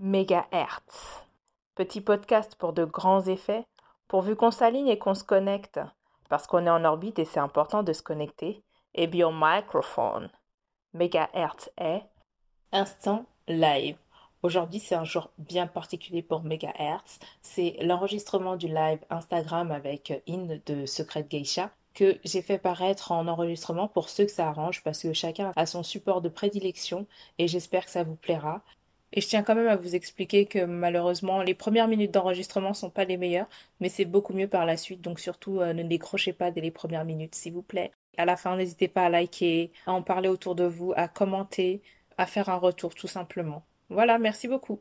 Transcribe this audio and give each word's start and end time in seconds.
Mégahertz. 0.00 1.22
Petit 1.76 2.00
podcast 2.00 2.56
pour 2.56 2.72
de 2.72 2.84
grands 2.84 3.26
effets, 3.26 3.64
pourvu 4.08 4.34
qu'on 4.34 4.50
s'aligne 4.50 4.88
et 4.88 4.98
qu'on 4.98 5.14
se 5.14 5.22
connecte, 5.22 5.78
parce 6.28 6.48
qu'on 6.48 6.66
est 6.66 6.70
en 6.70 6.84
orbite 6.84 7.20
et 7.20 7.24
c'est 7.24 7.38
important 7.38 7.84
de 7.84 7.92
se 7.92 8.02
connecter, 8.02 8.64
et 8.94 9.06
bien 9.06 9.30
microphone. 9.32 10.30
Mégahertz 10.94 11.70
est 11.78 12.02
instant 12.72 13.24
live. 13.46 13.96
Aujourd'hui, 14.42 14.80
c'est 14.80 14.96
un 14.96 15.04
jour 15.04 15.30
bien 15.38 15.68
particulier 15.68 16.22
pour 16.22 16.42
Megahertz. 16.42 17.20
C'est 17.40 17.76
l'enregistrement 17.80 18.56
du 18.56 18.66
live 18.66 18.98
Instagram 19.10 19.70
avec 19.70 20.24
In 20.28 20.58
de 20.66 20.86
Secret 20.86 21.22
Geisha 21.30 21.70
que 21.94 22.18
j'ai 22.24 22.42
fait 22.42 22.58
paraître 22.58 23.12
en 23.12 23.28
enregistrement 23.28 23.86
pour 23.86 24.08
ceux 24.08 24.24
que 24.24 24.32
ça 24.32 24.48
arrange 24.48 24.82
parce 24.82 25.02
que 25.02 25.12
chacun 25.12 25.52
a 25.54 25.66
son 25.66 25.84
support 25.84 26.20
de 26.20 26.28
prédilection 26.28 27.06
et 27.38 27.46
j'espère 27.46 27.84
que 27.84 27.92
ça 27.92 28.02
vous 28.02 28.16
plaira. 28.16 28.62
Et 29.16 29.20
je 29.20 29.28
tiens 29.28 29.44
quand 29.44 29.54
même 29.54 29.68
à 29.68 29.76
vous 29.76 29.94
expliquer 29.94 30.44
que 30.44 30.64
malheureusement, 30.64 31.40
les 31.40 31.54
premières 31.54 31.86
minutes 31.86 32.10
d'enregistrement 32.10 32.74
sont 32.74 32.90
pas 32.90 33.04
les 33.04 33.16
meilleures, 33.16 33.46
mais 33.78 33.88
c'est 33.88 34.04
beaucoup 34.04 34.32
mieux 34.32 34.48
par 34.48 34.66
la 34.66 34.76
suite. 34.76 35.00
Donc 35.02 35.20
surtout, 35.20 35.60
euh, 35.60 35.72
ne 35.72 35.84
décrochez 35.84 36.32
pas 36.32 36.50
dès 36.50 36.60
les 36.60 36.72
premières 36.72 37.04
minutes, 37.04 37.36
s'il 37.36 37.52
vous 37.52 37.62
plaît. 37.62 37.92
À 38.16 38.24
la 38.24 38.36
fin, 38.36 38.56
n'hésitez 38.56 38.88
pas 38.88 39.04
à 39.04 39.08
liker, 39.08 39.70
à 39.86 39.92
en 39.92 40.02
parler 40.02 40.28
autour 40.28 40.56
de 40.56 40.64
vous, 40.64 40.92
à 40.96 41.06
commenter, 41.06 41.80
à 42.18 42.26
faire 42.26 42.48
un 42.48 42.56
retour 42.56 42.92
tout 42.96 43.06
simplement. 43.06 43.62
Voilà, 43.88 44.18
merci 44.18 44.48
beaucoup. 44.48 44.80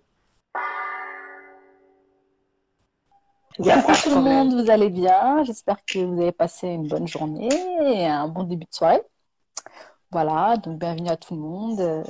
Bonjour 3.60 4.02
tout 4.02 4.10
le 4.16 4.22
monde, 4.22 4.54
vous 4.60 4.72
allez 4.72 4.90
bien? 4.90 5.44
J'espère 5.44 5.78
que 5.86 6.00
vous 6.00 6.20
avez 6.20 6.32
passé 6.32 6.70
une 6.70 6.88
bonne 6.88 7.08
journée 7.08 7.50
et 7.84 8.08
un 8.08 8.28
bon 8.28 8.46
début 8.46 8.66
de 8.66 8.74
soirée. 8.74 9.04
Voilà, 10.10 10.58
donc 10.58 10.80
bienvenue 10.80 11.10
à 11.10 11.18
tout 11.18 11.36
le 11.36 11.42
monde. 11.42 11.80
Euh, 11.80 12.04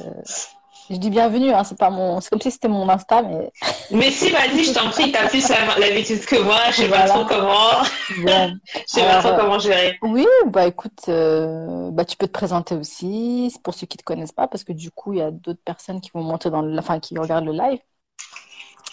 je 0.89 0.95
dis 0.97 1.09
bienvenue, 1.09 1.51
hein, 1.51 1.63
c'est 1.63 1.77
pas 1.77 1.89
mon, 1.89 2.19
c'est 2.19 2.29
comme 2.29 2.41
si 2.41 2.51
c'était 2.51 2.67
mon 2.67 2.87
Insta, 2.89 3.21
mais. 3.21 3.51
Mais 3.91 4.12
si, 4.12 4.29
vas-y, 4.29 4.63
je 4.65 4.73
t'en 4.73 4.90
prie, 4.90 5.12
t'as 5.12 5.27
plus 5.27 5.49
l'habitude 5.79 6.25
que 6.25 6.41
moi, 6.41 6.59
je 6.71 6.84
sais 6.84 6.90
pas 6.90 7.07
trop 7.07 7.25
comment. 7.25 7.84
je 8.09 8.53
sais 8.85 9.05
pas 9.05 9.21
trop 9.21 9.35
comment 9.37 9.59
gérer. 9.59 9.98
Oui, 10.01 10.27
bah 10.48 10.65
écoute, 10.65 11.05
euh, 11.09 11.90
bah 11.91 12.05
tu 12.05 12.17
peux 12.17 12.27
te 12.27 12.31
présenter 12.31 12.75
aussi, 12.75 13.53
pour 13.63 13.73
ceux 13.73 13.87
qui 13.87 13.98
te 13.98 14.03
connaissent 14.03 14.31
pas, 14.31 14.48
parce 14.48 14.63
que 14.63 14.73
du 14.73 14.91
coup, 14.91 15.13
il 15.13 15.20
y 15.20 15.23
a 15.23 15.31
d'autres 15.31 15.63
personnes 15.63 16.01
qui 16.01 16.12
vont 16.13 16.23
monter 16.23 16.49
dans 16.49 16.62
le, 16.62 16.77
enfin, 16.77 16.99
qui 16.99 17.18
regardent 17.18 17.45
le 17.45 17.53
live. 17.53 17.79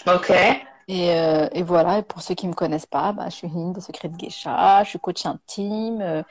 Ok. 0.06 0.32
Et, 0.88 1.12
euh, 1.12 1.48
et, 1.52 1.62
voilà, 1.62 1.98
et 1.98 2.02
pour 2.02 2.20
ceux 2.20 2.34
qui 2.34 2.46
ne 2.46 2.50
me 2.50 2.56
connaissent 2.56 2.86
pas, 2.86 3.12
bah, 3.12 3.26
je 3.26 3.36
suis 3.36 3.46
Hind 3.46 3.80
Secret 3.80 4.08
de 4.08 4.16
Geisha, 4.16 4.82
je 4.82 4.88
suis 4.88 4.98
coach 4.98 5.24
intime. 5.24 6.00
Euh, 6.00 6.22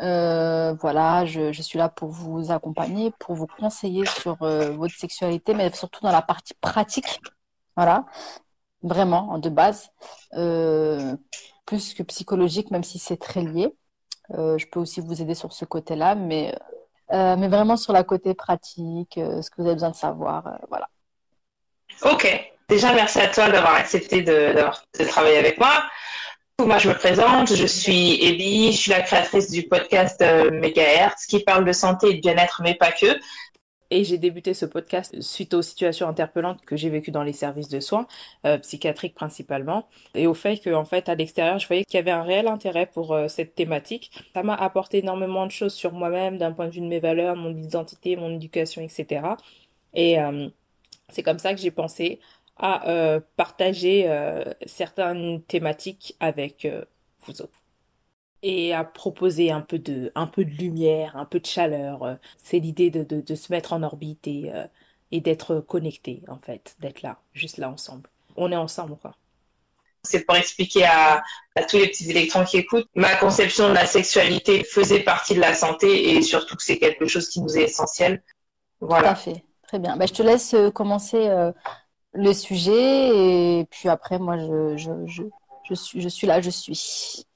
euh, 0.00 0.74
voilà, 0.80 1.24
je, 1.24 1.52
suis 1.62 1.78
là 1.78 1.88
pour 1.88 2.08
vous 2.10 2.50
accompagner, 2.50 3.12
pour 3.18 3.34
vous 3.34 3.46
conseiller 3.46 4.04
sur 4.06 4.42
euh, 4.42 4.70
votre 4.72 4.94
sexualité, 4.94 5.54
mais 5.54 5.72
surtout 5.72 6.00
dans 6.02 6.12
la 6.12 6.22
partie 6.22 6.54
pratique. 6.54 7.20
Voilà, 7.76 8.06
vraiment, 8.82 9.38
de 9.38 9.48
base. 9.48 9.90
Euh, 10.34 11.16
plus 11.66 11.94
que 11.94 12.02
psychologique, 12.02 12.70
même 12.70 12.84
si 12.84 12.98
c'est 12.98 13.16
très 13.16 13.42
lié. 13.42 13.74
je 14.30 14.66
peux 14.70 14.80
aussi 14.80 15.00
vous 15.00 15.22
aider 15.22 15.34
sur 15.34 15.52
ce 15.52 15.64
côté-là, 15.64 16.14
mais, 16.14 16.54
mais 17.10 17.48
vraiment 17.48 17.76
sur 17.76 17.92
la 17.92 18.04
côté 18.04 18.34
pratique, 18.34 19.14
ce 19.14 19.48
que 19.50 19.56
vous 19.56 19.66
avez 19.66 19.74
besoin 19.74 19.90
de 19.90 19.96
savoir. 19.96 20.58
voilà. 20.68 20.88
Ok. 22.02 22.52
Déjà, 22.68 22.94
merci 22.94 23.20
à 23.20 23.28
toi 23.28 23.50
d'avoir 23.50 23.74
accepté 23.74 24.22
de, 24.22 24.54
travailler 25.06 25.36
avec 25.36 25.58
moi. 25.58 25.84
Moi, 26.60 26.78
je 26.78 26.88
me 26.88 26.94
présente, 26.94 27.52
je 27.52 27.66
suis 27.66 28.24
Ellie, 28.24 28.70
je 28.70 28.76
suis 28.76 28.90
la 28.92 29.00
créatrice 29.00 29.50
du 29.50 29.64
podcast 29.64 30.22
euh, 30.22 30.52
Megahertz 30.52 31.26
qui 31.26 31.40
parle 31.40 31.64
de 31.64 31.72
santé 31.72 32.10
et 32.10 32.14
de 32.14 32.20
bien-être, 32.20 32.62
mais 32.62 32.74
pas 32.74 32.92
que. 32.92 33.18
Et 33.90 34.04
j'ai 34.04 34.18
débuté 34.18 34.54
ce 34.54 34.64
podcast 34.64 35.20
suite 35.20 35.52
aux 35.52 35.62
situations 35.62 36.08
interpellantes 36.08 36.64
que 36.64 36.76
j'ai 36.76 36.90
vécues 36.90 37.10
dans 37.10 37.24
les 37.24 37.32
services 37.32 37.68
de 37.68 37.80
soins, 37.80 38.06
euh, 38.46 38.56
psychiatriques 38.58 39.16
principalement, 39.16 39.88
et 40.14 40.28
au 40.28 40.34
fait 40.34 40.58
que, 40.58 40.70
en 40.70 40.84
fait, 40.84 41.08
à 41.08 41.16
l'extérieur, 41.16 41.58
je 41.58 41.66
voyais 41.66 41.84
qu'il 41.84 41.96
y 41.96 42.00
avait 42.00 42.12
un 42.12 42.22
réel 42.22 42.46
intérêt 42.46 42.86
pour 42.86 43.14
euh, 43.14 43.26
cette 43.26 43.56
thématique. 43.56 44.12
Ça 44.32 44.44
m'a 44.44 44.54
apporté 44.54 44.98
énormément 44.98 45.46
de 45.46 45.50
choses 45.50 45.74
sur 45.74 45.92
moi-même, 45.92 46.38
d'un 46.38 46.52
point 46.52 46.68
de 46.68 46.72
vue 46.72 46.80
de 46.80 46.86
mes 46.86 47.00
valeurs, 47.00 47.34
mon 47.34 47.54
identité, 47.56 48.14
mon 48.14 48.32
éducation, 48.32 48.80
etc. 48.80 49.22
Et 49.92 50.18
c'est 51.08 51.22
comme 51.22 51.38
ça 51.38 51.54
que 51.54 51.60
j'ai 51.60 51.70
pensé 51.70 52.20
à 52.56 52.88
euh, 52.88 53.20
partager 53.36 54.04
euh, 54.08 54.44
certaines 54.66 55.42
thématiques 55.42 56.16
avec 56.20 56.64
euh, 56.64 56.84
vous 57.20 57.42
autres 57.42 57.60
et 58.42 58.74
à 58.74 58.84
proposer 58.84 59.50
un 59.50 59.62
peu 59.62 59.78
de 59.78 60.12
un 60.14 60.26
peu 60.26 60.44
de 60.44 60.50
lumière, 60.50 61.16
un 61.16 61.24
peu 61.24 61.40
de 61.40 61.46
chaleur. 61.46 62.18
C'est 62.36 62.58
l'idée 62.58 62.90
de, 62.90 63.02
de, 63.02 63.22
de, 63.22 63.34
se 63.34 63.50
mettre 63.50 63.72
en 63.72 63.82
orbite 63.82 64.26
et, 64.26 64.52
et 65.12 65.22
d'être 65.22 65.60
connecté 65.60 66.22
en 66.28 66.36
fait, 66.36 66.76
d'être 66.78 67.00
là, 67.00 67.18
juste 67.32 67.56
là 67.56 67.70
ensemble. 67.70 68.10
On 68.36 68.52
est 68.52 68.56
ensemble 68.56 68.96
quoi. 68.96 69.16
C'est 70.02 70.26
pour 70.26 70.36
expliquer 70.36 70.84
à, 70.84 71.22
à, 71.56 71.64
tous 71.64 71.78
les 71.78 71.88
petits 71.88 72.10
électrons 72.10 72.44
qui 72.44 72.58
écoutent, 72.58 72.86
ma 72.94 73.16
conception 73.16 73.70
de 73.70 73.74
la 73.74 73.86
sexualité 73.86 74.62
faisait 74.62 75.00
partie 75.00 75.34
de 75.34 75.40
la 75.40 75.54
santé 75.54 76.10
et 76.10 76.20
surtout 76.20 76.54
que 76.54 76.62
c'est 76.62 76.78
quelque 76.78 77.06
chose 77.06 77.30
qui 77.30 77.40
nous 77.40 77.56
est 77.56 77.62
essentiel. 77.62 78.22
Voilà. 78.82 79.08
Tout 79.08 79.12
à 79.12 79.14
fait. 79.14 79.44
Très 79.66 79.78
bien. 79.78 79.96
Ben, 79.96 80.06
je 80.06 80.12
te 80.12 80.22
laisse 80.22 80.54
commencer 80.74 81.30
le 82.14 82.32
sujet 82.32 83.58
et 83.58 83.66
puis 83.70 83.88
après 83.88 84.18
moi 84.18 84.38
je, 84.38 84.76
je, 84.76 84.90
je, 85.06 85.22
je 85.68 85.74
suis 85.74 86.00
je 86.00 86.08
suis 86.08 86.26
là 86.26 86.40
je 86.40 86.50
suis. 86.50 87.26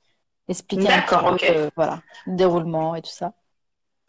Expliquer 0.50 0.90
un 0.90 1.02
peu 1.02 1.16
euh, 1.42 1.68
voilà 1.76 2.00
le 2.26 2.34
déroulement 2.34 2.94
et 2.94 3.02
tout 3.02 3.10
ça. 3.10 3.32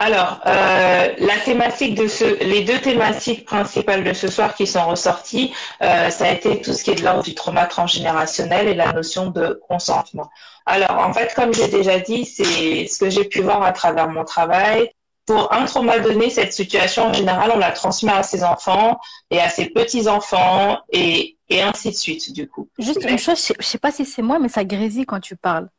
Alors 0.02 0.40
euh, 0.46 1.14
la 1.18 1.38
thématique 1.44 1.96
de 1.96 2.08
ce 2.08 2.42
les 2.46 2.64
deux 2.64 2.80
thématiques 2.80 3.44
principales 3.46 4.06
de 4.06 4.14
ce 4.14 4.30
soir 4.30 4.56
qui 4.56 4.66
sont 4.66 4.88
ressorties 4.88 5.54
euh, 5.82 6.10
ça 6.10 6.28
a 6.28 6.32
été 6.32 6.62
tout 6.62 6.72
ce 6.72 6.86
qui 6.86 6.92
est 6.92 6.96
de 6.96 7.04
l'ordre 7.04 7.24
du 7.24 7.36
trauma 7.36 7.66
transgénérationnel 7.66 8.70
et 8.70 8.74
la 8.74 8.94
notion 8.94 9.32
de 9.32 9.60
consentement. 9.68 10.30
Alors 10.66 10.98
en 11.00 11.12
fait 11.12 11.34
comme 11.34 11.54
j'ai 11.54 11.68
déjà 11.68 12.00
dit 12.00 12.24
c'est 12.24 12.88
ce 12.88 12.98
que 12.98 13.10
j'ai 13.10 13.26
pu 13.26 13.42
voir 13.42 13.62
à 13.64 13.74
travers 13.74 14.08
mon 14.08 14.24
travail 14.24 14.90
pour 15.30 15.54
un 15.54 15.66
trauma 15.66 16.00
donné, 16.00 16.32
cette 16.32 16.54
situation, 16.54 17.04
en 17.04 17.14
général, 17.14 17.52
on 17.54 17.60
la 17.60 17.72
transmet 17.72 18.12
à 18.12 18.24
ses 18.24 18.44
enfants 18.44 19.00
et 19.30 19.40
à 19.40 19.48
ses 19.48 19.68
petits-enfants 19.68 20.80
et, 20.92 21.38
et 21.50 21.62
ainsi 21.62 21.92
de 21.92 21.96
suite, 21.96 22.34
du 22.34 22.50
coup. 22.50 22.68
Juste 22.80 23.04
une 23.08 23.20
chose, 23.20 23.46
je 23.46 23.54
ne 23.56 23.64
sais 23.64 23.78
pas 23.78 23.92
si 23.92 24.06
c'est 24.06 24.24
moi, 24.24 24.40
mais 24.40 24.50
ça 24.50 24.64
grésille 24.64 25.06
quand 25.06 25.20
tu 25.20 25.36
parles. 25.36 25.70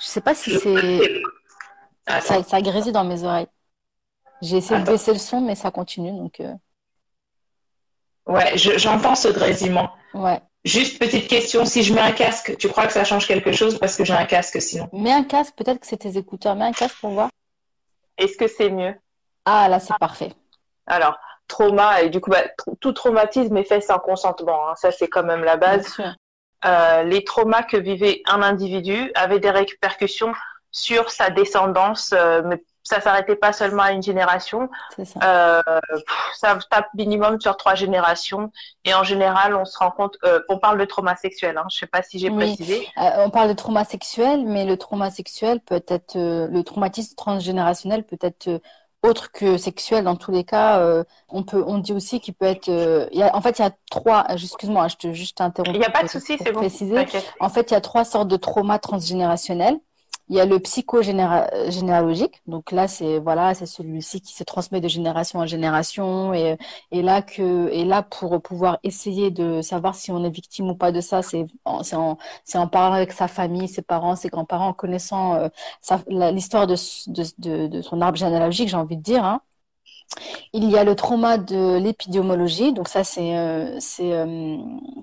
Je 0.00 0.06
ne 0.06 0.08
sais 0.08 0.20
pas 0.20 0.34
si 0.34 0.58
c'est... 0.58 1.22
Ça, 2.20 2.42
ça 2.42 2.60
grésille 2.60 2.90
dans 2.90 3.04
mes 3.04 3.22
oreilles. 3.22 3.46
J'ai 4.42 4.56
essayé 4.56 4.80
de 4.80 4.86
baisser 4.86 5.12
le 5.12 5.18
son, 5.20 5.40
mais 5.40 5.54
ça 5.54 5.70
continue, 5.70 6.10
donc... 6.10 6.40
Euh. 6.40 6.54
Ouais, 8.26 8.52
j'entends 8.56 9.14
ce 9.14 9.28
grésillement. 9.28 9.90
Ouais. 10.12 10.40
Juste 10.64 10.98
petite 10.98 11.28
question, 11.28 11.64
si 11.64 11.84
je 11.84 11.94
mets 11.94 12.00
un 12.00 12.10
casque, 12.10 12.56
tu 12.58 12.68
crois 12.68 12.88
que 12.88 12.92
ça 12.92 13.04
change 13.04 13.28
quelque 13.28 13.52
chose 13.52 13.78
parce 13.78 13.96
que 13.96 14.04
j'ai 14.04 14.12
un 14.12 14.26
casque 14.26 14.60
sinon? 14.60 14.88
Mets 14.92 15.12
un 15.12 15.22
casque, 15.22 15.54
peut-être 15.54 15.78
que 15.78 15.86
c'est 15.86 15.98
tes 15.98 16.18
écouteurs. 16.18 16.56
Mets 16.56 16.64
un 16.64 16.72
casque 16.72 16.96
pour 17.00 17.10
voir. 17.10 17.30
Est-ce 18.18 18.36
que 18.36 18.48
c'est 18.48 18.70
mieux? 18.70 18.94
Ah, 19.44 19.68
là, 19.68 19.80
c'est 19.80 19.96
parfait. 19.98 20.32
Alors, 20.86 21.18
trauma, 21.46 22.02
et 22.02 22.10
du 22.10 22.20
coup, 22.20 22.30
bah, 22.30 22.42
tout 22.80 22.92
traumatisme 22.92 23.56
est 23.56 23.64
fait 23.64 23.80
sans 23.80 23.98
consentement. 23.98 24.68
Hein. 24.68 24.74
Ça, 24.76 24.90
c'est 24.90 25.08
quand 25.08 25.24
même 25.24 25.44
la 25.44 25.56
base. 25.56 25.96
Euh, 26.64 27.04
les 27.04 27.24
traumas 27.24 27.62
que 27.62 27.76
vivait 27.76 28.20
un 28.26 28.42
individu 28.42 29.12
avaient 29.14 29.38
des 29.38 29.50
répercussions 29.50 30.32
sur 30.70 31.10
sa 31.10 31.30
descendance, 31.30 32.12
euh, 32.12 32.42
mais 32.44 32.62
ça 32.88 33.00
s'arrêtait 33.00 33.36
pas 33.36 33.52
seulement 33.52 33.82
à 33.82 33.92
une 33.92 34.02
génération. 34.02 34.68
Ça. 35.04 35.20
Euh, 35.22 35.80
ça 36.34 36.58
tape 36.70 36.88
minimum 36.94 37.40
sur 37.40 37.56
trois 37.56 37.74
générations. 37.74 38.50
Et 38.84 38.94
en 38.94 39.04
général, 39.04 39.54
on 39.54 39.64
se 39.64 39.78
rend 39.78 39.90
compte, 39.90 40.16
euh, 40.24 40.40
on 40.48 40.58
parle 40.58 40.78
de 40.78 40.84
trauma 40.84 41.14
sexuel. 41.16 41.58
Hein, 41.58 41.66
je 41.70 41.78
sais 41.78 41.86
pas 41.86 42.02
si 42.02 42.18
j'ai 42.18 42.30
précisé. 42.30 42.88
Euh, 42.96 43.10
on 43.18 43.30
parle 43.30 43.48
de 43.48 43.54
trauma 43.54 43.84
sexuel, 43.84 44.44
mais 44.46 44.64
le 44.64 44.76
trauma 44.76 45.10
sexuel 45.10 45.60
peut 45.60 45.84
être, 45.86 46.14
le 46.16 46.62
traumatisme 46.62 47.14
transgénérationnel 47.14 48.04
peut 48.04 48.18
être 48.20 48.60
autre 49.02 49.30
que 49.30 49.58
sexuel 49.58 50.02
dans 50.02 50.16
tous 50.16 50.32
les 50.32 50.42
cas 50.42 50.80
euh, 50.80 51.04
on 51.28 51.44
peut 51.44 51.62
on 51.64 51.78
dit 51.78 51.92
aussi 51.92 52.18
qu'il 52.18 52.34
peut 52.34 52.46
être 52.46 52.66
y 52.66 53.22
a, 53.22 53.36
en 53.36 53.40
fait 53.40 53.60
il 53.60 53.62
y 53.62 53.64
a 53.64 53.70
trois 53.92 54.26
excuse-moi 54.28 54.88
je 54.88 54.96
te 54.96 55.12
juste 55.12 55.38
t'interromps 55.38 55.72
il 55.72 55.78
n'y 55.78 55.86
a 55.86 55.90
pas 55.90 56.02
de 56.02 56.08
souci 56.08 56.36
c'est 56.36 56.50
bon 56.50 56.58
préciser 56.58 57.06
en 57.38 57.48
fait 57.48 57.70
il 57.70 57.74
y 57.74 57.76
a 57.76 57.80
trois 57.80 58.04
sortes 58.04 58.26
de 58.26 58.36
traumas 58.36 58.80
transgénérationnels 58.80 59.78
il 60.28 60.36
y 60.36 60.40
a 60.40 60.46
le 60.46 60.58
psychogénéalogique. 60.58 62.42
Donc 62.46 62.72
là, 62.72 62.86
c'est 62.88 63.18
voilà, 63.18 63.54
c'est 63.54 63.66
celui-ci 63.66 64.20
qui 64.20 64.34
se 64.34 64.44
transmet 64.44 64.80
de 64.80 64.88
génération 64.88 65.40
en 65.40 65.46
génération. 65.46 66.34
Et, 66.34 66.58
et 66.90 67.02
là 67.02 67.22
que 67.22 67.68
et 67.70 67.84
là 67.84 68.02
pour 68.02 68.40
pouvoir 68.42 68.78
essayer 68.82 69.30
de 69.30 69.62
savoir 69.62 69.94
si 69.94 70.10
on 70.10 70.24
est 70.24 70.30
victime 70.30 70.68
ou 70.70 70.74
pas 70.74 70.92
de 70.92 71.00
ça, 71.00 71.22
c'est 71.22 71.46
en, 71.64 71.82
en 72.54 72.68
parlant 72.68 72.94
avec 72.94 73.12
sa 73.12 73.28
famille, 73.28 73.68
ses 73.68 73.82
parents, 73.82 74.16
ses 74.16 74.28
grands-parents, 74.28 74.68
en 74.68 74.72
connaissant 74.72 75.34
euh, 75.34 75.48
l'histoire 76.32 76.66
de, 76.66 76.76
de, 77.68 77.82
son 77.82 78.00
arbre 78.00 78.18
généalogique, 78.18 78.68
j'ai 78.68 78.76
envie 78.76 78.96
de 78.96 79.02
dire. 79.02 79.24
Hein. 79.24 79.40
Il 80.52 80.64
y 80.70 80.76
a 80.78 80.84
le 80.84 80.94
trauma 80.94 81.38
de 81.38 81.78
l'épidémiologie. 81.78 82.72
Donc 82.72 82.88
ça, 82.88 83.04
c'est 83.04 83.36
euh, 83.38 83.78
c'est 83.80 84.12
euh, 84.12 84.56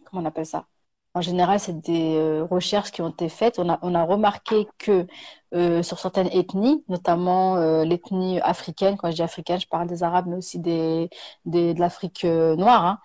comment 0.05 0.21
on 0.23 0.25
appelle 0.25 0.45
ça? 0.45 0.65
En 1.15 1.21
général, 1.21 1.59
c'est 1.61 1.79
des 1.79 2.15
euh, 2.17 2.43
recherches 2.45 2.91
qui 2.91 3.01
ont 3.01 3.09
été 3.09 3.29
faites. 3.29 3.57
On 3.59 3.69
a, 3.69 3.79
on 3.81 3.95
a 3.95 4.03
remarqué 4.03 4.67
que 4.77 5.07
euh, 5.55 5.83
sur 5.83 5.99
certaines 5.99 6.27
ethnies, 6.33 6.83
notamment 6.89 7.55
euh, 7.55 7.85
l'ethnie 7.85 8.41
africaine. 8.41 8.97
Quand 8.97 9.09
je 9.09 9.15
dis 9.15 9.21
africaine, 9.21 9.57
je 9.57 9.67
parle 9.67 9.87
des 9.87 10.03
Arabes, 10.03 10.25
mais 10.27 10.35
aussi 10.35 10.59
des, 10.59 11.09
de 11.45 11.79
l'Afrique 11.79 12.25
euh, 12.25 12.57
noire, 12.57 12.85
hein. 12.85 12.99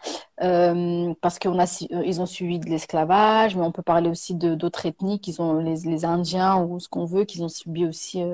Parce 1.21 1.39
qu'ils 1.39 2.21
ont 2.23 2.27
suivi 2.27 2.59
de 2.59 2.67
l'esclavage, 2.67 3.57
mais 3.57 3.63
on 3.63 3.73
peut 3.73 3.83
parler 3.83 4.09
aussi 4.09 4.35
d'autres 4.35 4.87
ethnies, 4.87 5.21
les, 5.63 5.75
les, 5.75 6.05
Indiens 6.07 6.57
ou 6.63 6.81
ce 6.81 6.89
qu'on 6.89 7.05
veut, 7.05 7.25
qu'ils 7.25 7.45
ont 7.45 7.51
subi 7.51 7.85
aussi, 7.85 8.25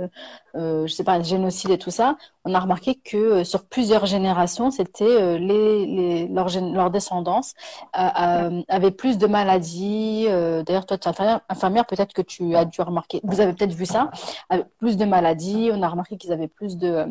je 0.55 0.87
sais 0.87 1.03
pas, 1.03 1.19
le 1.19 1.25
génocide 1.25 1.73
et 1.73 1.79
tout 1.79 1.91
ça. 1.91 2.17
On 2.45 2.55
a 2.55 2.61
remarqué 2.61 2.95
que 2.95 3.43
sur 3.43 3.65
plusieurs 3.65 4.07
générations, 4.07 4.71
c'était 4.71 5.37
les, 5.41 5.85
les 5.85 6.29
leur 6.29 6.93
descendance 6.93 7.55
avait 7.93 8.93
plus 8.93 9.19
de 9.19 9.27
maladies. 9.27 10.27
D'ailleurs, 10.65 10.87
toi, 10.87 10.99
tu 10.99 11.09
es 11.09 11.41
infirmière, 11.49 11.87
peut-être 11.87 12.13
que 12.13 12.23
tu 12.23 12.55
as 12.55 12.67
dû 12.67 12.83
remarquer. 12.83 13.21
Vous 13.25 13.41
avez 13.41 13.53
peut-être 13.53 13.75
vu 13.75 13.85
ça 13.85 14.06
avec 14.49 14.67
plus 14.79 14.97
de 14.97 15.05
maladies. 15.05 15.71
On 15.73 15.83
a 15.83 15.89
remarqué 15.89 16.17
qu'ils 16.17 16.33
avaient 16.33 16.49
plus 16.49 16.77
de, 16.77 16.89
euh, 16.89 17.07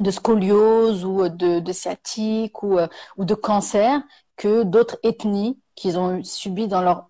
de 0.00 0.10
scoliose 0.10 1.04
ou 1.04 1.28
de, 1.28 1.60
de 1.60 1.72
sciatique 1.72 2.62
ou, 2.62 2.78
euh, 2.78 2.86
ou 3.16 3.24
de 3.24 3.34
cancer 3.34 4.00
que 4.36 4.62
d'autres 4.62 4.98
ethnies 5.02 5.58
qu'ils 5.74 5.98
ont 5.98 6.22
subi 6.22 6.68
dans 6.68 6.82
leur 6.82 7.08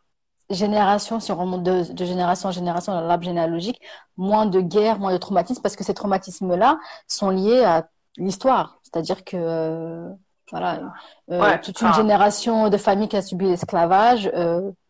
génération, 0.51 1.19
si 1.19 1.33
on 1.33 1.37
remonte 1.37 1.65
de, 1.65 1.93
de 1.93 2.05
génération 2.05 2.49
en 2.49 2.53
génération 2.53 2.93
dans 2.93 3.01
l'arbre 3.01 3.25
généalogique, 3.25 3.81
moins 4.17 4.47
de 4.47 4.61
guerres, 4.61 5.01
moins 5.01 5.13
de 5.13 5.19
traumatismes, 5.19 5.61
parce 5.61 5.75
que 5.75 5.83
ces 5.83 5.95
traumatismes-là 5.95 6.79
sont 7.09 7.31
liés 7.31 7.65
à 7.65 7.89
l'histoire. 8.17 8.79
C'est-à-dire 8.85 9.25
que 9.25 9.37
euh, 9.37 10.09
voilà, 10.53 11.59
toute 11.59 11.81
une 11.81 11.93
génération 11.95 12.69
de 12.69 12.77
familles 12.77 13.09
qui 13.09 13.17
a 13.17 13.23
subi 13.23 13.47
l'esclavage, 13.47 14.31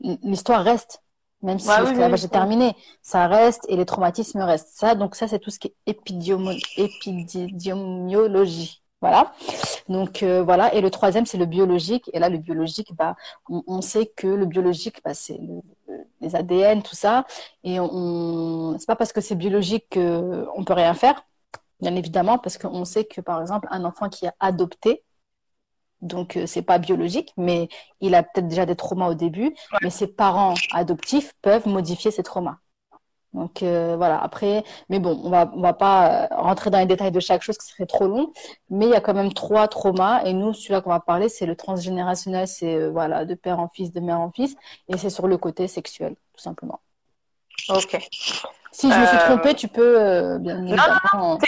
l'histoire 0.00 0.62
reste 0.62 1.00
même 1.42 1.58
si 1.58 1.68
l'esclavage 1.68 2.24
est 2.24 2.28
terminé, 2.28 2.74
ça 3.02 3.26
reste 3.26 3.66
et 3.68 3.76
les 3.76 3.84
traumatismes 3.84 4.40
restent. 4.40 4.70
Ça, 4.72 4.94
donc 4.94 5.14
ça, 5.14 5.28
c'est 5.28 5.38
tout 5.38 5.50
ce 5.50 5.58
qui 5.58 5.68
est 5.68 5.74
épidémiologie. 5.86 8.80
Voilà. 9.02 9.34
Donc 9.88 10.22
euh, 10.22 10.42
voilà. 10.42 10.74
Et 10.74 10.80
le 10.80 10.90
troisième, 10.90 11.26
c'est 11.26 11.38
le 11.38 11.46
biologique. 11.46 12.10
Et 12.12 12.18
là, 12.18 12.28
le 12.28 12.38
biologique, 12.38 12.92
bah, 12.96 13.14
on, 13.48 13.80
sait 13.82 14.06
que 14.06 14.26
le 14.26 14.46
biologique, 14.46 15.00
bah, 15.04 15.14
c'est 15.14 15.38
les 16.20 16.34
ADN, 16.34 16.82
tout 16.82 16.96
ça. 16.96 17.26
Et 17.62 17.78
on, 17.78 18.76
c'est 18.78 18.86
pas 18.86 18.96
parce 18.96 19.12
que 19.12 19.20
c'est 19.20 19.34
biologique 19.34 19.86
qu'on 19.92 20.64
peut 20.64 20.72
rien 20.72 20.94
faire, 20.94 21.22
bien 21.80 21.94
évidemment, 21.94 22.38
parce 22.38 22.58
qu'on 22.58 22.84
sait 22.84 23.04
que 23.04 23.20
par 23.20 23.40
exemple, 23.40 23.68
un 23.70 23.84
enfant 23.84 24.08
qui 24.08 24.26
est 24.26 24.32
adopté, 24.40 25.04
donc 26.02 26.36
euh, 26.36 26.46
c'est 26.46 26.62
pas 26.62 26.78
biologique, 26.78 27.32
mais 27.36 27.68
il 28.00 28.14
a 28.14 28.22
peut-être 28.22 28.48
déjà 28.48 28.66
des 28.66 28.76
traumas 28.76 29.08
au 29.08 29.14
début, 29.14 29.54
mais 29.82 29.90
ses 29.90 30.06
parents 30.06 30.54
adoptifs 30.72 31.34
peuvent 31.42 31.66
modifier 31.66 32.10
ces 32.10 32.22
traumas. 32.22 32.58
Donc 33.32 33.62
euh, 33.62 33.96
voilà, 33.96 34.22
après, 34.22 34.64
mais 34.88 34.98
bon, 34.98 35.20
on 35.22 35.28
va, 35.30 35.50
on 35.54 35.60
va 35.60 35.74
pas 35.74 36.24
euh, 36.24 36.36
rentrer 36.36 36.70
dans 36.70 36.78
les 36.78 36.86
détails 36.86 37.12
de 37.12 37.20
chaque 37.20 37.42
chose, 37.42 37.56
ce 37.60 37.68
serait 37.68 37.86
trop 37.86 38.06
long, 38.06 38.32
mais 38.70 38.86
il 38.86 38.92
y 38.92 38.94
a 38.94 39.00
quand 39.00 39.14
même 39.14 39.32
trois 39.32 39.68
traumas, 39.68 40.22
et 40.24 40.32
nous, 40.32 40.54
celui-là 40.54 40.80
qu'on 40.80 40.90
va 40.90 41.00
parler, 41.00 41.28
c'est 41.28 41.46
le 41.46 41.56
transgénérationnel, 41.56 42.48
c'est 42.48 42.88
voilà, 42.88 43.24
de 43.26 43.34
père 43.34 43.60
en 43.60 43.68
fils, 43.68 43.92
de 43.92 44.00
mère 44.00 44.20
en 44.20 44.30
fils, 44.30 44.56
et 44.88 44.96
c'est 44.96 45.10
sur 45.10 45.26
le 45.28 45.36
côté 45.36 45.68
sexuel, 45.68 46.16
tout 46.34 46.42
simplement. 46.42 46.80
Ok. 47.68 47.98
Si 48.72 48.92
je 48.92 48.98
me 48.98 49.06
suis 49.06 49.18
trompée, 49.18 49.54
tu 49.54 49.68
peux 49.68 50.36
bien 50.38 50.56
Non, 50.56 50.76
non, 51.14 51.38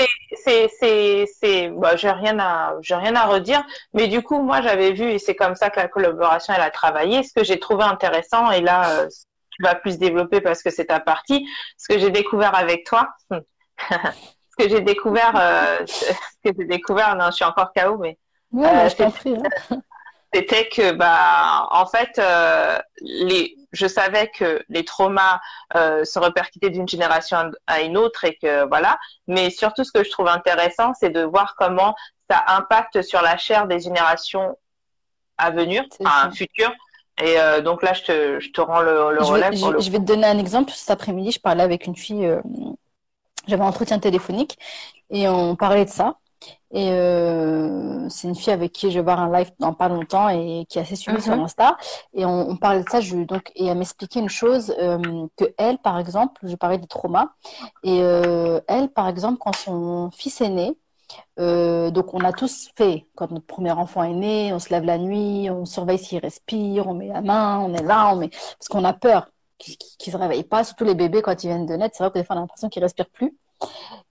c'est, 0.45 0.71
c'est, 0.81 1.27
c'est, 1.41 1.69
bah, 1.69 1.95
j'ai 1.95 2.11
rien 2.11 2.39
à, 2.39 2.77
j'ai 2.81 2.95
rien 2.95 3.15
à 3.17 3.27
redire. 3.27 3.63
Mais 3.93 4.09
du 4.09 4.23
coup, 4.23 4.41
moi, 4.41 4.63
j'avais 4.63 4.93
vu, 4.93 5.11
et 5.11 5.19
c'est 5.19 5.35
comme 5.35 5.55
ça 5.55 5.69
que 5.69 5.79
la 5.79 5.89
collaboration, 5.89 6.55
elle 6.57 6.63
a 6.63 6.71
travaillé. 6.71 7.23
Ce 7.23 7.35
que 7.35 7.45
j'ai 7.45 7.59
trouvé 7.59 7.85
intéressant, 7.85 8.51
et 8.51 8.63
là, 8.63 9.01
euh, 9.01 9.09
tu 9.51 9.63
vas 9.63 9.75
plus 9.75 9.99
développer 9.99 10.41
parce 10.41 10.63
que 10.63 10.71
c'est 10.71 10.87
ta 10.87 11.01
partie. 11.01 11.47
Ce 11.77 11.87
que 11.89 11.99
j'ai 11.99 12.11
découvert 12.11 12.55
avec 12.55 12.87
toi, 12.87 13.09
ce 13.31 14.57
que 14.59 14.69
j'ai 14.69 14.81
découvert, 14.81 15.35
euh, 15.37 15.79
ce 15.87 16.13
que 16.45 16.57
j'ai 16.59 16.67
découvert, 16.67 17.15
non, 17.17 17.27
je 17.27 17.37
suis 17.37 17.45
encore 17.45 17.73
KO, 17.75 17.99
mais. 17.99 18.17
Ouais, 18.53 18.89
je 18.89 18.97
t'en 18.97 19.11
prie. 19.11 19.37
Hein 19.71 19.83
c'était 20.33 20.69
que 20.69 20.93
bah 20.93 21.69
en 21.71 21.87
fait 21.87 22.19
euh, 22.19 22.79
les 23.01 23.57
je 23.73 23.87
savais 23.87 24.29
que 24.29 24.63
les 24.71 24.85
traumas 24.85 25.41
euh, 25.77 26.03
se 26.05 26.19
répercutaient 26.19 26.71
d'une 26.71 26.89
génération 26.89 27.51
à 27.67 27.81
une 27.83 27.99
autre 27.99 28.25
et 28.25 28.37
que 28.41 28.67
voilà. 28.69 28.99
Mais 29.27 29.51
surtout 29.51 29.85
ce 29.85 29.93
que 29.93 30.05
je 30.05 30.11
trouve 30.11 30.29
intéressant 30.29 30.93
c'est 30.99 31.11
de 31.11 31.23
voir 31.23 31.55
comment 31.57 31.95
ça 32.31 32.45
impacte 32.49 33.03
sur 33.03 33.23
la 33.23 33.37
chair 33.37 33.67
des 33.67 33.81
générations 33.81 34.57
à 35.37 35.51
venir 35.51 35.85
à 36.05 36.25
un 36.25 36.31
futur. 36.31 36.73
Et 37.21 37.41
euh, 37.41 37.61
donc 37.61 37.83
là 37.83 37.93
je 37.95 38.03
te, 38.03 38.41
je 38.41 38.51
te 38.53 38.61
rends 38.61 38.81
le, 38.81 39.13
le 39.13 39.23
relais 39.23 39.51
je, 39.53 39.67
vais, 39.67 39.81
je 39.81 39.91
vais 39.91 39.99
te 39.99 40.05
donner 40.05 40.27
un 40.27 40.39
exemple. 40.39 40.73
Cet 40.73 40.91
après-midi 40.91 41.33
je 41.33 41.41
parlais 41.41 41.63
avec 41.63 41.87
une 41.87 41.97
fille 41.97 42.31
j'avais 43.47 43.63
un 43.63 43.69
entretien 43.69 43.99
téléphonique 43.99 44.59
et 45.11 45.29
on 45.29 45.57
parlait 45.57 45.85
de 45.85 45.91
ça 45.91 46.17
et 46.71 46.91
euh, 46.91 48.09
c'est 48.11 48.29
une 48.29 48.35
fille 48.35 48.53
avec 48.53 48.73
qui 48.73 48.91
je 48.91 48.99
vais 48.99 49.05
voir 49.05 49.21
un 49.21 49.33
live 49.33 49.51
dans 49.59 49.73
pas 49.73 49.89
longtemps 49.89 50.29
et 50.29 50.67
qui 50.69 50.79
est 50.79 50.83
assez 50.83 50.97
suivie 50.97 51.23
sur 51.23 51.35
mhm. 51.35 51.45
Insta. 51.45 51.77
Et 52.15 52.27
on, 52.27 52.51
on, 52.51 52.57
parlait 52.57 52.83
de 52.83 52.89
ça. 52.89 53.01
Je, 53.01 53.17
donc, 53.17 53.51
et 53.55 53.67
elle 53.67 53.79
m'expliquait 53.79 54.21
une 54.21 54.29
chose 54.29 54.75
euh, 54.79 55.27
que 55.37 55.45
elle, 55.57 55.79
par 55.79 55.99
exemple, 55.99 56.41
je 56.43 56.55
parlais 56.57 56.79
des 56.79 56.87
traumas. 56.87 57.29
Et 57.85 58.01
euh, 58.03 58.61
elle, 58.69 58.91
par 58.91 59.09
exemple, 59.09 59.39
quand 59.39 59.55
son 59.55 60.11
fils 60.11 60.41
est 60.41 60.51
né, 60.51 60.77
donc 61.39 62.13
on 62.13 62.21
a 62.21 62.33
tous 62.33 62.69
fait 62.77 63.07
quand 63.15 63.31
notre 63.31 63.47
premier 63.47 63.71
enfant 63.71 64.03
est 64.03 64.13
né, 64.13 64.53
on 64.53 64.59
se 64.59 64.69
lève 64.69 64.85
la 64.85 64.99
nuit, 64.99 65.49
on 65.49 65.65
surveille 65.65 65.99
s'il 65.99 66.19
respire, 66.19 66.87
on 66.87 66.93
met 66.93 67.09
la 67.09 67.23
main, 67.23 67.61
on 67.61 67.73
est 67.73 67.83
là, 67.83 68.13
on 68.13 68.17
met 68.17 68.29
parce 68.29 68.69
qu'on 68.69 68.85
a 68.85 68.93
peur 68.93 69.31
qu'il 69.57 69.77
ne 70.07 70.13
se 70.13 70.17
réveille 70.19 70.45
pas. 70.45 70.65
Surtout 70.65 70.85
les 70.85 70.95
bébés 70.95 71.23
quand 71.23 71.43
ils 71.43 71.47
viennent 71.47 71.65
de 71.65 71.75
naître, 71.75 71.97
c'est 71.97 72.05
vrai 72.05 72.13
que 72.13 72.19
des 72.19 72.25
fois 72.25 72.37
on 72.37 72.41
a 72.41 72.43
l'impression 72.43 72.69
qu'ils 72.69 72.83
respirent 72.83 73.09
plus. 73.09 73.35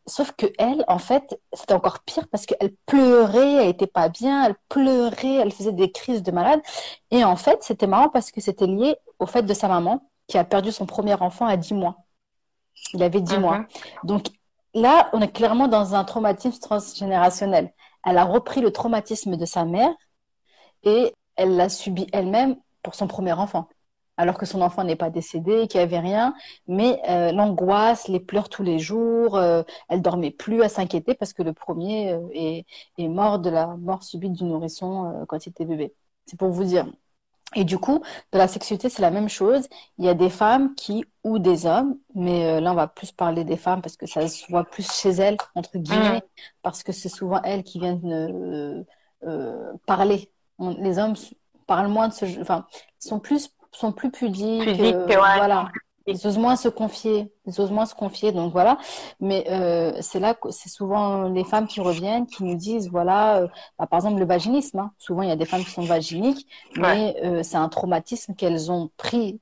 Sauf 0.08 0.32
que 0.32 0.46
elle, 0.58 0.86
en 0.88 1.00
fait, 1.00 1.40
c'était 1.52 1.74
encore 1.74 2.00
pire 2.00 2.28
parce 2.30 2.46
qu'elle 2.46 2.74
pleurait, 2.86 3.56
elle 3.56 3.70
était 3.70 3.88
pas 3.88 4.08
bien, 4.08 4.46
elle 4.46 4.56
pleurait, 4.70 5.36
elle 5.36 5.52
faisait 5.52 5.74
des 5.74 5.92
crises 5.92 6.24
de 6.24 6.32
malade. 6.32 6.62
Et 7.12 7.24
en 7.26 7.36
fait, 7.36 7.62
c'était 7.62 7.88
marrant 7.88 8.10
parce 8.10 8.32
que 8.32 8.40
c'était 8.40 8.68
lié 8.68 8.96
au 9.20 9.26
fait 9.26 9.44
de 9.44 9.54
sa 9.54 9.68
maman 9.68 10.10
qui 10.28 10.38
a 10.38 10.46
perdu 10.46 10.72
son 10.72 10.86
premier 10.86 11.14
enfant 11.16 11.46
à 11.46 11.58
10 11.58 11.74
mois. 11.74 11.98
Il 12.94 13.04
avait 13.04 13.22
10 13.22 13.38
mois. 13.38 13.60
Mhm. 13.60 13.68
Donc 14.06 14.28
là, 14.74 15.10
on 15.12 15.22
est 15.22 15.32
clairement 15.32 15.68
dans 15.68 15.94
un 15.94 16.06
traumatisme 16.06 16.60
transgénérationnel. 16.60 17.74
Elle 18.06 18.18
a 18.18 18.24
repris 18.24 18.62
le 18.62 18.72
traumatisme 18.72 19.36
de 19.36 19.46
sa 19.46 19.66
mère 19.66 19.94
et 20.84 21.14
elle 21.36 21.58
l'a 21.58 21.68
subi 21.68 22.08
elle-même 22.14 22.56
pour 22.82 22.96
son 22.96 23.08
premier 23.08 23.34
enfant 23.34 23.68
alors 24.18 24.38
que 24.38 24.46
son 24.46 24.62
enfant 24.62 24.84
n'est 24.84 24.96
pas 24.96 25.10
décédé, 25.10 25.68
qu'il 25.68 25.80
n'y 25.80 25.84
avait 25.84 26.00
rien. 26.00 26.34
Mais 26.68 27.00
euh, 27.08 27.32
l'angoisse, 27.32 28.08
les 28.08 28.20
pleurs 28.20 28.50
tous 28.50 28.64
les 28.64 28.80
jours, 28.80 29.38
euh, 29.38 29.64
elle 29.90 30.02
dormait 30.02 30.32
plus, 30.32 30.64
à 30.64 30.70
s'inquiéter 30.70 31.14
parce 31.14 31.34
que 31.34 31.44
le 31.44 31.54
premier 31.54 32.14
euh, 32.14 32.28
est, 32.34 32.66
est, 32.98 33.08
mort 33.08 33.40
de 33.40 33.50
la 33.50 33.68
mort 33.78 34.04
subite 34.04 34.34
du 34.34 34.44
nourrisson 34.44 35.06
euh, 35.06 35.26
quand 35.28 35.46
il 35.46 35.50
était 35.50 35.66
bébé. 35.66 35.94
C'est 36.26 36.38
pour 36.38 36.50
vous 36.50 36.64
dire. 36.64 36.88
Et 37.56 37.64
du 37.64 37.78
coup, 37.78 38.02
de 38.34 38.38
la 38.38 38.48
sexualité, 38.48 38.90
c'est 38.90 39.02
la 39.02 39.12
même 39.12 39.30
chose. 39.30 39.68
Il 40.00 40.06
y 40.06 40.10
a 40.10 40.14
des 40.14 40.30
femmes 40.30 40.76
qui, 40.76 41.06
ou 41.24 41.40
des 41.40 41.66
hommes, 41.66 41.98
mais 42.14 42.60
là, 42.60 42.74
on 42.74 42.76
va 42.76 42.88
plus 42.88 43.14
parler 43.14 43.46
des 43.46 43.56
femmes 43.56 43.82
parce 43.82 43.96
que 43.96 44.06
ça 44.06 44.28
se 44.28 44.46
voit 44.50 44.66
plus 44.66 44.92
chez 44.92 45.12
elles, 45.12 45.38
entre 45.56 45.78
guillemets, 45.78 46.18
mmh. 46.18 46.42
parce 46.62 46.84
que 46.84 46.92
c'est 46.92 47.08
souvent 47.08 47.42
elles 47.44 47.64
qui 47.64 47.80
viennent 47.80 48.86
parler. 49.86 50.30
les 50.60 51.00
hommes 51.00 51.16
parlent 51.68 51.88
moins 51.88 52.10
de 52.10 52.14
ce 52.14 52.26
enfin, 52.42 52.66
sont 53.00 53.20
plus 53.20 53.50
sont 53.78 53.92
plus 53.92 54.12
pudiques. 54.12 54.78
euh, 54.94 55.06
Voilà. 55.36 55.70
Ils 56.10 56.26
osent 56.26 56.38
moins 56.38 56.56
se 56.56 56.70
confier. 56.70 57.32
Ils 57.46 57.60
osent 57.62 57.72
moins 57.72 57.86
se 57.86 57.96
confier. 57.96 58.32
Donc 58.32 58.52
voilà. 58.54 58.78
Mais 59.20 59.46
euh, 59.50 59.92
c'est 60.02 60.20
là 60.20 60.34
que 60.34 60.52
c'est 60.52 60.70
souvent 60.70 61.24
les 61.30 61.44
femmes 61.44 61.68
qui 61.68 61.82
reviennent, 61.82 62.26
qui 62.28 62.44
nous 62.44 62.56
disent 62.56 62.90
voilà, 62.90 63.38
euh, 63.42 63.48
bah, 63.78 63.88
par 63.88 63.98
exemple 64.00 64.20
le 64.20 64.26
vaginisme. 64.26 64.80
Hein. 64.80 64.92
Souvent 64.98 65.22
il 65.24 65.30
y 65.30 65.32
a 65.32 65.36
des 65.36 65.46
femmes 65.46 65.64
qui 65.64 65.72
sont 65.72 65.84
vaginiques, 65.84 66.48
mais 66.78 67.16
c'est 67.44 67.58
un 67.58 67.70
traumatisme 67.70 68.36
qu'elles 68.36 68.72
ont 68.72 68.90
pris 68.98 69.40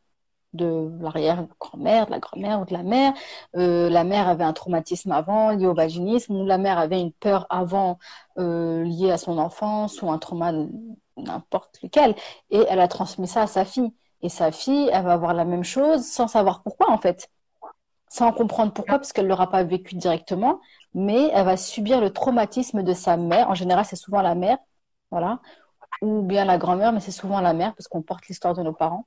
de 0.54 0.90
l'arrière-grand-mère, 1.02 2.06
de 2.08 2.12
la 2.12 2.20
grand-mère 2.20 2.62
ou 2.62 2.66
de 2.66 2.74
la 2.74 2.84
mère. 2.84 3.14
Euh, 3.58 3.90
la 3.90 4.04
mère 4.04 4.28
avait 4.28 4.44
un 4.44 4.54
traumatisme 4.54 5.12
avant 5.12 5.50
lié 5.52 5.68
au 5.68 5.74
vaginisme, 5.74 6.36
ou 6.36 6.46
la 6.46 6.58
mère 6.58 6.78
avait 6.80 7.00
une 7.02 7.12
peur 7.12 7.46
avant 7.50 8.00
euh, 8.38 8.84
liée 8.84 9.12
à 9.12 9.18
son 9.18 9.38
enfance, 9.38 10.02
ou 10.02 10.10
un 10.10 10.18
trauma 10.18 10.54
n'importe 11.18 11.80
lequel, 11.84 12.16
et 12.50 12.64
elle 12.70 12.80
a 12.80 12.88
transmis 12.88 13.28
ça 13.28 13.44
à 13.44 13.48
sa 13.48 13.66
fille. 13.66 13.92
Et 14.22 14.30
sa 14.30 14.52
fille, 14.52 14.90
elle 14.92 15.04
va 15.04 15.14
avoir 15.14 15.34
la 15.34 15.46
même 15.46 15.64
chose 15.64 16.06
sans 16.06 16.28
savoir 16.28 16.64
pourquoi, 16.64 16.90
en 16.92 16.98
fait. 16.98 17.30
Sans 18.10 18.32
comprendre 18.32 18.74
pourquoi, 18.74 18.98
parce 18.98 19.14
qu'elle 19.14 19.26
ne 19.26 19.30
l'aura 19.30 19.50
pas 19.50 19.64
vécu 19.64 19.96
directement, 19.96 20.62
mais 20.94 21.30
elle 21.34 21.46
va 21.46 21.58
subir 21.58 22.02
le 22.02 22.12
traumatisme 22.12 22.84
de 22.84 22.94
sa 22.94 23.18
mère. 23.18 23.50
En 23.50 23.56
général, 23.56 23.86
c'est 23.86 23.96
souvent 23.96 24.22
la 24.22 24.36
mère, 24.36 24.58
voilà, 25.12 25.40
ou 26.02 26.22
bien 26.22 26.46
la 26.46 26.58
grand-mère, 26.58 26.92
mais 26.94 27.00
c'est 27.00 27.12
souvent 27.12 27.42
la 27.42 27.54
mère, 27.54 27.76
parce 27.76 27.88
qu'on 27.88 28.02
porte 28.02 28.28
l'histoire 28.28 28.54
de 28.54 28.64
nos 28.64 28.74
parents. 28.74 29.06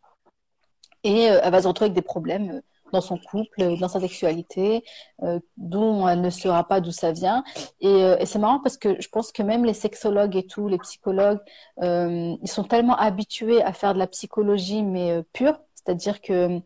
Et 1.04 1.30
euh, 1.30 1.40
elle 1.42 1.52
va 1.52 1.62
se 1.62 1.68
retrouver 1.68 1.86
avec 1.86 1.94
des 1.94 2.02
problèmes 2.02 2.50
euh, 2.50 2.60
dans 2.92 3.00
son 3.00 3.18
couple, 3.18 3.76
dans 3.78 3.88
sa 3.88 4.00
sexualité, 4.00 4.84
euh, 5.22 5.40
dont 5.56 6.08
elle 6.08 6.20
ne 6.20 6.30
saura 6.30 6.64
pas 6.66 6.80
d'où 6.80 6.90
ça 6.92 7.12
vient. 7.12 7.44
Et, 7.80 7.88
euh, 7.88 8.16
et 8.18 8.26
c'est 8.26 8.38
marrant 8.38 8.60
parce 8.60 8.76
que 8.76 9.00
je 9.00 9.08
pense 9.08 9.32
que 9.32 9.42
même 9.42 9.64
les 9.64 9.74
sexologues 9.74 10.36
et 10.36 10.46
tout, 10.46 10.68
les 10.68 10.78
psychologues, 10.78 11.40
euh, 11.82 12.34
ils 12.42 12.48
sont 12.50 12.64
tellement 12.64 12.96
habitués 12.96 13.62
à 13.62 13.72
faire 13.72 13.94
de 13.94 13.98
la 13.98 14.06
psychologie 14.06 14.82
mais 14.82 15.12
euh, 15.12 15.22
pure, 15.32 15.58
c'est-à-dire 15.74 16.20
que 16.20 16.60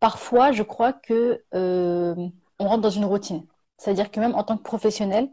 parfois, 0.00 0.52
je 0.52 0.62
crois 0.62 0.92
que 0.92 1.42
on 2.58 2.68
rentre 2.68 2.82
dans 2.82 2.90
une 2.90 3.04
routine. 3.04 3.46
C'est-à-dire 3.76 4.10
que 4.10 4.20
même 4.20 4.34
en 4.34 4.44
tant 4.44 4.56
que 4.56 4.62
professionnel, 4.62 5.28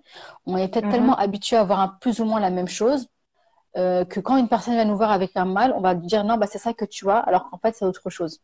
on 0.45 0.57
est 0.57 0.67
peut-être 0.67 0.85
Mhm. 0.85 0.91
tellement 0.91 1.15
habitué 1.15 1.55
à 1.57 1.63
voir 1.63 1.79
un, 1.79 1.87
plus 1.89 2.19
ou 2.19 2.25
moins 2.25 2.39
la 2.39 2.49
même 2.49 2.67
chose 2.67 3.07
euh, 3.77 4.05
que 4.05 4.19
quand 4.19 4.37
une 4.37 4.49
personne 4.49 4.75
va 4.75 4.85
nous 4.85 4.97
voir 4.97 5.11
avec 5.11 5.31
un 5.37 5.45
mal, 5.45 5.73
on 5.77 5.81
va 5.81 5.95
dire 5.95 6.23
non, 6.25 6.37
bah, 6.37 6.47
c'est 6.47 6.57
ça 6.59 6.73
que 6.73 6.85
tu 6.85 7.09
as, 7.09 7.19
alors 7.19 7.49
qu'en 7.49 7.57
fait, 7.59 7.75
c'est 7.75 7.85
autre 7.85 8.09
chose. 8.09 8.41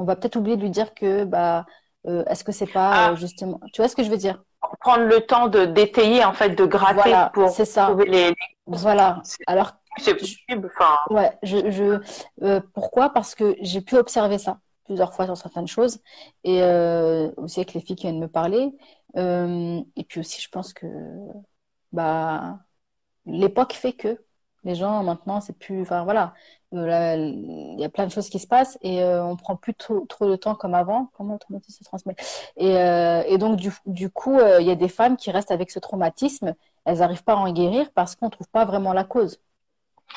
On 0.00 0.04
va 0.04 0.16
peut-être 0.16 0.36
oublier 0.36 0.56
de 0.56 0.62
lui 0.62 0.70
dire 0.70 0.94
que 0.94 1.24
bah, 1.24 1.66
euh, 2.06 2.24
est-ce 2.24 2.42
que 2.42 2.52
c'est 2.52 2.66
pas 2.66 2.90
Ah. 2.92 3.10
euh, 3.10 3.16
justement. 3.16 3.60
Tu 3.72 3.82
vois 3.82 3.88
ce 3.88 3.94
que 3.96 4.02
je 4.02 4.10
veux 4.10 4.16
dire? 4.16 4.42
Prendre 4.80 5.04
le 5.04 5.20
temps 5.20 5.48
de 5.48 5.66
d'étayer, 5.66 6.24
en 6.24 6.32
fait, 6.32 6.50
de 6.50 6.64
gratter 6.64 6.94
Voilà, 7.10 7.30
pour 7.34 7.50
ça. 7.50 7.86
trouver 7.86 8.06
les. 8.06 8.34
Voilà. 8.66 9.20
C'est- 9.24 9.42
Alors 9.46 9.72
C'est 9.98 10.14
possible. 10.14 10.70
Enfin, 10.74 10.96
Ouais, 11.10 11.30
je, 11.42 11.70
je, 11.70 12.00
euh, 12.42 12.60
pourquoi? 12.74 13.10
Parce 13.10 13.34
que 13.34 13.56
j'ai 13.60 13.80
pu 13.82 13.96
observer 13.96 14.38
ça 14.38 14.58
plusieurs 14.84 15.12
fois 15.14 15.26
sur 15.26 15.36
certaines 15.36 15.68
choses 15.68 15.98
et 16.44 16.62
aussi 17.36 17.60
avec 17.60 17.74
les 17.74 17.80
filles 17.80 17.96
qui 17.96 18.06
viennent 18.06 18.20
me 18.20 18.28
parler. 18.28 18.72
Et 19.16 20.04
puis 20.08 20.20
aussi, 20.20 20.40
je 20.40 20.48
pense 20.48 20.72
que 20.72 20.86
bah 21.92 22.58
l'époque 23.26 23.72
fait 23.74 23.92
que 23.92 24.18
les 24.64 24.74
gens 24.74 25.02
maintenant, 25.02 25.40
c'est 25.40 25.58
plus, 25.58 25.82
enfin 25.82 26.04
voilà, 26.04 26.34
Euh, 26.72 27.16
il 27.16 27.80
y 27.80 27.84
a 27.84 27.88
plein 27.88 28.06
de 28.06 28.12
choses 28.12 28.28
qui 28.28 28.38
se 28.38 28.46
passent 28.46 28.78
et 28.80 29.02
euh, 29.02 29.24
on 29.24 29.34
prend 29.36 29.56
plus 29.56 29.74
trop, 29.74 30.06
trop 30.06 30.26
de 30.30 30.36
temps 30.36 30.54
comme 30.54 30.74
avant. 30.74 31.10
Comment 31.16 31.32
le 31.34 31.40
traumatisme 31.40 31.78
se 31.82 31.84
transmet? 31.84 32.14
Et, 32.56 32.76
euh, 32.76 33.24
et 33.26 33.38
donc 33.38 33.56
du, 33.56 33.72
du 33.86 34.08
coup, 34.08 34.38
euh, 34.38 34.60
il 34.60 34.66
y 34.68 34.70
a 34.70 34.76
des 34.76 34.88
femmes 34.88 35.16
qui 35.16 35.32
restent 35.32 35.50
avec 35.50 35.72
ce 35.72 35.80
traumatisme. 35.80 36.54
Elles 36.84 36.98
n'arrivent 36.98 37.24
pas 37.24 37.32
à 37.32 37.36
en 37.36 37.52
guérir 37.52 37.90
parce 37.92 38.14
qu'on 38.14 38.30
trouve 38.30 38.48
pas 38.48 38.64
vraiment 38.64 38.92
la 38.92 39.02
cause. 39.02 39.40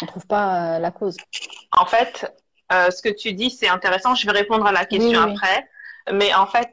On 0.02 0.06
trouve 0.06 0.28
pas 0.28 0.78
la 0.80 0.92
cause. 0.92 1.18
En 1.72 1.86
fait, 1.88 2.32
ce 2.70 3.02
que 3.02 3.10
tu 3.10 3.34
dis, 3.34 3.50
c'est 3.50 3.70
intéressant. 3.70 4.14
Je 4.14 4.26
vais 4.28 4.32
répondre 4.34 4.66
à 4.68 4.72
la 4.72 4.86
question 4.86 5.20
Oui, 5.22 5.26
oui, 5.26 5.26
oui. 5.26 5.32
après. 5.34 5.68
Mais 6.12 6.34
en 6.36 6.46
fait, 6.46 6.72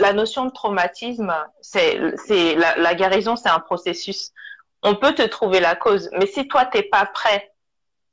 la 0.00 0.12
notion 0.12 0.46
de 0.46 0.50
traumatisme, 0.50 1.34
c'est 1.60 1.98
la, 2.54 2.76
la 2.76 2.94
guérison, 2.94 3.34
c'est 3.36 3.48
un 3.48 3.60
processus. 3.60 4.32
On 4.86 4.94
peut 4.94 5.14
te 5.14 5.22
trouver 5.22 5.58
la 5.58 5.74
cause, 5.74 6.08
mais 6.12 6.26
si 6.26 6.46
toi 6.46 6.64
t'es 6.64 6.84
pas 6.84 7.06
prêt, 7.06 7.52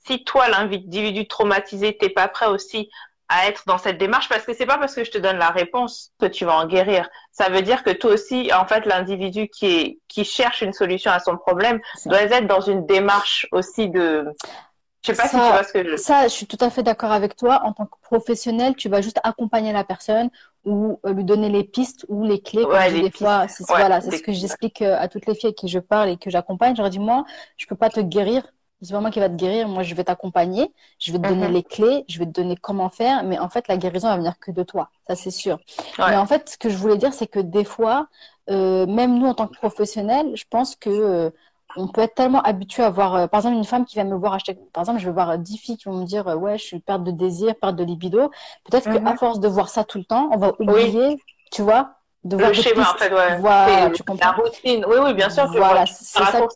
si 0.06 0.24
toi 0.24 0.50
l'individu 0.50 1.28
traumatisé 1.28 1.96
t'es 1.96 2.10
pas 2.10 2.28
prêt 2.28 2.48
aussi 2.48 2.90
à 3.30 3.48
être 3.48 3.64
dans 3.68 3.78
cette 3.78 3.98
démarche, 3.98 4.28
parce 4.28 4.44
que 4.44 4.54
c'est 4.54 4.66
pas 4.66 4.78
parce 4.80 4.96
que 4.96 5.04
je 5.04 5.12
te 5.12 5.20
donne 5.20 5.38
la 5.38 5.50
réponse 5.50 6.12
que 6.20 6.26
tu 6.26 6.46
vas 6.46 6.56
en 6.56 6.66
guérir. 6.66 7.08
Ça 7.32 7.50
veut 7.50 7.62
dire 7.62 7.84
que 7.84 7.92
toi 7.92 8.12
aussi, 8.12 8.52
en 8.54 8.66
fait, 8.66 8.86
l'individu 8.86 9.50
qui 9.50 9.66
est 9.68 10.00
qui 10.08 10.26
cherche 10.26 10.62
une 10.62 10.74
solution 10.74 11.12
à 11.12 11.20
son 11.20 11.38
problème 11.38 11.80
doit 12.06 12.22
être 12.22 12.48
dans 12.48 12.62
une 12.62 12.86
démarche 12.86 13.48
aussi 13.52 13.90
de. 13.90 14.26
Je 15.06 15.14
sais 15.14 15.18
pas 15.18 15.28
si 15.28 15.36
tu 15.36 15.42
vois 15.42 15.64
ce 15.64 15.74
que 15.74 15.88
je. 15.88 15.96
Ça, 15.96 16.24
je 16.24 16.34
suis 16.34 16.48
tout 16.48 16.58
à 16.60 16.70
fait 16.70 16.84
d'accord 16.84 17.12
avec 17.12 17.36
toi. 17.36 17.62
En 17.66 17.74
tant 17.74 17.86
que 17.86 17.98
professionnel, 18.02 18.76
tu 18.76 18.90
vas 18.90 19.02
juste 19.02 19.20
accompagner 19.24 19.74
la 19.74 19.84
personne 19.84 20.30
ou 20.66 21.00
euh, 21.06 21.14
lui 21.14 21.24
donner 21.24 21.50
les 21.50 21.64
pistes 21.64 22.06
ou 22.10 22.24
les 22.26 22.42
clés. 22.42 22.64
Ouais, 22.66 22.90
les 22.90 23.02
des 23.02 23.12
fois, 23.12 23.48
c'est 23.48 23.70
Ouais, 23.70 23.78
voilà, 23.80 24.02
c'est 24.02 24.12
ce 24.18 24.22
que 24.24 24.32
j'explique 24.32 24.82
euh, 24.82 24.98
à 24.98 25.08
toutes 25.08 25.26
les 25.26 25.36
filles 25.36 25.48
avec 25.48 25.58
qui 25.58 25.68
je 25.68 25.80
parle 25.80 26.10
et 26.10 26.18
que 26.18 26.30
j'accompagne. 26.30 26.76
Je 26.76 26.82
leur 26.82 26.90
dis, 26.90 27.00
moi, 27.00 27.26
je 27.58 27.66
peux 27.68 27.76
pas 27.76 27.90
te 27.90 28.00
guérir. 28.00 28.48
C'est 28.82 28.92
pas 28.94 29.00
moi 29.00 29.12
qui 29.12 29.20
va 29.22 29.30
te 29.30 29.36
guérir. 29.36 29.68
Moi, 29.70 29.84
je 29.84 29.96
vais 29.96 30.04
t'accompagner. 30.04 30.74
Je 31.00 31.12
vais 31.14 31.18
te 31.20 31.24
donner 31.28 31.48
Mhm. 31.48 31.54
les 31.54 31.64
clés. 31.64 32.04
Je 32.10 32.20
vais 32.20 32.26
te 32.26 32.32
donner 32.32 32.58
comment 32.58 32.90
faire. 32.90 33.24
Mais 33.24 33.40
en 33.40 33.48
fait, 33.50 33.68
la 33.70 33.78
guérison 33.78 34.10
va 34.10 34.18
venir 34.18 34.38
que 34.40 34.52
de 34.52 34.64
toi. 34.64 34.90
Ça, 35.08 35.16
c'est 35.16 35.32
sûr. 35.32 35.58
Ouais. 36.00 36.06
Mais 36.10 36.18
en 36.18 36.26
fait, 36.26 36.50
ce 36.50 36.58
que 36.58 36.70
je 36.70 36.76
voulais 36.78 36.98
dire, 36.98 37.14
c'est 37.14 37.28
que 37.28 37.40
des 37.40 37.64
fois, 37.64 38.08
euh, 38.50 38.86
même 38.86 39.18
nous, 39.20 39.28
en 39.28 39.34
tant 39.36 39.48
que 39.48 39.54
professionnels, 39.58 40.36
je 40.36 40.44
pense 40.50 40.76
que 40.76 40.90
euh, 40.90 41.30
on 41.76 41.88
peut 41.88 42.02
être 42.02 42.16
tellement 42.16 42.42
habitué 42.42 42.84
à 42.84 42.90
voir, 42.90 43.16
euh, 43.16 43.28
par 43.28 43.40
exemple, 43.40 43.56
une 43.58 43.64
femme 43.66 43.86
qui 43.86 43.96
va 43.98 44.04
me 44.04 44.16
voir 44.16 44.34
acheter, 44.34 44.56
par 44.74 44.82
exemple, 44.84 45.00
je 45.00 45.06
vais 45.08 45.12
voir 45.14 45.30
euh, 45.32 45.38
10 45.38 45.58
filles 45.58 45.78
qui 45.78 45.86
vont 45.90 45.96
me 46.00 46.06
dire, 46.06 46.28
euh, 46.28 46.36
ouais, 46.36 46.58
je 46.58 46.64
suis 46.64 46.80
perte 46.80 47.04
de 47.04 47.12
désir, 47.12 47.56
perte 47.60 47.76
de 47.76 47.84
libido. 47.84 48.30
Peut-être 48.70 48.90
Mhm. 48.90 49.04
qu'à 49.04 49.16
force 49.18 49.40
de 49.40 49.48
voir 49.48 49.70
ça 49.70 49.84
tout 49.84 49.98
le 49.98 50.06
temps, 50.06 50.30
on 50.32 50.38
va 50.38 50.54
oublier, 50.60 51.18
tu 51.52 51.62
vois, 51.62 51.96
de 52.24 52.36
voir 52.38 52.50
Le 52.50 52.54
schéma, 52.54 52.82
en 52.92 52.94
pistes. 52.94 53.00
fait, 53.00 53.14
ouais. 53.14 53.38
Voilà, 53.42 53.90
C'est 53.90 53.94
tu 53.96 54.04
La 54.04 54.32
comprends? 54.32 54.42
routine. 54.44 54.86
Oui, 54.88 54.96
oui, 55.04 55.14
bien 55.14 55.30
sûr. 55.30 55.48
Voilà, 55.48 55.86
c'est 55.86 56.24
ça. 56.26 56.48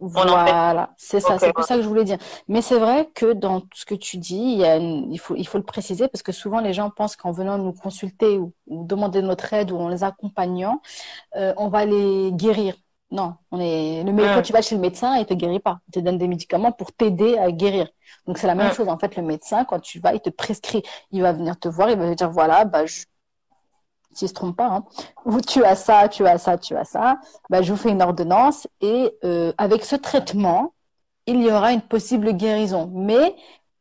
Voilà, 0.00 0.90
c'est 0.96 1.18
ça, 1.20 1.38
c'est 1.40 1.52
pour 1.52 1.64
ouais. 1.64 1.66
ça 1.66 1.74
que 1.76 1.82
je 1.82 1.88
voulais 1.88 2.04
dire. 2.04 2.18
Mais 2.46 2.62
c'est 2.62 2.78
vrai 2.78 3.10
que 3.14 3.32
dans 3.32 3.60
tout 3.62 3.68
ce 3.74 3.84
que 3.84 3.96
tu 3.96 4.16
dis, 4.16 4.36
il 4.38 4.58
y 4.58 4.64
a 4.64 4.76
une- 4.76 5.12
il 5.12 5.18
faut, 5.18 5.34
il 5.34 5.46
faut 5.46 5.58
le 5.58 5.64
préciser 5.64 6.06
parce 6.06 6.22
que 6.22 6.30
souvent 6.30 6.60
les 6.60 6.72
gens 6.72 6.88
pensent 6.90 7.16
qu'en 7.16 7.32
venant 7.32 7.58
nous 7.58 7.72
consulter 7.72 8.38
ou, 8.38 8.52
ou 8.68 8.84
demander 8.86 9.22
notre 9.22 9.52
aide 9.54 9.72
ou 9.72 9.76
en 9.78 9.88
les 9.88 10.04
accompagnant, 10.04 10.80
euh, 11.36 11.54
on 11.58 11.68
va 11.68 11.84
les 11.86 12.32
guérir. 12.32 12.74
Non, 13.10 13.34
on 13.50 13.58
est 13.60 14.04
le 14.04 14.12
mé- 14.12 14.34
quand 14.34 14.42
tu 14.42 14.52
vas 14.52 14.60
chez 14.60 14.74
le 14.74 14.80
médecin, 14.82 15.16
il 15.16 15.24
te 15.24 15.32
guérit 15.34 15.60
pas. 15.60 15.78
Il 15.88 15.92
te 15.92 16.00
donne 16.00 16.18
des 16.18 16.28
médicaments 16.28 16.72
pour 16.72 16.92
t'aider 16.92 17.38
à 17.38 17.50
guérir. 17.50 17.88
Donc 18.26 18.36
c'est 18.38 18.46
la 18.46 18.54
même 18.54 18.68
Mm. 18.70 18.74
chose 18.74 18.88
en 18.88 18.98
fait. 18.98 19.16
Le 19.16 19.22
médecin, 19.22 19.64
quand 19.64 19.80
tu 19.80 19.98
vas, 19.98 20.12
il 20.14 20.20
te 20.20 20.28
prescrit. 20.30 20.82
Il 21.10 21.22
va 21.22 21.32
venir 21.32 21.58
te 21.58 21.68
voir, 21.68 21.88
il 21.90 21.96
va 21.98 22.08
te 22.10 22.14
dire 22.14 22.30
voilà, 22.30 22.64
bah 22.66 22.84
je 22.86 23.04
s'il 24.12 24.28
se 24.28 24.34
trompe 24.34 24.56
pas, 24.56 24.66
hein, 24.66 24.84
ou 25.26 25.40
tu 25.40 25.64
as 25.64 25.76
ça, 25.76 26.08
tu 26.08 26.26
as 26.26 26.38
ça, 26.38 26.58
tu 26.58 26.74
as 26.76 26.84
ça, 26.84 27.18
bah, 27.50 27.62
je 27.62 27.72
vous 27.72 27.78
fais 27.78 27.90
une 27.90 28.02
ordonnance 28.02 28.66
et 28.80 29.12
euh, 29.24 29.52
avec 29.58 29.84
ce 29.84 29.96
traitement, 29.96 30.72
il 31.26 31.42
y 31.42 31.50
aura 31.52 31.72
une 31.72 31.82
possible 31.82 32.32
guérison. 32.32 32.90
Mais 32.92 33.36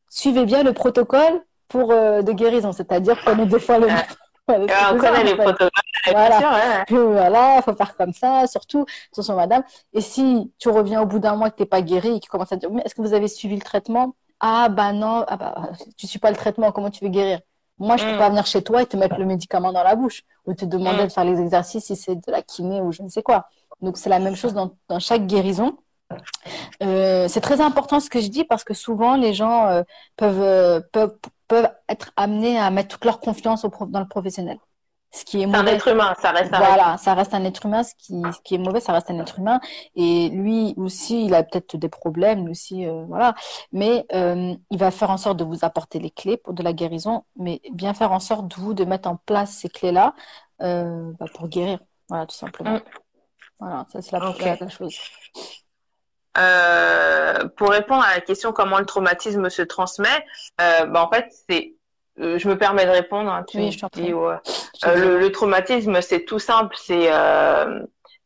suivez 0.10 0.46
bien 0.46 0.64
le 0.64 0.74
protocole 0.74 1.42
pour 1.70 1.92
euh, 1.92 2.22
de 2.22 2.32
guérison, 2.34 2.72
c'est-à-dire 2.72 3.18
prenez 3.24 3.46
deux 3.46 3.60
fois 3.60 3.80
le. 3.80 3.88
Voilà, 4.48 4.94
on 4.94 4.98
connaît 4.98 5.24
les 5.24 5.36
protocoles, 5.36 5.70
Voilà. 6.06 7.62
faut 7.62 7.74
faire 7.76 7.96
comme 7.98 8.14
ça, 8.14 8.48
surtout, 8.48 8.86
attention 9.12 9.36
madame. 9.36 9.64
Et 9.94 10.02
si 10.02 10.52
tu 10.58 10.70
reviens 10.70 11.02
au 11.02 11.06
bout 11.06 11.20
d'un 11.20 11.36
mois 11.36 11.50
que 11.52 11.58
t'es 11.58 11.66
pas 11.66 11.82
guéri 11.82 12.10
et 12.16 12.20
que 12.20 12.26
tu 12.26 12.30
commences 12.30 12.52
à 12.52 12.56
dire, 12.56 12.72
mais 12.72 12.82
est-ce 12.86 12.96
que 12.96 13.02
vous 13.02 13.14
avez 13.14 13.28
suivi 13.28 13.56
le 13.56 13.62
traitement? 13.62 14.16
Ah 14.40 14.70
bah 14.70 14.94
non, 14.94 15.26
ah 15.28 15.38
bah 15.38 15.70
tu 15.98 16.08
suis 16.08 16.20
pas 16.20 16.30
le 16.32 16.38
traitement, 16.38 16.72
comment 16.72 16.90
tu 16.92 17.04
veux 17.04 17.10
guérir? 17.10 17.40
Moi, 17.80 17.98
je 17.98 18.06
peux 18.06 18.14
Mm. 18.14 18.18
pas 18.18 18.30
venir 18.30 18.46
chez 18.46 18.64
toi 18.64 18.82
et 18.82 18.86
te 18.86 18.98
mettre 18.98 19.18
le 19.20 19.26
médicament 19.26 19.72
dans 19.74 19.84
la 19.84 19.96
bouche 19.96 20.24
ou 20.46 20.54
te 20.54 20.66
demander 20.66 21.04
Mm. 21.04 21.08
de 21.08 21.12
faire 21.12 21.26
les 21.26 21.40
exercices 21.40 21.86
si 21.86 21.96
c'est 21.96 22.16
de 22.16 22.32
la 22.32 22.42
kiné 22.42 22.82
ou 22.82 22.92
je 22.92 23.04
ne 23.04 23.10
sais 23.10 23.22
quoi. 23.24 23.48
Donc 23.82 23.98
c'est 23.98 24.10
la 24.10 24.20
même 24.20 24.36
chose 24.36 24.54
dans, 24.54 24.76
dans 24.90 25.00
chaque 25.00 25.28
guérison. 25.28 25.78
Euh, 26.84 27.28
c'est 27.28 27.42
très 27.42 27.62
important 27.62 28.00
ce 28.00 28.10
que 28.10 28.22
je 28.22 28.28
dis 28.28 28.44
parce 28.44 28.64
que 28.64 28.74
souvent 28.74 29.16
les 29.16 29.34
gens 29.34 29.68
euh, 29.68 29.84
peuvent, 30.16 30.42
euh, 30.42 30.80
peuvent 30.92 31.18
peuvent 31.48 31.70
être 31.88 32.12
amenés 32.18 32.60
à 32.60 32.70
mettre 32.70 32.90
toute 32.90 33.06
leur 33.06 33.20
confiance 33.20 33.64
au 33.66 33.72
dans 33.88 34.00
le 34.00 34.08
professionnel. 34.08 34.58
Ce 35.12 35.24
qui 35.24 35.42
est 35.42 35.48
C'est 35.50 35.56
un 35.56 35.66
être 35.66 35.88
humain, 35.88 36.14
ça 36.22 36.32
reste 36.32 36.54
un 36.54 36.60
être 36.60 36.66
Voilà, 36.68 36.98
ça 36.98 37.14
reste 37.14 37.34
un 37.34 37.44
être 37.46 37.66
humain. 37.66 37.84
Ce 37.84 37.94
qui, 37.98 38.22
ce 38.22 38.42
qui 38.44 38.56
est 38.56 38.58
mauvais, 38.58 38.82
ça 38.82 38.92
reste 38.92 39.10
un 39.10 39.18
être 39.20 39.40
humain. 39.40 39.62
Et 39.96 40.30
lui 40.30 40.74
aussi, 40.76 41.26
il 41.26 41.34
a 41.34 41.44
peut-être 41.44 41.78
des 41.78 41.88
problèmes, 41.88 42.44
lui 42.44 42.52
aussi, 42.52 42.86
voilà. 43.08 43.34
Mais 43.72 44.06
il 44.12 44.78
va 44.78 44.92
faire 44.92 45.10
en 45.10 45.16
sorte 45.18 45.38
de 45.38 45.46
vous 45.46 45.64
apporter 45.64 46.00
les 46.00 46.12
clés 46.12 46.36
pour 46.36 46.54
de 46.54 46.62
la 46.62 46.74
guérison, 46.74 47.24
mais 47.38 47.62
bien 47.72 47.94
faire 47.94 48.12
en 48.12 48.20
sorte 48.20 48.50
de 48.50 48.56
vous 48.56 48.74
de 48.74 48.84
mettre 48.84 49.08
en 49.10 49.16
place 49.16 49.52
ces 49.52 49.70
clés-là 49.70 50.14
bah, 50.60 51.26
pour 51.34 51.48
guérir. 51.48 51.80
Voilà, 52.10 52.26
tout 52.26 52.36
simplement. 52.36 52.72
Mm. 52.76 52.82
Voilà, 53.60 53.86
ça 53.92 54.02
c'est 54.02 54.12
la, 54.20 54.30
Ok. 54.30 54.40
la- 54.42 54.56
la 54.58 54.70
chose. 54.70 55.00
Euh, 56.38 57.48
pour 57.56 57.70
répondre 57.72 58.04
à 58.04 58.14
la 58.16 58.22
question 58.22 58.52
comment 58.54 58.80
le 58.80 58.86
traumatisme 58.86 59.50
se 59.50 59.62
transmet, 59.62 60.26
euh, 60.62 60.86
bah, 60.86 61.04
en 61.04 61.10
fait, 61.10 61.28
c'est, 61.50 61.74
euh, 62.20 62.38
je 62.38 62.48
me 62.48 62.58
permets 62.58 62.86
de 62.86 62.92
répondre. 62.92 63.32
hein, 63.32 63.44
tu 63.48 63.58
Oui, 63.58 63.72
je 63.72 63.86
dis, 63.94 64.14
ouais. 64.14 64.36
Je 64.82 64.88
Euh, 64.88 64.96
le, 64.96 65.20
le 65.20 65.32
traumatisme, 65.32 66.02
c'est 66.02 66.26
tout 66.26 66.40
simple, 66.40 66.76
c'est 66.80 67.08
euh, 67.12 67.80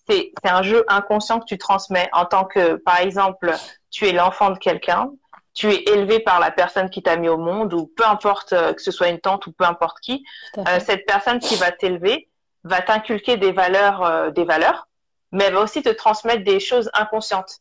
c'est 0.09 0.33
c'est 0.43 0.49
un 0.51 0.63
jeu 0.63 0.83
inconscient 0.87 1.39
que 1.39 1.45
tu 1.45 1.57
transmets 1.57 2.09
en 2.13 2.25
tant 2.25 2.45
que, 2.45 2.75
par 2.75 2.99
exemple, 2.99 3.53
tu 3.91 4.07
es 4.07 4.11
l'enfant 4.11 4.49
de 4.51 4.57
quelqu'un, 4.57 5.09
tu 5.53 5.71
es 5.71 5.83
élevé 5.93 6.19
par 6.19 6.39
la 6.39 6.51
personne 6.51 6.89
qui 6.89 7.03
t'a 7.03 7.15
mis 7.17 7.29
au 7.29 7.37
monde, 7.37 7.73
ou 7.73 7.87
peu 7.95 8.05
importe 8.05 8.49
que 8.75 8.81
ce 8.81 8.91
soit 8.91 9.09
une 9.09 9.19
tante 9.19 9.47
ou 9.47 9.51
peu 9.51 9.65
importe 9.65 9.99
qui, 10.01 10.23
euh, 10.57 10.79
cette 10.79 11.05
personne 11.05 11.39
qui 11.39 11.55
va 11.55 11.71
t'élever 11.71 12.29
va 12.63 12.81
t'inculquer 12.81 13.37
des 13.37 13.51
valeurs, 13.51 14.03
euh, 14.03 14.29
des 14.31 14.43
valeurs, 14.45 14.87
mais 15.31 15.45
elle 15.45 15.53
va 15.53 15.61
aussi 15.61 15.81
te 15.81 15.89
transmettre 15.89 16.43
des 16.43 16.59
choses 16.59 16.89
inconscientes. 16.93 17.59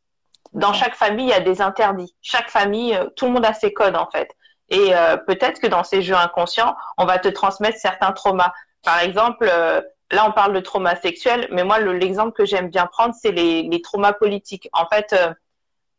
Dans 0.53 0.73
chaque 0.73 0.95
famille, 0.95 1.27
il 1.27 1.31
y 1.31 1.33
a 1.33 1.41
des 1.41 1.61
interdits. 1.63 2.15
Chaque 2.23 2.51
famille, 2.51 2.95
euh, 2.95 3.07
tout 3.17 3.27
le 3.27 3.33
monde 3.33 3.45
a 3.45 3.55
ses 3.55 3.73
codes 3.73 3.97
en 3.97 4.11
fait. 4.11 4.31
Et 4.69 4.95
euh, 4.95 5.17
peut-être 5.17 5.61
que 5.61 5.67
dans 5.67 5.85
ces 5.85 6.03
jeux 6.03 6.15
inconscients, 6.15 6.77
on 6.99 7.05
va 7.05 7.19
te 7.19 7.29
transmettre 7.29 7.79
certains 7.79 8.13
traumas. 8.13 8.53
Par 8.85 9.01
exemple, 9.01 9.49
euh, 9.53 9.81
là 10.11 10.27
on 10.29 10.33
parle 10.33 10.53
de 10.53 10.61
trauma 10.61 10.97
sexuel, 10.97 11.49
mais 11.51 11.65
moi 11.65 11.79
le- 11.79 11.93
l'exemple 11.93 12.33
que 12.33 12.45
j'aime 12.45 12.69
bien 12.69 12.87
prendre, 12.87 13.15
c'est 13.21 13.33
les, 13.33 13.63
les 13.65 13.83
traumas 13.83 14.13
politiques. 14.13 14.69
En 14.73 14.87
fait, 14.87 15.13
euh, 15.13 15.33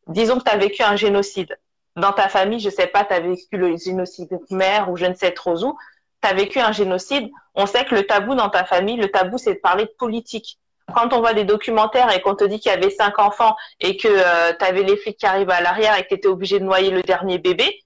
disons 0.07 0.37
que 0.39 0.43
tu 0.43 0.51
as 0.51 0.57
vécu 0.57 0.83
un 0.83 0.95
génocide. 0.95 1.57
Dans 1.97 2.13
ta 2.13 2.29
famille, 2.29 2.59
je 2.59 2.69
sais 2.69 2.87
pas, 2.87 3.03
tu 3.03 3.13
as 3.13 3.19
vécu 3.19 3.57
le 3.57 3.75
génocide 3.77 4.39
mère 4.49 4.89
ou 4.89 4.95
je 4.97 5.05
ne 5.05 5.13
sais 5.13 5.31
trop 5.31 5.61
où, 5.65 5.77
tu 6.23 6.29
as 6.29 6.33
vécu 6.33 6.59
un 6.59 6.71
génocide. 6.71 7.29
On 7.55 7.65
sait 7.65 7.83
que 7.85 7.95
le 7.95 8.07
tabou 8.07 8.35
dans 8.35 8.49
ta 8.49 8.63
famille, 8.63 8.97
le 8.97 9.09
tabou 9.11 9.37
c'est 9.37 9.55
de 9.55 9.59
parler 9.59 9.85
de 9.85 9.93
politique. 9.97 10.59
Quand 10.93 11.13
on 11.13 11.19
voit 11.19 11.33
des 11.33 11.43
documentaires 11.45 12.13
et 12.13 12.21
qu'on 12.21 12.35
te 12.35 12.43
dit 12.43 12.59
qu'il 12.59 12.71
y 12.71 12.75
avait 12.75 12.89
cinq 12.89 13.17
enfants 13.19 13.55
et 13.79 13.97
que 13.97 14.53
tu 14.57 14.65
avais 14.65 14.83
les 14.83 14.97
flics 14.97 15.17
qui 15.17 15.25
arrivent 15.25 15.49
à 15.49 15.61
l'arrière 15.61 15.97
et 15.97 16.03
que 16.03 16.09
tu 16.09 16.15
étais 16.15 16.27
obligé 16.27 16.59
de 16.59 16.65
noyer 16.65 16.89
le 16.91 17.01
dernier 17.01 17.37
bébé, 17.37 17.79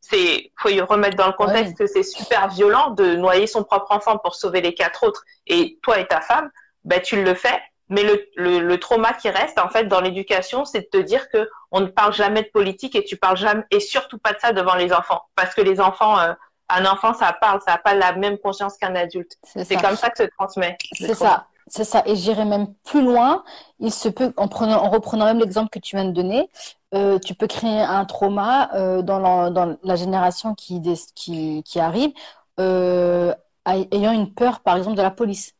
c'est 0.00 0.50
faut 0.56 0.68
y 0.68 0.80
remettre 0.80 1.16
dans 1.16 1.26
le 1.28 1.32
contexte 1.32 1.78
Ouais. 1.78 1.86
que 1.86 1.86
c'est 1.86 2.02
super 2.02 2.48
violent 2.48 2.90
de 2.90 3.14
noyer 3.16 3.46
son 3.46 3.64
propre 3.64 3.92
enfant 3.92 4.18
pour 4.18 4.34
sauver 4.34 4.60
les 4.60 4.74
quatre 4.74 5.04
autres 5.06 5.22
et 5.46 5.78
toi 5.82 5.98
et 5.98 6.06
ta 6.06 6.20
femme, 6.20 6.50
ben 6.84 7.00
tu 7.00 7.22
le 7.22 7.34
fais. 7.34 7.60
Mais 7.88 8.04
le, 8.04 8.24
le, 8.36 8.60
le 8.60 8.80
trauma 8.80 9.12
qui 9.12 9.28
reste 9.28 9.58
en 9.58 9.68
fait 9.68 9.84
dans 9.84 10.00
l'éducation, 10.00 10.64
c'est 10.64 10.80
de 10.82 10.86
te 10.86 10.96
dire 10.96 11.28
que 11.28 11.48
on 11.72 11.80
ne 11.80 11.86
parle 11.86 12.12
jamais 12.14 12.42
de 12.42 12.48
politique 12.48 12.94
et 12.96 13.04
tu 13.04 13.16
parles 13.16 13.36
jamais 13.36 13.64
et 13.70 13.80
surtout 13.80 14.18
pas 14.18 14.32
de 14.32 14.38
ça 14.40 14.52
devant 14.52 14.74
les 14.76 14.92
enfants 14.92 15.22
parce 15.36 15.54
que 15.54 15.60
les 15.60 15.80
enfants 15.80 16.18
euh, 16.18 16.32
un 16.74 16.86
enfant, 16.86 17.12
ça 17.12 17.34
parle, 17.38 17.60
ça 17.66 17.72
n'a 17.72 17.78
pas 17.78 17.92
la 17.94 18.12
même 18.14 18.38
conscience 18.38 18.78
qu'un 18.78 18.94
adulte. 18.94 19.36
C'est 19.42 19.76
comme 19.76 19.96
ça 19.96 20.08
que 20.08 20.24
se 20.24 20.28
transmet. 20.38 20.78
C'est 20.94 21.14
ça. 21.14 21.46
C'est 21.66 21.84
ça. 21.84 22.02
Et 22.06 22.16
j'irai 22.16 22.44
même 22.44 22.74
plus 22.84 23.02
loin. 23.02 23.44
Il 23.78 23.92
se 23.92 24.08
peut, 24.08 24.32
en, 24.36 24.48
prenant, 24.48 24.82
en 24.82 24.90
reprenant 24.90 25.24
même 25.24 25.38
l'exemple 25.38 25.70
que 25.70 25.78
tu 25.78 25.96
viens 25.96 26.04
de 26.04 26.12
donner, 26.12 26.48
euh, 26.94 27.18
tu 27.18 27.34
peux 27.34 27.46
créer 27.46 27.80
un 27.80 28.04
trauma 28.04 28.70
euh, 28.74 29.02
dans, 29.02 29.18
la, 29.18 29.50
dans, 29.50 29.76
la, 29.82 29.96
génération 29.96 30.54
qui, 30.54 30.80
qui, 31.14 31.62
qui 31.64 31.80
arrive, 31.80 32.12
euh, 32.60 33.34
ayant 33.66 34.12
une 34.12 34.32
peur, 34.34 34.60
par 34.60 34.76
exemple, 34.76 34.96
de 34.96 35.02
la 35.02 35.10
police. 35.10 35.54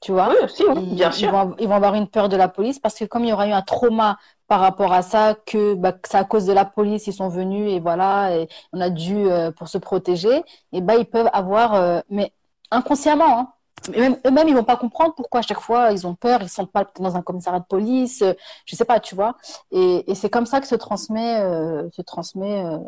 Tu 0.00 0.10
vois? 0.10 0.30
Oui, 0.30 0.36
aussi, 0.42 0.64
bien 0.94 1.12
sûr. 1.12 1.54
Ils 1.60 1.68
vont, 1.68 1.74
avoir 1.74 1.94
une 1.94 2.08
peur 2.08 2.28
de 2.28 2.36
la 2.36 2.48
police 2.48 2.80
parce 2.80 2.96
que 2.98 3.04
comme 3.04 3.22
il 3.24 3.28
y 3.30 3.32
aura 3.32 3.46
eu 3.46 3.52
un 3.52 3.62
trauma 3.62 4.18
par 4.48 4.58
rapport 4.58 4.92
à 4.92 5.02
ça, 5.02 5.36
que 5.46 5.74
bah, 5.74 5.92
c'est 6.02 6.16
à 6.16 6.24
cause 6.24 6.44
de 6.46 6.52
la 6.52 6.64
police, 6.64 7.06
ils 7.06 7.12
sont 7.12 7.28
venus 7.28 7.70
et 7.70 7.78
voilà, 7.78 8.36
et 8.36 8.48
on 8.72 8.80
a 8.80 8.90
dû, 8.90 9.26
pour 9.56 9.68
se 9.68 9.78
protéger, 9.78 10.42
et 10.72 10.80
bah, 10.80 10.96
ils 10.96 11.06
peuvent 11.06 11.30
avoir, 11.32 12.02
mais 12.10 12.32
inconsciemment, 12.72 13.38
hein, 13.38 13.52
eux-mêmes, 13.90 14.48
ils 14.48 14.54
vont 14.54 14.64
pas 14.64 14.76
comprendre 14.76 15.14
pourquoi 15.14 15.40
à 15.40 15.42
chaque 15.42 15.60
fois 15.60 15.92
ils 15.92 16.06
ont 16.06 16.14
peur, 16.14 16.42
ils 16.42 16.48
sont 16.48 16.66
pas 16.66 16.86
dans 16.98 17.16
un 17.16 17.22
commissariat 17.22 17.60
de 17.60 17.66
police, 17.66 18.22
euh, 18.22 18.34
je 18.66 18.76
sais 18.76 18.84
pas, 18.84 19.00
tu 19.00 19.14
vois. 19.14 19.36
Et, 19.70 20.10
et 20.10 20.14
c'est 20.14 20.30
comme 20.30 20.46
ça 20.46 20.60
que 20.60 20.66
se 20.66 20.74
transmet, 20.74 21.40
euh, 21.40 21.88
se 21.90 22.02
transmet 22.02 22.64
euh, 22.64 22.78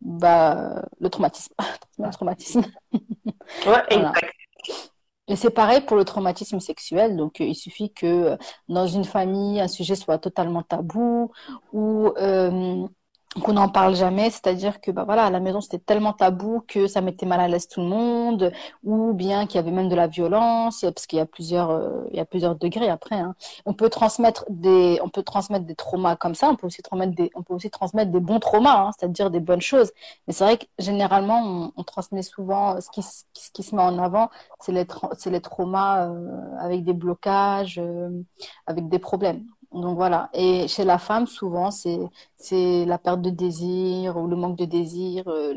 bah, 0.00 0.82
le 1.00 1.10
traumatisme. 1.10 1.54
le 1.98 2.10
traumatisme. 2.10 2.62
Ouais, 3.66 3.82
exact. 3.90 4.24
Et 5.28 5.36
c'est 5.36 5.50
pareil 5.50 5.80
pour 5.82 5.96
le 5.96 6.04
traumatisme 6.04 6.60
sexuel. 6.60 7.16
Donc, 7.16 7.38
il 7.40 7.54
suffit 7.54 7.92
que 7.92 8.36
dans 8.68 8.86
une 8.86 9.04
famille, 9.04 9.60
un 9.60 9.68
sujet 9.68 9.94
soit 9.94 10.18
totalement 10.18 10.62
tabou 10.62 11.30
ou 11.72 12.12
qu'on 13.40 13.54
n'en 13.54 13.68
parle 13.68 13.94
jamais, 13.94 14.30
c'est-à-dire 14.30 14.80
que 14.80 14.90
bah 14.90 15.04
voilà, 15.04 15.24
à 15.24 15.30
la 15.30 15.40
maison 15.40 15.60
c'était 15.60 15.78
tellement 15.78 16.12
tabou 16.12 16.62
que 16.68 16.86
ça 16.86 17.00
mettait 17.00 17.24
mal 17.24 17.40
à 17.40 17.48
l'aise 17.48 17.66
tout 17.66 17.80
le 17.80 17.86
monde, 17.86 18.52
ou 18.84 19.14
bien 19.14 19.46
qu'il 19.46 19.56
y 19.56 19.58
avait 19.58 19.70
même 19.70 19.88
de 19.88 19.94
la 19.94 20.06
violence, 20.06 20.82
parce 20.82 21.06
qu'il 21.06 21.18
y 21.18 21.22
a 21.22 21.26
plusieurs, 21.26 21.70
euh, 21.70 22.04
il 22.10 22.16
y 22.16 22.20
a 22.20 22.24
plusieurs 22.26 22.56
degrés 22.56 22.90
après. 22.90 23.16
Hein. 23.16 23.34
On 23.64 23.72
peut 23.72 23.88
transmettre 23.88 24.44
des, 24.50 24.98
on 25.02 25.08
peut 25.08 25.22
transmettre 25.22 25.64
des 25.64 25.74
traumas 25.74 26.16
comme 26.16 26.34
ça, 26.34 26.50
on 26.50 26.56
peut 26.56 26.66
aussi 26.66 26.82
transmettre 26.82 27.14
des, 27.14 27.30
on 27.34 27.42
peut 27.42 27.54
aussi 27.54 27.70
transmettre 27.70 28.10
des 28.10 28.20
bons 28.20 28.40
traumas, 28.40 28.88
hein, 28.88 28.90
c'est-à-dire 28.98 29.30
des 29.30 29.40
bonnes 29.40 29.62
choses. 29.62 29.92
Mais 30.26 30.34
c'est 30.34 30.44
vrai 30.44 30.58
que 30.58 30.66
généralement 30.78 31.72
on, 31.76 31.84
transmet 31.84 32.22
souvent 32.22 32.80
ce 32.80 32.90
qui, 32.90 33.02
ce 33.02 33.50
qui 33.52 33.62
se 33.62 33.74
met 33.74 33.82
en 33.82 33.98
avant, 33.98 34.30
c'est 34.60 34.72
les, 34.72 34.86
les 35.26 35.40
traumas 35.40 36.08
euh, 36.08 36.56
avec 36.60 36.84
des 36.84 36.92
blocages, 36.92 37.78
euh, 37.78 38.10
avec 38.66 38.88
des 38.88 38.98
problèmes. 38.98 39.44
Donc 39.74 39.96
voilà. 39.96 40.28
Et 40.34 40.68
chez 40.68 40.84
la 40.84 40.98
femme, 40.98 41.26
souvent, 41.26 41.70
c'est 41.70 42.84
la 42.86 42.98
perte 42.98 43.22
de 43.22 43.30
désir 43.30 44.16
ou 44.16 44.26
le 44.26 44.36
manque 44.36 44.56
de 44.58 44.64
désir, 44.66 45.24
euh, 45.28 45.54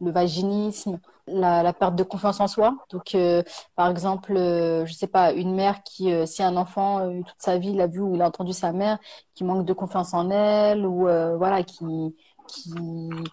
le 0.00 0.10
vaginisme, 0.10 1.00
la, 1.26 1.62
la, 1.62 1.72
perte 1.72 1.96
de 1.96 2.02
confiance 2.04 2.40
en 2.40 2.46
soi. 2.46 2.76
Donc, 2.90 3.14
euh, 3.14 3.42
par 3.74 3.90
exemple, 3.90 4.36
euh, 4.36 4.86
je 4.86 4.92
sais 4.92 5.06
pas, 5.08 5.32
une 5.32 5.54
mère 5.54 5.82
qui, 5.82 6.12
si 6.26 6.42
un 6.42 6.56
enfant 6.56 7.08
toute 7.22 7.34
sa 7.38 7.58
vie, 7.58 7.70
il 7.70 7.80
a 7.80 7.86
vu 7.88 8.00
ou 8.00 8.14
il 8.14 8.22
a 8.22 8.26
entendu 8.28 8.52
sa 8.52 8.72
mère 8.72 8.98
qui 9.34 9.44
manque 9.44 9.64
de 9.66 9.72
confiance 9.72 10.14
en 10.14 10.30
elle 10.30 10.86
ou 10.86 11.06
voilà, 11.38 11.62
qui 11.64 12.16
qui 12.48 12.74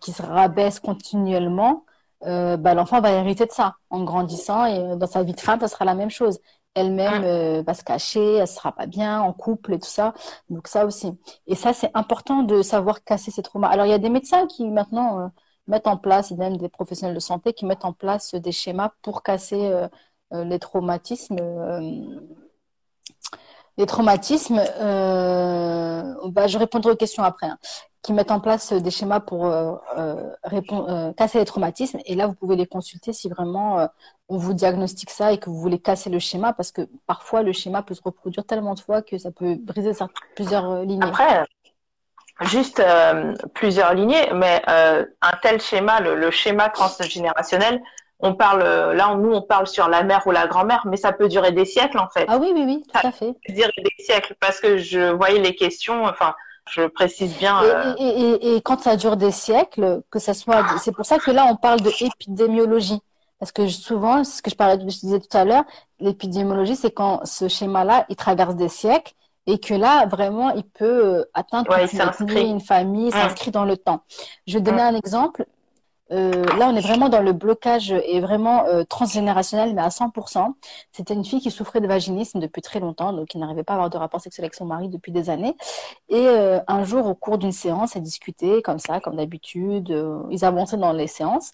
qui 0.01 0.11
se 0.11 0.23
rabaisse 0.23 0.79
continuellement. 0.79 1.85
bah, 2.21 2.73
l'enfant 2.73 3.01
va 3.01 3.11
hériter 3.11 3.45
de 3.45 3.51
ça 3.51 3.75
en 3.89 4.03
grandissant 4.03 4.65
et 4.65 4.97
dans 4.97 5.07
sa 5.07 5.23
vie 5.23 5.33
de 5.33 5.39
femme, 5.39 5.59
ça 5.59 5.67
sera 5.67 5.85
la 5.85 5.95
même 5.95 6.09
chose 6.09 6.39
elle-même 6.75 7.23
euh, 7.23 7.63
va 7.63 7.73
se 7.73 7.83
cacher, 7.83 8.35
elle 8.35 8.47
sera 8.47 8.71
pas 8.71 8.85
bien 8.87 9.21
en 9.21 9.33
couple 9.33 9.73
et 9.73 9.79
tout 9.79 9.89
ça. 9.89 10.13
Donc 10.49 10.67
ça 10.67 10.85
aussi. 10.85 11.17
Et 11.47 11.55
ça, 11.55 11.73
c'est 11.73 11.91
important 11.93 12.43
de 12.43 12.61
savoir 12.61 13.03
casser 13.03 13.31
ces 13.31 13.43
traumas. 13.43 13.69
Alors 13.69 13.85
il 13.85 13.89
y 13.89 13.93
a 13.93 13.99
des 13.99 14.09
médecins 14.09 14.47
qui 14.47 14.69
maintenant 14.69 15.19
euh, 15.19 15.27
mettent 15.67 15.87
en 15.87 15.97
place, 15.97 16.31
et 16.31 16.35
même 16.35 16.57
des 16.57 16.69
professionnels 16.69 17.15
de 17.15 17.19
santé 17.19 17.53
qui 17.53 17.65
mettent 17.65 17.85
en 17.85 17.93
place 17.93 18.35
des 18.35 18.51
schémas 18.51 18.91
pour 19.01 19.23
casser 19.23 19.61
euh, 19.71 19.87
les 20.43 20.59
traumatismes. 20.59 21.37
les 23.77 23.85
traumatismes, 23.85 24.57
bah, 24.57 26.47
je 26.47 26.57
répondrai 26.57 26.91
aux 26.91 26.95
questions 26.95 27.23
après. 27.23 27.47
Hein 27.47 27.57
qui 28.03 28.11
mettent 28.11 28.31
en 28.31 28.41
place 28.41 28.73
des 28.73 28.91
schémas 28.91 29.21
pour 29.21 29.45
euh, 29.45 29.75
euh, 29.97 30.29
répondre, 30.43 30.89
euh, 30.89 31.13
casser 31.13 31.39
les 31.39 31.45
traumatismes. 31.45 31.99
Et 32.05 32.15
là, 32.15 32.27
vous 32.27 32.33
pouvez 32.33 32.57
les 32.57 32.67
consulter 32.67 33.13
si 33.13 33.29
vraiment 33.29 33.87
on 34.27 34.37
vous 34.37 34.53
diagnostique 34.53 35.09
ça 35.09 35.31
et 35.31 35.37
que 35.37 35.49
vous 35.49 35.59
voulez 35.59 35.79
casser 35.79 36.09
le 36.09 36.19
schéma, 36.19 36.53
parce 36.53 36.71
que 36.71 36.81
parfois 37.07 37.43
le 37.43 37.53
schéma 37.53 37.81
peut 37.81 37.93
se 37.93 38.01
reproduire 38.03 38.45
tellement 38.45 38.73
de 38.73 38.81
fois 38.81 39.01
que 39.01 39.17
ça 39.17 39.31
peut 39.31 39.55
briser 39.55 39.91
plusieurs 40.35 40.83
lignées. 40.83 41.05
Après, 41.05 41.45
juste 42.41 42.83
plusieurs 43.53 43.93
lignées, 43.93 44.31
mais 44.33 44.61
un 44.67 45.31
tel 45.41 45.61
schéma, 45.61 46.01
le, 46.01 46.29
schéma 46.29 46.69
transgénérationnel, 46.69 47.81
on 48.19 48.35
parle 48.35 48.63
là, 48.63 49.15
nous, 49.15 49.33
on 49.33 49.41
parle 49.41 49.67
sur 49.67 49.87
la 49.87 50.03
mère 50.03 50.25
ou 50.27 50.31
la 50.31 50.47
grand-mère, 50.47 50.85
mais 50.87 50.97
ça 50.97 51.13
peut 51.13 51.29
durer 51.29 51.51
des 51.51 51.65
siècles 51.65 51.99
en 51.99 52.09
fait. 52.09 52.25
Ah 52.27 52.37
oui, 52.37 52.51
oui, 52.53 52.63
oui, 52.65 52.83
tout 52.83 53.07
à 53.07 53.11
fait. 53.11 53.27
Ça 53.27 53.33
peut 53.45 53.53
durer 53.53 53.73
des 53.77 54.03
siècles 54.03 54.35
parce 54.39 54.59
que 54.59 54.77
je 54.77 55.11
voyais 55.11 55.39
les 55.39 55.55
questions, 55.55 56.03
enfin 56.05 56.33
je 56.69 56.83
précise 56.83 57.37
bien. 57.37 57.61
Et, 57.99 58.03
et, 58.03 58.55
et, 58.55 58.61
quand 58.61 58.81
ça 58.81 58.95
dure 58.95 59.17
des 59.17 59.31
siècles, 59.31 60.01
que 60.09 60.19
ça 60.19 60.33
soit, 60.33 60.65
c'est 60.79 60.93
pour 60.93 61.05
ça 61.05 61.19
que 61.19 61.31
là 61.31 61.45
on 61.49 61.55
parle 61.55 61.81
de 61.81 61.91
épidémiologie, 61.99 62.99
parce 63.39 63.51
que 63.51 63.67
souvent, 63.67 64.23
ce 64.23 64.41
que 64.41 64.49
je 64.49 64.55
parlais, 64.55 64.79
je 64.79 64.99
disais 64.99 65.19
tout 65.19 65.37
à 65.37 65.43
l'heure, 65.43 65.65
l'épidémiologie, 65.99 66.75
c'est 66.75 66.91
quand 66.91 67.25
ce 67.25 67.47
schéma-là, 67.47 68.05
il 68.09 68.15
traverse 68.15 68.55
des 68.55 68.69
siècles 68.69 69.13
et 69.45 69.59
que 69.59 69.73
là, 69.73 70.05
vraiment, 70.05 70.51
il 70.51 70.63
peut 70.63 71.17
euh, 71.17 71.23
atteindre 71.33 71.69
une, 72.21 72.37
une 72.37 72.61
famille, 72.61 73.11
s'inscrit 73.11 73.51
dans 73.51 73.65
le 73.65 73.75
temps. 73.75 74.03
Je 74.47 74.53
vais 74.53 74.61
donner 74.61 74.81
un 74.81 74.95
exemple. 74.95 75.45
Euh, 76.13 76.43
là, 76.57 76.69
on 76.69 76.75
est 76.75 76.81
vraiment 76.81 77.09
dans 77.09 77.21
le 77.21 77.33
blocage 77.33 77.91
et 77.91 78.19
vraiment 78.21 78.65
euh, 78.65 78.83
transgénérationnel, 78.83 79.73
mais 79.73 79.81
à 79.81 79.89
100%. 79.89 80.53
C'était 80.91 81.13
une 81.15 81.25
fille 81.25 81.41
qui 81.41 81.49
souffrait 81.49 81.81
de 81.81 81.87
vaginisme 81.87 82.39
depuis 82.39 82.61
très 82.61 82.79
longtemps, 82.79 83.13
donc 83.13 83.29
qui 83.29 83.37
n'arrivait 83.39 83.63
pas 83.63 83.73
à 83.73 83.75
avoir 83.77 83.89
de 83.89 83.97
rapport 83.97 84.21
sexuel 84.21 84.45
avec 84.45 84.53
son 84.53 84.65
mari 84.65 84.89
depuis 84.89 85.11
des 85.11 85.29
années. 85.29 85.55
Et 86.09 86.27
euh, 86.27 86.59
un 86.67 86.83
jour, 86.83 87.07
au 87.07 87.15
cours 87.15 87.37
d'une 87.39 87.51
séance, 87.51 87.95
elle 87.95 88.03
discutait 88.03 88.61
comme 88.61 88.79
ça, 88.79 88.99
comme 88.99 89.15
d'habitude. 89.15 89.89
ils 90.29 90.45
avançaient 90.45 90.77
dans 90.77 90.93
les 90.93 91.07
séances. 91.07 91.53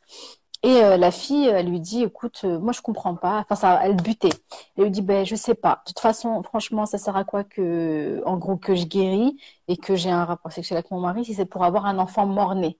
Et 0.61 0.81
la 0.81 1.09
fille, 1.11 1.47
elle 1.47 1.69
lui 1.69 1.79
dit, 1.79 2.03
écoute, 2.03 2.43
moi 2.43 2.73
je 2.73 2.81
comprends 2.81 3.15
pas. 3.15 3.39
Enfin, 3.39 3.55
ça, 3.55 3.79
elle 3.81 3.95
butait. 3.95 4.29
Elle 4.77 4.85
lui 4.85 4.91
dit, 4.91 5.01
ben 5.01 5.25
je 5.25 5.35
sais 5.35 5.55
pas. 5.55 5.81
De 5.85 5.91
toute 5.91 5.99
façon, 6.01 6.43
franchement, 6.43 6.85
ça 6.85 6.97
sert 6.97 7.15
à 7.15 7.23
quoi 7.23 7.45
que, 7.45 8.21
gros, 8.35 8.57
que 8.57 8.75
je 8.75 8.85
guéris 8.85 9.37
et 9.69 9.77
que 9.77 9.95
j'ai 9.95 10.11
un 10.11 10.25
rapport 10.25 10.51
sexuel 10.51 10.77
avec 10.77 10.91
mon 10.91 10.99
mari 10.99 11.23
si 11.23 11.33
c'est 11.33 11.45
pour 11.45 11.63
avoir 11.63 11.85
un 11.85 11.97
enfant 11.97 12.25
mort-né? 12.25 12.77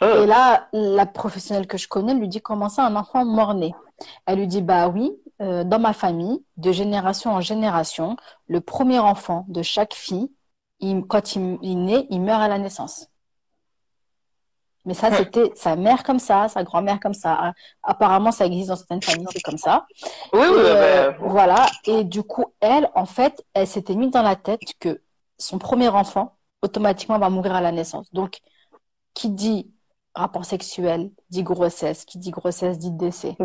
Oh. 0.00 0.04
Et 0.22 0.26
là, 0.26 0.68
la 0.72 1.06
professionnelle 1.06 1.66
que 1.66 1.78
je 1.78 1.88
connais 1.88 2.14
lui 2.14 2.28
dit 2.28 2.40
comment 2.40 2.68
ça, 2.68 2.84
un 2.84 2.96
enfant 2.96 3.24
mort-né? 3.24 3.74
Elle 4.26 4.38
lui 4.38 4.46
dit 4.46 4.62
bah 4.62 4.88
oui, 4.88 5.12
euh, 5.40 5.64
dans 5.64 5.78
ma 5.78 5.92
famille, 5.92 6.44
de 6.56 6.72
génération 6.72 7.32
en 7.32 7.40
génération, 7.40 8.16
le 8.46 8.60
premier 8.60 8.98
enfant 8.98 9.44
de 9.48 9.62
chaque 9.62 9.94
fille, 9.94 10.30
quand 11.08 11.36
il, 11.36 11.58
il 11.62 11.84
naît, 11.84 12.06
il 12.10 12.20
meurt 12.20 12.42
à 12.42 12.48
la 12.48 12.58
naissance. 12.58 13.08
Mais 14.86 14.94
ça, 14.94 15.10
c'était 15.10 15.50
sa 15.56 15.74
mère 15.74 16.04
comme 16.04 16.20
ça, 16.20 16.46
sa 16.48 16.62
grand-mère 16.62 17.00
comme 17.00 17.12
ça. 17.12 17.52
Apparemment, 17.82 18.30
ça 18.30 18.46
existe 18.46 18.68
dans 18.68 18.76
certaines 18.76 19.02
familles, 19.02 19.26
c'est 19.32 19.42
comme 19.42 19.58
ça. 19.58 19.84
Oui, 20.32 20.46
oui, 20.48 20.62
euh, 20.64 21.10
Voilà. 21.18 21.66
Et 21.86 22.04
du 22.04 22.22
coup, 22.22 22.46
elle, 22.60 22.88
en 22.94 23.04
fait, 23.04 23.44
elle 23.52 23.66
s'était 23.66 23.96
mise 23.96 24.12
dans 24.12 24.22
la 24.22 24.36
tête 24.36 24.60
que 24.78 25.02
son 25.38 25.58
premier 25.58 25.88
enfant, 25.88 26.36
automatiquement, 26.62 27.18
va 27.18 27.30
mourir 27.30 27.56
à 27.56 27.60
la 27.60 27.72
naissance. 27.72 28.06
Donc, 28.14 28.38
qui 29.16 29.30
dit 29.30 29.72
rapport 30.14 30.44
sexuel 30.44 31.10
dit 31.30 31.42
grossesse, 31.42 32.04
qui 32.04 32.18
dit 32.18 32.30
grossesse 32.30 32.78
dit 32.78 32.90
décès. 32.90 33.36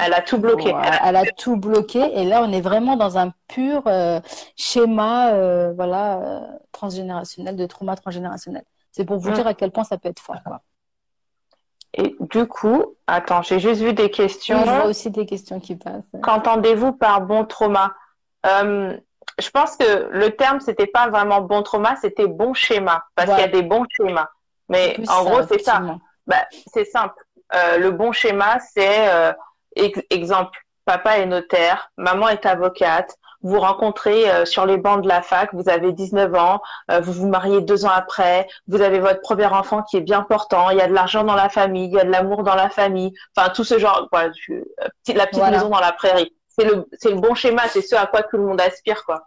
Elle 0.00 0.12
a 0.12 0.20
tout 0.20 0.38
bloqué. 0.38 0.74
elle, 1.02 1.16
a... 1.16 1.24
tout 1.36 1.56
bloqué 1.56 2.00
et 2.18 2.24
là 2.24 2.42
on 2.42 2.52
est 2.52 2.60
vraiment 2.60 2.96
dans 2.96 3.16
un 3.16 3.32
pur 3.48 3.82
euh, 3.86 4.20
schéma 4.56 5.32
euh, 5.32 5.72
voilà 5.74 6.18
euh, 6.18 6.40
transgénérationnel 6.72 7.56
de 7.56 7.66
trauma 7.66 7.96
transgénérationnel. 7.96 8.64
C'est 8.92 9.04
pour 9.04 9.18
vous 9.18 9.30
mm. 9.30 9.34
dire 9.34 9.46
à 9.46 9.54
quel 9.54 9.70
point 9.70 9.84
ça 9.84 9.96
peut 9.96 10.08
être 10.08 10.20
fort. 10.20 10.36
Et 11.96 12.16
du 12.18 12.46
coup, 12.46 12.96
attends, 13.06 13.42
j'ai 13.42 13.60
juste 13.60 13.80
vu 13.80 13.92
des 13.92 14.10
questions. 14.10 14.58
je 14.58 14.64
vois 14.64 14.86
aussi 14.86 15.12
des 15.12 15.26
questions 15.26 15.60
qui 15.60 15.76
passent. 15.76 16.10
Qu'entendez-vous 16.22 16.92
par 16.92 17.20
bon 17.20 17.44
trauma? 17.44 17.92
Je 18.44 19.50
pense 19.50 19.76
que 19.76 20.08
le 20.10 20.30
terme 20.30 20.60
c'était 20.60 20.88
pas 20.88 21.08
vraiment 21.08 21.40
bon 21.40 21.62
trauma, 21.62 21.94
c'était 21.96 22.26
bon 22.26 22.52
schéma 22.52 23.04
parce 23.14 23.30
qu'il 23.30 23.40
y 23.40 23.42
a 23.42 23.48
des 23.48 23.62
bons 23.62 23.84
schémas. 23.96 24.28
Mais 24.68 24.96
en 25.08 25.24
gros, 25.24 25.42
c'est 25.48 25.62
ça. 25.62 25.80
Bah, 26.26 26.46
c'est 26.72 26.84
simple. 26.84 27.22
Euh, 27.54 27.78
le 27.78 27.90
bon 27.90 28.12
schéma, 28.12 28.58
c'est 28.74 29.08
euh, 29.10 29.32
exemple, 30.10 30.58
papa 30.84 31.18
est 31.18 31.26
notaire, 31.26 31.90
maman 31.96 32.28
est 32.28 32.46
avocate, 32.46 33.14
vous 33.42 33.60
rencontrez 33.60 34.30
euh, 34.30 34.44
sur 34.46 34.64
les 34.64 34.78
bancs 34.78 35.02
de 35.02 35.08
la 35.08 35.20
fac, 35.20 35.50
vous 35.52 35.68
avez 35.68 35.92
19 35.92 36.34
ans, 36.34 36.60
vous 37.02 37.12
vous 37.12 37.28
mariez 37.28 37.60
deux 37.60 37.84
ans 37.84 37.92
après, 37.94 38.48
vous 38.66 38.80
avez 38.80 38.98
votre 38.98 39.20
premier 39.20 39.46
enfant 39.46 39.82
qui 39.82 39.98
est 39.98 40.00
bien 40.00 40.22
portant, 40.22 40.70
il 40.70 40.78
y 40.78 40.80
a 40.80 40.88
de 40.88 40.94
l'argent 40.94 41.24
dans 41.24 41.34
la 41.34 41.48
famille, 41.48 41.86
il 41.86 41.92
y 41.92 42.00
a 42.00 42.04
de 42.04 42.10
l'amour 42.10 42.42
dans 42.42 42.54
la 42.54 42.70
famille, 42.70 43.12
enfin 43.36 43.50
tout 43.50 43.64
ce 43.64 43.78
genre, 43.78 44.08
voilà, 44.10 44.30
la 45.08 45.26
petite 45.26 45.50
maison 45.50 45.68
dans 45.68 45.80
la 45.80 45.92
prairie. 45.92 46.34
C'est 46.48 46.64
le, 46.64 46.88
le 47.04 47.20
bon 47.20 47.34
schéma, 47.34 47.62
c'est 47.68 47.82
ce 47.82 47.96
à 47.96 48.06
quoi 48.06 48.22
tout 48.22 48.36
le 48.36 48.44
monde 48.44 48.60
aspire, 48.60 49.04
quoi. 49.04 49.26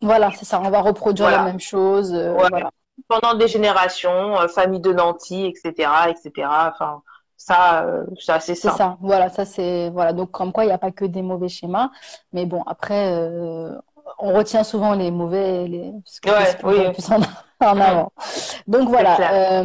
voilà, 0.00 0.30
c'est 0.32 0.44
ça, 0.44 0.60
on 0.60 0.70
va 0.70 0.80
reproduire 0.80 1.30
la 1.30 1.42
même 1.42 1.60
chose. 1.60 2.14
voilà 2.14 2.70
pendant 3.08 3.34
des 3.34 3.48
générations, 3.48 4.36
famille 4.48 4.80
de 4.80 4.92
nantis, 4.92 5.46
etc., 5.46 5.90
etc. 6.08 6.48
Enfin, 6.48 7.02
ça, 7.36 7.86
ça 8.20 8.40
c'est 8.40 8.54
ça. 8.54 8.70
C'est 8.70 8.76
ça. 8.76 8.96
Voilà, 9.00 9.28
ça 9.28 9.44
c'est 9.44 9.90
voilà. 9.90 10.12
Donc 10.12 10.30
comme 10.30 10.52
quoi, 10.52 10.64
il 10.64 10.68
n'y 10.68 10.72
a 10.72 10.78
pas 10.78 10.90
que 10.92 11.04
des 11.04 11.22
mauvais 11.22 11.48
schémas, 11.48 11.90
mais 12.32 12.46
bon, 12.46 12.62
après, 12.66 13.12
on 14.18 14.34
retient 14.34 14.64
souvent 14.64 14.94
les 14.94 15.10
mauvais, 15.10 15.66
les 15.66 15.92
parce 16.04 16.20
que 16.20 16.30
ouais, 16.30 16.86
oui. 16.86 16.92
plus 16.92 17.10
en, 17.10 17.20
en, 17.20 17.22
avant. 17.80 18.12
Donc 18.66 18.88
voilà. 18.88 19.62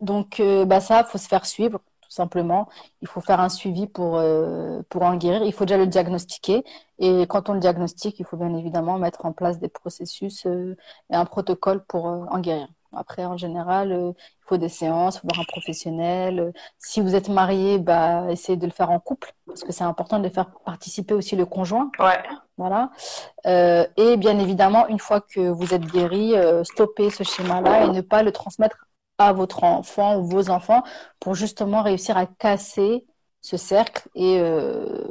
donc 0.00 0.42
bah 0.66 0.80
ça, 0.80 1.04
faut 1.04 1.18
se 1.18 1.28
faire 1.28 1.46
suivre 1.46 1.80
simplement. 2.16 2.68
Il 3.02 3.08
faut 3.08 3.20
faire 3.20 3.40
un 3.40 3.48
suivi 3.48 3.86
pour, 3.86 4.16
euh, 4.16 4.82
pour 4.88 5.02
en 5.02 5.16
guérir. 5.16 5.42
Il 5.44 5.52
faut 5.52 5.64
déjà 5.64 5.78
le 5.78 5.86
diagnostiquer. 5.86 6.64
Et 6.98 7.26
quand 7.28 7.48
on 7.48 7.54
le 7.54 7.60
diagnostique, 7.60 8.18
il 8.18 8.24
faut 8.26 8.36
bien 8.36 8.54
évidemment 8.56 8.98
mettre 8.98 9.24
en 9.26 9.32
place 9.32 9.58
des 9.58 9.68
processus 9.68 10.46
euh, 10.46 10.76
et 11.10 11.14
un 11.14 11.24
protocole 11.24 11.84
pour 11.84 12.08
euh, 12.08 12.24
en 12.30 12.40
guérir. 12.40 12.68
Après, 12.92 13.26
en 13.26 13.36
général, 13.36 13.92
il 13.92 14.44
faut 14.46 14.56
des 14.56 14.70
séances, 14.70 15.16
il 15.16 15.20
faut 15.20 15.28
voir 15.28 15.40
un 15.40 15.52
professionnel. 15.52 16.54
Si 16.78 17.02
vous 17.02 17.14
êtes 17.14 17.28
marié, 17.28 17.78
bah, 17.78 18.24
essayez 18.30 18.56
de 18.56 18.64
le 18.64 18.72
faire 18.72 18.90
en 18.90 19.00
couple, 19.00 19.34
parce 19.46 19.64
que 19.64 19.72
c'est 19.72 19.84
important 19.84 20.18
de 20.18 20.28
faire 20.30 20.50
participer 20.64 21.12
aussi 21.12 21.36
le 21.36 21.44
conjoint. 21.44 21.90
Ouais. 21.98 22.22
Voilà. 22.56 22.90
et 23.44 24.16
bien 24.16 24.38
évidemment, 24.38 24.86
une 24.88 24.98
fois 24.98 25.20
que 25.20 25.40
vous 25.40 25.74
êtes 25.74 25.84
guéri, 25.84 26.32
stopper 26.62 27.10
ce 27.10 27.22
schéma-là 27.22 27.84
et 27.84 27.88
ne 27.90 28.00
pas 28.00 28.22
le 28.22 28.32
transmettre 28.32 28.86
à 29.18 29.32
votre 29.32 29.64
enfant 29.64 30.18
ou 30.18 30.24
vos 30.24 30.50
enfants 30.50 30.82
pour 31.20 31.34
justement 31.34 31.82
réussir 31.82 32.16
à 32.16 32.26
casser 32.26 33.06
ce 33.40 33.56
cercle 33.56 34.08
et 34.14 34.38
euh, 34.40 35.08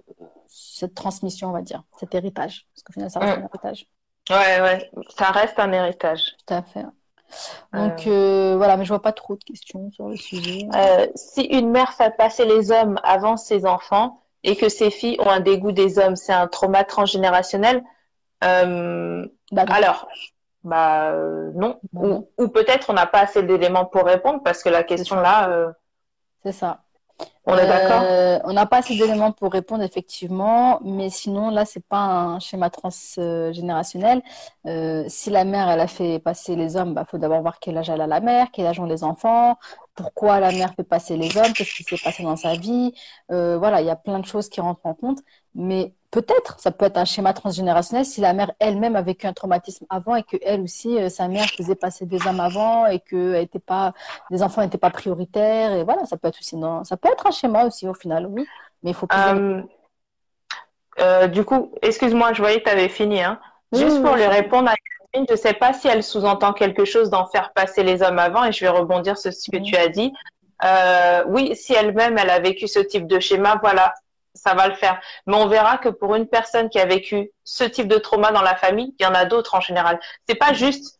cette 0.48 0.94
transmission, 0.94 1.50
on 1.50 1.54
va 1.54 1.62
dire, 1.62 1.84
cet 2.00 2.14
héritage. 2.16 2.68
Parce 2.74 2.84
qu'au 2.84 2.94
final, 2.94 3.10
ça 3.10 3.20
reste 3.20 3.38
un 3.38 3.42
héritage. 3.42 3.88
Ouais, 4.30 4.62
ouais, 4.62 4.92
ça 5.18 5.32
reste 5.32 5.60
un 5.60 5.72
héritage. 5.72 6.36
Tout 6.46 6.54
à 6.54 6.62
fait. 6.62 6.86
Donc 7.74 8.08
euh... 8.08 8.54
Euh, 8.54 8.58
voilà, 8.58 8.78
mais 8.78 8.86
je 8.86 8.90
vois 8.90 9.02
pas 9.02 9.12
trop 9.12 9.36
de 9.36 9.44
questions 9.44 9.92
sur 9.92 10.10
le 10.10 10.16
sujet. 10.16 10.68
Euh, 10.76 11.08
si 11.16 11.42
une 11.42 11.72
mère 11.72 11.94
fait 11.94 12.16
passer 12.16 12.46
les 12.46 12.72
hommes 12.72 13.00
avant 13.04 13.38
ses 13.38 13.66
enfants 13.66 14.22
et 14.44 14.56
que 14.56 14.70
ses 14.70 14.92
filles 14.92 15.18
ont 15.20 15.30
un 15.30 15.40
dégoût 15.40 15.72
des 15.72 15.98
hommes, 15.98 16.16
c'est 16.16 16.34
un 16.34 16.48
trauma 16.48 16.84
transgénérationnel. 16.84 17.84
Bah, 18.42 19.66
alors, 19.70 20.08
bah 20.66 21.12
euh, 21.12 21.52
non. 21.54 21.80
Ou, 21.94 22.28
ou 22.38 22.48
peut-être 22.50 22.90
on 22.90 22.94
n'a 22.94 23.06
pas 23.06 23.20
assez 23.20 23.44
d'éléments 23.44 23.86
pour 23.86 24.04
répondre 24.04 24.42
parce 24.44 24.64
que 24.64 24.70
la 24.70 24.84
question 24.84 25.16
là. 25.16 25.50
Euh, 25.50 25.72
c'est 26.44 26.52
ça. 26.52 26.82
On 27.46 27.56
est 27.58 27.68
d'accord 27.68 28.02
euh, 28.04 28.40
On 28.44 28.52
n'a 28.52 28.66
pas 28.66 28.78
assez 28.78 28.98
d'éléments 28.98 29.32
pour 29.32 29.52
répondre, 29.54 29.84
effectivement, 29.84 30.80
mais 30.84 31.10
sinon, 31.10 31.50
là, 31.50 31.64
c'est 31.64 31.86
pas 31.88 32.00
un 32.00 32.40
schéma 32.40 32.70
transgénérationnel. 32.70 34.22
Si 35.08 35.30
la 35.30 35.46
mère, 35.46 35.70
elle 35.70 35.80
a 35.80 35.88
fait 35.88 36.20
passer 36.20 36.58
les 36.58 36.76
hommes, 36.76 36.90
il 36.90 36.94
bah, 36.96 37.06
faut 37.10 37.18
d'abord 37.18 37.42
voir 37.42 37.60
quel 37.60 37.78
âge 37.78 37.90
elle 37.90 38.02
a 38.02 38.08
la 38.08 38.20
mère, 38.20 38.48
quel 38.52 38.66
âge 38.66 38.82
ont 38.82 38.86
les 38.86 39.06
enfants, 39.06 39.58
pourquoi 39.96 40.40
la 40.40 40.52
mère 40.52 40.74
fait 40.76 40.84
passer 40.84 41.16
les 41.18 41.38
hommes, 41.38 41.54
qu'est-ce 41.54 41.74
qui 41.74 41.84
s'est 41.84 42.04
passé 42.04 42.22
dans 42.24 42.36
sa 42.36 42.54
vie. 42.54 42.94
Euh, 43.32 43.58
voilà, 43.58 43.82
il 43.82 43.88
y 43.88 43.90
a 43.90 43.96
plein 43.96 44.20
de 44.20 44.26
choses 44.26 44.50
qui 44.50 44.60
rentrent 44.60 44.86
en 44.86 44.94
compte, 44.94 45.20
mais 45.56 45.94
peut-être, 46.12 46.60
ça 46.60 46.72
peut 46.72 46.86
être 46.86 46.98
un 46.98 47.06
schéma 47.06 47.34
transgénérationnel 47.34 48.06
si 48.06 48.22
la 48.22 48.34
mère 48.34 48.52
elle-même 48.60 48.96
a 48.96 49.02
vécu 49.02 49.26
un 49.26 49.34
traumatisme 49.34 49.86
avant 49.90 50.16
et 50.16 50.24
que 50.24 50.38
elle 50.42 50.62
aussi, 50.62 50.98
euh, 50.98 51.10
sa 51.10 51.28
mère 51.28 51.46
faisait 51.46 51.76
passer 51.76 52.06
des 52.06 52.26
hommes 52.28 52.42
avant 52.42 52.86
et 52.88 53.00
que 53.00 53.36
était 53.36 53.60
pas, 53.60 53.94
les 54.30 54.44
enfants 54.44 54.62
n'étaient 54.62 54.78
pas 54.78 54.90
prioritaires 54.90 55.74
et 55.74 55.84
voilà, 55.84 56.06
ça 56.06 56.18
peut 56.18 56.28
être 56.28 56.40
aussi 56.40 56.58
non, 56.58 56.84
ça 56.84 56.98
peut 56.98 57.10
être 57.10 57.26
un 57.26 57.32
schéma 57.32 57.66
aussi 57.66 57.88
au 57.88 57.94
final, 57.94 58.28
oui, 58.28 58.46
mais 58.84 58.92
il 58.92 58.94
faut. 58.94 59.08
Euh, 59.14 59.62
euh, 61.00 61.28
du 61.28 61.44
coup, 61.44 61.72
excuse-moi, 61.82 62.34
je 62.34 62.42
voyais 62.42 62.60
que 62.60 62.66
tu 62.66 62.70
avais 62.70 62.90
fini, 62.90 63.22
hein. 63.22 63.40
Juste 63.74 64.02
pour 64.02 64.16
lui 64.16 64.26
répondre 64.26 64.70
à 64.70 64.76
je 65.16 65.32
ne 65.32 65.38
sais 65.38 65.54
pas 65.54 65.74
si 65.74 65.88
elle 65.88 66.04
sous-entend 66.04 66.54
quelque 66.54 66.86
chose 66.86 67.10
d'en 67.10 67.26
faire 67.28 67.54
passer 67.54 67.84
les 67.84 68.02
hommes 68.02 68.20
avant 68.20 68.44
et 68.44 68.52
je 68.52 68.60
vais 68.62 68.70
rebondir 68.70 69.18
sur 69.18 69.34
ce 69.34 69.50
que 69.50 69.58
tu 69.58 69.76
as 69.76 69.88
dit. 69.88 70.14
oui, 71.28 71.56
si 71.56 71.74
elle-même 71.74 72.18
elle 72.18 72.30
a 72.30 72.40
vécu 72.40 72.68
ce 72.68 72.80
type 72.80 73.08
de 73.08 73.20
schéma, 73.20 73.60
voilà, 73.62 73.94
ça 74.36 74.54
va 74.54 74.68
le 74.68 74.76
faire. 74.76 75.02
Mais 75.26 75.36
on 75.36 75.48
verra 75.48 75.78
que 75.78 75.90
pour 75.90 76.16
une 76.16 76.28
personne 76.28 76.70
qui 76.70 76.80
a 76.80 76.86
vécu 76.86 77.32
ce 77.44 77.64
type 77.64 77.88
de 77.88 77.98
trauma 77.98 78.32
dans 78.32 78.42
la 78.42 78.56
famille, 78.56 78.94
il 79.00 79.04
y 79.04 79.08
en 79.08 79.16
a 79.16 79.26
d'autres 79.26 79.56
en 79.56 79.62
général. 79.62 80.00
C'est 80.28 80.36
pas 80.36 80.54
juste, 80.54 81.00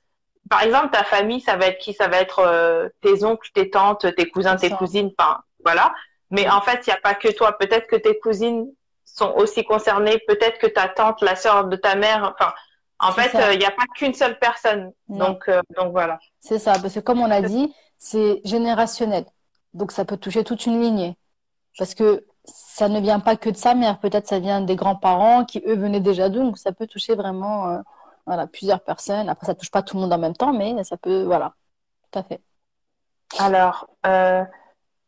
par 0.50 0.64
exemple, 0.64 0.90
ta 0.92 1.04
famille, 1.04 1.42
ça 1.42 1.58
va 1.58 1.68
être 1.68 1.78
qui? 1.78 1.94
Ça 1.94 2.08
va 2.08 2.18
être 2.18 2.40
euh, 2.40 2.90
tes 3.02 3.24
oncles, 3.24 3.50
tes 3.54 3.70
tantes, 3.70 4.14
tes 4.16 4.30
cousins, 4.30 4.56
tes 4.56 4.72
cousines, 4.72 5.12
enfin, 5.18 5.40
voilà. 5.64 5.94
Mais 6.32 6.50
en 6.50 6.62
fait, 6.62 6.88
il 6.88 6.90
n'y 6.90 6.96
a 6.96 7.02
pas 7.02 7.14
que 7.14 7.32
toi. 7.32 7.58
Peut-être 7.58 7.88
que 7.88 7.96
tes 7.96 8.18
cousines 8.20 8.68
sont 9.06 9.32
aussi 9.36 9.64
concernées. 9.64 10.20
Peut-être 10.28 10.58
que 10.58 10.68
ta 10.68 10.88
tante, 10.88 11.22
la 11.22 11.36
sœur 11.36 11.66
de 11.66 11.76
ta 11.76 11.96
mère, 11.96 12.34
enfin, 12.38 12.54
en 13.00 13.12
fait, 13.12 13.36
euh, 13.36 13.54
il 13.54 13.60
n'y 13.60 13.66
a 13.66 13.72
pas 13.72 13.86
qu'une 13.96 14.14
seule 14.14 14.40
personne. 14.40 14.92
Donc, 15.08 15.50
euh, 15.50 15.62
donc 15.76 15.92
voilà. 15.92 16.20
C'est 16.40 16.60
ça, 16.60 16.74
parce 16.74 16.94
que 16.94 17.00
comme 17.00 17.22
on 17.22 17.28
l'a 17.28 17.42
dit, 17.42 17.74
c'est 17.98 18.42
générationnel. 18.46 19.26
Donc 19.74 19.92
ça 19.92 20.06
peut 20.06 20.18
toucher 20.18 20.44
toute 20.44 20.66
une 20.66 20.82
lignée. 20.82 21.18
Parce 21.78 21.94
que 21.94 22.26
ça 22.46 22.88
ne 22.90 23.00
vient 23.00 23.20
pas 23.20 23.36
que 23.36 23.50
de 23.50 23.58
sa 23.58 23.76
mère, 23.76 24.00
peut-être 24.00 24.28
ça 24.28 24.40
vient 24.40 24.62
des 24.62 24.76
grands-parents 24.76 25.46
qui 25.46 25.62
eux 25.66 25.76
venaient 25.76 26.00
déjà 26.00 26.30
d'où, 26.30 26.44
donc 26.44 26.58
ça 26.58 26.72
peut 26.72 26.88
toucher 26.88 27.16
vraiment 27.16 27.70
euh, 27.70 27.80
voilà, 28.26 28.48
plusieurs 28.48 28.82
personnes. 28.82 29.30
Après, 29.30 29.46
ça 29.46 29.56
touche 29.56 29.72
pas 29.72 29.82
tout 29.82 29.96
le 29.96 30.02
monde 30.02 30.14
en 30.14 30.18
même 30.18 30.36
temps, 30.36 30.54
mais 30.54 30.84
ça 30.84 30.98
peut, 30.98 31.24
voilà, 31.24 31.54
tout 32.12 32.20
à 32.20 32.24
fait. 32.24 32.42
Alors, 33.40 33.90
euh, 34.06 34.44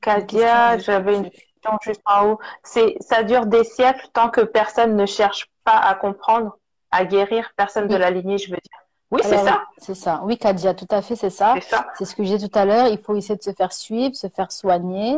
Kadia, 0.02 0.78
j'avais 0.80 1.16
une 1.16 1.30
question 1.30 1.78
juste 1.82 2.02
en 2.06 2.32
haut. 2.32 2.40
C'est, 2.64 2.96
ça 3.00 3.24
dure 3.24 3.46
des 3.46 3.64
siècles 3.64 4.08
tant 4.14 4.30
que 4.30 4.42
personne 4.42 4.96
ne 4.96 5.06
cherche 5.06 5.48
pas 5.64 5.78
à 5.78 5.96
comprendre, 5.96 6.57
à 6.92 7.06
guérir, 7.06 7.52
personne 7.56 7.88
de 7.88 7.96
la 7.96 8.12
lignée, 8.12 8.38
je 8.38 8.50
veux 8.50 8.58
dire. 8.58 8.88
Oui, 9.10 9.22
c'est 9.24 9.38
ça. 9.38 9.64
C'est 9.78 9.96
ça. 9.96 10.22
Oui, 10.26 10.38
Kadia, 10.38 10.74
tout 10.74 10.88
à 10.90 11.02
fait, 11.02 11.16
c'est 11.16 11.30
ça. 11.30 11.56
C'est 11.98 12.06
ce 12.06 12.16
que 12.16 12.24
j'ai 12.24 12.38
tout 12.38 12.60
à 12.60 12.66
l'heure. 12.66 12.88
Il 12.88 12.98
faut 12.98 13.16
essayer 13.16 13.38
de 13.38 13.42
se 13.42 13.54
faire 13.54 13.72
suivre, 13.72 14.16
se 14.16 14.28
faire 14.28 14.52
soigner 14.52 15.18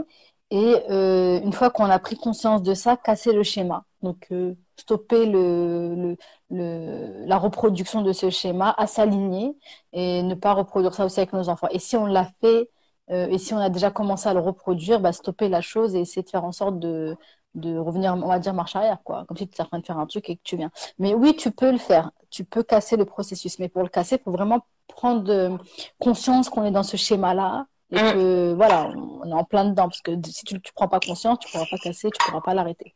et 0.51 0.75
euh, 0.89 1.39
une 1.41 1.53
fois 1.53 1.69
qu'on 1.69 1.85
a 1.85 1.99
pris 1.99 2.17
conscience 2.17 2.63
de 2.63 2.73
ça, 2.73 2.97
casser 2.97 3.33
le 3.33 3.43
schéma. 3.43 3.83
Donc, 4.01 4.27
euh, 4.31 4.55
stopper 4.77 5.25
le, 5.25 6.15
le, 6.49 7.25
la 7.25 7.37
reproduction 7.37 8.01
de 8.01 8.13
ce 8.13 8.29
schéma, 8.29 8.73
à 8.77 8.87
s'aligner 8.87 9.55
et 9.93 10.23
ne 10.23 10.35
pas 10.35 10.53
reproduire 10.53 10.93
ça 10.93 11.05
aussi 11.05 11.19
avec 11.19 11.33
nos 11.33 11.49
enfants. 11.49 11.67
Et 11.71 11.79
si 11.79 11.97
on 11.97 12.05
l'a 12.05 12.27
fait, 12.41 12.69
euh, 13.11 13.27
et 13.27 13.37
si 13.37 13.53
on 13.53 13.57
a 13.59 13.69
déjà 13.69 13.91
commencé 13.91 14.27
à 14.29 14.33
le 14.33 14.39
reproduire, 14.39 14.99
bah, 14.99 15.11
stopper 15.13 15.49
la 15.49 15.61
chose 15.61 15.95
et 15.95 15.99
essayer 16.01 16.23
de 16.23 16.29
faire 16.29 16.45
en 16.45 16.51
sorte 16.51 16.79
de, 16.79 17.15
de 17.55 17.77
revenir, 17.77 18.13
on 18.13 18.27
va 18.27 18.39
dire, 18.39 18.53
marche 18.53 18.75
arrière, 18.75 18.99
quoi. 19.03 19.25
Comme 19.27 19.37
si 19.37 19.47
tu 19.47 19.53
étais 19.53 19.63
en 19.63 19.65
train 19.65 19.79
de 19.79 19.85
faire 19.85 19.97
un 19.97 20.05
truc 20.05 20.29
et 20.29 20.35
que 20.35 20.41
tu 20.43 20.55
viens. 20.55 20.71
Mais 20.99 21.13
oui, 21.13 21.35
tu 21.35 21.51
peux 21.51 21.71
le 21.71 21.77
faire. 21.77 22.11
Tu 22.29 22.43
peux 22.43 22.63
casser 22.63 22.95
le 22.95 23.05
processus. 23.05 23.59
Mais 23.59 23.69
pour 23.69 23.83
le 23.83 23.89
casser, 23.89 24.15
il 24.15 24.23
faut 24.23 24.31
vraiment 24.31 24.65
prendre 24.87 25.59
conscience 25.99 26.49
qu'on 26.49 26.63
est 26.65 26.71
dans 26.71 26.83
ce 26.83 26.97
schéma-là 26.97 27.67
et 27.91 28.01
mm. 28.01 28.13
que 28.13 28.53
voilà, 28.53 28.89
on 28.95 29.27
est 29.29 29.33
en 29.33 29.43
plein 29.43 29.65
dedans 29.65 29.87
parce 29.87 30.01
que 30.01 30.11
si 30.25 30.43
tu 30.43 30.55
ne 30.55 30.59
prends 30.75 30.87
pas 30.87 30.99
conscience, 30.99 31.39
tu 31.39 31.51
pourras 31.51 31.65
pas 31.69 31.77
casser, 31.77 32.09
tu 32.11 32.25
pourras 32.25 32.41
pas 32.41 32.53
l'arrêter. 32.53 32.95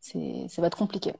Ça 0.00 0.60
va 0.60 0.66
être 0.66 0.78
compliqué. 0.78 1.12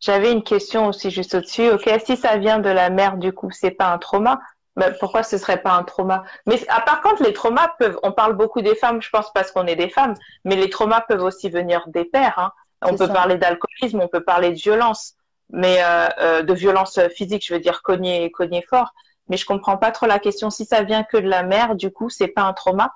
J'avais 0.00 0.32
une 0.32 0.42
question 0.42 0.86
aussi 0.86 1.10
juste 1.10 1.34
au-dessus. 1.34 1.70
Ok, 1.70 1.90
si 2.04 2.16
ça 2.16 2.36
vient 2.36 2.58
de 2.58 2.68
la 2.68 2.90
mère, 2.90 3.16
du 3.16 3.32
coup, 3.32 3.50
c'est 3.50 3.70
pas 3.70 3.92
un 3.92 3.98
trauma. 3.98 4.40
Mais 4.78 4.92
pourquoi 4.98 5.22
ce 5.22 5.36
serait 5.36 5.60
pas 5.60 5.72
un 5.72 5.82
trauma? 5.82 6.24
Mais 6.46 6.58
à 6.68 6.80
par 6.80 7.02
contre, 7.02 7.22
les 7.22 7.34
traumas 7.34 7.74
peuvent. 7.78 7.98
On 8.02 8.12
parle 8.12 8.34
beaucoup 8.34 8.62
des 8.62 8.74
femmes, 8.74 9.02
je 9.02 9.10
pense, 9.10 9.30
parce 9.32 9.50
qu'on 9.50 9.66
est 9.66 9.76
des 9.76 9.90
femmes. 9.90 10.14
Mais 10.44 10.56
les 10.56 10.70
traumas 10.70 11.02
peuvent 11.02 11.22
aussi 11.22 11.50
venir 11.50 11.84
des 11.88 12.04
pères. 12.04 12.38
Hein. 12.38 12.52
On 12.82 12.96
peut 12.96 13.08
parler 13.08 13.36
d'alcoolisme, 13.36 14.00
on 14.00 14.08
peut 14.08 14.22
parler 14.22 14.50
de 14.50 14.58
violence, 14.58 15.14
mais 15.50 15.82
euh, 15.82 16.08
euh, 16.18 16.42
de 16.42 16.54
violence 16.54 17.00
physique, 17.14 17.44
je 17.44 17.54
veux 17.54 17.60
dire 17.60 17.82
cogner, 17.82 18.30
cogner 18.30 18.62
fort 18.62 18.92
mais 19.28 19.36
je 19.36 19.46
comprends 19.46 19.76
pas 19.76 19.92
trop 19.92 20.06
la 20.06 20.18
question. 20.18 20.50
Si 20.50 20.64
ça 20.64 20.82
vient 20.82 21.04
que 21.04 21.16
de 21.16 21.28
la 21.28 21.42
mère, 21.42 21.76
du 21.76 21.90
coup, 21.90 22.08
c'est 22.08 22.28
pas 22.28 22.42
un 22.42 22.52
trauma? 22.52 22.92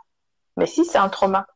Mais 0.57 0.67
si, 0.67 0.85
c'est 0.85 0.99
un 0.99 1.09
trauma. 1.09 1.47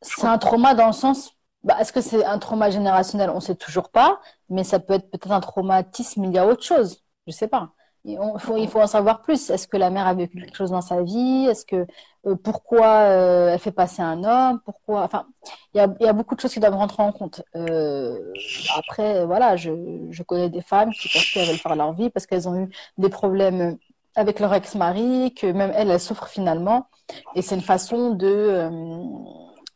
C'est 0.00 0.26
un 0.26 0.38
trauma 0.38 0.74
dans 0.74 0.86
le 0.86 0.92
sens. 0.92 1.32
Bah, 1.62 1.76
Est-ce 1.80 1.92
que 1.92 2.00
c'est 2.00 2.24
un 2.24 2.38
trauma 2.38 2.70
générationnel? 2.70 3.30
On 3.30 3.36
ne 3.36 3.40
sait 3.40 3.56
toujours 3.56 3.90
pas, 3.90 4.20
mais 4.48 4.64
ça 4.64 4.78
peut 4.78 4.94
être 4.94 5.10
peut-être 5.10 5.30
un 5.30 5.40
traumatisme 5.40 6.24
il 6.24 6.32
y 6.32 6.38
a 6.38 6.46
autre 6.46 6.62
chose. 6.62 7.02
Je 7.26 7.32
ne 7.32 7.34
sais 7.34 7.48
pas 7.48 7.72
il 8.04 8.68
faut 8.68 8.80
en 8.80 8.86
savoir 8.86 9.22
plus. 9.22 9.50
Est-ce 9.50 9.68
que 9.68 9.76
la 9.76 9.90
mère 9.90 10.06
a 10.06 10.14
vécu 10.14 10.40
quelque 10.40 10.56
chose 10.56 10.70
dans 10.70 10.80
sa 10.80 11.02
vie? 11.02 11.46
Est-ce 11.48 11.64
que 11.66 11.86
euh, 12.26 12.36
pourquoi 12.36 12.86
euh, 12.86 13.52
elle 13.52 13.58
fait 13.58 13.72
passer 13.72 14.02
un 14.02 14.24
homme? 14.24 14.60
Pourquoi 14.64 15.02
Enfin, 15.02 15.26
il 15.74 15.78
y 15.78 16.06
a, 16.06 16.12
beaucoup 16.12 16.34
de 16.34 16.40
choses 16.40 16.52
qui 16.52 16.60
doivent 16.60 16.76
rentrer 16.76 17.02
en 17.02 17.12
compte. 17.12 17.42
Euh, 17.56 18.32
après, 18.76 19.24
voilà, 19.26 19.56
je, 19.56 20.22
connais 20.22 20.48
des 20.50 20.62
femmes 20.62 20.90
qui 20.92 21.08
pensent 21.08 21.30
qu'elles 21.32 21.48
veulent 21.48 21.56
faire 21.56 21.76
leur 21.76 21.92
vie 21.92 22.10
parce 22.10 22.26
qu'elles 22.26 22.48
ont 22.48 22.56
eu 22.56 22.68
des 22.98 23.08
problèmes 23.08 23.76
avec 24.16 24.40
leur 24.40 24.52
ex-mari, 24.54 25.34
que 25.34 25.46
même 25.46 25.72
elles, 25.74 25.90
elles 25.90 26.00
souffrent 26.00 26.28
finalement. 26.28 26.86
Et 27.34 27.42
c'est 27.42 27.54
une 27.54 27.62
façon 27.62 28.10
de 28.10 28.70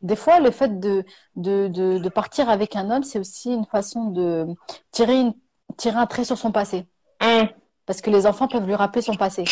des 0.03 0.17
fois, 0.17 0.41
le 0.41 0.51
fait 0.51 0.81
de, 0.81 1.05
de, 1.37 2.09
partir 2.09 2.51
avec 2.51 2.75
un 2.75 2.91
homme, 2.91 3.05
c'est 3.05 3.21
aussi 3.21 3.53
une 3.53 3.67
façon 3.67 4.07
de 4.07 4.47
tirer, 4.91 5.21
une, 5.21 5.35
tirer 5.77 5.97
un 5.97 6.07
trait 6.07 6.25
sur 6.25 6.37
son 6.37 6.51
passé. 6.51 6.87
Mmh. 7.23 7.62
Parce 7.87 8.01
que 8.01 8.11
les 8.11 8.27
enfants 8.27 8.49
peuvent 8.49 8.67
lui 8.67 8.75
rappeler 8.75 9.03
son 9.03 9.15
passé. 9.15 9.45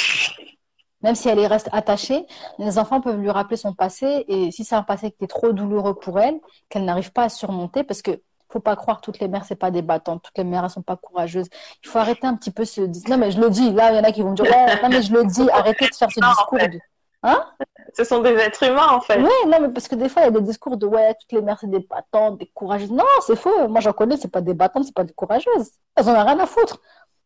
Même 1.03 1.14
si 1.14 1.29
elle 1.29 1.40
y 1.40 1.47
reste 1.47 1.69
attachée, 1.73 2.27
les 2.59 2.79
enfants 2.79 3.01
peuvent 3.01 3.19
lui 3.19 3.31
rappeler 3.31 3.57
son 3.57 3.75
passé. 3.75 4.25
Et 4.29 4.51
si 4.51 4.64
c'est 4.64 4.75
un 4.75 4.83
passé 4.83 5.11
qui 5.11 5.25
est 5.25 5.29
trop 5.29 5.53
douloureux 5.53 5.95
pour 5.95 6.21
elle, 6.21 6.38
qu'elle 6.69 6.85
n'arrive 6.85 7.12
pas 7.12 7.25
à 7.25 7.29
surmonter, 7.29 7.85
parce 7.85 8.03
que 8.03 8.21
faut 8.53 8.59
pas 8.59 8.75
croire 8.75 9.01
toutes 9.01 9.21
les 9.21 9.29
mères 9.29 9.45
c'est 9.45 9.55
pas 9.55 9.71
des 9.71 9.81
battantes, 9.81 10.23
toutes 10.25 10.37
les 10.37 10.43
mères 10.43 10.64
elles 10.64 10.71
sont 10.71 10.83
pas 10.83 10.97
courageuses. 10.97 11.47
Il 11.85 11.88
faut 11.88 11.99
arrêter 11.99 12.27
un 12.27 12.35
petit 12.35 12.51
peu 12.51 12.64
ce 12.64 12.81
non 13.09 13.16
mais 13.16 13.31
je 13.31 13.40
le 13.40 13.49
dis 13.49 13.73
là 13.73 13.93
il 13.93 13.97
y 13.97 14.01
en 14.01 14.03
a 14.03 14.11
qui 14.11 14.23
vont 14.23 14.33
me 14.33 14.35
dire 14.35 14.45
non 14.83 14.88
mais 14.88 15.03
je 15.03 15.12
le 15.12 15.25
dis 15.25 15.49
arrêtez 15.51 15.87
de 15.87 15.95
faire 15.95 16.11
ce 16.11 16.19
discours 16.19 16.59
de 16.59 16.79
hein? 17.23 17.47
Ce 17.95 18.03
sont 18.03 18.21
des 18.21 18.35
êtres 18.35 18.64
humains 18.64 18.88
en 18.90 19.01
fait. 19.01 19.21
Oui 19.21 19.31
non 19.47 19.59
mais 19.61 19.69
parce 19.69 19.87
que 19.87 19.95
des 19.95 20.09
fois 20.09 20.23
il 20.23 20.25
y 20.25 20.29
a 20.29 20.33
des 20.33 20.40
discours 20.40 20.77
de 20.77 20.85
ouais 20.85 21.14
toutes 21.14 21.31
les 21.31 21.43
mères 21.43 21.59
c'est 21.61 21.71
des 21.71 21.79
battantes, 21.79 22.38
des 22.38 22.51
courageuses. 22.53 22.90
Non 22.90 23.05
c'est 23.25 23.37
faux. 23.37 23.69
Moi 23.69 23.81
j'en 23.81 23.93
connais 23.93 24.16
c'est 24.16 24.27
pas 24.27 24.40
des 24.40 24.55
battantes 24.55 24.85
c'est 24.85 24.95
pas 24.95 25.05
des 25.05 25.14
courageuses. 25.14 25.71
Elles 25.95 26.09
en 26.09 26.21
ont 26.21 26.25
rien 26.25 26.40
à 26.40 26.47
foutre. 26.47 26.81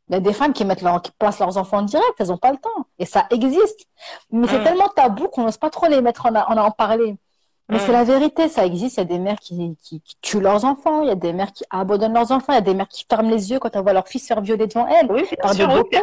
Il 0.09 0.14
y 0.14 0.17
a 0.17 0.21
des 0.21 0.33
femmes 0.33 0.53
qui 0.53 0.64
mettent 0.64 0.83
leur, 0.83 1.01
qui 1.01 1.12
placent 1.12 1.38
leurs 1.38 1.57
enfants 1.57 1.79
en 1.79 1.83
direct, 1.83 2.14
elles 2.19 2.29
n'ont 2.29 2.37
pas 2.37 2.53
le 2.53 2.59
temps. 2.59 2.87
Et 2.99 3.07
ça 3.07 3.27
existe. 3.31 3.87
Mais 4.31 4.47
c'est 4.49 4.59
mm. 4.59 4.64
tellement 4.64 4.88
tabou 4.88 5.29
qu'on 5.29 5.45
n'ose 5.45 5.57
pas 5.57 5.71
trop 5.71 5.87
les 5.87 6.03
mettre 6.03 6.27
en, 6.27 6.35
en, 6.35 6.59
en 6.59 6.71
parler. 6.71 7.17
Mais 7.71 7.79
c'est 7.79 7.93
la 7.93 8.05
vérité, 8.05 8.49
ça 8.49 8.67
existe. 8.67 8.97
Il 8.97 9.01
y 9.01 9.03
a 9.03 9.07
des 9.07 9.19
mères 9.19 9.40
qui, 9.40 9.77
qui, 9.83 10.03
tuent 10.21 10.40
leurs 10.40 10.67
enfants, 10.67 11.01
il 11.03 11.09
y 11.09 11.11
a 11.11 11.14
des 11.14 11.33
mères 11.33 11.53
qui 11.53 11.64
abandonnent 11.71 12.12
leurs 12.12 12.31
enfants, 12.31 12.53
il 12.53 12.57
y 12.57 12.59
a 12.59 12.61
des 12.61 12.75
mères 12.75 12.88
qui 12.88 13.07
ferment 13.09 13.31
les 13.31 13.51
yeux 13.51 13.59
quand 13.59 13.75
elles 13.75 13.83
voient 13.83 13.95
leur 13.95 14.07
fils 14.07 14.23
se 14.23 14.27
faire 14.27 14.43
violer 14.43 14.67
devant 14.67 14.87
elles 14.87 15.11
oui, 15.11 15.25
par 15.40 15.55
sûr, 15.55 15.67
des 15.67 15.99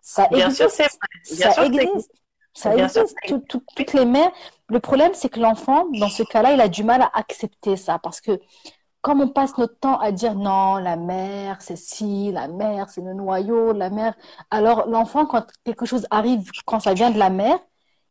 Ça 0.00 0.28
existe. 0.30 0.68
ça 1.22 1.64
existe. 1.64 2.10
Ça 2.52 2.76
existe. 2.76 3.16
toutes 3.48 3.92
les 3.94 4.04
mères. 4.04 4.30
Le 4.68 4.80
problème, 4.80 5.12
c'est 5.14 5.30
que 5.30 5.40
l'enfant, 5.40 5.86
dans 5.92 6.08
ce 6.08 6.22
cas-là, 6.22 6.52
il 6.52 6.60
a 6.60 6.68
du 6.68 6.84
mal 6.84 7.00
à 7.00 7.10
accepter 7.14 7.76
ça 7.76 7.98
parce 7.98 8.20
que 8.20 8.38
comme 9.06 9.20
on 9.20 9.28
passe 9.28 9.56
notre 9.56 9.78
temps 9.78 10.00
à 10.00 10.10
dire 10.10 10.34
non, 10.34 10.78
la 10.78 10.96
mère, 10.96 11.62
c'est 11.62 11.76
si, 11.76 12.32
la 12.32 12.48
mère, 12.48 12.90
c'est 12.90 13.02
le 13.02 13.14
noyau, 13.14 13.72
la 13.72 13.88
mère. 13.88 14.14
Alors, 14.50 14.88
l'enfant, 14.88 15.26
quand 15.26 15.46
quelque 15.62 15.86
chose 15.86 16.08
arrive, 16.10 16.50
quand 16.64 16.80
ça 16.80 16.92
vient 16.92 17.12
de 17.12 17.18
la 17.20 17.30
mère, 17.30 17.56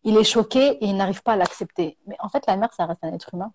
il 0.05 0.15
est 0.15 0.23
choqué 0.23 0.77
et 0.77 0.85
il 0.85 0.95
n'arrive 0.95 1.21
pas 1.21 1.33
à 1.33 1.35
l'accepter. 1.35 1.97
Mais 2.07 2.15
en 2.19 2.29
fait, 2.29 2.47
la 2.47 2.55
mère, 2.55 2.73
ça 2.73 2.85
reste 2.85 3.03
un 3.03 3.11
être 3.11 3.33
humain. 3.33 3.51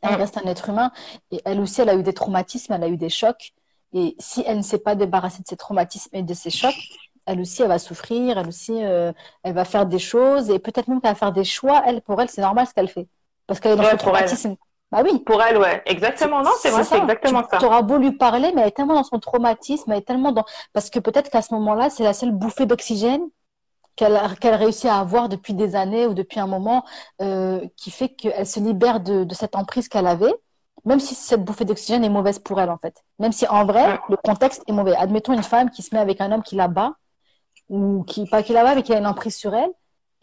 Elle 0.00 0.16
reste 0.16 0.36
un 0.36 0.48
être 0.48 0.70
humain 0.70 0.90
et 1.30 1.40
elle 1.44 1.60
aussi, 1.60 1.82
elle 1.82 1.88
a 1.88 1.94
eu 1.94 2.02
des 2.02 2.12
traumatismes, 2.12 2.72
elle 2.72 2.82
a 2.82 2.88
eu 2.88 2.96
des 2.96 3.10
chocs. 3.10 3.52
Et 3.92 4.16
si 4.18 4.42
elle 4.44 4.56
ne 4.56 4.62
s'est 4.62 4.80
pas 4.80 4.96
débarrassée 4.96 5.40
de 5.40 5.46
ces 5.46 5.56
traumatismes 5.56 6.16
et 6.16 6.24
de 6.24 6.34
ces 6.34 6.50
chocs, 6.50 6.74
elle 7.26 7.38
aussi, 7.38 7.62
elle 7.62 7.68
va 7.68 7.78
souffrir, 7.78 8.38
elle 8.38 8.48
aussi, 8.48 8.72
euh, 8.84 9.12
elle 9.44 9.54
va 9.54 9.64
faire 9.64 9.86
des 9.86 10.00
choses 10.00 10.50
et 10.50 10.58
peut-être 10.58 10.88
même 10.88 11.00
qu'elle 11.00 11.12
va 11.12 11.14
faire 11.14 11.32
des 11.32 11.44
choix. 11.44 11.84
Elle, 11.86 12.02
pour 12.02 12.20
elle, 12.20 12.28
c'est 12.28 12.42
normal 12.42 12.66
ce 12.66 12.74
qu'elle 12.74 12.88
fait. 12.88 13.06
Parce 13.46 13.60
qu'elle 13.60 13.74
est 13.74 13.76
dans 13.76 13.96
traumatisme. 13.96 14.56
Bah 14.92 15.02
oui. 15.04 15.18
Pour 15.20 15.42
elle, 15.42 15.58
ouais. 15.58 15.82
Exactement. 15.86 16.42
Non, 16.42 16.50
c'est 16.60 16.70
vrai, 16.70 16.84
c'est 16.84 16.98
exactement 16.98 17.42
ça. 17.50 17.58
Tu 17.58 17.64
auras 17.64 17.82
beau 17.82 17.98
lui 17.98 18.12
parler, 18.12 18.52
mais 18.54 18.62
elle 18.62 18.68
est 18.68 18.72
tellement 18.72 18.94
dans 18.94 19.04
son 19.04 19.18
traumatisme, 19.18 19.90
elle 19.90 19.98
est 19.98 20.06
tellement 20.06 20.32
dans. 20.32 20.44
Parce 20.72 20.90
que 20.90 20.98
peut-être 20.98 21.30
qu'à 21.30 21.42
ce 21.42 21.52
moment-là, 21.54 21.90
c'est 21.90 22.04
la 22.04 22.12
seule 22.12 22.32
bouffée 22.32 22.66
d'oxygène 22.66 23.22
qu'elle 23.96 24.16
réussit 24.54 24.86
à 24.86 24.98
avoir 24.98 25.28
depuis 25.28 25.54
des 25.54 25.76
années 25.76 26.06
ou 26.06 26.14
depuis 26.14 26.40
un 26.40 26.48
moment 26.48 26.84
euh, 27.22 27.64
qui 27.76 27.90
fait 27.90 28.08
qu'elle 28.08 28.46
se 28.46 28.58
libère 28.58 29.00
de, 29.00 29.22
de 29.22 29.34
cette 29.34 29.54
emprise 29.54 29.88
qu'elle 29.88 30.08
avait, 30.08 30.34
même 30.84 30.98
si 30.98 31.14
cette 31.14 31.44
bouffée 31.44 31.64
d'oxygène 31.64 32.04
est 32.04 32.08
mauvaise 32.08 32.40
pour 32.40 32.60
elle 32.60 32.70
en 32.70 32.78
fait. 32.78 33.04
Même 33.20 33.30
si 33.32 33.46
en 33.46 33.64
vrai, 33.64 34.00
le 34.08 34.16
contexte 34.16 34.64
est 34.66 34.72
mauvais. 34.72 34.96
Admettons 34.96 35.32
une 35.32 35.44
femme 35.44 35.70
qui 35.70 35.82
se 35.82 35.94
met 35.94 36.00
avec 36.00 36.20
un 36.20 36.32
homme 36.32 36.42
qui 36.42 36.56
la 36.56 36.66
bat, 36.66 36.92
ou 37.68 38.02
qui, 38.04 38.26
pas 38.28 38.42
qui 38.42 38.52
la 38.52 38.64
bat, 38.64 38.74
mais 38.74 38.82
qui 38.82 38.92
a 38.92 38.98
une 38.98 39.06
emprise 39.06 39.36
sur 39.36 39.54
elle, 39.54 39.70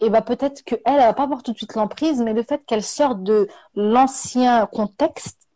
et 0.02 0.10
bah 0.10 0.22
peut-être 0.22 0.64
qu'elle, 0.64 0.82
elle 0.86 0.98
va 0.98 1.14
pas 1.14 1.24
avoir 1.24 1.44
tout 1.44 1.52
de 1.52 1.58
suite 1.58 1.76
l'emprise, 1.76 2.22
mais 2.22 2.34
le 2.34 2.44
fait 2.44 2.66
qu'elle 2.66 2.84
sorte 2.84 3.24
de 3.24 3.48
l'ancien 3.76 4.66
contexte, 4.66 5.48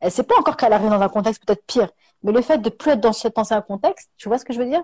elle 0.00 0.10
sait 0.10 0.24
pas 0.24 0.34
encore 0.38 0.56
qu'elle 0.56 0.72
arrive 0.72 0.90
dans 0.90 1.00
un 1.00 1.08
contexte 1.08 1.44
peut-être 1.46 1.64
pire, 1.66 1.88
mais 2.24 2.32
le 2.32 2.40
fait 2.40 2.56
de 2.56 2.70
plus 2.70 2.92
être 2.92 3.00
dans 3.00 3.12
cet 3.12 3.38
ancien 3.38 3.60
contexte, 3.60 4.10
tu 4.16 4.28
vois 4.28 4.38
ce 4.38 4.46
que 4.46 4.54
je 4.54 4.58
veux 4.58 4.64
dire? 4.64 4.82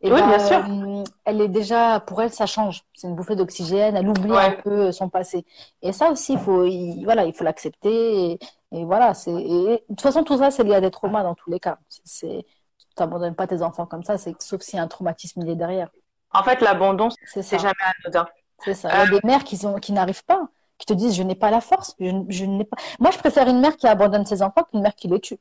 Et 0.00 0.12
Oui, 0.12 0.20
bien 0.20 0.40
sûr. 0.40 0.58
Euh, 0.68 1.04
elle 1.24 1.40
est 1.40 1.48
déjà, 1.48 2.00
pour 2.00 2.20
elle, 2.20 2.32
ça 2.32 2.46
change. 2.46 2.82
C'est 2.94 3.06
une 3.06 3.14
bouffée 3.14 3.36
d'oxygène. 3.36 3.96
Elle 3.96 4.08
oublie 4.08 4.36
un 4.36 4.50
peu 4.50 4.90
son 4.90 5.08
passé. 5.08 5.46
Et 5.82 5.92
ça 5.92 6.10
aussi, 6.10 6.32
il 6.32 6.40
faut, 6.40 6.66
voilà, 7.04 7.26
il 7.26 7.32
faut 7.32 7.44
l'accepter. 7.44 8.40
Et, 8.72 8.84
voilà, 8.84 9.14
c'est. 9.14 9.32
De 9.32 9.80
toute 9.88 10.00
façon, 10.00 10.24
tout 10.24 10.36
ça, 10.36 10.50
c'est 10.50 10.64
lié 10.64 10.74
à 10.74 10.80
des 10.80 10.90
traumas 10.90 11.22
dans 11.22 11.36
tous 11.36 11.48
les 11.48 11.60
cas. 11.60 11.78
C'est, 11.88 12.44
tu 12.78 12.86
n'abandonnes 12.98 13.36
pas 13.36 13.46
tes 13.46 13.62
enfants 13.62 13.86
comme 13.86 14.02
ça, 14.02 14.18
c'est 14.18 14.34
sauf 14.42 14.60
y 14.72 14.76
a 14.76 14.82
un 14.82 14.88
traumatisme 14.88 15.44
lié 15.44 15.54
derrière. 15.54 15.90
En 16.32 16.42
fait, 16.42 16.60
l'abandon, 16.60 17.08
c'est 17.24 17.58
jamais 17.58 17.72
anodin. 18.04 18.26
C'est 18.64 18.74
ça. 18.74 18.88
Il 18.88 18.94
y 18.94 18.98
a 18.98 19.02
euh, 19.02 19.20
des 19.20 19.26
mères 19.26 19.44
qui, 19.44 19.64
ont, 19.66 19.76
qui 19.76 19.92
n'arrivent 19.92 20.24
pas, 20.24 20.48
qui 20.78 20.86
te 20.86 20.92
disent, 20.92 21.14
je 21.14 21.22
n'ai 21.22 21.34
pas 21.34 21.50
la 21.50 21.60
force. 21.60 21.94
Je, 21.98 22.10
je 22.28 22.44
n'ai 22.44 22.64
pas. 22.64 22.76
Moi, 22.98 23.10
je 23.10 23.18
préfère 23.18 23.48
une 23.48 23.60
mère 23.60 23.76
qui 23.76 23.86
abandonne 23.86 24.24
ses 24.24 24.42
enfants 24.42 24.64
qu'une 24.64 24.82
mère 24.82 24.94
qui 24.94 25.08
les 25.08 25.20
tue. 25.20 25.38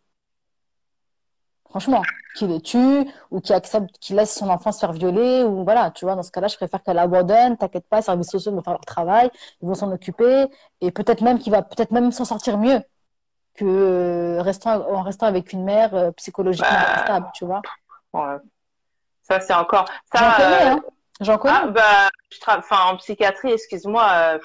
Franchement, 1.70 2.02
qui 2.36 2.48
les 2.48 2.62
tue 2.62 3.08
ou 3.30 3.42
qui 3.42 3.54
accepte, 3.54 3.98
qui 4.00 4.14
laisse 4.14 4.36
son 4.36 4.50
enfant 4.50 4.72
se 4.72 4.80
faire 4.80 4.92
violer 4.92 5.44
ou 5.44 5.64
voilà, 5.64 5.92
tu 5.92 6.06
vois, 6.06 6.16
dans 6.16 6.24
ce 6.24 6.32
cas-là, 6.32 6.48
je 6.48 6.56
préfère 6.56 6.82
qu'elle 6.82 6.98
abandonne, 6.98 7.58
t'inquiète 7.58 7.88
pas, 7.88 7.98
les 7.98 8.04
services 8.04 8.30
sociaux 8.30 8.52
vont 8.52 8.64
faire 8.64 8.74
leur 8.74 8.86
travail, 8.86 9.30
ils 9.62 9.68
vont 9.68 9.76
s'en 9.76 9.92
occuper 9.92 10.48
et 10.82 10.92
peut-être 10.92 11.22
même 11.22 11.38
qu'il 11.38 11.52
va 11.52 11.62
peut-être 11.62 11.92
même 11.92 12.12
s'en 12.12 12.26
sortir 12.26 12.58
mieux 12.58 12.82
que 13.54 13.66
euh, 13.66 14.42
restant, 14.42 14.82
en 14.90 15.04
restant 15.04 15.28
avec 15.28 15.54
une 15.54 15.64
mère 15.64 15.94
euh, 15.94 16.12
psychologiquement 16.14 16.70
bah, 16.72 17.04
stable, 17.04 17.28
tu 17.36 17.46
vois. 17.46 17.62
Ça, 19.22 19.40
c'est 19.40 19.54
encore. 19.54 19.86
Hein. 20.14 20.80
J'en 21.20 21.38
connais. 21.38 21.54
Ah, 21.56 21.68
bah, 21.68 22.10
je 22.32 22.38
enfin, 22.48 22.92
en 22.92 22.98
psychiatrie, 22.98 23.52
excuse-moi, 23.52 24.40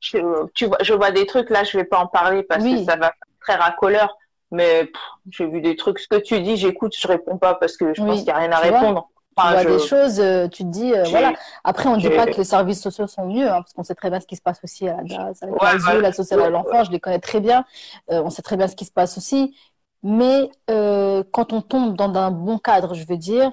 je, 0.00 0.18
tu 0.54 0.66
vois, 0.66 0.78
je 0.80 0.92
vois 0.92 1.10
des 1.10 1.26
trucs, 1.26 1.50
là, 1.50 1.64
je 1.64 1.76
vais 1.76 1.84
pas 1.84 1.98
en 1.98 2.06
parler 2.06 2.42
parce 2.42 2.62
que 2.64 2.84
ça 2.84 2.96
va 2.96 3.12
très 3.40 3.54
racoleur. 3.54 4.16
Mais 4.50 4.90
j'ai 5.30 5.46
vu 5.46 5.60
des 5.60 5.74
trucs. 5.74 5.98
Ce 5.98 6.06
que 6.06 6.16
tu 6.16 6.40
dis, 6.40 6.56
j'écoute, 6.56 6.94
je 6.96 7.08
réponds 7.08 7.38
pas 7.38 7.54
parce 7.54 7.76
que 7.76 7.92
je 7.92 8.02
pense 8.02 8.16
qu'il 8.18 8.26
n'y 8.26 8.30
a 8.30 8.36
rien 8.36 8.52
à 8.52 8.58
répondre. 8.58 9.08
tu 9.36 9.42
vois 9.42 9.64
des 9.64 9.78
choses, 9.80 10.20
euh, 10.20 10.46
tu 10.46 10.62
te 10.62 10.68
dis, 10.68 10.94
euh, 10.94 11.02
voilà. 11.04 11.32
Après, 11.64 11.88
on 11.88 11.96
ne 11.96 12.00
dit 12.00 12.10
pas 12.10 12.26
que 12.26 12.36
les 12.36 12.44
services 12.44 12.80
sociaux 12.80 13.08
sont 13.08 13.26
mieux, 13.26 13.48
hein, 13.48 13.62
parce 13.62 13.72
qu'on 13.72 13.82
sait 13.82 13.96
très 13.96 14.10
bien 14.10 14.20
ce 14.20 14.26
qui 14.26 14.36
se 14.36 14.42
passe 14.42 14.60
aussi 14.62 14.88
à 14.88 14.98
la 15.02 15.32
avec 15.50 16.02
la 16.02 16.12
sociale 16.12 16.42
à 16.42 16.50
l'enfant, 16.50 16.84
je 16.84 16.92
les 16.92 17.00
connais 17.00 17.18
très 17.18 17.40
bien. 17.40 17.64
Euh, 18.12 18.22
on 18.22 18.30
sait 18.30 18.42
très 18.42 18.56
bien 18.56 18.68
ce 18.68 18.76
qui 18.76 18.84
se 18.84 18.92
passe 18.92 19.18
aussi. 19.18 19.56
Mais 20.04 20.50
quand 20.68 21.52
on 21.52 21.62
tombe 21.62 21.96
dans 21.96 22.14
un 22.14 22.30
bon 22.30 22.58
cadre, 22.58 22.94
je 22.94 23.04
veux 23.06 23.16
dire, 23.16 23.50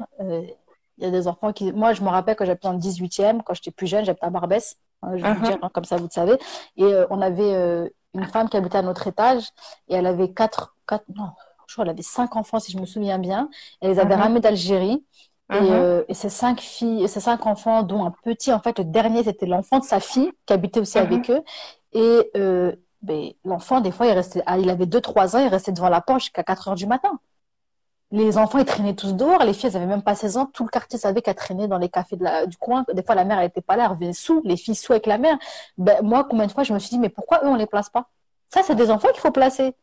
il 0.98 1.04
y 1.06 1.08
a 1.08 1.12
des 1.12 1.28
enfants 1.28 1.54
qui. 1.54 1.72
Moi, 1.72 1.94
je 1.94 2.02
me 2.02 2.10
rappelle 2.10 2.36
quand 2.36 2.46
j'habitais 2.46 2.68
en 2.68 2.78
18e, 2.78 3.42
quand 3.44 3.54
j'étais 3.54 3.72
plus 3.72 3.88
jeune, 3.88 4.06
j'habitais 4.06 4.26
à 4.26 4.30
Barbès, 4.30 4.78
hein, 5.02 5.18
je 5.18 5.24
vais 5.24 5.30
uh-huh. 5.30 5.42
dire, 5.44 5.58
hein, 5.62 5.70
comme 5.74 5.86
ça, 5.86 5.98
vous 5.98 6.06
le 6.06 6.10
savez. 6.10 6.38
Et 6.78 6.94
on 7.10 7.22
avait 7.22 7.92
une 8.14 8.26
femme 8.26 8.50
qui 8.50 8.58
habitait 8.58 8.78
à 8.78 8.82
notre 8.82 9.08
étage 9.08 9.50
et 9.88 9.96
elle 9.96 10.06
avait 10.06 10.32
quatre, 10.34 10.76
quatre 10.88 11.06
non, 11.16 11.30
je 11.72 11.76
crois 11.76 11.86
qu'elle 11.86 11.94
avait 11.94 12.02
cinq 12.02 12.36
enfants 12.36 12.60
si 12.60 12.74
je 12.74 12.78
me 12.78 12.86
souviens 12.86 13.18
bien. 13.18 13.50
Elle 13.80 13.92
les 13.92 14.00
avait 14.00 14.16
mhm. 14.16 14.22
ramenés 14.22 14.40
d'Algérie. 14.42 15.06
Et, 15.54 15.60
mhm. 15.60 15.68
euh, 15.72 16.04
et, 16.10 16.14
ces 16.14 16.30
cinq 16.30 16.60
filles, 16.60 17.08
ces 17.08 17.22
cinq 17.22 17.46
enfants, 17.46 17.84
dont 17.84 18.06
un 18.06 18.12
petit, 18.12 18.52
en 18.52 18.60
fait, 18.60 18.78
le 18.80 18.86
dernier, 18.86 19.24
c'était 19.24 19.46
l'enfant 19.46 19.80
de 19.80 19.86
sa 19.86 20.02
fille 20.02 20.32
qui 20.46 20.54
habitait 20.54 20.82
aussi 20.82 20.98
avec 20.98 21.30
eux. 21.30 21.42
Et 21.94 22.32
euh, 22.36 22.74
ben, 23.02 23.32
l'enfant, 23.46 23.80
des 23.80 23.92
fois, 23.92 24.08
il 24.08 24.12
restait, 24.12 24.44
ah, 24.46 24.58
il 24.58 24.70
avait 24.70 24.86
deux, 24.86 25.00
trois 25.00 25.36
ans, 25.36 25.40
il 25.40 25.48
restait 25.48 25.72
devant 25.72 25.90
la 25.90 26.02
porte 26.02 26.20
jusqu'à 26.22 26.44
4 26.44 26.70
heures 26.70 26.76
du 26.76 26.88
matin. 26.88 27.20
Les 28.12 28.38
enfants, 28.38 28.60
ils 28.60 28.66
traînaient 28.66 28.96
tous 28.96 29.14
dehors. 29.14 29.44
Les 29.44 29.54
filles, 29.54 29.70
elles 29.70 29.78
avaient 29.78 29.86
même 29.86 30.02
pas 30.02 30.16
16 30.16 30.38
ans. 30.38 30.46
Tout 30.46 30.64
le 30.64 30.70
quartier 30.70 31.00
savait 31.00 31.22
qu'elles 31.22 31.36
traînaient 31.36 31.68
dans 31.68 31.78
les 31.78 31.88
cafés 31.88 32.18
de 32.18 32.24
la, 32.24 32.46
du 32.46 32.58
coin. 32.58 32.86
Des 32.94 33.04
fois, 33.04 33.16
la 33.16 33.24
mère, 33.24 33.40
elle 33.40 33.48
était 33.48 33.62
pas 33.62 33.78
là. 33.78 33.86
Elle 33.86 33.92
revenait 33.92 34.14
sous. 34.14 34.42
Les 34.44 34.58
filles 34.58 34.76
sous 34.76 34.92
avec 34.92 35.06
la 35.06 35.18
mère. 35.18 35.38
Ben, 35.78 36.02
moi, 36.04 36.26
combien 36.30 36.46
de 36.46 36.52
fois, 36.52 36.64
je 36.64 36.74
me 36.74 36.80
suis 36.80 36.90
dit, 36.90 37.00
mais 37.00 37.10
pourquoi 37.10 37.40
eux, 37.44 37.48
on 37.48 37.56
les 37.56 37.68
place 37.68 37.90
pas? 37.90 38.10
Ça, 38.50 38.64
c'est 38.64 38.76
des 38.76 38.92
enfants 38.92 39.08
qu'il 39.10 39.22
faut 39.22 39.32
placer. 39.32 39.76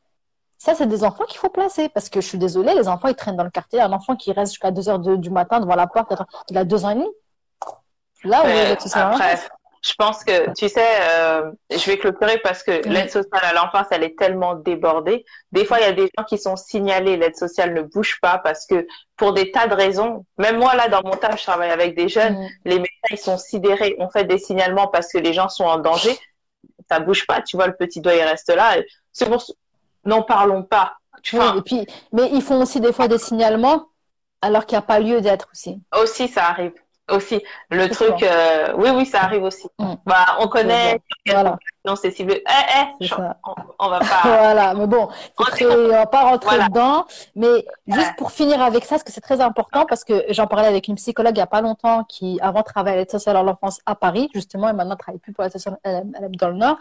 Ça, 0.58 0.74
c'est 0.74 0.86
des 0.86 1.04
enfants 1.04 1.24
qu'il 1.24 1.38
faut 1.38 1.48
placer. 1.48 1.88
Parce 1.88 2.10
que 2.10 2.20
je 2.20 2.26
suis 2.26 2.38
désolée, 2.38 2.74
les 2.74 2.88
enfants, 2.88 3.08
ils 3.08 3.14
traînent 3.14 3.36
dans 3.36 3.44
le 3.44 3.50
quartier. 3.50 3.80
Un 3.80 3.92
enfant 3.92 4.14
qui 4.14 4.30
reste 4.32 4.52
jusqu'à 4.52 4.70
2 4.70 4.88
heures 4.90 4.98
du 4.98 5.30
matin 5.30 5.60
devant 5.60 5.76
la 5.76 5.86
porte, 5.86 6.12
il 6.50 6.58
a 6.58 6.64
deux 6.64 6.84
ans 6.84 6.90
et 6.90 6.96
demi. 6.96 7.08
Là, 8.24 8.42
où 8.42 8.76
tout 8.76 8.88
ça 8.88 9.12
je 9.88 9.94
pense 9.94 10.22
que, 10.22 10.52
tu 10.54 10.68
sais, 10.68 10.84
euh, 11.02 11.50
je 11.70 11.90
vais 11.90 11.96
clôturer 11.96 12.38
parce 12.38 12.62
que 12.62 12.86
l'aide 12.86 13.10
sociale 13.10 13.42
à 13.42 13.54
l'enfance, 13.54 13.86
elle 13.90 14.02
est 14.02 14.18
tellement 14.18 14.54
débordée. 14.54 15.24
Des 15.52 15.64
fois, 15.64 15.78
il 15.78 15.84
y 15.84 15.86
a 15.86 15.92
des 15.92 16.10
gens 16.16 16.24
qui 16.24 16.36
sont 16.36 16.56
signalés, 16.56 17.16
l'aide 17.16 17.36
sociale 17.36 17.72
ne 17.72 17.80
bouge 17.80 18.18
pas 18.20 18.38
parce 18.38 18.66
que 18.66 18.86
pour 19.16 19.32
des 19.32 19.50
tas 19.50 19.66
de 19.66 19.74
raisons, 19.74 20.26
même 20.36 20.58
moi, 20.58 20.74
là, 20.74 20.88
dans 20.88 21.02
mon 21.02 21.16
taf, 21.16 21.38
je 21.38 21.44
travaille 21.44 21.70
avec 21.70 21.96
des 21.96 22.08
jeunes, 22.08 22.38
mm. 22.38 22.48
les 22.66 22.76
médecins, 22.76 23.08
ils 23.10 23.18
sont 23.18 23.38
sidérés. 23.38 23.96
On 23.98 24.10
fait 24.10 24.24
des 24.24 24.38
signalements 24.38 24.88
parce 24.88 25.10
que 25.10 25.18
les 25.18 25.32
gens 25.32 25.48
sont 25.48 25.64
en 25.64 25.78
danger. 25.78 26.18
Ça 26.90 27.00
bouge 27.00 27.26
pas, 27.26 27.40
tu 27.40 27.56
vois, 27.56 27.66
le 27.66 27.74
petit 27.74 28.02
doigt, 28.02 28.14
il 28.14 28.22
reste 28.22 28.54
là. 28.54 28.76
C'est 29.12 29.26
pour, 29.26 29.42
n'en 30.04 30.22
parlons 30.22 30.64
pas. 30.64 30.96
Tu 31.22 31.36
vois. 31.36 31.54
et 31.56 31.62
puis, 31.62 31.86
mais 32.12 32.28
ils 32.32 32.42
font 32.42 32.60
aussi 32.60 32.80
des 32.80 32.92
fois 32.92 33.08
des 33.08 33.18
signalements 33.18 33.86
alors 34.40 34.66
qu'il 34.66 34.76
n'y 34.76 34.84
a 34.84 34.86
pas 34.86 35.00
lieu 35.00 35.20
d'être 35.20 35.48
aussi. 35.52 35.80
Aussi, 36.00 36.28
ça 36.28 36.46
arrive 36.46 36.74
aussi. 37.10 37.42
Le 37.70 37.88
truc, 37.88 38.22
euh, 38.22 38.72
oui, 38.76 38.90
oui, 38.90 39.06
ça 39.06 39.22
arrive 39.22 39.42
aussi. 39.42 39.66
Mm. 39.78 39.94
Bah, 40.06 40.36
on 40.40 40.48
connaît. 40.48 41.00
Voilà. 41.26 41.58
Non, 41.84 41.96
c'est 41.96 42.10
ciblé. 42.10 42.42
Eh, 42.46 42.84
eh, 43.00 43.08
on, 43.78 43.88
va 43.88 43.98
pas. 44.00 44.20
voilà, 44.24 44.74
mais 44.74 44.86
bon, 44.86 45.08
on 45.38 45.88
va 45.88 46.06
pas 46.06 46.22
rentrer 46.24 46.58
dedans. 46.58 47.06
Mais 47.34 47.64
juste 47.86 48.14
pour 48.16 48.30
finir 48.30 48.60
avec 48.60 48.84
ça, 48.84 48.96
parce 48.96 49.04
que 49.04 49.12
c'est 49.12 49.20
très 49.20 49.40
important, 49.40 49.86
parce 49.86 50.04
que 50.04 50.24
j'en 50.30 50.46
parlais 50.46 50.68
avec 50.68 50.88
une 50.88 50.96
psychologue 50.96 51.36
il 51.36 51.38
y 51.38 51.42
a 51.42 51.46
pas 51.46 51.62
longtemps 51.62 52.04
qui, 52.04 52.38
avant, 52.42 52.62
travaillait 52.62 52.96
à 52.96 53.00
l'aide 53.00 53.10
sociale 53.10 53.36
à 53.36 53.42
l'enfance 53.42 53.80
à 53.86 53.94
Paris, 53.94 54.28
justement, 54.34 54.68
et 54.68 54.72
maintenant 54.72 54.96
travaille 54.96 55.20
plus 55.20 55.32
pour 55.32 55.44
l'aide 55.44 55.52
sociale, 55.52 55.78
dans 55.84 56.48
le 56.48 56.56
Nord. 56.56 56.76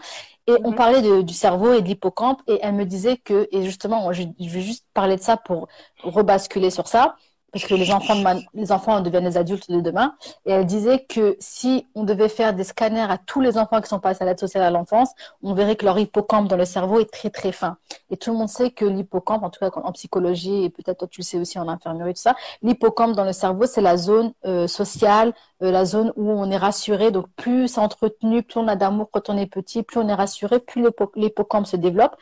Et 0.46 0.52
on 0.64 0.72
mm-hmm. 0.72 0.74
parlait 0.74 1.22
du 1.22 1.34
cerveau 1.34 1.72
et 1.72 1.82
de 1.82 1.86
l'hippocampe, 1.86 2.42
et 2.46 2.58
elle 2.62 2.74
me 2.74 2.84
disait 2.84 3.16
que, 3.16 3.48
et 3.52 3.62
justement, 3.62 4.12
je, 4.12 4.24
je 4.38 4.48
vais 4.48 4.60
juste 4.60 4.84
parler 4.94 5.16
de 5.16 5.22
ça 5.22 5.36
pour 5.36 5.68
rebasculer 6.02 6.70
sur 6.70 6.86
ça 6.86 7.16
parce 7.52 7.64
que 7.64 7.74
les 7.74 7.90
enfants, 7.90 8.14
les 8.54 8.72
enfants 8.72 9.00
deviennent 9.00 9.24
les 9.24 9.36
adultes 9.36 9.70
de 9.70 9.80
demain. 9.80 10.14
Et 10.44 10.52
elle 10.52 10.66
disait 10.66 11.00
que 11.00 11.36
si 11.40 11.86
on 11.94 12.04
devait 12.04 12.28
faire 12.28 12.54
des 12.54 12.64
scanners 12.64 13.06
à 13.08 13.18
tous 13.18 13.40
les 13.40 13.56
enfants 13.56 13.80
qui 13.80 13.88
sont 13.88 14.00
passés 14.00 14.22
à 14.22 14.26
l'aide 14.26 14.38
sociale 14.38 14.64
à 14.64 14.70
l'enfance, 14.70 15.10
on 15.42 15.54
verrait 15.54 15.76
que 15.76 15.84
leur 15.84 15.98
hippocampe 15.98 16.48
dans 16.48 16.56
le 16.56 16.64
cerveau 16.64 17.00
est 17.00 17.10
très 17.10 17.30
très 17.30 17.52
fin. 17.52 17.78
Et 18.10 18.16
tout 18.16 18.32
le 18.32 18.36
monde 18.36 18.48
sait 18.48 18.70
que 18.70 18.84
l'hippocampe, 18.84 19.42
en 19.42 19.50
tout 19.50 19.60
cas 19.60 19.70
en 19.74 19.92
psychologie, 19.92 20.64
et 20.64 20.70
peut-être 20.70 20.98
toi 20.98 21.08
tu 21.08 21.20
le 21.20 21.24
sais 21.24 21.38
aussi 21.38 21.58
en 21.58 21.68
infirmerie, 21.68 22.14
tout 22.14 22.20
ça, 22.20 22.36
l'hippocampe 22.62 23.12
dans 23.12 23.24
le 23.24 23.32
cerveau, 23.32 23.66
c'est 23.66 23.80
la 23.80 23.96
zone 23.96 24.32
euh, 24.44 24.66
sociale, 24.66 25.32
euh, 25.62 25.70
la 25.70 25.84
zone 25.84 26.12
où 26.16 26.30
on 26.30 26.50
est 26.50 26.56
rassuré. 26.56 27.10
Donc 27.10 27.26
plus 27.36 27.68
c'est 27.68 27.80
entretenu, 27.80 28.42
plus 28.42 28.60
on 28.60 28.68
a 28.68 28.76
d'amour 28.76 29.08
quand 29.10 29.30
on 29.30 29.38
est 29.38 29.46
petit, 29.46 29.82
plus 29.82 30.00
on 30.00 30.08
est 30.08 30.14
rassuré, 30.14 30.60
plus 30.60 30.86
l'hippocampe 31.16 31.66
se 31.66 31.76
développe 31.76 32.16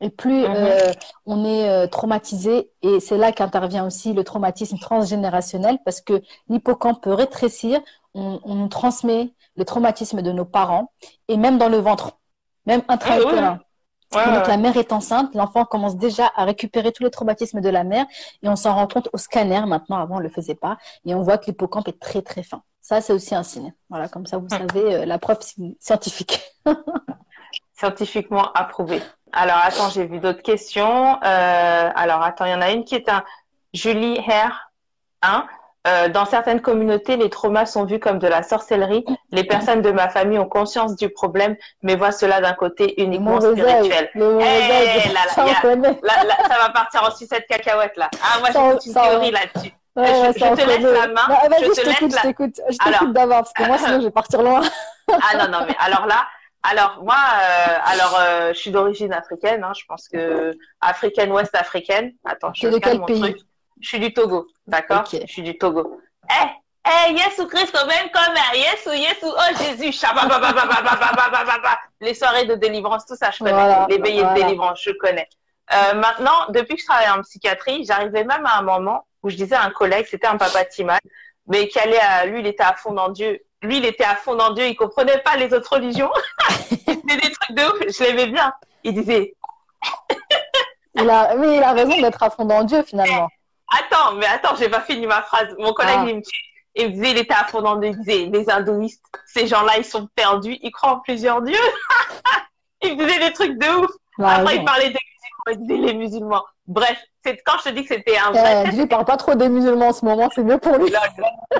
et 0.00 0.10
plus 0.10 0.42
mhm. 0.42 0.54
euh, 0.54 0.92
on 1.26 1.44
est 1.44 1.68
euh, 1.68 1.86
traumatisé. 1.86 2.70
Et 2.82 3.00
c'est 3.00 3.18
là 3.18 3.32
qu'intervient 3.32 3.86
aussi 3.86 4.12
le 4.12 4.24
traumatisme 4.24 4.78
transgénérationnel 4.78 5.78
parce 5.84 6.00
que 6.00 6.22
l'hippocampe 6.48 7.02
peut 7.02 7.14
rétrécir. 7.14 7.80
On, 8.12 8.66
transmet 8.66 9.32
le 9.54 9.64
traumatisme 9.64 10.20
de 10.20 10.32
nos 10.32 10.44
parents 10.44 10.90
et 11.28 11.36
même 11.36 11.58
dans 11.58 11.68
le 11.68 11.76
ventre, 11.76 12.18
même 12.66 12.82
intra 12.88 13.14
ah 14.12 14.34
Donc 14.34 14.48
la 14.48 14.56
mère 14.56 14.76
est 14.76 14.90
enceinte, 14.90 15.32
l'enfant 15.36 15.64
commence 15.64 15.96
déjà 15.96 16.28
à 16.34 16.44
récupérer 16.44 16.90
tous 16.90 17.04
les 17.04 17.10
traumatismes 17.12 17.60
de 17.60 17.68
la 17.68 17.84
mère 17.84 18.06
et 18.42 18.48
on 18.48 18.56
s'en 18.56 18.74
rend 18.74 18.88
compte 18.88 19.08
au 19.12 19.16
scanner. 19.16 19.64
Maintenant, 19.64 19.98
avant 19.98 20.16
on 20.16 20.18
le 20.18 20.28
faisait 20.28 20.56
pas 20.56 20.76
et 21.04 21.14
on 21.14 21.22
voit 21.22 21.38
que 21.38 21.46
l'hippocampe 21.46 21.86
est 21.86 22.00
très 22.00 22.20
très 22.20 22.42
fin. 22.42 22.64
Ça, 22.80 23.00
c'est 23.00 23.12
aussi 23.12 23.36
un 23.36 23.44
signe. 23.44 23.72
Voilà, 23.88 24.08
comme 24.08 24.26
ça 24.26 24.38
vous 24.38 24.48
hum. 24.50 24.68
savez 24.68 24.94
euh, 24.96 25.06
la 25.06 25.18
preuve 25.20 25.38
scientifique. 25.78 26.40
Scientifiquement 27.72 28.52
approuvé. 28.52 29.00
Alors, 29.32 29.58
attends, 29.62 29.90
j'ai 29.90 30.06
vu 30.06 30.18
d'autres 30.18 30.42
questions. 30.42 31.18
Euh, 31.22 31.90
alors, 31.94 32.22
attends, 32.22 32.44
il 32.44 32.50
y 32.50 32.54
en 32.54 32.62
a 32.62 32.70
une 32.70 32.84
qui 32.84 32.94
est 32.94 33.08
un 33.08 33.24
Julie 33.72 34.18
Herr. 34.26 34.70
Hein 35.22 35.46
euh, 35.88 36.08
dans 36.08 36.26
certaines 36.26 36.60
communautés, 36.60 37.16
les 37.16 37.30
traumas 37.30 37.64
sont 37.64 37.84
vus 37.84 37.98
comme 37.98 38.18
de 38.18 38.26
la 38.26 38.42
sorcellerie. 38.42 39.04
Les 39.32 39.44
personnes 39.44 39.80
de 39.80 39.90
ma 39.90 40.10
famille 40.10 40.38
ont 40.38 40.48
conscience 40.48 40.94
du 40.94 41.08
problème, 41.08 41.56
mais 41.82 41.96
voient 41.96 42.12
cela 42.12 42.42
d'un 42.42 42.52
côté 42.52 43.00
uniquement 43.02 43.40
spirituel. 43.40 44.10
Ça, 44.14 45.44
va 46.58 46.68
partir 46.74 47.02
en 47.02 47.10
sucette 47.10 47.46
cacahuète 47.48 47.96
là. 47.96 48.10
Ah, 48.22 48.40
moi 48.40 48.50
j'ai 48.52 48.90
une 48.90 48.94
théorie 48.94 49.30
là-dessus. 49.30 49.72
je, 49.96 50.32
te 50.54 50.66
laisse 50.66 50.82
la 50.82 51.08
main. 51.08 51.28
je, 51.60 51.64
je 51.64 52.22
t'écoute, 52.22 52.60
je 52.68 52.76
t'écoute 52.76 53.12
d'abord 53.12 53.38
parce 53.38 53.52
que 53.54 53.64
moi 53.64 53.78
sinon 53.78 54.00
je 54.00 54.04
vais 54.04 54.10
partir 54.10 54.42
loin. 54.42 54.60
ah 55.10 55.36
non 55.38 55.50
non 55.50 55.64
mais 55.66 55.74
alors 55.80 56.06
là, 56.06 56.26
alors 56.62 57.02
moi, 57.02 57.16
euh, 57.16 57.78
alors 57.84 58.18
euh, 58.20 58.52
je 58.52 58.58
suis 58.58 58.70
d'origine 58.70 59.12
africaine. 59.12 59.64
Hein, 59.64 59.72
je 59.78 59.84
pense 59.86 60.08
que 60.08 60.52
africaine, 60.80 61.32
ouest 61.32 61.54
africaine. 61.54 62.12
Attends, 62.24 62.52
je 62.54 62.68
de 62.68 62.78
quel 62.78 62.98
mon 62.98 63.06
pays 63.06 63.20
truc. 63.20 63.38
Je 63.80 63.88
suis 63.88 64.00
du 64.00 64.12
Togo, 64.12 64.46
d'accord? 64.66 65.04
Je 65.10 65.26
suis 65.26 65.42
du 65.42 65.56
Togo. 65.56 66.00
Eh, 66.28 66.46
eh, 66.86 67.12
Yesu 67.12 67.46
Christ, 67.46 67.74
même 67.74 68.10
comme 68.12 68.34
Yesu, 68.54 68.94
Yesu, 68.94 69.24
oh 69.24 69.56
Jésus, 69.58 70.06
les 72.00 72.14
soirées 72.14 72.44
de 72.44 72.54
délivrance, 72.56 73.06
tout 73.06 73.16
ça, 73.16 73.30
je 73.30 73.38
connais. 73.38 73.86
les 73.88 73.98
veillées 73.98 74.22
de 74.22 74.34
délivrance, 74.34 74.82
je 74.82 74.90
connais. 74.92 75.28
Euh, 75.72 75.94
maintenant, 75.94 76.46
depuis 76.50 76.74
que 76.74 76.80
je 76.80 76.86
travaille 76.86 77.10
en 77.10 77.22
psychiatrie, 77.22 77.84
j'arrivais 77.84 78.24
même 78.24 78.44
à 78.44 78.58
un 78.58 78.62
moment 78.62 79.06
où 79.22 79.30
je 79.30 79.36
disais 79.36 79.54
à 79.54 79.62
un 79.62 79.70
collègue, 79.70 80.06
c'était 80.10 80.26
un 80.26 80.36
papa 80.36 80.64
Timal, 80.64 81.00
mais 81.46 81.68
qui 81.68 81.78
allait 81.78 82.00
à, 82.00 82.26
lui, 82.26 82.40
il 82.40 82.46
était 82.46 82.62
à 82.62 82.74
fond 82.74 82.92
dans 82.92 83.08
Dieu 83.08 83.40
lui, 83.62 83.78
il 83.78 83.84
était 83.84 84.04
à 84.04 84.16
fond 84.16 84.34
dans 84.34 84.52
Dieu, 84.52 84.66
il 84.66 84.76
comprenait 84.76 85.18
pas 85.18 85.36
les 85.36 85.52
autres 85.52 85.74
religions. 85.74 86.10
il 86.70 86.78
faisait 86.78 87.20
des 87.20 87.32
trucs 87.32 87.56
de 87.56 87.62
ouf, 87.62 87.94
je 87.98 88.04
l'aimais 88.04 88.26
bien. 88.26 88.52
Il 88.84 88.94
disait. 88.94 89.34
il 90.94 91.10
a, 91.10 91.36
oui, 91.36 91.56
il 91.56 91.62
a 91.62 91.72
raison 91.72 92.00
d'être 92.00 92.22
à 92.22 92.30
fond 92.30 92.44
dans 92.44 92.64
Dieu 92.64 92.82
finalement. 92.82 93.28
Attends, 93.68 94.14
mais 94.14 94.26
attends, 94.26 94.56
j'ai 94.56 94.68
pas 94.68 94.80
fini 94.80 95.06
ma 95.06 95.22
phrase. 95.22 95.54
Mon 95.58 95.72
collègue, 95.72 95.98
ah. 95.98 96.06
il 96.08 96.16
me 96.16 96.22
Il 96.74 96.86
me 96.88 96.92
disait, 96.92 97.10
il 97.10 97.18
était 97.18 97.34
à 97.34 97.44
fond 97.44 97.60
dans 97.60 97.76
Dieu. 97.76 97.90
Il 97.90 97.98
disait, 97.98 98.30
les 98.32 98.50
hindouistes, 98.50 99.04
ces 99.26 99.46
gens-là, 99.46 99.78
ils 99.78 99.84
sont 99.84 100.08
perdus. 100.14 100.58
Ils 100.62 100.72
croient 100.72 100.92
en 100.92 101.00
plusieurs 101.00 101.42
dieux. 101.42 101.56
il 102.82 102.98
faisait 102.98 103.20
des 103.20 103.32
trucs 103.32 103.58
de 103.58 103.68
ouf. 103.80 103.90
Après, 104.18 104.56
il 104.56 104.64
parlait 104.64 104.90
des 104.90 104.98
musulmans. 104.98 105.52
Il 105.52 105.58
disait 105.58 105.92
les 105.92 105.94
musulmans. 105.94 106.44
Bref, 106.66 106.98
c'est 107.24 107.36
quand 107.44 107.58
je 107.58 107.70
te 107.70 107.74
dis 107.74 107.84
que 107.84 107.94
c'était 107.94 108.18
un 108.18 108.30
vrai. 108.30 108.66
Euh, 108.66 108.86
parle 108.86 109.04
pas 109.04 109.16
trop 109.16 109.34
des 109.34 109.48
musulmans 109.48 109.88
en 109.88 109.92
ce 109.92 110.04
moment, 110.04 110.30
c'est 110.34 110.42
mieux 110.42 110.58
pour 110.58 110.76
lui. 110.78 110.92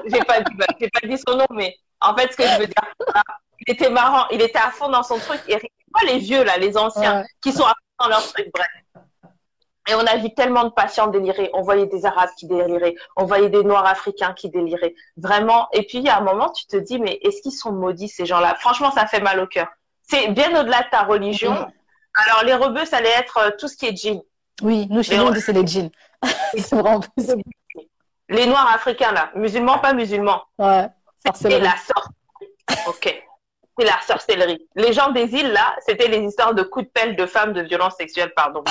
J'ai 0.06 0.20
pas, 0.20 0.40
pas 0.40 1.06
dit 1.06 1.18
son 1.18 1.36
nom, 1.36 1.46
mais 1.50 1.76
en 2.00 2.16
fait, 2.16 2.32
ce 2.32 2.36
que 2.36 2.42
je 2.44 2.58
veux 2.58 2.66
dire, 2.66 3.24
il 3.66 3.72
était 3.72 3.90
marrant, 3.90 4.26
il 4.30 4.40
était 4.40 4.58
à 4.58 4.70
fond 4.70 4.88
dans 4.88 5.02
son 5.02 5.18
truc. 5.18 5.40
Et 5.48 5.58
pas 5.92 6.06
les 6.06 6.18
vieux, 6.18 6.44
là, 6.44 6.56
les 6.56 6.76
anciens, 6.76 7.24
qui 7.40 7.52
sont 7.52 7.64
à 7.64 7.74
fond 7.74 8.04
dans 8.04 8.08
leur 8.08 8.22
truc, 8.32 8.48
bref. 8.54 8.68
Et 9.88 9.94
on 9.94 10.00
a 10.00 10.16
vu 10.18 10.32
tellement 10.34 10.64
de 10.64 10.68
patients 10.70 11.08
délirer. 11.08 11.50
On 11.52 11.62
voyait 11.62 11.86
des 11.86 12.04
Arabes 12.04 12.28
qui 12.38 12.46
déliraient. 12.46 12.94
On 13.16 13.24
voyait 13.24 13.48
des 13.48 13.64
Noirs 13.64 13.86
africains 13.86 14.34
qui 14.34 14.48
déliraient. 14.48 14.94
Vraiment. 15.16 15.68
Et 15.72 15.82
puis, 15.82 15.98
il 15.98 16.04
y 16.04 16.08
a 16.08 16.18
un 16.18 16.20
moment, 16.20 16.50
tu 16.50 16.66
te 16.66 16.76
dis, 16.76 17.00
mais 17.00 17.18
est-ce 17.22 17.42
qu'ils 17.42 17.52
sont 17.52 17.72
maudits, 17.72 18.08
ces 18.08 18.24
gens-là? 18.24 18.54
Franchement, 18.60 18.92
ça 18.92 19.06
fait 19.06 19.20
mal 19.20 19.40
au 19.40 19.46
cœur. 19.46 19.66
C'est 20.08 20.28
bien 20.28 20.48
au-delà 20.60 20.82
de 20.82 20.90
ta 20.90 21.02
religion. 21.02 21.52
Mm. 21.52 21.72
Alors, 22.14 22.44
les 22.44 22.54
rebeux, 22.54 22.84
ça 22.84 22.98
allait 22.98 23.08
être 23.08 23.38
euh, 23.38 23.50
tout 23.58 23.68
ce 23.68 23.76
qui 23.76 23.86
est 23.86 23.96
djinn. 23.96 24.20
Oui, 24.62 24.86
nous, 24.90 25.02
chez 25.02 25.16
nous, 25.16 25.34
c'est 25.34 25.52
les 25.52 25.66
djinns. 25.66 25.90
c'est 26.54 26.74
vraiment 26.74 27.00
Les 28.28 28.46
Noirs 28.46 28.70
africains, 28.72 29.12
là. 29.12 29.30
Musulmans, 29.34 29.78
pas 29.78 29.92
musulmans. 29.92 30.42
Ouais. 30.58 30.88
C'est 31.34 31.58
la 31.58 31.76
sorte. 31.76 32.12
OK. 32.86 33.22
C'est 33.78 33.84
la 33.84 34.00
sorcellerie. 34.06 34.66
Les 34.74 34.92
gens 34.92 35.10
des 35.10 35.32
îles, 35.34 35.52
là, 35.52 35.74
c'était 35.86 36.08
les 36.08 36.18
histoires 36.18 36.54
de 36.54 36.62
coups 36.62 36.86
de 36.86 36.90
pelle 36.90 37.16
de 37.16 37.26
femmes, 37.26 37.52
de 37.52 37.62
violences 37.62 37.96
sexuelles, 37.96 38.32
pardon. 38.34 38.62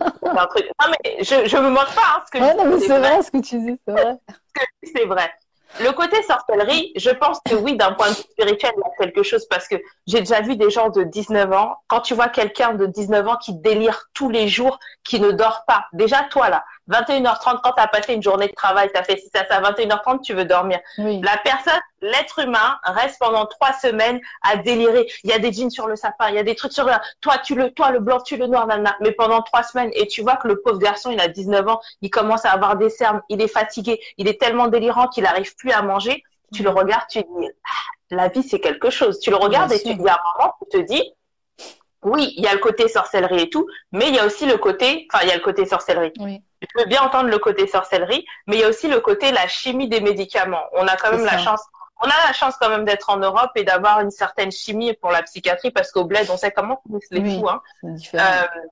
un 0.00 0.46
truc... 0.46 0.68
Non, 0.80 0.90
mais 0.90 1.22
je, 1.22 1.48
je 1.48 1.56
me 1.56 1.70
moque 1.70 1.92
pas, 1.94 2.02
hein, 2.16 2.22
ce 2.26 2.30
que 2.30 2.44
ouais, 2.44 2.54
non, 2.54 2.66
mais 2.66 2.78
c'est 2.78 2.98
vrai. 2.98 3.22
ce 3.22 3.30
que 3.30 3.38
tu 3.38 3.58
dis, 3.58 3.80
c'est 3.86 3.92
vrai. 3.92 4.16
c'est 4.94 5.04
vrai. 5.04 5.32
Le 5.80 5.90
côté 5.92 6.22
sorcellerie, 6.22 6.92
je 6.96 7.10
pense 7.10 7.38
que 7.48 7.54
oui, 7.54 7.76
d'un 7.76 7.92
point 7.92 8.10
de 8.10 8.14
vue 8.14 8.22
spirituel, 8.22 8.72
il 8.76 8.80
y 8.80 8.84
a 8.84 9.06
quelque 9.06 9.22
chose 9.22 9.46
parce 9.48 9.66
que 9.66 9.76
j'ai 10.06 10.18
déjà 10.18 10.42
vu 10.42 10.56
des 10.56 10.70
gens 10.70 10.90
de 10.90 11.02
19 11.02 11.50
ans. 11.52 11.76
Quand 11.88 12.00
tu 12.00 12.14
vois 12.14 12.28
quelqu'un 12.28 12.74
de 12.74 12.86
19 12.86 13.26
ans 13.26 13.36
qui 13.36 13.54
délire 13.54 14.10
tous 14.12 14.28
les 14.28 14.48
jours, 14.48 14.78
qui 15.02 15.18
ne 15.18 15.30
dort 15.30 15.64
pas, 15.66 15.86
déjà 15.94 16.24
toi 16.24 16.50
là, 16.50 16.64
21h30, 16.90 17.60
quand 17.62 17.72
tu 17.72 17.82
as 17.82 17.86
passé 17.86 18.14
une 18.14 18.22
journée 18.22 18.48
de 18.48 18.54
travail, 18.54 18.90
tu 18.92 18.98
as 18.98 19.04
fait 19.04 19.22
ça, 19.32 19.46
ça, 19.48 19.60
21h30, 19.60 20.20
tu 20.22 20.34
veux 20.34 20.44
dormir. 20.44 20.80
La 20.98 21.36
personne, 21.38 21.80
l'être 22.00 22.40
humain, 22.40 22.78
reste 22.84 23.18
pendant 23.18 23.46
trois 23.46 23.72
semaines 23.72 24.20
à 24.42 24.56
délirer. 24.56 25.08
Il 25.24 25.30
y 25.30 25.32
a 25.32 25.38
des 25.38 25.52
jeans 25.52 25.70
sur 25.70 25.86
le 25.86 25.96
sapin, 25.96 26.28
il 26.30 26.34
y 26.34 26.38
a 26.38 26.42
des 26.42 26.54
trucs 26.54 26.72
sur 26.72 26.84
le... 26.84 26.92
Toi, 27.20 27.38
tu 27.38 27.54
le, 27.54 27.70
toi, 27.70 27.90
le 27.90 28.00
blanc, 28.00 28.20
tu 28.20 28.36
le 28.36 28.46
noir, 28.46 28.66
nanana. 28.66 28.96
Mais 29.00 29.12
pendant 29.12 29.42
trois 29.42 29.62
semaines, 29.62 29.90
et 29.94 30.06
tu 30.06 30.22
vois 30.22 30.36
que 30.36 30.48
le 30.48 30.60
pauvre 30.60 30.78
garçon, 30.78 31.10
il 31.10 31.20
a 31.20 31.28
19 31.28 31.68
ans, 31.68 31.80
il 32.00 32.10
commence 32.10 32.44
à 32.44 32.50
avoir 32.50 32.76
des 32.76 32.90
cernes, 32.90 33.22
il 33.28 33.40
est 33.40 33.48
fatigué, 33.48 34.00
il 34.18 34.28
est 34.28 34.40
tellement 34.40 34.68
délirant 34.68 35.08
qu'il 35.08 35.24
n'arrive 35.24 35.54
plus 35.56 35.70
à 35.70 35.82
manger. 35.82 36.22
Tu 36.52 36.62
le 36.62 36.70
regardes, 36.70 37.06
tu 37.08 37.20
dis, 37.20 37.48
ah, 37.64 37.92
la 38.10 38.28
vie, 38.28 38.42
c'est 38.42 38.60
quelque 38.60 38.90
chose. 38.90 39.20
Tu 39.20 39.30
le 39.30 39.36
regardes 39.36 39.72
et 39.72 39.80
tu 39.82 39.94
dis 39.94 40.08
à 40.08 40.14
un 40.14 40.38
moment, 40.38 40.54
tu 40.70 40.78
te 40.78 40.84
dis, 40.84 41.14
oui, 42.02 42.34
il 42.36 42.44
y 42.44 42.46
a 42.46 42.52
le 42.52 42.58
côté 42.58 42.88
sorcellerie 42.88 43.42
et 43.42 43.50
tout, 43.50 43.66
mais 43.92 44.08
il 44.08 44.14
y 44.14 44.18
a 44.18 44.26
aussi 44.26 44.46
le 44.46 44.56
côté, 44.56 45.06
enfin, 45.12 45.24
il 45.24 45.28
y 45.28 45.32
a 45.32 45.36
le 45.36 45.42
côté 45.42 45.66
sorcellerie. 45.66 46.12
Oui 46.20 46.42
je 46.62 46.82
peux 46.82 46.88
bien 46.88 47.02
entendre 47.02 47.28
le 47.28 47.38
côté 47.38 47.66
sorcellerie, 47.66 48.24
mais 48.46 48.56
il 48.56 48.60
y 48.60 48.64
a 48.64 48.68
aussi 48.68 48.88
le 48.88 49.00
côté 49.00 49.32
la 49.32 49.46
chimie 49.48 49.88
des 49.88 50.00
médicaments. 50.00 50.62
On 50.72 50.86
a 50.86 50.96
quand 50.96 51.10
même 51.10 51.24
la 51.24 51.38
chance, 51.38 51.60
on 52.00 52.06
a 52.06 52.26
la 52.26 52.32
chance 52.32 52.54
quand 52.60 52.68
même 52.68 52.84
d'être 52.84 53.10
en 53.10 53.16
Europe 53.16 53.50
et 53.56 53.64
d'avoir 53.64 54.00
une 54.00 54.10
certaine 54.10 54.52
chimie 54.52 54.92
pour 54.94 55.10
la 55.10 55.22
psychiatrie 55.22 55.70
parce 55.70 55.90
qu'au 55.90 56.04
bled, 56.04 56.26
on 56.30 56.36
sait 56.36 56.52
comment 56.52 56.80
on 56.90 56.98
les 57.10 57.20
oui, 57.20 57.42
Hein. 57.48 57.60
Euh... 57.84 58.18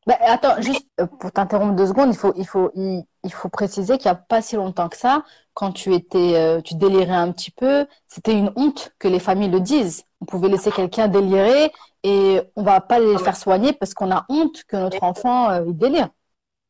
Bah, 0.07 0.17
attends, 0.21 0.61
juste 0.61 0.87
euh, 1.01 1.07
pour 1.07 1.33
t'interrompre 1.33 1.75
deux 1.75 1.87
secondes, 1.87 2.13
il 2.13 2.19
faut, 2.19 2.33
il 2.37 2.47
faut, 2.47 2.71
il, 2.75 3.05
faut 3.29 3.51
préciser 3.51 3.99
qu'il 3.99 4.11
n'y 4.11 4.17
a 4.17 4.21
pas 4.21 4.41
si 4.41 4.57
longtemps 4.57 4.89
que 4.89 4.97
ça, 4.97 5.25
quand 5.53 5.73
tu 5.73 5.95
étais, 5.95 6.37
euh, 6.37 6.61
tu 6.63 6.75
délirais 6.75 7.15
un 7.15 7.33
petit 7.33 7.51
peu, 7.51 7.87
c'était 8.07 8.33
une 8.33 8.51
honte 8.57 8.93
que 8.99 9.09
les 9.09 9.19
familles 9.19 9.51
le 9.51 9.61
disent. 9.61 10.05
On 10.23 10.25
pouvait 10.25 10.49
laisser 10.49 10.71
quelqu'un 10.71 11.09
délirer 11.09 11.71
et 12.03 12.41
on 12.57 12.63
va 12.63 12.81
pas 12.81 12.99
les 12.99 13.17
ah, 13.17 13.19
faire 13.19 13.37
soigner 13.37 13.73
parce 13.75 13.93
qu'on 13.93 14.11
a 14.11 14.25
honte 14.29 14.65
que 14.65 14.77
notre 14.77 15.03
enfant 15.03 15.51
euh, 15.51 15.65
il 15.67 15.77
délire. 15.77 16.09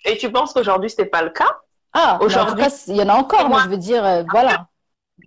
Et 0.04 0.16
tu 0.16 0.32
penses 0.32 0.52
qu'aujourd'hui, 0.52 0.90
ce 0.90 1.02
n'est 1.02 1.08
pas 1.08 1.22
le 1.22 1.30
cas? 1.30 1.58
Ah, 1.92 2.18
aujourd'hui, 2.20 2.64
il 2.88 2.96
y 2.96 3.02
en 3.02 3.08
a 3.08 3.14
encore, 3.14 3.48
moi, 3.48 3.60
je 3.64 3.68
veux 3.68 3.76
dire, 3.76 4.04
euh, 4.04 4.24
voilà. 4.30 4.66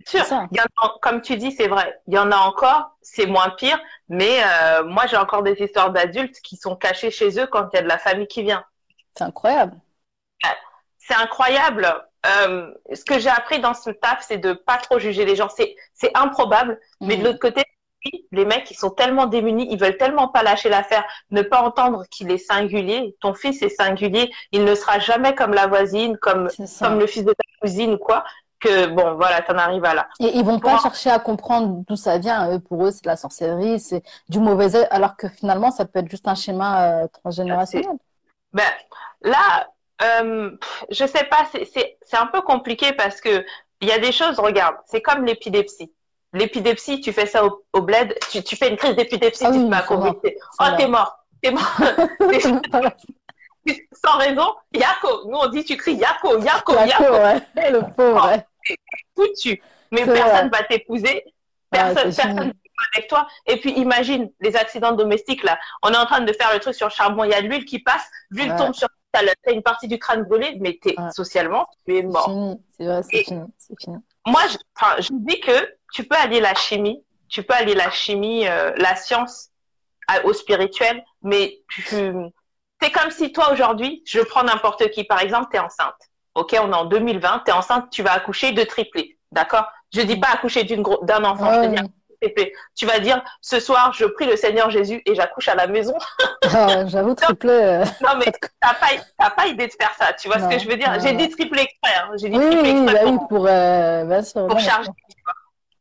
Sûr. 0.06 0.26
Il 0.52 0.58
y 0.58 0.62
en 0.62 0.86
a, 0.86 0.96
comme 1.02 1.22
tu 1.22 1.38
dis, 1.38 1.52
c'est 1.52 1.68
vrai. 1.68 2.02
Il 2.08 2.16
y 2.16 2.18
en 2.18 2.32
a 2.32 2.38
encore, 2.38 2.98
c'est 3.02 3.28
moins 3.28 3.50
pire. 3.52 3.80
Mais 4.10 4.42
moi, 4.86 5.06
j'ai 5.06 5.18
encore 5.18 5.44
des 5.44 5.62
histoires 5.62 5.92
d'adultes 5.92 6.40
qui 6.42 6.58
sont 6.58 6.76
cachés 6.76 7.12
chez 7.12 7.40
eux 7.40 7.46
quand 7.46 7.70
il 7.72 7.76
y 7.76 7.80
a 7.80 7.84
de 7.84 7.88
la 7.88 8.00
famille 8.00 8.28
qui 8.28 8.42
vient. 8.42 8.64
C'est 9.16 9.24
incroyable. 9.24 9.78
C'est 11.08 11.16
incroyable. 11.16 11.88
Euh, 12.26 12.72
ce 12.94 13.04
que 13.04 13.20
j'ai 13.20 13.30
appris 13.30 13.60
dans 13.60 13.74
ce 13.74 13.90
taf, 13.90 14.24
c'est 14.26 14.38
de 14.38 14.54
pas 14.54 14.78
trop 14.78 15.00
juger 15.00 15.26
les 15.26 15.36
gens. 15.36 15.50
C'est 15.50 16.12
improbable. 16.16 16.80
Mais 17.02 17.18
de 17.18 17.22
mm. 17.22 17.26
l'autre 17.26 17.40
côté, 17.40 17.64
les 18.32 18.46
mecs, 18.46 18.70
ils 18.72 18.78
sont 18.78 18.90
tellement 18.90 19.26
démunis, 19.26 19.68
ils 19.70 19.80
veulent 19.80 19.98
tellement 19.98 20.28
pas 20.28 20.44
lâcher 20.44 20.70
l'affaire, 20.70 21.06
ne 21.32 21.42
pas 21.42 21.62
entendre 21.62 22.06
qu'il 22.10 22.32
est 22.32 22.38
singulier. 22.38 23.16
Ton 23.22 23.34
fils 23.34 23.62
est 23.62 23.70
singulier, 23.70 24.32
il 24.52 24.66
ne 24.66 24.76
sera 24.76 25.00
jamais 25.00 25.36
comme 25.36 25.54
la 25.54 25.68
voisine, 25.68 26.18
comme, 26.18 26.50
comme 26.80 27.00
le 27.00 27.08
fils 27.08 27.24
de 27.24 27.32
ta 27.32 27.44
cousine 27.62 27.94
ou 27.94 27.98
quoi. 27.98 28.24
Que 28.60 28.86
bon, 28.88 29.16
voilà, 29.16 29.42
t'en 29.42 29.58
arrives 29.58 29.84
à 29.84 29.94
là. 29.94 30.08
Et 30.22 30.38
ils 30.38 30.46
vont 30.46 30.60
pas 30.60 30.78
chercher 30.80 31.10
à 31.10 31.20
comprendre 31.20 31.84
d'où 31.86 31.98
ça 31.98 32.18
vient. 32.18 32.60
pour 32.60 32.86
eux, 32.86 32.92
c'est 32.92 33.04
de 33.04 33.10
la 33.10 33.18
sorcellerie, 33.18 33.80
c'est 33.80 34.04
du 34.30 34.40
mauvais 34.40 34.76
œil, 34.76 34.88
alors 34.90 35.18
que 35.18 35.28
finalement, 35.28 35.70
ça 35.70 35.84
peut 35.84 36.00
être 36.00 36.10
juste 36.10 36.28
un 36.30 36.36
schéma 36.36 36.84
euh, 36.84 37.08
transgénérationnel. 37.08 37.98
Ben, 38.54 38.64
là, 39.22 39.68
euh, 40.04 40.52
je 40.90 41.06
sais 41.06 41.24
pas, 41.26 41.48
c'est 41.52 42.18
un 42.18 42.28
peu 42.28 42.42
compliqué 42.42 42.94
parce 42.94 43.22
que 43.22 43.46
il 43.82 43.90
y 43.90 43.92
a 43.92 44.00
des 44.00 44.12
choses, 44.12 44.40
regarde, 44.40 44.76
c'est 44.86 45.02
comme 45.02 45.26
l'épilepsie. 45.26 45.92
L'épilepsie, 46.32 47.02
tu 47.02 47.14
fais 47.14 47.26
ça 47.26 47.44
au, 47.46 47.82
bled, 47.82 48.18
tu, 48.32 48.44
tu, 48.44 48.56
fais 48.56 48.70
une 48.70 48.78
crise 48.78 48.96
d'épilepsie, 48.96 49.46
ah 49.46 49.52
tu 49.52 49.60
te 49.60 49.66
mets 49.66 49.76
à 49.76 49.86
Oh, 49.90 50.78
t'es 50.78 50.88
mort, 50.88 51.26
t'es 51.42 51.52
mort. 51.52 51.78
Sans 53.94 54.18
raison, 54.18 54.56
Yako. 54.74 55.30
Nous, 55.30 55.38
on 55.38 55.48
dit, 55.48 55.64
tu 55.64 55.78
cries 55.78 55.96
Yako, 55.96 56.40
Yako, 56.40 56.74
Yako. 56.74 57.04
Ouais. 57.14 57.42
Le 57.72 57.94
pauvre, 57.96 58.28
ouais. 58.28 58.78
foutu. 59.16 59.62
Mais 59.92 60.06
personne 60.06 60.48
ne 60.48 60.52
va 60.52 60.64
t'épouser. 60.64 61.24
Personne, 61.70 62.14
personne 62.14 62.36
ne 62.36 62.44
va 62.46 62.84
avec 62.96 63.08
toi. 63.08 63.28
Et 63.46 63.58
puis, 63.58 63.72
imagine 63.74 64.32
les 64.40 64.56
accidents 64.56 64.94
domestiques, 64.94 65.44
là. 65.44 65.58
On 65.82 65.92
est 65.92 65.98
en 65.98 66.06
train 66.06 66.22
de 66.22 66.34
faire 66.34 66.52
le 66.54 66.60
truc 66.60 66.76
sur 66.76 66.88
le 66.88 66.94
charbon, 66.94 67.24
il 67.24 67.32
y 67.32 67.34
a 67.34 67.42
de 67.42 67.48
l'huile 67.48 67.66
qui 67.66 67.80
passe, 67.80 68.10
l'huile 68.30 68.56
tombe 68.58 68.74
sur 68.74 68.88
t'as 69.14 69.54
une 69.54 69.64
partie 69.64 69.88
du 69.88 70.00
crâne 70.00 70.24
brûlé, 70.24 70.58
mais 70.60 70.80
es, 70.86 70.96
socialement, 71.16 71.68
tu 71.86 71.98
es 71.98 72.04
mort. 72.04 72.58
C'est 72.78 72.86
vrai, 72.86 73.04
c'est 73.04 73.24
fini, 73.24 73.46
fini. 73.80 73.98
Moi, 74.26 74.42
je, 74.48 75.04
je 75.04 75.10
dis 75.12 75.40
que 75.40 75.76
tu 75.94 76.04
peux 76.06 76.16
allier 76.16 76.40
la 76.40 76.56
chimie, 76.56 77.04
tu 77.30 77.44
peux 77.44 77.54
allier 77.54 77.76
la 77.76 77.92
chimie, 77.92 78.48
euh, 78.48 78.74
la 78.78 78.96
science 78.96 79.50
au 80.26 80.34
spirituel, 80.34 81.04
mais 81.22 81.62
tu, 81.70 81.82
c'est 82.82 82.92
comme 82.92 83.10
si 83.10 83.32
toi 83.32 83.52
aujourd'hui, 83.54 84.04
je 84.06 84.20
prends 84.20 84.44
n'importe 84.44 84.90
qui, 84.92 85.06
par 85.06 85.22
exemple, 85.22 85.48
tu 85.50 85.58
es 85.58 85.60
enceinte. 85.60 85.96
Ok, 86.36 86.56
on 86.60 86.72
est 86.72 86.76
en 86.76 86.86
2020, 86.86 87.44
tu 87.46 87.52
es 87.52 87.54
enceinte, 87.54 87.90
tu 87.90 88.04
vas 88.04 88.14
accoucher 88.14 88.52
de 88.52 88.64
triplé. 88.64 89.18
D'accord? 89.32 89.66
Je 89.94 90.02
dis 90.02 90.18
pas 90.18 90.30
accoucher 90.34 90.64
d'un 90.64 91.24
enfant, 91.24 91.54
je 91.54 91.70
tu 92.76 92.86
vas 92.86 93.00
dire, 93.00 93.22
ce 93.42 93.60
soir, 93.60 93.94
je 93.94 94.06
prie 94.06 94.26
le 94.26 94.36
Seigneur 94.36 94.70
Jésus 94.70 95.02
et 95.06 95.16
j'accouche 95.16 95.48
à 95.48 95.56
la 95.56 95.68
maison. 95.68 95.96
Ah, 96.56 96.86
j'avoue, 96.86 97.16
triplé. 97.16 97.52
Euh. 97.52 97.86
non, 98.02 98.12
mais 98.20 98.32
t'as 98.62 98.74
pas, 98.76 99.30
pas 99.32 99.48
idée 99.48 99.68
de 99.68 99.74
faire 99.74 99.94
ça. 99.98 100.14
Tu 100.14 100.28
vois 100.28 100.40
ce 100.40 100.48
que 100.48 100.60
je 100.60 100.68
veux 100.68 100.78
dire 100.78 100.94
J'ai 101.02 101.14
dit 101.14 101.30
triplé 101.30 101.64
exprès. 101.64 101.94
Hein. 101.96 102.12
J'ai 102.18 102.30
dit 102.30 102.38
oui, 102.38 102.50
triplé 102.50 102.70
exprès. 102.70 102.94
Bah 102.94 103.12
pour, 103.12 103.28
pour, 103.28 103.48
euh, 103.48 104.22
pour 104.48 104.60
charger. 104.60 104.92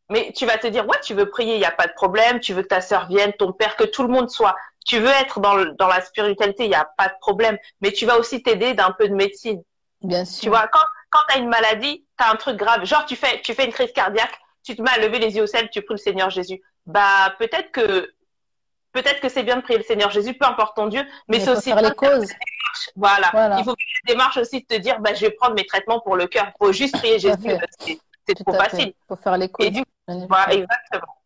Mais 0.08 0.32
tu 0.36 0.46
vas 0.46 0.58
te 0.58 0.66
dire, 0.66 0.86
ouais, 0.86 0.98
tu 1.02 1.14
veux 1.14 1.28
prier, 1.28 1.54
il 1.54 1.58
n'y 1.58 1.64
a 1.64 1.70
pas 1.70 1.86
de 1.86 1.92
problème. 1.92 2.40
Tu 2.40 2.52
veux 2.52 2.62
que 2.62 2.68
ta 2.68 2.80
sœur 2.80 3.06
vienne, 3.06 3.32
ton 3.38 3.52
père, 3.52 3.76
que 3.76 3.84
tout 3.84 4.02
le 4.02 4.08
monde 4.08 4.30
soit. 4.30 4.56
Tu 4.84 4.98
veux 4.98 5.10
être 5.10 5.40
dans, 5.40 5.54
le, 5.54 5.72
dans 5.78 5.88
la 5.88 6.00
spiritualité, 6.00 6.64
il 6.64 6.68
n'y 6.70 6.74
a 6.74 6.88
pas 6.96 7.08
de 7.08 7.14
problème. 7.20 7.56
Mais 7.80 7.92
tu 7.92 8.06
vas 8.06 8.18
aussi 8.18 8.42
t'aider 8.42 8.74
d'un 8.74 8.90
peu 8.90 9.08
de 9.08 9.14
médecine. 9.14 9.62
Bien 10.02 10.24
sûr. 10.24 10.42
Tu 10.42 10.48
vois, 10.48 10.66
quand, 10.68 10.80
quand 11.12 11.20
tu 11.28 11.36
as 11.36 11.38
une 11.38 11.48
maladie, 11.48 12.04
tu 12.18 12.24
as 12.24 12.30
un 12.30 12.36
truc 12.36 12.56
grave, 12.56 12.84
genre 12.84 13.04
tu 13.06 13.16
fais, 13.16 13.40
tu 13.42 13.54
fais 13.54 13.66
une 13.66 13.72
crise 13.72 13.92
cardiaque, 13.92 14.32
tu 14.62 14.76
te 14.76 14.82
mets 14.82 14.90
à 14.90 14.98
lever 14.98 15.18
les 15.18 15.36
yeux 15.36 15.42
au 15.42 15.46
ciel, 15.46 15.68
tu 15.70 15.82
pries 15.82 15.94
le 15.94 15.98
Seigneur 15.98 16.30
Jésus. 16.30 16.60
Bah, 16.86 17.34
peut-être 17.38 17.70
que 17.72 18.12
peut-être 18.92 19.20
que 19.20 19.28
c'est 19.28 19.42
bien 19.42 19.56
de 19.56 19.62
prier 19.62 19.78
le 19.78 19.84
Seigneur 19.84 20.10
Jésus, 20.10 20.34
peu 20.34 20.46
importe 20.46 20.76
ton 20.76 20.86
Dieu, 20.86 21.02
mais, 21.28 21.40
c'est 21.40 21.50
aussi 21.50 21.70
faire 21.70 21.82
les 21.82 21.92
causes. 21.92 22.30
Voilà. 22.96 23.30
Il 23.58 23.64
faut 23.64 23.74
faire 23.74 23.86
une 24.04 24.08
démarche 24.08 24.36
aussi 24.36 24.60
de 24.60 24.66
te 24.66 24.80
dire, 24.80 25.00
bah, 25.00 25.14
je 25.14 25.22
vais 25.22 25.30
prendre 25.30 25.54
mes 25.54 25.66
traitements 25.66 26.00
pour 26.00 26.16
le 26.16 26.26
cœur. 26.26 26.46
Il 26.48 26.66
faut 26.66 26.72
juste 26.72 26.96
prier 26.96 27.18
Jésus. 27.18 27.56
C'est 28.26 28.34
trop 28.34 28.52
facile. 28.52 28.88
Il 28.88 29.06
faut 29.08 29.16
faire 29.16 29.36
les 29.36 29.48
causes. 29.48 29.70
du... 29.70 29.84
voilà, 30.28 30.52
exactement. 30.52 31.16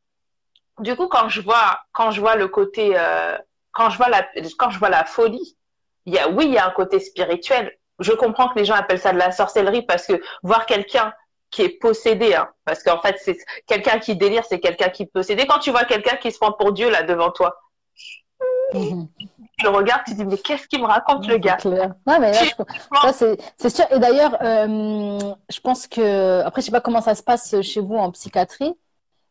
Du 0.79 0.95
coup, 0.95 1.09
quand 1.09 1.29
je 1.29 1.41
vois, 1.41 1.81
quand 1.93 2.11
je 2.11 2.21
vois 2.21 2.37
le 2.37 2.49
côté, 2.49 2.93
euh, 2.95 3.37
quand 3.73 3.91
je 3.91 3.97
vois 3.97 4.09
la, 4.09 4.27
quand 4.59 4.71
je 4.71 4.79
vois 4.79 4.91
la 4.91 5.05
folie, 5.05 5.57
il 6.05 6.15
y 6.15 6.19
a, 6.19 6.29
oui, 6.29 6.47
il 6.47 6.53
y 6.53 6.59
a 6.59 6.67
un 6.67 6.71
côté 6.71 7.01
spirituel. 7.01 7.77
Je 7.99 8.13
comprends 8.13 8.49
que 8.49 8.59
les 8.59 8.65
gens 8.65 8.75
appellent 8.75 9.01
ça 9.01 9.13
de 9.13 9.19
la 9.19 9.33
sorcellerie 9.33 9.83
parce 9.83 10.07
que 10.07 10.21
voir 10.43 10.67
quelqu'un 10.67 11.15
qui 11.51 11.63
est 11.63 11.79
possédé, 11.81 12.35
hein, 12.35 12.49
parce 12.65 12.83
qu'en 12.83 13.01
fait, 13.01 13.17
c'est 13.21 13.39
quelqu'un 13.67 13.99
qui 13.99 14.17
délire, 14.17 14.45
c'est 14.49 14.61
quelqu'un 14.61 14.89
qui 14.89 15.05
est 15.05 15.13
possédé. 15.13 15.47
Quand 15.47 15.59
tu 15.59 15.71
vois 15.71 15.85
quelqu'un 15.85 16.17
qui 16.17 16.33
se 16.33 16.39
prend 16.39 16.53
pour 16.53 16.73
Dieu 16.73 16.91
là 16.91 17.03
devant 17.03 17.31
toi, 17.31 17.57
tu 18.73 19.65
le 19.65 19.71
regardes, 19.71 20.03
tu 20.07 20.13
te 20.13 20.17
dis 20.17 20.25
mais 20.25 20.39
qu'est-ce 20.39 20.67
qu'il 20.67 20.81
me 20.81 20.87
raconte 20.87 21.27
le 21.27 21.39
gars? 21.39 21.57
Non 21.65 22.19
mais 22.21 22.33
là, 22.33 23.13
c'est 23.13 23.71
sûr. 23.71 23.85
Et 23.91 23.99
d'ailleurs, 23.99 24.37
euh, 24.43 25.19
je 25.49 25.61
pense 25.61 25.87
que 25.87 26.43
après, 26.43 26.61
je 26.61 26.67
sais 26.67 26.73
pas 26.73 26.81
comment 26.81 27.01
ça 27.01 27.15
se 27.15 27.23
passe 27.23 27.61
chez 27.63 27.81
vous 27.81 27.97
en 27.97 28.11
psychiatrie 28.11 28.75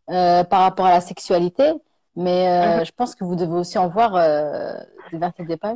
euh, 0.09 0.43
par 0.43 0.61
rapport 0.61 0.85
à 0.85 0.91
la 0.91 1.01
sexualité, 1.01 1.73
mais 2.15 2.47
euh, 2.47 2.77
mhm. 2.79 2.85
je 2.85 2.91
pense 2.91 3.15
que 3.15 3.23
vous 3.23 3.35
devez 3.35 3.55
aussi 3.55 3.77
en 3.77 3.87
voir 3.87 4.13
des 5.11 5.17
vertes 5.17 5.39
et 5.39 5.45
des 5.45 5.57
pas 5.57 5.75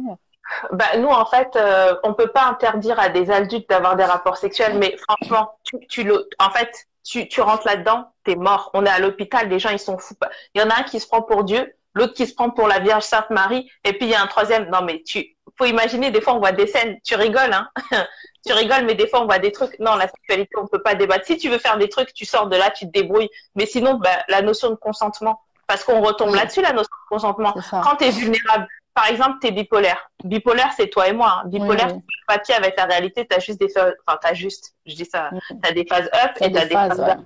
bah, 0.72 0.97
nous, 0.97 1.10
en 1.10 1.26
fait, 1.26 1.56
euh, 1.56 1.95
on 2.04 2.14
peut 2.14 2.28
pas 2.28 2.45
interdire 2.45 3.00
à 3.00 3.10
des 3.10 3.32
adultes 3.32 3.70
d'avoir 3.70 3.95
des 3.95 4.04
rapports 4.04 4.38
sexuels, 4.38 4.78
mais 4.78 4.97
franchement, 4.97 5.58
tu, 5.64 5.80
tu 5.88 6.12
en 6.39 6.50
fait, 6.52 6.88
tu, 7.04 7.28
tu 7.28 7.41
rentres 7.41 7.68
là-dedans, 7.68 8.12
tu 8.26 8.32
es 8.32 8.36
mort. 8.36 8.72
On 8.74 8.86
est 8.86 8.89
à 8.89 9.00
l'hôpital, 9.00 9.47
les 9.50 9.60
gens, 9.60 9.70
ils 9.70 9.80
sont 9.80 9.97
fous. 9.97 10.16
Il 10.54 10.62
y 10.62 10.64
en 10.64 10.70
a 10.70 10.80
un 10.80 10.84
qui 10.84 11.00
se 11.00 11.08
prend 11.08 11.22
pour 11.22 11.43
Dieu, 11.43 11.74
l'autre 11.93 12.14
qui 12.14 12.28
se 12.28 12.34
prend 12.34 12.50
pour 12.50 12.68
la 12.68 12.80
Vierge 12.80 13.04
Sainte 13.04 13.30
Marie, 13.30 13.70
et 13.84 13.93
puis 13.93 14.06
il 14.06 14.10
y 14.10 14.16
a 14.16 14.22
un 14.22 14.28
troisième. 14.28 14.70
Non, 14.70 14.82
mais 14.82 15.04
tu 15.04 15.36
faut 15.60 15.66
imaginer, 15.66 16.10
des 16.10 16.22
fois, 16.22 16.34
on 16.34 16.39
voit 16.39 16.54
des 16.54 16.68
scènes, 16.68 17.00
tu 17.04 17.16
rigoles, 17.16 17.54
hein. 17.54 17.70
tu 18.45 18.54
rigoles, 18.54 18.86
mais 18.86 18.95
des 18.95 19.08
fois, 19.08 19.22
on 19.22 19.26
voit 19.26 19.39
des 19.39 19.52
trucs. 19.52 19.78
Non, 19.80 19.95
la 19.95 20.08
sexualité, 20.08 20.56
on 20.58 20.68
peut 20.68 20.82
pas 20.82 20.95
débattre. 20.95 21.26
Si 21.26 21.38
tu 21.38 21.50
veux 21.50 21.58
faire 21.58 21.78
des 21.78 21.89
trucs, 21.89 22.14
tu 22.14 22.26
sors 22.26 22.47
de 22.47 22.56
là, 22.56 22.72
tu 22.72 22.86
te 22.86 22.91
débrouilles. 22.91 23.30
Mais 23.56 23.66
sinon, 23.66 23.95
bah, 23.95 24.24
la 24.30 24.41
notion 24.41 24.70
de 24.70 24.76
consentement, 24.76 25.41
parce 25.68 25.84
qu'on 25.84 26.02
retombe 26.02 26.34
là-dessus, 26.34 26.62
la 26.62 26.72
notion 26.72 26.89
de 26.89 27.10
consentement. 27.10 27.54
Quand 27.72 27.97
tu 27.97 28.06
es 28.06 28.10
vulnérable, 28.10 28.68
par 28.93 29.07
exemple, 29.07 29.37
tu 29.41 29.47
es 29.47 29.51
bipolaire. 29.51 30.09
Bipolaire, 30.23 30.71
c'est 30.75 30.87
toi 30.87 31.07
et 31.07 31.13
moi. 31.13 31.43
Bipolaire, 31.45 31.93
oui, 31.93 32.01
oui. 32.07 32.15
papier 32.27 32.55
avec 32.55 32.75
la 32.77 32.85
réalité, 32.85 33.25
tu 33.27 33.35
as 33.35 33.39
juste 33.39 33.59
des 33.59 33.69
phases, 33.69 33.93
enfin, 34.05 34.19
tu 34.23 34.35
juste, 34.35 34.73
je 34.85 34.95
dis 34.95 35.05
ça, 35.05 35.29
tu 35.49 35.69
as 35.69 35.71
des 35.71 35.85
phases 35.85 36.09
up 36.13 36.31
et 36.41 36.51
tu 36.51 36.57
as 36.57 36.65
des 36.65 36.73
phases, 36.73 36.97
down. 36.97 37.25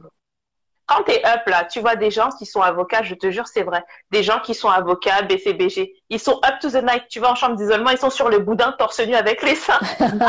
Quand 0.86 1.04
tu 1.04 1.12
es 1.12 1.26
up, 1.26 1.42
là, 1.48 1.64
tu 1.64 1.80
vois 1.80 1.96
des 1.96 2.12
gens 2.12 2.30
qui 2.30 2.46
sont 2.46 2.62
avocats, 2.62 3.04
je 3.04 3.16
te 3.16 3.32
jure, 3.32 3.48
c'est 3.48 3.64
vrai. 3.64 3.84
Des 4.12 4.22
gens 4.22 4.40
qui 4.40 4.54
sont 4.54 4.70
avocats, 4.70 5.22
BCBG, 5.22 5.94
ils 6.10 6.20
sont 6.20 6.40
up 6.46 6.60
to 6.60 6.70
the 6.70 6.84
night. 6.84 7.08
Tu 7.10 7.20
vas 7.20 7.32
en 7.32 7.36
chambre 7.36 7.56
d'isolement, 7.56 7.90
ils 7.90 7.98
sont 7.98 8.10
sur 8.10 8.30
le 8.30 8.40
boudin, 8.40 8.74
torse 8.74 9.00
nu 9.00 9.16
avec 9.16 9.42
les 9.42 9.56
seins. 9.56 9.80
baise-moi, 10.00 10.20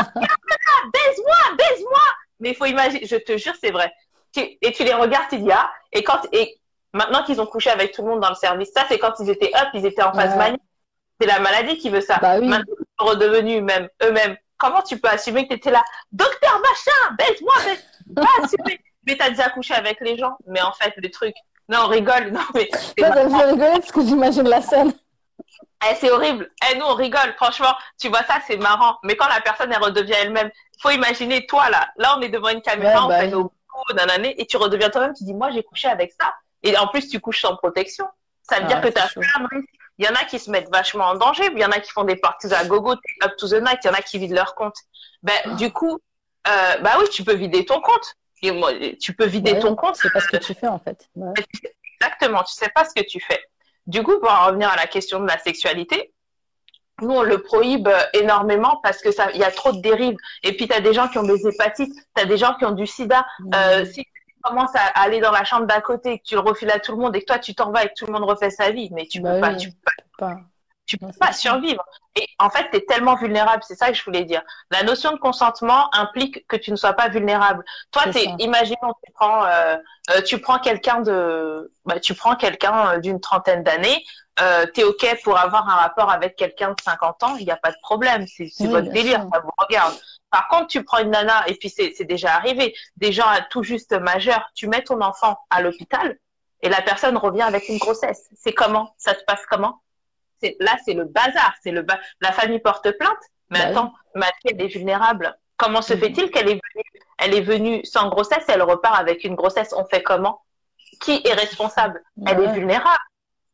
baise-moi! 1.57 2.01
Mais 2.39 2.51
il 2.51 2.55
faut 2.55 2.65
imaginer, 2.65 3.05
je 3.05 3.17
te 3.17 3.37
jure, 3.37 3.53
c'est 3.61 3.71
vrai. 3.71 3.91
et 4.37 4.71
tu 4.71 4.83
les 4.83 4.93
regardes, 4.93 5.27
tu 5.29 5.39
dis, 5.39 5.51
ah, 5.51 5.69
et 5.91 6.03
quand, 6.03 6.21
et 6.31 6.57
maintenant 6.93 7.23
qu'ils 7.23 7.41
ont 7.41 7.45
couché 7.45 7.69
avec 7.69 7.91
tout 7.91 8.01
le 8.01 8.09
monde 8.09 8.21
dans 8.21 8.29
le 8.29 8.35
service, 8.35 8.71
ça, 8.73 8.85
c'est 8.87 8.97
quand 8.97 9.13
ils 9.19 9.29
étaient 9.29 9.51
up, 9.55 9.67
ils 9.73 9.85
étaient 9.85 10.03
en 10.03 10.13
phase 10.13 10.31
ouais. 10.31 10.37
manique 10.37 10.61
c'est 11.19 11.27
la 11.27 11.39
maladie 11.39 11.77
qui 11.77 11.89
veut 11.89 12.01
ça. 12.01 12.17
Bah 12.21 12.39
oui. 12.39 12.47
Maintenant, 12.47 12.75
ils 12.79 12.85
sont 12.99 13.05
redevenus 13.05 13.61
même 13.61 13.89
eux-mêmes. 14.03 14.37
Comment 14.57 14.81
tu 14.81 14.99
peux 14.99 15.09
assumer 15.09 15.43
que 15.43 15.49
tu 15.49 15.55
étais 15.55 15.71
là, 15.71 15.83
docteur 16.11 16.59
machin, 16.59 17.15
baisse-moi, 17.17 17.53
baisse. 17.65 17.85
Pas 18.15 18.43
assumer. 18.43 18.79
Mais 19.05 19.17
t'as 19.17 19.29
déjà 19.29 19.49
couché 19.49 19.73
avec 19.73 19.99
les 20.01 20.17
gens? 20.17 20.37
Mais 20.47 20.61
en 20.61 20.71
fait, 20.71 20.93
le 20.97 21.09
truc, 21.09 21.35
non, 21.69 21.79
on 21.85 21.87
rigole. 21.87 22.31
Non, 22.31 22.41
mais. 22.53 22.69
Toi, 22.97 23.09
t'as 23.09 23.29
fait 23.29 23.45
rigoler 23.45 23.79
parce 23.79 23.91
que 23.91 24.01
j'imagine 24.01 24.47
la 24.47 24.61
scène. 24.61 24.93
Eh, 25.89 25.95
c'est 25.95 26.11
horrible. 26.11 26.49
Eh, 26.69 26.77
nous, 26.77 26.85
on 26.85 26.95
rigole. 26.95 27.33
Franchement, 27.35 27.73
tu 27.99 28.09
vois 28.09 28.23
ça, 28.23 28.39
c'est 28.47 28.57
marrant. 28.57 28.97
Mais 29.03 29.15
quand 29.15 29.27
la 29.27 29.41
personne, 29.41 29.71
elle 29.71 29.81
redevient 29.81 30.13
elle-même, 30.13 30.49
faut 30.81 30.89
imaginer, 30.89 31.45
toi, 31.47 31.69
là. 31.69 31.89
Là, 31.97 32.17
on 32.17 32.21
est 32.21 32.29
devant 32.29 32.49
une 32.49 32.61
caméra, 32.61 33.07
ouais, 33.07 33.09
bah 33.09 33.15
on 33.17 33.19
fait 33.19 33.27
nos 33.27 33.43
coups, 33.43 34.13
année, 34.13 34.35
et 34.39 34.45
tu 34.45 34.57
redeviens 34.57 34.89
toi-même, 34.89 35.13
tu 35.13 35.23
dis, 35.23 35.33
moi, 35.33 35.51
j'ai 35.51 35.63
couché 35.63 35.87
avec 35.87 36.13
ça. 36.19 36.33
Et 36.63 36.77
en 36.77 36.87
plus, 36.87 37.09
tu 37.09 37.19
couches 37.19 37.41
sans 37.41 37.55
protection. 37.55 38.07
Ça 38.43 38.57
veut 38.57 38.65
ah, 38.65 38.67
dire 38.67 38.81
que 38.81 38.87
tu 38.87 39.01
as 39.01 39.07
plein 39.07 39.43
de 39.43 39.55
risques. 39.55 39.69
Il 39.97 40.05
y 40.05 40.09
en 40.09 40.13
a 40.13 40.25
qui 40.25 40.39
se 40.39 40.51
mettent 40.51 40.69
vachement 40.71 41.05
en 41.05 41.15
danger, 41.15 41.43
il 41.51 41.59
y 41.59 41.65
en 41.65 41.71
a 41.71 41.79
qui 41.79 41.91
font 41.91 42.03
des 42.03 42.17
parties 42.17 42.53
à 42.53 42.65
gogo, 42.65 42.93
up 43.23 43.35
to 43.37 43.47
the 43.47 43.61
night, 43.61 43.79
il 43.83 43.87
y 43.87 43.89
en 43.89 43.93
a 43.93 44.01
qui 44.01 44.17
vident 44.17 44.35
leur 44.35 44.55
compte. 44.55 44.75
Ben, 45.23 45.33
ah. 45.45 45.49
du 45.55 45.71
coup, 45.71 45.99
euh, 46.47 46.77
bah 46.81 46.97
oui, 46.99 47.05
tu 47.11 47.23
peux 47.23 47.33
vider 47.33 47.65
ton 47.65 47.81
compte. 47.81 48.15
Tu 48.99 49.13
peux 49.13 49.25
vider 49.25 49.53
ouais, 49.53 49.59
ton 49.59 49.75
compte. 49.75 49.95
C'est 49.95 50.11
pas 50.11 50.19
ce 50.19 50.27
que 50.27 50.37
tu 50.37 50.53
fais 50.53 50.67
en 50.67 50.77
fait. 50.77 51.09
Ouais. 51.15 51.33
Exactement, 51.99 52.43
tu 52.43 52.53
sais 52.53 52.69
pas 52.75 52.85
ce 52.85 52.93
que 52.93 53.05
tu 53.05 53.19
fais. 53.19 53.39
Du 53.87 54.03
coup, 54.03 54.19
pour 54.19 54.31
en 54.31 54.47
revenir 54.47 54.69
à 54.69 54.75
la 54.75 54.87
question 54.87 55.19
de 55.19 55.27
la 55.27 55.39
sexualité, 55.39 56.13
nous, 57.01 57.11
on 57.11 57.23
le 57.23 57.41
prohibe 57.41 57.89
énormément 58.13 58.79
parce 58.83 59.01
que 59.01 59.11
ça, 59.11 59.29
il 59.33 59.39
y 59.39 59.43
a 59.43 59.51
trop 59.51 59.71
de 59.71 59.81
dérives. 59.81 60.17
Et 60.43 60.55
puis, 60.55 60.67
tu 60.67 60.73
as 60.73 60.79
des 60.79 60.93
gens 60.93 61.07
qui 61.07 61.17
ont 61.17 61.23
des 61.23 61.45
hépatites, 61.47 61.93
tu 62.15 62.21
as 62.21 62.25
des 62.25 62.37
gens 62.37 62.55
qui 62.55 62.65
ont 62.65 62.71
du 62.71 62.87
sida. 62.87 63.25
Mmh. 63.39 63.51
Euh, 63.55 63.85
si 63.85 64.05
commences 64.45 64.75
à 64.75 65.01
aller 65.01 65.19
dans 65.19 65.31
la 65.31 65.43
chambre 65.43 65.65
d'à 65.65 65.81
côté, 65.81 66.19
que 66.19 66.23
tu 66.23 66.35
le 66.35 66.41
refiles 66.41 66.71
à 66.71 66.79
tout 66.79 66.91
le 66.91 66.97
monde 66.99 67.15
et 67.15 67.21
que 67.21 67.25
toi 67.25 67.39
tu 67.39 67.55
t'en 67.55 67.71
vas 67.71 67.83
et 67.83 67.89
que 67.89 67.93
tout 67.97 68.05
le 68.05 68.13
monde 68.13 68.23
refait 68.23 68.49
sa 68.49 68.71
vie, 68.71 68.89
mais 68.91 69.07
tu 69.07 69.19
bah 69.19 69.29
peux 69.29 69.35
oui, 69.35 69.41
pas, 69.41 69.55
tu 69.55 69.69
peux 69.69 69.91
pas, 70.17 70.35
tu 70.85 70.97
peux 70.97 71.11
pas 71.19 71.33
survivre. 71.33 71.83
Et 72.15 72.27
en 72.39 72.49
fait, 72.49 72.69
tu 72.71 72.77
es 72.77 72.81
tellement 72.81 73.15
vulnérable, 73.15 73.63
c'est 73.67 73.75
ça 73.75 73.87
que 73.89 73.93
je 73.93 74.03
voulais 74.03 74.23
dire. 74.23 74.41
La 74.71 74.83
notion 74.83 75.11
de 75.11 75.17
consentement 75.17 75.93
implique 75.93 76.47
que 76.47 76.55
tu 76.55 76.71
ne 76.71 76.75
sois 76.75 76.93
pas 76.93 77.09
vulnérable. 77.09 77.63
Toi, 77.91 78.03
es, 78.15 78.35
imaginons, 78.39 78.93
tu 79.03 79.11
prends, 79.13 79.45
euh, 79.45 79.75
euh, 80.11 80.21
tu 80.21 80.39
prends 80.39 80.59
quelqu'un 80.59 81.01
de, 81.01 81.71
bah, 81.85 81.99
tu 81.99 82.13
prends 82.13 82.35
quelqu'un 82.35 82.93
euh, 82.93 82.99
d'une 82.99 83.19
trentaine 83.19 83.63
d'années, 83.63 84.05
euh, 84.39 84.65
tu 84.73 84.81
es 84.81 84.83
OK 84.83 85.05
pour 85.23 85.37
avoir 85.37 85.67
un 85.67 85.75
rapport 85.75 86.11
avec 86.11 86.35
quelqu'un 86.35 86.69
de 86.69 86.81
50 86.83 87.23
ans, 87.23 87.35
il 87.37 87.45
n'y 87.45 87.51
a 87.51 87.57
pas 87.57 87.71
de 87.71 87.77
problème, 87.81 88.25
c'est 88.27 88.49
oui, 88.59 88.67
votre 88.67 88.91
délire, 88.91 89.21
sûr. 89.21 89.29
ça 89.33 89.39
vous 89.39 89.51
regarde. 89.57 89.93
Par 90.31 90.47
contre, 90.49 90.67
tu 90.67 90.83
prends 90.83 90.99
une 90.99 91.11
nana, 91.11 91.47
et 91.47 91.55
puis 91.55 91.69
c'est 91.69 92.03
déjà 92.03 92.35
arrivé, 92.35 92.75
des 92.97 93.11
gens 93.11 93.25
tout 93.49 93.63
juste 93.63 93.93
majeurs, 93.93 94.49
tu 94.53 94.67
mets 94.67 94.83
ton 94.83 95.01
enfant 95.01 95.37
à 95.49 95.61
l'hôpital, 95.61 96.17
et 96.61 96.69
la 96.69 96.81
personne 96.81 97.17
revient 97.17 97.43
avec 97.43 97.69
une 97.69 97.77
grossesse. 97.77 98.29
C'est 98.35 98.53
comment? 98.53 98.93
Ça 98.97 99.13
se 99.13 99.23
passe 99.25 99.45
comment? 99.49 99.81
Là, 100.59 100.75
c'est 100.83 100.93
le 100.93 101.05
bazar. 101.05 101.53
C'est 101.63 101.71
le 101.71 101.81
ba... 101.81 101.99
La 102.21 102.31
famille 102.31 102.59
porte 102.59 102.91
plainte, 102.97 103.17
mais 103.49 103.59
bah 103.59 103.67
attends, 103.67 103.93
oui. 104.15 104.21
ma 104.21 104.25
fille, 104.25 104.51
elle 104.51 104.61
est 104.61 104.67
vulnérable. 104.67 105.37
Comment 105.57 105.81
se 105.81 105.93
mmh. 105.93 105.99
fait-il 105.99 106.31
qu'elle 106.31 106.49
est 106.49 106.59
venue 106.73 106.83
Elle 107.19 107.33
est 107.35 107.41
venue 107.41 107.85
sans 107.85 108.09
grossesse, 108.09 108.45
elle 108.47 108.61
repart 108.61 108.99
avec 108.99 109.23
une 109.23 109.35
grossesse. 109.35 109.73
On 109.77 109.85
fait 109.85 110.03
comment? 110.03 110.41
Qui 111.01 111.21
est 111.23 111.33
responsable? 111.33 112.03
Elle 112.25 112.41
est 112.41 112.51
vulnérable. 112.53 112.99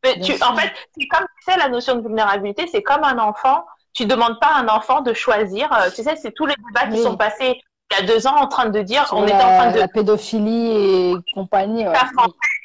Mais 0.04 0.18
tu, 0.20 0.32
en 0.42 0.56
fait, 0.56 0.72
c'est 0.98 1.06
comme 1.06 1.26
tu 1.44 1.52
sais, 1.52 1.58
la 1.58 1.68
notion 1.68 1.94
de 1.94 2.02
vulnérabilité, 2.02 2.66
c'est 2.66 2.82
comme 2.82 3.04
un 3.04 3.18
enfant 3.18 3.64
tu 3.92 4.06
demandes 4.06 4.38
pas 4.40 4.48
à 4.54 4.60
un 4.60 4.68
enfant 4.68 5.00
de 5.00 5.12
choisir. 5.12 5.68
tu 5.94 6.02
sais, 6.02 6.16
c'est 6.16 6.32
tous 6.32 6.46
les 6.46 6.54
débats 6.56 6.86
qui 6.94 7.02
sont 7.02 7.16
passés 7.16 7.60
il 7.90 8.00
y 8.00 8.04
a 8.04 8.06
deux 8.06 8.26
ans 8.26 8.36
en 8.36 8.46
train 8.46 8.70
de 8.70 8.80
dire, 8.80 9.06
on 9.12 9.24
était 9.24 9.34
en 9.34 9.38
train 9.38 9.70
de 9.70 9.78
la 9.78 9.88
pédophilie 9.88 10.70
et 10.70 11.14
compagnie. 11.34 11.84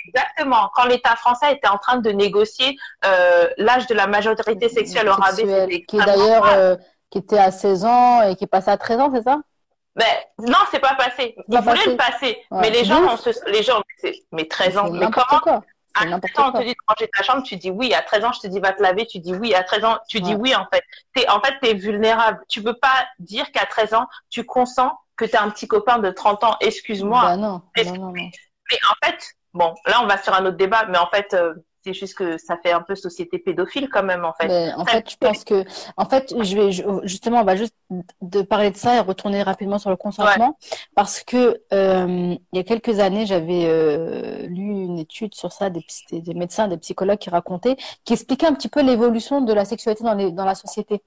exactement. 0.07 0.69
Quand 0.73 0.85
l'État 0.85 1.17
français 1.17 1.53
était 1.53 1.67
en 1.67 1.77
train 1.77 1.97
de 1.97 2.09
négocier 2.11 2.77
l'âge 3.57 3.87
de 3.87 3.93
la 3.93 4.07
majorité 4.07 4.69
sexuelle 4.69 5.09
au 5.09 5.13
rabais, 5.13 5.83
qui 5.87 5.97
d'ailleurs 5.97 6.77
qui 7.09 7.19
était 7.19 7.37
à 7.39 7.51
16 7.51 7.85
ans 7.85 8.21
et 8.23 8.35
qui 8.35 8.43
est 8.43 8.47
passé 8.47 8.69
à 8.69 8.77
13 8.77 8.99
ans, 8.99 9.11
c'est 9.13 9.23
ça? 9.23 9.39
Mais 9.95 10.27
non, 10.39 10.59
c'est 10.71 10.79
pas 10.79 10.95
passé. 10.95 11.35
Ils 11.47 11.59
voulaient 11.59 11.85
le 11.87 11.97
passer. 11.97 12.37
mais 12.51 12.69
les 12.69 12.85
gens, 12.85 13.17
les 13.47 13.63
gens, 13.63 13.81
mais 14.31 14.47
13 14.47 14.77
ans. 14.77 14.89
Mais 14.91 15.07
comment 15.09 15.39
quoi. 15.41 15.61
À 15.95 16.05
13 16.05 16.13
ans, 16.37 16.51
on 16.53 16.59
te 16.59 16.63
dit 16.63 16.73
de 16.73 16.77
ranger 16.87 17.09
ta 17.15 17.23
chambre, 17.23 17.43
tu 17.43 17.55
dis 17.55 17.71
oui. 17.71 17.93
À 17.93 18.01
13 18.01 18.25
ans, 18.25 18.31
je 18.31 18.41
te 18.41 18.47
dis 18.47 18.59
va 18.59 18.73
te 18.73 18.81
laver, 18.81 19.07
tu 19.07 19.19
dis 19.19 19.33
oui. 19.33 19.53
À 19.55 19.63
13 19.63 19.83
ans, 19.85 19.97
tu 20.07 20.19
dis 20.21 20.35
oui, 20.35 20.55
en 20.55 20.67
fait. 20.71 20.83
Es, 21.15 21.29
en 21.29 21.41
fait, 21.41 21.55
tu 21.61 21.69
es 21.69 21.73
vulnérable. 21.73 22.43
Tu 22.47 22.61
peux 22.61 22.75
pas 22.75 23.07
dire 23.19 23.51
qu'à 23.51 23.65
13 23.65 23.93
ans, 23.95 24.07
tu 24.29 24.45
consens 24.45 24.91
que 25.15 25.25
tu 25.25 25.35
as 25.35 25.41
un 25.41 25.49
petit 25.49 25.67
copain 25.67 25.97
de 25.97 26.11
30 26.11 26.43
ans. 26.43 26.55
Excuse-moi. 26.61 27.21
Bah 27.21 27.37
non, 27.37 27.61
non, 27.75 27.95
non, 27.95 28.11
Mais 28.11 28.29
en 28.89 29.05
fait, 29.05 29.33
bon, 29.53 29.73
là, 29.85 30.01
on 30.03 30.07
va 30.07 30.21
sur 30.21 30.33
un 30.33 30.45
autre 30.45 30.57
débat, 30.57 30.85
mais 30.87 30.97
en 30.97 31.07
fait, 31.07 31.33
euh, 31.33 31.53
c'est 31.87 31.93
juste 31.93 32.15
que 32.15 32.37
ça 32.37 32.57
fait 32.57 32.71
un 32.71 32.81
peu 32.81 32.95
société 32.95 33.39
pédophile 33.39 33.87
quand 33.89 34.03
même 34.03 34.25
en 34.25 34.33
fait. 34.33 34.73
en 34.75 34.85
fait, 34.85 35.09
je 35.09 35.15
pense 35.15 35.43
que, 35.43 35.63
en 35.95 36.05
fait, 36.05 36.33
je 36.41 36.55
vais 36.55 36.71
justement, 37.07 37.41
on 37.41 37.45
va 37.45 37.55
juste 37.55 37.75
de 38.21 38.41
parler 38.41 38.71
de 38.71 38.75
ça 38.75 38.97
et 38.97 38.99
retourner 38.99 39.41
rapidement 39.41 39.79
sur 39.79 39.89
le 39.89 39.95
consentement 39.95 40.57
parce 40.95 41.23
que 41.23 41.61
euh, 41.73 42.35
il 42.51 42.57
y 42.57 42.59
a 42.59 42.63
quelques 42.63 42.99
années, 42.99 43.25
j'avais 43.25 43.63
euh, 43.65 44.47
lu 44.47 44.63
une 44.63 44.99
étude 44.99 45.33
sur 45.33 45.51
ça 45.53 45.69
des, 45.69 45.85
des, 46.11 46.33
médecins, 46.33 46.67
des 46.67 46.77
psychologues 46.77 47.19
qui 47.19 47.29
racontaient, 47.29 47.77
qui 48.03 48.13
expliquaient 48.13 48.47
un 48.47 48.53
petit 48.53 48.69
peu 48.69 48.81
l'évolution 48.81 49.41
de 49.41 49.53
la 49.53 49.63
sexualité 49.63 50.03
dans, 50.03 50.13
les, 50.13 50.31
dans 50.31 50.45
la 50.45 50.55
société. 50.55 51.01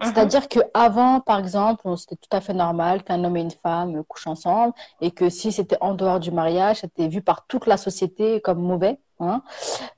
Mhm. 0.00 0.06
C'est-à-dire 0.06 0.48
que 0.48 0.60
avant, 0.74 1.20
par 1.20 1.38
exemple, 1.38 1.82
c'était 1.96 2.16
tout 2.16 2.34
à 2.36 2.40
fait 2.40 2.54
normal 2.54 3.02
qu'un 3.02 3.22
homme 3.24 3.36
et 3.36 3.42
une 3.42 3.50
femme 3.50 4.02
couchent 4.04 4.26
ensemble 4.26 4.74
et 5.00 5.10
que 5.10 5.28
si 5.28 5.52
c'était 5.52 5.78
en 5.80 5.94
dehors 5.94 6.20
du 6.20 6.30
mariage, 6.30 6.80
c'était 6.80 7.08
vu 7.08 7.22
par 7.22 7.46
toute 7.46 7.66
la 7.66 7.76
société 7.76 8.40
comme 8.40 8.60
mauvais. 8.60 8.98
Hein. 9.20 9.42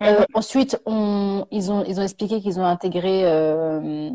Euh, 0.03 0.21
mhm. 0.21 0.27
ensuite, 0.35 0.81
on, 0.85 1.47
ils, 1.51 1.71
ont, 1.73 1.85
ils 1.85 1.99
ont 2.01 2.03
expliqué 2.03 2.41
qu'ils 2.41 2.61
ont 2.61 2.65
intégré 2.65 3.23
euh, 3.25 4.11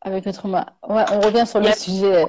avec 0.00 0.24
le 0.24 0.32
trauma. 0.32 0.66
Ouais, 0.88 1.04
on 1.12 1.20
revient 1.20 1.46
sur 1.46 1.60
le 1.60 1.70
sujet. 1.72 2.26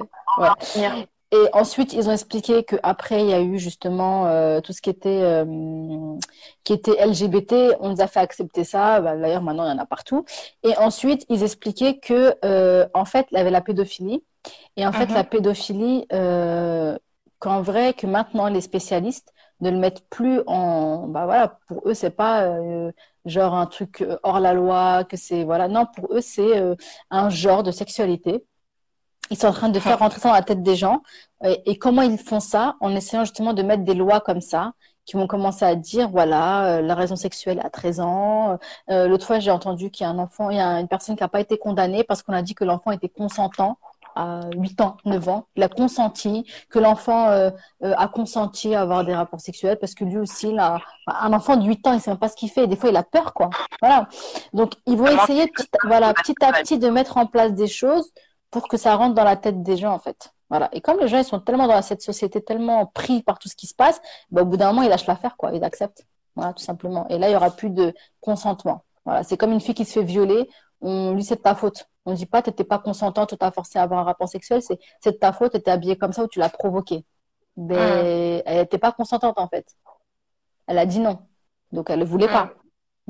Et 1.32 1.46
ensuite, 1.52 1.92
ils 1.92 2.08
ont 2.08 2.12
expliqué 2.12 2.64
qu'après, 2.64 3.20
il 3.22 3.28
y 3.30 3.32
a 3.32 3.40
eu 3.40 3.58
justement 3.58 4.26
euh, 4.26 4.60
tout 4.60 4.72
ce 4.72 4.82
qui 4.82 4.90
était, 4.90 5.44
qui 6.64 6.72
était 6.72 7.06
LGBT. 7.06 7.76
On 7.80 7.90
nous 7.90 8.00
a 8.00 8.08
fait 8.08 8.20
accepter 8.20 8.64
ça. 8.64 9.00
Bah, 9.00 9.16
d'ailleurs, 9.16 9.42
maintenant, 9.42 9.64
il 9.64 9.70
y 9.70 9.72
en 9.72 9.78
a 9.78 9.86
partout. 9.86 10.24
Et 10.64 10.76
ensuite, 10.76 11.24
ils 11.28 11.42
expliquaient 11.44 11.98
que, 11.98 12.34
en 12.94 13.04
fait, 13.04 13.28
il 13.30 13.38
y 13.38 13.40
avait 13.40 13.50
la 13.50 13.60
pédophilie. 13.60 14.24
Et 14.76 14.86
en 14.86 14.92
fait, 14.92 15.06
mhm. 15.06 15.14
la 15.14 15.24
pédophilie, 15.24 16.06
qu'en 17.38 17.62
vrai, 17.62 17.94
que 17.94 18.06
maintenant, 18.06 18.48
les 18.48 18.60
spécialistes 18.60 19.32
ne 19.60 19.70
le 19.70 19.78
mettent 19.78 20.08
plus 20.08 20.40
en 20.46 21.06
bah 21.08 21.24
voilà 21.24 21.58
pour 21.68 21.88
eux 21.88 21.94
c'est 21.94 22.10
pas 22.10 22.44
euh, 22.44 22.90
genre 23.24 23.54
un 23.54 23.66
truc 23.66 24.02
euh, 24.02 24.18
hors 24.22 24.40
la 24.40 24.52
loi 24.54 25.04
que 25.04 25.16
c'est 25.16 25.44
voilà 25.44 25.68
non 25.68 25.86
pour 25.86 26.14
eux 26.14 26.20
c'est 26.20 26.58
euh, 26.58 26.74
un 27.10 27.28
genre 27.30 27.62
de 27.62 27.70
sexualité 27.70 28.44
ils 29.30 29.38
sont 29.38 29.46
en 29.46 29.52
train 29.52 29.68
de 29.68 29.78
faire 29.78 29.96
ah. 30.00 30.04
rentrer 30.04 30.20
ça 30.20 30.28
dans 30.28 30.34
la 30.34 30.42
tête 30.42 30.62
des 30.62 30.76
gens 30.76 31.02
et, 31.44 31.78
comment 31.78 32.02
ils 32.02 32.18
font 32.18 32.40
ça 32.40 32.76
en 32.80 32.94
essayant 32.94 33.24
justement 33.24 33.52
de 33.54 33.62
mettre 33.62 33.84
des 33.84 33.94
lois 33.94 34.20
comme 34.20 34.40
ça 34.40 34.72
qui 35.06 35.16
vont 35.16 35.26
commencer 35.26 35.64
à 35.64 35.74
dire 35.74 36.10
voilà 36.10 36.82
la 36.82 36.94
raison 36.94 37.16
sexuelle 37.16 37.60
à 37.64 37.70
13 37.70 38.00
ans 38.00 38.58
l'autre 38.88 39.26
fois 39.26 39.38
j'ai 39.38 39.50
entendu 39.50 39.90
qu'il 39.90 40.04
y 40.04 40.06
a 40.06 40.10
un 40.10 40.18
enfant 40.18 40.50
il 40.50 40.58
y 40.58 40.60
a 40.60 40.78
une 40.80 40.88
personne 40.88 41.16
qui 41.16 41.22
n'a 41.22 41.28
pas 41.28 41.40
été 41.40 41.56
condamnée 41.56 42.04
parce 42.04 42.22
qu'on 42.22 42.34
a 42.34 42.42
dit 42.42 42.54
que 42.54 42.64
l'enfant 42.64 42.90
était 42.90 43.08
consentant 43.08 43.78
à 44.14 44.40
8 44.56 44.80
ans, 44.80 44.96
9 45.04 45.28
ans, 45.28 45.46
il 45.56 45.62
a 45.62 45.68
consenti, 45.68 46.46
que 46.68 46.78
l'enfant 46.78 47.28
euh, 47.28 47.50
euh, 47.82 47.94
a 47.96 48.08
consenti 48.08 48.74
à 48.74 48.82
avoir 48.82 49.04
des 49.04 49.14
rapports 49.14 49.40
sexuels 49.40 49.78
parce 49.78 49.94
que 49.94 50.04
lui 50.04 50.18
aussi, 50.18 50.52
là, 50.52 50.78
un 51.06 51.32
enfant 51.32 51.56
de 51.56 51.66
8 51.66 51.86
ans, 51.86 51.92
il 51.92 52.00
sait 52.00 52.10
même 52.10 52.18
pas 52.18 52.28
ce 52.28 52.36
qu'il 52.36 52.50
fait. 52.50 52.66
des 52.66 52.76
fois, 52.76 52.90
il 52.90 52.96
a 52.96 53.02
peur, 53.02 53.34
quoi. 53.34 53.50
Voilà. 53.80 54.08
Donc, 54.52 54.74
ils 54.86 54.96
vont 54.96 55.06
essayer 55.06 55.46
petit, 55.48 55.68
voilà, 55.84 56.12
petit 56.14 56.34
à 56.42 56.52
petit 56.52 56.78
de 56.78 56.88
mettre 56.88 57.16
en 57.16 57.26
place 57.26 57.52
des 57.52 57.68
choses 57.68 58.10
pour 58.50 58.68
que 58.68 58.76
ça 58.76 58.96
rentre 58.96 59.14
dans 59.14 59.24
la 59.24 59.36
tête 59.36 59.62
des 59.62 59.76
gens, 59.76 59.92
en 59.92 59.98
fait. 59.98 60.32
Voilà. 60.48 60.68
Et 60.72 60.80
comme 60.80 60.98
les 60.98 61.08
gens, 61.08 61.18
ils 61.18 61.24
sont 61.24 61.40
tellement 61.40 61.68
dans 61.68 61.80
cette 61.82 62.02
société, 62.02 62.42
tellement 62.42 62.86
pris 62.86 63.22
par 63.22 63.38
tout 63.38 63.48
ce 63.48 63.54
qui 63.54 63.66
se 63.66 63.74
passe, 63.74 64.00
bah, 64.30 64.42
au 64.42 64.44
bout 64.44 64.56
d'un 64.56 64.68
moment, 64.68 64.82
ils 64.82 64.88
lâchent 64.88 65.06
l'affaire, 65.06 65.36
quoi. 65.36 65.52
Ils 65.52 65.62
acceptent. 65.64 66.06
Voilà, 66.34 66.52
tout 66.52 66.62
simplement. 66.62 67.06
Et 67.08 67.18
là, 67.18 67.28
il 67.28 67.32
y 67.32 67.36
aura 67.36 67.50
plus 67.50 67.70
de 67.70 67.94
consentement. 68.20 68.84
Voilà. 69.04 69.22
C'est 69.22 69.36
comme 69.36 69.52
une 69.52 69.60
fille 69.60 69.74
qui 69.74 69.84
se 69.84 69.92
fait 69.92 70.04
violer. 70.04 70.48
On 70.80 71.12
lui, 71.12 71.22
c'est 71.22 71.36
de 71.36 71.42
ta 71.42 71.54
faute. 71.54 71.86
On 72.06 72.12
ne 72.12 72.16
dit 72.16 72.26
pas, 72.26 72.42
tu 72.42 72.50
n'étais 72.50 72.64
pas 72.64 72.78
consentante, 72.78 73.28
tu 73.28 73.36
t'as 73.36 73.50
forcé 73.50 73.78
à 73.78 73.82
avoir 73.82 74.00
un 74.00 74.04
rapport 74.04 74.28
sexuel, 74.28 74.62
c'est 74.62 74.78
de 75.04 75.16
ta 75.16 75.32
faute, 75.32 75.52
tu 75.52 75.58
étais 75.58 75.70
habillée 75.70 75.98
comme 75.98 76.12
ça 76.12 76.24
ou 76.24 76.28
tu 76.28 76.38
l'as 76.38 76.48
provoqué. 76.48 77.04
Mais 77.56 78.42
elle 78.46 78.60
n'était 78.60 78.78
pas 78.78 78.90
consentante 78.90 79.38
en 79.38 79.48
fait. 79.48 79.66
Elle 80.66 80.78
a 80.78 80.86
dit 80.86 80.98
non. 80.98 81.18
Donc 81.72 81.90
elle 81.90 81.98
ne 81.98 82.04
voulait 82.04 82.28
pas. 82.28 82.52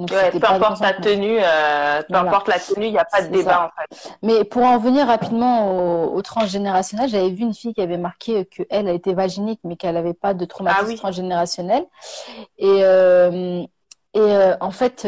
Peu 0.07 0.47
importe 0.47 0.81
la 0.81 0.95
tenue, 0.95 1.39
euh, 1.41 2.03
peu 2.09 2.15
importe 2.15 2.49
la 2.49 2.59
tenue, 2.59 2.87
il 2.87 2.93
n'y 2.93 2.99
a 2.99 3.05
pas 3.05 3.23
de 3.23 3.29
débat 3.29 3.67
en 3.67 3.81
fait. 3.81 4.17
Mais 4.23 4.45
pour 4.45 4.65
en 4.65 4.79
venir 4.79 5.07
rapidement 5.07 6.13
au, 6.13 6.23
transgénérationnel, 6.23 7.09
j'avais 7.09 7.31
vu 7.31 7.43
une 7.43 7.55
fille 7.55 7.75
qui 7.75 7.81
avait 7.81 7.99
marqué 7.99 8.45
qu'elle 8.47 8.67
elle 8.71 8.89
a 8.89 8.93
été 8.93 9.15
vaginique 9.15 9.61
mais 9.65 9.77
qu'elle 9.77 9.95
n'avait 9.95 10.15
pas 10.15 10.35
de 10.35 10.45
traumatisme 10.45 10.93
ah 10.95 10.97
transgénérationnel. 10.97 11.87
Et, 12.59 12.81
euh, 12.85 13.63
et 14.15 14.19
euh, 14.19 14.57
en 14.61 14.71
fait, 14.71 15.07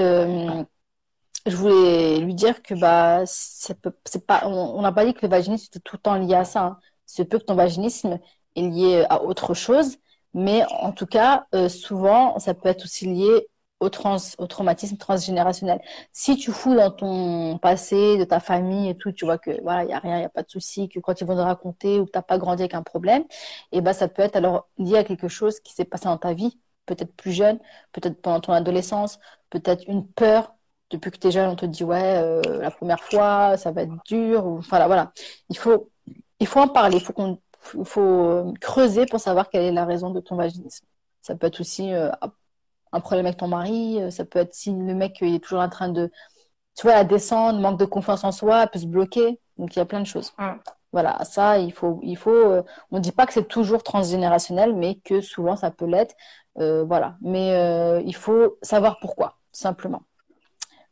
je 1.47 1.57
voulais 1.57 2.19
lui 2.19 2.35
dire 2.35 2.63
que 2.63 2.75
bah 2.75 3.23
c'est 3.27 3.81
pas 4.27 4.47
on 4.47 4.81
n'a 4.81 4.93
pas 4.93 5.05
dit 5.05 5.15
que 5.15 5.21
le 5.23 5.29
vaginisme 5.29 5.67
était 5.71 5.81
tout 5.81 5.97
le 5.97 6.03
temps 6.03 6.15
lié 6.15 6.35
à 6.35 6.45
ça. 6.45 6.63
Hein. 6.63 6.79
C'est 7.07 7.25
peu 7.25 7.39
que 7.39 7.45
ton 7.45 7.55
vaginisme 7.55 8.19
est 8.57 8.63
lié 8.63 9.05
à 9.11 9.23
autre 9.23 9.55
chose, 9.55 9.99
mais 10.35 10.65
en 10.71 10.93
tout 10.93 11.07
cas 11.07 11.47
euh, 11.55 11.69
souvent 11.69 12.39
ça 12.39 12.55
peut 12.55 12.69
être 12.69 12.85
aussi 12.85 13.07
lié 13.07 13.49
au, 13.83 13.91
trans, 13.91 14.17
au 14.39 14.47
traumatisme 14.47 14.97
transgénérationnel. 14.97 15.81
Si 16.13 16.37
tu 16.37 16.53
fous 16.53 16.75
dans 16.75 16.91
ton 16.91 17.59
passé, 17.59 18.19
de 18.19 18.25
ta 18.25 18.41
famille 18.41 18.89
et 18.91 18.97
tout, 18.97 19.13
tu 19.13 19.25
vois 19.25 19.39
que 19.39 19.61
voilà, 19.63 19.85
il 19.85 19.91
y 19.91 19.93
a 19.93 19.99
rien, 19.99 20.19
il 20.19 20.23
y 20.23 20.25
a 20.25 20.29
pas 20.29 20.43
de 20.43 20.51
souci, 20.51 20.89
que 20.89 21.01
quand 21.01 21.21
ils 21.21 21.27
vont 21.27 21.37
te 21.37 21.41
raconter 21.41 22.01
ou 22.01 22.07
que 22.07 22.11
t'as 22.13 22.23
pas 22.23 22.39
grandi 22.39 22.63
avec 22.63 22.75
un 22.75 22.83
problème, 22.83 23.25
et 23.73 23.81
ben 23.81 23.93
ça 23.93 24.09
peut 24.09 24.23
être 24.23 24.37
alors 24.37 24.69
lié 24.79 24.97
à 24.99 25.05
quelque 25.05 25.29
chose 25.29 25.61
qui 25.61 25.73
s'est 25.75 25.85
passé 25.85 26.05
dans 26.07 26.19
ta 26.19 26.33
vie, 26.35 26.59
peut-être 26.87 27.13
plus 27.15 27.33
jeune, 27.33 27.59
peut-être 27.93 28.21
pendant 28.23 28.41
ton 28.41 28.53
adolescence, 28.53 29.19
peut-être 29.51 29.85
une 29.89 30.07
peur 30.07 30.55
depuis 30.91 31.11
que 31.11 31.19
tu 31.19 31.29
es 31.29 31.31
jeune, 31.31 31.49
on 31.51 31.57
te 31.57 31.67
dit 31.67 31.85
ouais, 31.85 32.19
euh, 32.19 32.41
la 32.61 32.71
première 32.71 33.03
fois, 33.03 33.57
ça 33.57 33.73
va 33.73 33.83
être 33.83 33.93
dur. 34.07 34.47
Enfin, 34.47 34.87
voilà. 34.87 35.13
Il 35.49 35.57
faut, 35.59 35.91
il 36.41 36.47
faut 36.47 36.61
en 36.61 36.69
parler. 36.69 36.97
Il 36.99 37.03
faut, 37.03 37.13
qu'on, 37.15 37.39
faut 37.85 38.01
euh, 38.03 38.53
creuser 38.61 39.07
pour 39.07 39.21
savoir 39.21 39.51
quelle 39.51 39.65
est 39.65 39.73
la 39.73 39.87
raison 39.87 40.11
de 40.11 40.21
ton 40.21 40.37
vaginisme. 40.37 40.87
Ça 41.23 41.35
peut 41.37 41.47
être 41.47 41.61
aussi 41.61 41.93
euh, 41.95 42.11
un 42.93 43.01
problème 43.01 43.27
avec 43.27 43.39
ton 43.39 43.49
mari. 43.49 44.01
Ça 44.11 44.25
peut 44.25 44.39
être 44.39 44.55
si 44.55 44.71
le 44.71 44.95
mec 44.95 45.19
il 45.21 45.35
est 45.35 45.39
toujours 45.43 45.61
en 45.61 45.69
train 45.69 45.89
de, 45.89 46.11
tu 46.77 46.83
vois, 46.83 46.95
la 46.95 47.05
descendre, 47.05 47.61
manque 47.61 47.79
de 47.79 47.85
confiance 47.85 48.25
en 48.25 48.33
soi, 48.33 48.67
peut 48.67 48.79
se 48.79 48.87
bloquer. 48.87 49.41
Donc 49.59 49.75
il 49.77 49.79
y 49.79 49.83
a 49.83 49.87
plein 49.87 50.01
de 50.01 50.07
choses. 50.07 50.33
Voilà, 50.93 51.25
ça, 51.25 51.59
il 51.59 51.73
faut, 51.73 52.01
il 52.03 52.17
faut. 52.17 52.31
on 52.91 52.97
ne 52.97 53.01
dit 53.01 53.13
pas 53.13 53.27
que 53.27 53.33
c'est 53.33 53.49
toujours 53.49 53.83
transgénérationnel, 53.83 54.75
mais 54.75 54.97
que 54.97 55.21
souvent 55.23 55.57
ça 55.57 55.71
peut 55.71 55.87
l'être. 55.87 56.15
voilà, 56.57 57.17
mais 57.23 58.03
il 58.05 58.15
faut 58.15 58.59
savoir 58.63 58.99
pourquoi, 59.01 59.39
simplement. 59.53 60.03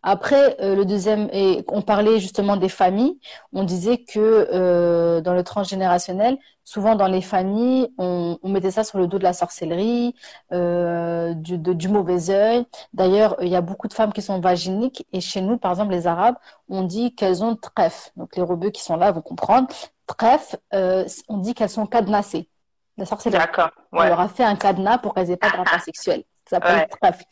Après, 0.03 0.57
euh, 0.61 0.75
le 0.75 0.87
deuxième, 0.87 1.29
et 1.33 1.63
on 1.69 1.83
parlait 1.83 2.21
justement 2.21 2.57
des 2.57 2.71
familles, 2.71 3.19
on 3.53 3.65
disait 3.65 3.99
que 3.99 4.19
euh, 4.19 5.21
dans 5.21 5.35
le 5.35 5.43
transgénérationnel, 5.43 6.39
souvent 6.65 6.95
dans 6.95 7.07
les 7.07 7.21
familles, 7.21 7.93
on, 7.99 8.39
mettait 8.45 8.71
ça 8.71 8.83
sur 8.83 8.99
le 8.99 9.07
dos 9.07 9.19
de 9.19 9.25
la 9.25 9.35
sorcellerie, 9.35 10.15
euh, 10.53 11.35
du, 11.35 11.59
du, 11.59 11.89
mauvais 11.89 12.31
œil. 12.31 12.65
D'ailleurs, 12.95 13.37
il 13.43 13.49
y 13.49 13.57
a 13.57 13.61
beaucoup 13.61 13.89
de 13.89 13.93
femmes 13.93 14.13
qui 14.13 14.23
sont 14.23 14.41
vaginiques, 14.41 15.07
et 15.13 15.21
chez 15.21 15.43
nous, 15.43 15.59
par 15.59 15.73
exemple, 15.73 15.93
les 15.93 16.07
Arabes, 16.07 16.37
on 16.71 16.83
dit 16.83 17.15
qu'elles 17.15 17.45
ont 17.45 17.57
trèfle. 17.57 18.11
Donc 18.17 18.37
les 18.37 18.43
rebeux 18.43 18.71
qui 18.71 18.83
sont 18.83 18.97
là 18.97 19.13
vont 19.13 19.23
comprendre. 19.23 19.69
Trèfle, 20.07 20.59
on 20.73 21.39
dit 21.39 21.55
qu'elles 21.55 21.69
sont 21.69 21.87
cadenassées. 21.87 22.49
La 22.97 23.05
sorcellerie. 23.07 23.39
D'accord. 23.41 23.71
On 23.93 24.03
leur 24.03 24.21
a 24.21 24.29
fait 24.29 24.45
un 24.45 24.57
cadenas 24.57 24.99
pour 24.99 25.15
qu'elles 25.15 25.29
n'aient 25.29 25.37
pas 25.37 25.51
de 25.51 25.57
rapport 25.59 25.81
sexuel. 25.81 26.25
Ça 26.51 26.57
s'appelle 26.57 26.89
trèfle. 26.89 27.25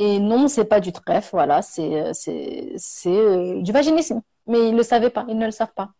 Et 0.00 0.18
non, 0.18 0.48
c'est 0.48 0.64
pas 0.64 0.80
du 0.80 0.92
trèfle, 0.92 1.30
voilà, 1.32 1.62
c'est 1.62 2.02
euh, 2.02 2.12
euh, 3.06 3.62
du 3.62 3.70
vaginisme. 3.70 4.20
Mais 4.48 4.68
ils 4.68 4.74
le 4.74 4.82
savaient 4.82 5.10
pas, 5.10 5.24
ils 5.28 5.38
ne 5.38 5.46
le 5.46 5.52
savent 5.52 5.72
pas. 5.74 5.90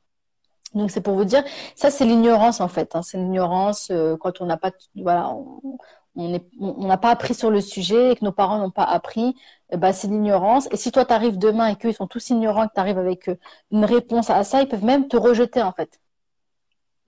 Donc 0.74 0.90
c'est 0.90 1.00
pour 1.00 1.14
vous 1.14 1.24
dire, 1.24 1.44
ça 1.76 1.90
c'est 1.90 2.04
l'ignorance 2.04 2.60
en 2.60 2.66
fait. 2.66 2.96
Hein. 2.96 3.02
C'est 3.02 3.16
l'ignorance 3.16 3.90
euh, 3.92 4.16
quand 4.16 4.40
on 4.40 4.46
n'a 4.46 4.56
pas, 4.56 4.72
voilà, 4.96 5.30
on 5.30 5.78
on 6.16 6.86
n'a 6.86 6.96
pas 6.96 7.10
appris 7.10 7.34
sur 7.34 7.50
le 7.50 7.60
sujet 7.60 8.12
et 8.12 8.16
que 8.16 8.24
nos 8.24 8.32
parents 8.32 8.58
n'ont 8.58 8.70
pas 8.70 8.84
appris. 8.84 9.34
Eh 9.70 9.76
ben, 9.76 9.92
c'est 9.92 10.06
l'ignorance. 10.08 10.68
Et 10.72 10.76
si 10.76 10.92
toi 10.92 11.04
tu 11.04 11.12
arrives 11.12 11.38
demain 11.38 11.66
et 11.68 11.76
qu'ils 11.76 11.94
sont 11.94 12.06
tous 12.06 12.30
ignorants, 12.30 12.68
que 12.68 12.74
tu 12.74 12.80
arrives 12.80 12.98
avec 12.98 13.30
une 13.72 13.84
réponse 13.84 14.30
à 14.30 14.44
ça, 14.44 14.62
ils 14.62 14.68
peuvent 14.68 14.84
même 14.84 15.08
te 15.08 15.16
rejeter 15.16 15.62
en 15.62 15.72
fait. 15.72 16.00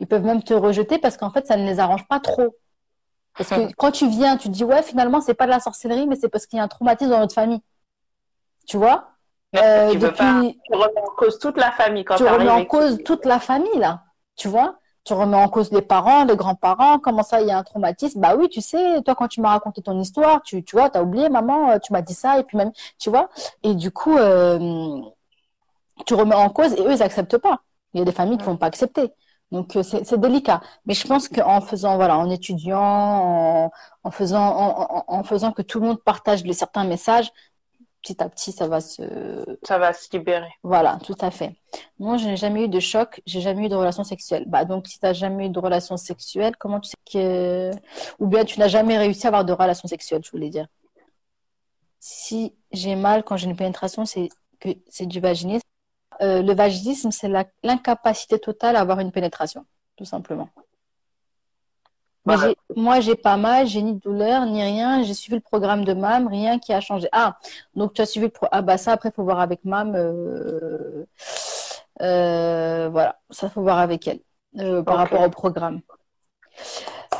Ils 0.00 0.06
peuvent 0.06 0.24
même 0.24 0.42
te 0.42 0.54
rejeter 0.54 0.98
parce 0.98 1.16
qu'en 1.16 1.30
fait 1.30 1.46
ça 1.46 1.56
ne 1.56 1.64
les 1.66 1.80
arrange 1.80 2.06
pas 2.08 2.20
trop. 2.20 2.56
Parce 3.36 3.50
que 3.50 3.72
quand 3.76 3.90
tu 3.90 4.08
viens, 4.08 4.36
tu 4.36 4.48
te 4.48 4.52
dis, 4.52 4.64
ouais, 4.64 4.82
finalement, 4.82 5.20
c'est 5.20 5.34
pas 5.34 5.46
de 5.46 5.50
la 5.50 5.60
sorcellerie, 5.60 6.06
mais 6.06 6.16
c'est 6.16 6.28
parce 6.28 6.46
qu'il 6.46 6.56
y 6.56 6.60
a 6.60 6.64
un 6.64 6.68
traumatisme 6.68 7.10
dans 7.10 7.20
notre 7.20 7.34
famille. 7.34 7.60
Tu 8.66 8.76
vois? 8.76 9.10
Euh, 9.54 9.92
tu, 9.92 9.98
pas, 9.98 10.42
tu 10.42 10.74
remets 10.74 11.00
en 11.00 11.14
cause 11.16 11.38
toute 11.38 11.56
la 11.56 11.70
famille 11.70 12.04
quand 12.04 12.16
tu 12.16 12.26
remets 12.26 12.48
en 12.48 12.64
cause 12.64 12.98
toute 13.04 13.24
la 13.24 13.38
famille 13.38 13.78
là, 13.78 14.02
tu 14.34 14.48
vois? 14.48 14.76
Tu 15.04 15.14
remets 15.14 15.36
en 15.36 15.48
cause 15.48 15.70
les 15.70 15.82
parents, 15.82 16.24
les 16.24 16.36
grands-parents, 16.36 16.98
comment 16.98 17.22
ça, 17.22 17.40
il 17.40 17.46
y 17.46 17.52
a 17.52 17.58
un 17.58 17.62
traumatisme? 17.62 18.20
Bah 18.20 18.34
oui, 18.36 18.48
tu 18.48 18.60
sais, 18.60 19.00
toi, 19.02 19.14
quand 19.14 19.28
tu 19.28 19.40
m'as 19.40 19.50
raconté 19.50 19.80
ton 19.80 19.98
histoire, 20.00 20.42
tu, 20.42 20.64
tu 20.64 20.74
vois, 20.74 20.90
t'as 20.90 21.00
oublié, 21.00 21.28
maman, 21.28 21.70
euh, 21.70 21.78
tu 21.78 21.92
m'as 21.92 22.02
dit 22.02 22.12
ça, 22.12 22.40
et 22.40 22.42
puis 22.42 22.56
même, 22.56 22.72
tu 22.98 23.08
vois? 23.08 23.28
Et 23.62 23.74
du 23.74 23.92
coup, 23.92 24.18
euh, 24.18 25.00
tu 26.06 26.14
remets 26.14 26.34
en 26.34 26.50
cause, 26.50 26.72
et 26.74 26.82
eux, 26.82 26.92
ils 26.92 27.02
acceptent 27.02 27.38
pas. 27.38 27.60
Il 27.94 28.00
y 28.00 28.02
a 28.02 28.04
des 28.04 28.12
familles 28.12 28.36
qui 28.36 28.44
vont 28.44 28.56
pas 28.56 28.66
accepter. 28.66 29.12
Donc, 29.52 29.76
euh, 29.76 29.82
c'est 29.82 30.18
délicat. 30.18 30.60
Mais 30.86 30.94
je 30.94 31.06
pense 31.06 31.28
qu'en 31.28 31.60
faisant, 31.60 31.96
voilà, 31.96 32.18
en 32.18 32.30
étudiant, 32.30 33.70
en, 34.02 34.10
faisant, 34.10 34.44
en, 34.44 35.04
en, 35.06 35.22
faisant 35.22 35.52
que 35.52 35.62
tout 35.62 35.80
le 35.80 35.86
monde 35.86 36.02
partage 36.02 36.42
les 36.44 36.52
certains 36.52 36.84
messages, 36.84 37.30
petit 38.02 38.22
à 38.22 38.28
petit, 38.28 38.52
ça 38.52 38.66
va 38.68 38.80
se... 38.80 39.02
Ça 39.62 39.78
va 39.78 39.92
se 39.92 40.08
libérer. 40.12 40.50
Voilà, 40.62 40.98
tout 41.04 41.16
à 41.20 41.30
fait. 41.30 41.56
Moi, 41.98 42.16
je 42.16 42.26
n'ai 42.26 42.36
jamais 42.36 42.64
eu 42.64 42.68
de 42.68 42.80
choc, 42.80 43.20
j'ai 43.26 43.40
jamais 43.40 43.66
eu 43.66 43.68
de 43.68 43.76
relation 43.76 44.04
sexuelle. 44.04 44.44
Bah, 44.46 44.64
donc, 44.64 44.88
si 44.88 44.98
tu 44.98 45.06
n'as 45.06 45.12
jamais 45.12 45.46
eu 45.46 45.50
de 45.50 45.58
relation 45.58 45.96
sexuelle, 45.96 46.56
comment 46.56 46.80
tu 46.80 46.90
sais 46.90 46.96
que... 47.12 47.70
Ou 48.18 48.26
bien 48.26 48.44
tu 48.44 48.58
n'as 48.58 48.68
jamais 48.68 48.98
réussi 48.98 49.26
à 49.26 49.28
avoir 49.28 49.44
de 49.44 49.52
relation 49.52 49.88
sexuelle, 49.88 50.22
je 50.24 50.30
voulais 50.30 50.50
dire. 50.50 50.66
Si 52.00 52.54
j'ai 52.72 52.94
mal 52.96 53.24
quand 53.24 53.36
j'ai 53.36 53.48
une 53.48 53.56
pénétration, 53.56 54.04
c'est 54.04 54.28
que 54.60 54.70
c'est 54.88 55.06
du 55.06 55.20
vaginisme. 55.20 55.66
Euh, 56.22 56.42
le 56.42 56.54
vaginisme, 56.54 57.10
c'est 57.10 57.30
l'incapacité 57.62 58.38
totale 58.38 58.76
à 58.76 58.80
avoir 58.80 59.00
une 59.00 59.12
pénétration, 59.12 59.66
tout 59.96 60.04
simplement. 60.04 60.48
Mais 62.26 62.34
moi, 62.74 63.00
j'ai 63.00 63.14
pas 63.14 63.36
mal, 63.36 63.66
j'ai 63.68 63.82
ni 63.82 63.94
de 63.94 64.00
douleur, 64.00 64.46
ni 64.46 64.60
rien. 64.62 65.04
J'ai 65.04 65.14
suivi 65.14 65.36
le 65.36 65.40
programme 65.40 65.84
de 65.84 65.92
MAM, 65.94 66.26
rien 66.26 66.58
qui 66.58 66.72
a 66.72 66.80
changé. 66.80 67.08
Ah, 67.12 67.38
donc 67.74 67.94
tu 67.94 68.02
as 68.02 68.06
suivi 68.06 68.26
le 68.26 68.32
pro... 68.32 68.48
Ah, 68.50 68.62
bah 68.62 68.78
ça, 68.78 68.92
après, 68.92 69.10
il 69.10 69.12
faut 69.12 69.22
voir 69.22 69.38
avec 69.38 69.64
MAM. 69.64 69.94
Euh, 69.94 71.06
euh, 72.02 72.88
voilà, 72.90 73.20
ça, 73.30 73.48
faut 73.48 73.62
voir 73.62 73.78
avec 73.78 74.08
elle 74.08 74.18
euh, 74.58 74.82
par 74.82 74.96
rapport 74.96 75.22
au 75.22 75.30
programme. 75.30 75.80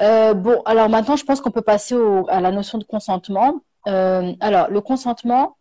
bon, 0.01 0.63
alors 0.65 0.89
maintenant, 0.89 1.17
je 1.17 1.25
pense 1.25 1.41
qu'on 1.41 1.53
peut 1.53 1.63
passer 1.63 1.97
à 2.29 2.41
la 2.41 2.51
notion 2.51 2.79
de 2.79 2.85
consentement. 2.85 3.61
alors, 3.85 4.69
le 4.71 4.81
consentement. 4.81 5.57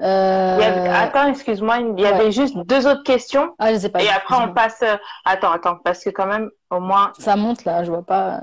Attends, 0.00 1.28
excuse-moi, 1.28 1.78
il 1.78 2.00
y 2.00 2.06
avait 2.06 2.32
juste 2.32 2.56
deux 2.56 2.86
autres 2.86 3.02
questions. 3.02 3.54
Ah, 3.58 3.72
je 3.72 3.78
sais 3.78 3.88
pas. 3.88 4.02
Et 4.02 4.08
après, 4.08 4.36
on 4.36 4.52
passe. 4.52 4.82
Attends, 5.24 5.52
attends, 5.52 5.76
parce 5.84 6.02
que 6.02 6.10
quand 6.10 6.26
même, 6.26 6.50
au 6.70 6.80
moins. 6.80 7.12
Ça 7.18 7.36
monte 7.36 7.64
là, 7.64 7.84
je 7.84 7.90
vois 7.90 8.04
pas. 8.04 8.40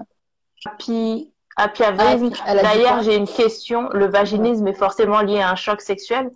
Happy, 0.66 1.32
Happy 1.58 1.82
D'ailleurs, 2.46 3.02
j'ai 3.02 3.16
une 3.16 3.28
question. 3.28 3.90
Le 3.90 4.08
vaginisme 4.08 4.68
est 4.68 4.74
forcément 4.74 5.22
lié 5.22 5.42
à 5.42 5.50
un 5.50 5.56
choc 5.56 5.82
sexuel? 5.82 6.30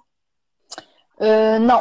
Euh, 1.21 1.59
Non. 1.59 1.79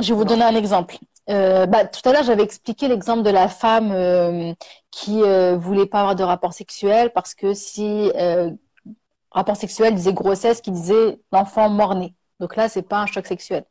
Je 0.00 0.08
vais 0.08 0.14
vous 0.14 0.24
donner 0.24 0.44
un 0.44 0.54
exemple. 0.54 0.96
Euh, 1.28 1.66
bah, 1.66 1.84
tout 1.84 2.06
à 2.08 2.12
l'heure, 2.12 2.22
j'avais 2.22 2.42
expliqué 2.42 2.88
l'exemple 2.88 3.22
de 3.22 3.30
la 3.30 3.48
femme 3.48 3.92
euh, 3.92 4.52
qui 4.90 5.22
euh, 5.22 5.56
voulait 5.56 5.86
pas 5.86 6.00
avoir 6.00 6.16
de 6.16 6.22
rapport 6.22 6.52
sexuel 6.52 7.12
parce 7.12 7.34
que 7.34 7.54
si 7.54 8.10
rapport 9.30 9.56
sexuel 9.56 9.94
disait 9.94 10.12
grossesse, 10.12 10.60
qui 10.60 10.70
disait 10.70 11.18
l'enfant 11.30 11.68
mort-né. 11.68 12.14
Donc 12.42 12.56
là, 12.56 12.68
c'est 12.68 12.82
pas 12.82 12.98
un 12.98 13.06
choc 13.06 13.24
sexuel. 13.26 13.64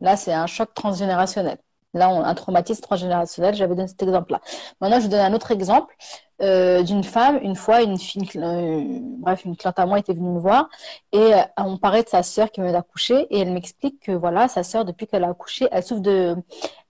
Là, 0.00 0.16
c'est 0.16 0.34
un 0.34 0.46
choc 0.46 0.74
transgénérationnel. 0.74 1.56
Là, 1.94 2.08
un 2.08 2.34
traumatisme 2.34 2.82
transgénérationnel. 2.82 3.54
J'avais 3.54 3.74
donné 3.74 3.88
cet 3.88 4.02
exemple-là. 4.02 4.40
Maintenant, 4.82 4.98
je 4.98 5.04
vous 5.04 5.10
donne 5.10 5.20
un 5.20 5.32
autre 5.32 5.50
exemple 5.50 5.96
euh, 6.42 6.82
d'une 6.82 7.04
femme. 7.04 7.38
Une 7.42 7.56
fois, 7.56 7.80
une 7.82 7.98
fille, 7.98 8.28
euh, 8.36 8.82
bref, 9.18 9.46
une 9.46 9.56
cliente 9.56 9.78
à 9.78 9.86
moi 9.86 9.98
était 9.98 10.12
venue 10.12 10.28
me 10.28 10.40
voir 10.40 10.68
et 11.12 11.18
euh, 11.34 11.38
on 11.56 11.78
parlait 11.78 12.02
de 12.02 12.08
sa 12.08 12.22
sœur 12.22 12.50
qui 12.50 12.60
venait 12.60 12.72
d'accoucher 12.72 13.26
et 13.30 13.40
elle 13.40 13.50
m'explique 13.52 14.00
que 14.00 14.12
voilà, 14.12 14.46
sa 14.48 14.62
sœur, 14.62 14.84
depuis 14.84 15.06
qu'elle 15.06 15.24
a 15.24 15.30
accouché, 15.30 15.66
elle 15.72 15.82
souffre 15.82 16.02
de, 16.02 16.36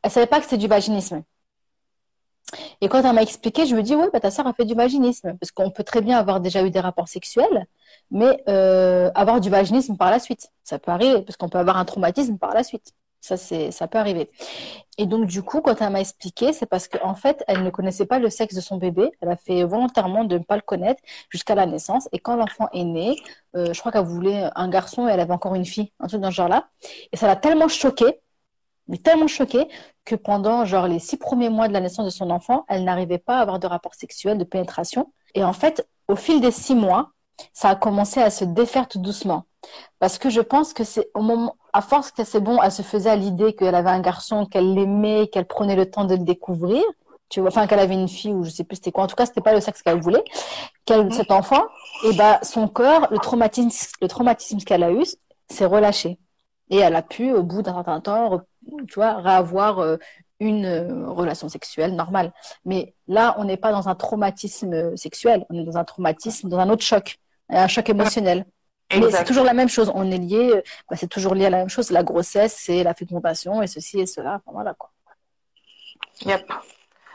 elle 0.02 0.10
savait 0.10 0.26
pas 0.26 0.38
que 0.38 0.44
c'était 0.44 0.58
du 0.58 0.66
vaginisme. 0.66 1.22
Et 2.80 2.88
quand 2.88 3.02
elle 3.02 3.14
m'a 3.14 3.22
expliqué, 3.22 3.66
je 3.66 3.74
me 3.74 3.82
dis, 3.82 3.94
oui, 3.94 4.06
bah, 4.12 4.20
ta 4.20 4.30
sœur 4.30 4.46
a 4.46 4.52
fait 4.52 4.64
du 4.64 4.74
vaginisme. 4.74 5.36
Parce 5.38 5.50
qu'on 5.52 5.70
peut 5.70 5.84
très 5.84 6.00
bien 6.00 6.18
avoir 6.18 6.40
déjà 6.40 6.62
eu 6.62 6.70
des 6.70 6.80
rapports 6.80 7.08
sexuels, 7.08 7.66
mais 8.10 8.42
euh, 8.48 9.10
avoir 9.14 9.40
du 9.40 9.50
vaginisme 9.50 9.96
par 9.96 10.10
la 10.10 10.18
suite. 10.18 10.48
Ça 10.62 10.78
peut 10.78 10.90
arriver, 10.90 11.22
parce 11.22 11.36
qu'on 11.36 11.48
peut 11.48 11.58
avoir 11.58 11.76
un 11.76 11.84
traumatisme 11.84 12.38
par 12.38 12.54
la 12.54 12.62
suite. 12.62 12.92
Ça, 13.20 13.36
c'est, 13.36 13.72
ça 13.72 13.88
peut 13.88 13.98
arriver. 13.98 14.30
Et 14.96 15.06
donc, 15.06 15.26
du 15.26 15.42
coup, 15.42 15.60
quand 15.60 15.80
elle 15.82 15.90
m'a 15.90 16.00
expliqué, 16.00 16.52
c'est 16.52 16.66
parce 16.66 16.88
qu'en 16.88 17.14
fait, 17.14 17.44
elle 17.48 17.62
ne 17.64 17.70
connaissait 17.70 18.06
pas 18.06 18.18
le 18.18 18.30
sexe 18.30 18.54
de 18.54 18.60
son 18.60 18.76
bébé. 18.76 19.10
Elle 19.20 19.30
a 19.30 19.36
fait 19.36 19.64
volontairement 19.64 20.24
de 20.24 20.38
ne 20.38 20.44
pas 20.44 20.56
le 20.56 20.62
connaître 20.62 21.02
jusqu'à 21.28 21.54
la 21.54 21.66
naissance. 21.66 22.08
Et 22.12 22.18
quand 22.20 22.36
l'enfant 22.36 22.68
est 22.72 22.84
né, 22.84 23.16
euh, 23.56 23.72
je 23.72 23.80
crois 23.80 23.92
qu'elle 23.92 24.04
voulait 24.04 24.48
un 24.54 24.68
garçon 24.68 25.08
et 25.08 25.10
elle 25.10 25.20
avait 25.20 25.32
encore 25.32 25.54
une 25.56 25.64
fille, 25.64 25.92
un 26.00 26.06
truc 26.06 26.20
dans 26.20 26.30
ce 26.30 26.36
genre-là. 26.36 26.68
Et 27.12 27.16
ça 27.16 27.26
l'a 27.26 27.36
tellement 27.36 27.68
choquée, 27.68 28.20
mais 28.88 28.98
tellement 28.98 29.26
choquée, 29.26 29.68
que 30.04 30.14
pendant 30.14 30.64
genre 30.64 30.88
les 30.88 30.98
six 30.98 31.16
premiers 31.16 31.50
mois 31.50 31.68
de 31.68 31.72
la 31.72 31.80
naissance 31.80 32.06
de 32.06 32.10
son 32.10 32.30
enfant, 32.30 32.64
elle 32.68 32.84
n'arrivait 32.84 33.18
pas 33.18 33.38
à 33.38 33.42
avoir 33.42 33.58
de 33.58 33.66
rapport 33.66 33.94
sexuel, 33.94 34.38
de 34.38 34.44
pénétration. 34.44 35.12
Et 35.34 35.44
en 35.44 35.52
fait, 35.52 35.86
au 36.08 36.16
fil 36.16 36.40
des 36.40 36.50
six 36.50 36.74
mois, 36.74 37.10
ça 37.52 37.70
a 37.70 37.76
commencé 37.76 38.20
à 38.20 38.30
se 38.30 38.44
défaire 38.44 38.88
tout 38.88 38.98
doucement. 38.98 39.44
Parce 39.98 40.18
que 40.18 40.30
je 40.30 40.40
pense 40.40 40.72
que 40.72 40.84
c'est 40.84 41.10
au 41.14 41.20
moment, 41.20 41.56
à 41.72 41.82
force 41.82 42.10
que 42.10 42.24
c'est 42.24 42.40
bon, 42.40 42.60
elle 42.62 42.72
se 42.72 42.82
faisait 42.82 43.10
à 43.10 43.16
l'idée 43.16 43.54
qu'elle 43.54 43.74
avait 43.74 43.90
un 43.90 44.00
garçon, 44.00 44.46
qu'elle 44.46 44.74
l'aimait, 44.74 45.28
qu'elle 45.28 45.46
prenait 45.46 45.76
le 45.76 45.90
temps 45.90 46.04
de 46.04 46.14
le 46.14 46.24
découvrir. 46.24 46.82
Tu 47.28 47.40
vois, 47.40 47.50
enfin, 47.50 47.66
qu'elle 47.66 47.80
avait 47.80 47.94
une 47.94 48.08
fille 48.08 48.32
ou 48.32 48.42
je 48.44 48.50
sais 48.50 48.64
plus 48.64 48.76
c'était 48.76 48.92
quoi. 48.92 49.04
En 49.04 49.06
tout 49.06 49.16
cas, 49.16 49.26
c'était 49.26 49.42
pas 49.42 49.52
le 49.52 49.60
sexe 49.60 49.82
qu'elle 49.82 50.00
voulait. 50.00 50.24
Qu'elle, 50.86 51.12
cet 51.12 51.30
enfant, 51.30 51.62
et 52.04 52.14
ben, 52.14 52.38
son 52.42 52.68
cœur, 52.68 53.08
le 53.10 53.18
traumatisme, 53.18 53.92
le 54.00 54.08
traumatisme 54.08 54.58
qu'elle 54.60 54.82
a 54.82 54.90
eu, 54.90 55.04
s'est 55.50 55.66
relâché. 55.66 56.18
Et 56.70 56.78
elle 56.78 56.96
a 56.96 57.02
pu, 57.02 57.32
au 57.32 57.42
bout 57.42 57.62
d'un 57.62 57.74
certain 57.74 58.00
temps, 58.00 58.40
tu 58.88 58.94
vois, 58.94 59.16
réavoir 59.16 59.78
euh, 59.78 59.96
une 60.40 60.66
euh, 60.66 61.08
relation 61.10 61.48
sexuelle 61.48 61.94
normale. 61.94 62.32
Mais 62.64 62.94
là, 63.06 63.34
on 63.38 63.44
n'est 63.44 63.56
pas 63.56 63.72
dans 63.72 63.88
un 63.88 63.94
traumatisme 63.94 64.96
sexuel, 64.96 65.44
on 65.50 65.58
est 65.58 65.64
dans 65.64 65.76
un 65.76 65.84
traumatisme, 65.84 66.48
dans 66.48 66.58
un 66.58 66.68
autre 66.70 66.84
choc, 66.84 67.18
un 67.48 67.68
choc 67.68 67.88
émotionnel. 67.88 68.44
Mais 68.90 69.10
c'est 69.10 69.24
toujours 69.24 69.44
la 69.44 69.52
même 69.52 69.68
chose. 69.68 69.92
On 69.94 70.10
est 70.10 70.18
lié, 70.18 70.62
bah, 70.88 70.96
c'est 70.96 71.08
toujours 71.08 71.34
lié 71.34 71.46
à 71.46 71.50
la 71.50 71.58
même 71.58 71.68
chose. 71.68 71.90
La 71.90 72.02
grossesse, 72.02 72.56
c'est 72.58 72.82
la 72.82 72.94
fécondation 72.94 73.60
et 73.62 73.66
ceci 73.66 74.00
et 74.00 74.06
cela. 74.06 74.36
Enfin, 74.36 74.52
voilà 74.52 74.74
quoi. 74.74 74.90
Yep. 76.24 76.50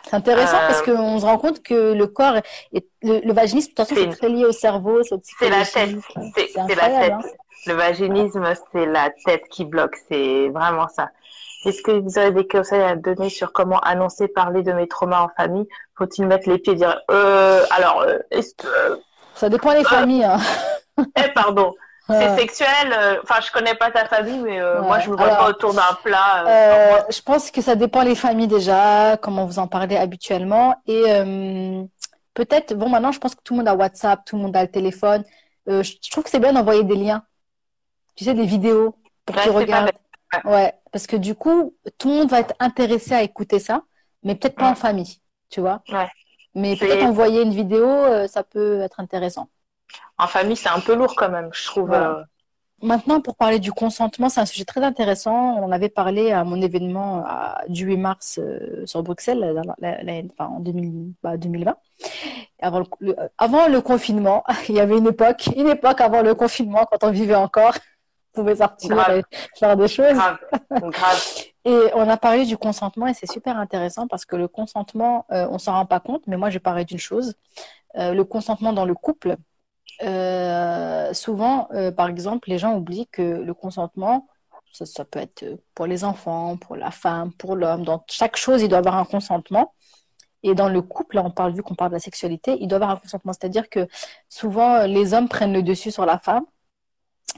C'est 0.04 0.16
intéressant 0.16 0.58
parce 0.68 0.88
euh, 0.88 0.95
qu'on 0.95 1.20
se 1.20 1.26
rend 1.26 1.38
compte 1.38 1.64
que 1.64 1.93
le 1.93 2.08
corps, 2.08 2.36
est, 2.74 2.88
le, 3.01 3.34
vaginisme, 3.34 3.70
de 3.70 3.76
toute 3.76 3.88
façon, 3.88 3.95
c'est 3.95 4.18
très 4.18 4.30
lié 4.30 4.45
au 4.45 4.51
cerveau, 4.51 5.01
c'est 5.04 5.49
la 5.49 5.66
tête. 5.66 5.97
C'est 6.36 6.76
la 6.76 6.89
tête. 6.89 7.14
Hein. 7.14 7.22
Le 7.66 7.74
vaginisme, 7.74 8.45
c'est 8.72 8.86
la 8.86 9.09
tête 9.26 9.43
qui 9.49 9.66
bloque. 9.66 9.95
C'est 10.09 10.49
vraiment 10.49 10.88
ça. 10.88 11.09
Est-ce 11.66 11.82
que 11.82 11.91
vous 11.91 12.18
avez 12.18 12.32
des 12.32 12.47
conseils 12.47 12.82
à 12.82 12.95
donner 12.95 13.30
sur 13.30 13.53
comment 13.53 13.80
annoncer, 13.80 14.28
parler 14.28 14.64
de 14.64 14.74
mes 14.74 14.88
traumas 14.88 15.22
en 15.22 15.30
famille? 15.30 15.68
Faut-il 15.97 16.28
mettre 16.28 16.49
les 16.49 16.57
pieds 16.57 16.74
et 16.74 16.76
dire 16.76 17.01
euh, 17.09 17.64
alors 17.72 18.01
euh, 18.01 18.18
est-ce 18.32 18.53
que 18.55 19.01
ça 19.36 19.49
dépend 19.49 19.74
des 19.74 19.84
familles. 19.84 20.24
Hein. 20.24 20.39
Eh, 21.18 21.28
pardon. 21.34 21.74
C'est 22.07 22.38
sexuel. 22.38 22.93
Euh, 22.95 23.18
enfin, 23.24 23.41
je 23.41 23.51
connais 23.51 23.74
pas 23.74 23.89
ta 23.89 24.05
famille, 24.05 24.38
mais 24.38 24.61
euh, 24.61 24.84
moi, 24.84 24.99
je 24.99 25.09
me 25.09 25.16
vois 25.16 25.30
pas 25.30 25.49
autour 25.49 25.74
d'un 25.74 25.97
plat. 26.03 26.45
Euh, 26.45 27.01
je 27.09 27.20
pense 27.20 27.49
que 27.49 27.59
ça 27.59 27.74
dépend 27.74 28.03
des 28.03 28.14
familles 28.14 28.47
déjà, 28.47 29.18
comment 29.18 29.47
vous 29.47 29.57
en 29.57 29.66
parlez 29.66 29.97
habituellement. 29.97 30.76
Et 30.86 31.03
peut-être, 32.36 32.76
bon, 32.76 32.89
maintenant, 32.89 33.11
je 33.11 33.18
pense 33.18 33.34
que 33.34 33.41
tout 33.43 33.55
le 33.55 33.59
monde 33.59 33.68
a 33.68 33.74
WhatsApp, 33.74 34.24
tout 34.24 34.36
le 34.36 34.43
monde 34.43 34.55
a 34.55 34.61
le 34.61 34.70
téléphone. 34.70 35.24
je 35.66 36.11
trouve 36.11 36.24
que 36.24 36.30
c'est 36.30 36.39
bien 36.39 36.53
d'envoyer 36.53 36.84
des 36.84 36.95
liens. 36.95 37.24
Tu 38.16 38.24
sais, 38.24 38.34
des 38.34 38.45
vidéos 38.45 38.95
pour 39.26 39.36
que 39.36 39.41
tu 39.41 39.49
regardes. 39.49 39.91
Ouais, 40.45 40.74
parce 40.91 41.07
que 41.07 41.16
du 41.16 41.36
coup, 41.36 41.76
tout 41.97 42.09
le 42.09 42.16
monde 42.16 42.30
va 42.30 42.39
être 42.39 42.55
intéressé 42.59 43.14
à 43.14 43.22
écouter 43.22 43.59
ça, 43.59 43.84
mais 44.24 44.36
peut-être 44.36 44.55
pas 44.55 44.70
en 44.70 44.76
famille, 44.76 45.20
tu 45.49 45.61
vois. 45.61 45.84
Ouais. 45.89 46.07
Mais 46.55 46.76
peut-être 46.76 47.05
envoyer 47.05 47.41
une 47.41 47.53
vidéo, 47.53 48.28
ça 48.28 48.43
peut 48.43 48.82
être 48.82 48.99
intéressant 48.99 49.49
en 50.18 50.28
famille, 50.28 50.55
c'est 50.55 50.70
un 50.70 50.80
peu 50.80 50.95
lourd 50.95 51.16
quand 51.16 51.30
même, 51.30 51.49
je 51.53 51.66
trouve. 51.66 51.91
Euh. 51.93 52.24
Maintenant, 52.82 53.22
pour 53.22 53.38
parler 53.38 53.59
du 53.59 53.72
consentement, 53.72 54.28
c'est 54.28 54.41
un 54.41 54.45
sujet 54.45 54.66
très 54.66 54.84
intéressant. 54.84 55.57
On 55.61 55.72
avait 55.72 55.88
parlé 55.88 56.32
à 56.34 56.43
mon 56.43 56.61
événement 56.61 57.24
du 57.70 57.86
8 57.86 57.97
mars 57.97 58.39
euh, 58.43 58.86
sur 58.86 59.01
Bruxelles, 59.03 59.61
en 60.38 60.59
2020. 60.59 61.14
Bah, 61.24 61.78
avant 62.61 62.84
le, 62.99 63.16
avant 63.38 63.68
le 63.68 63.80
confinement, 63.80 64.43
il 64.70 64.76
y 64.76 64.82
avait 64.82 64.97
une 64.97 65.07
époque, 65.07 65.49
une 65.55 65.70
époque 65.70 66.01
avant 66.01 66.22
le 66.22 66.36
confinement, 66.36 66.86
quand 66.91 67.07
on 67.07 67.11
vivait 67.11 67.36
encore, 67.36 67.76
pouvait 68.34 68.55
sortir 68.55 69.09
et 69.09 69.23
faire 69.57 69.77
des 69.77 69.88
choses. 69.88 70.17
et 71.65 71.79
on 71.93 72.09
a 72.09 72.17
parlé 72.17 72.45
du 72.45 72.57
consentement 72.57 73.07
et 73.07 73.13
c'est 73.13 73.31
super 73.31 73.57
intéressant 73.57 74.07
parce 74.07 74.25
que 74.25 74.36
le 74.36 74.47
consentement, 74.47 75.25
on 75.29 75.36
euh, 75.36 75.47
on 75.49 75.57
s'en 75.57 75.73
rend 75.73 75.86
pas 75.86 75.99
compte, 75.99 76.23
mais 76.27 76.38
moi 76.38 76.49
j'ai 76.49 76.59
parlé 76.59 76.86
d'une 76.86 76.99
chose. 76.99 77.36
le 77.95 78.23
consentement 78.23 78.73
dans 78.73 78.86
le 78.86 78.95
couple, 78.95 79.38
euh, 80.01 81.13
souvent, 81.13 81.67
euh, 81.73 81.91
par 81.91 82.09
exemple, 82.09 82.49
les 82.49 82.57
gens 82.57 82.75
oublient 82.75 83.07
que 83.07 83.21
le 83.21 83.53
consentement, 83.53 84.27
ça, 84.71 85.05
peut 85.05 85.19
être 85.19 85.45
pour 85.75 85.86
les 85.86 86.03
enfants, 86.03 86.57
pour 86.57 86.75
la 86.75 86.91
femme, 86.91 87.31
pour 87.34 87.55
l'homme. 87.55 87.84
Dans 87.84 88.03
chaque 88.09 88.38
chose, 88.38 88.61
il 88.63 88.69
doit 88.69 88.79
avoir 88.79 88.95
un 88.95 89.05
consentement. 89.05 89.73
Et 90.43 90.55
dans 90.55 90.67
le 90.69 90.81
couple, 90.81 91.17
là, 91.17 91.23
on 91.23 91.31
parle, 91.31 91.53
vu 91.53 91.63
qu'on 91.63 91.75
parle 91.75 91.91
de 91.91 91.95
la 91.95 91.99
sexualité, 91.99 92.57
il 92.59 92.67
doit 92.67 92.77
avoir 92.77 92.91
un 92.91 92.97
consentement. 92.97 93.34
C'est-à-dire 93.34 93.69
que 93.69 93.88
souvent, 94.29 94.86
les 94.86 95.13
hommes 95.13 95.29
prennent 95.29 95.53
le 95.53 95.63
dessus 95.63 95.91
sur 95.91 96.05
la 96.05 96.19
femme. 96.19 96.43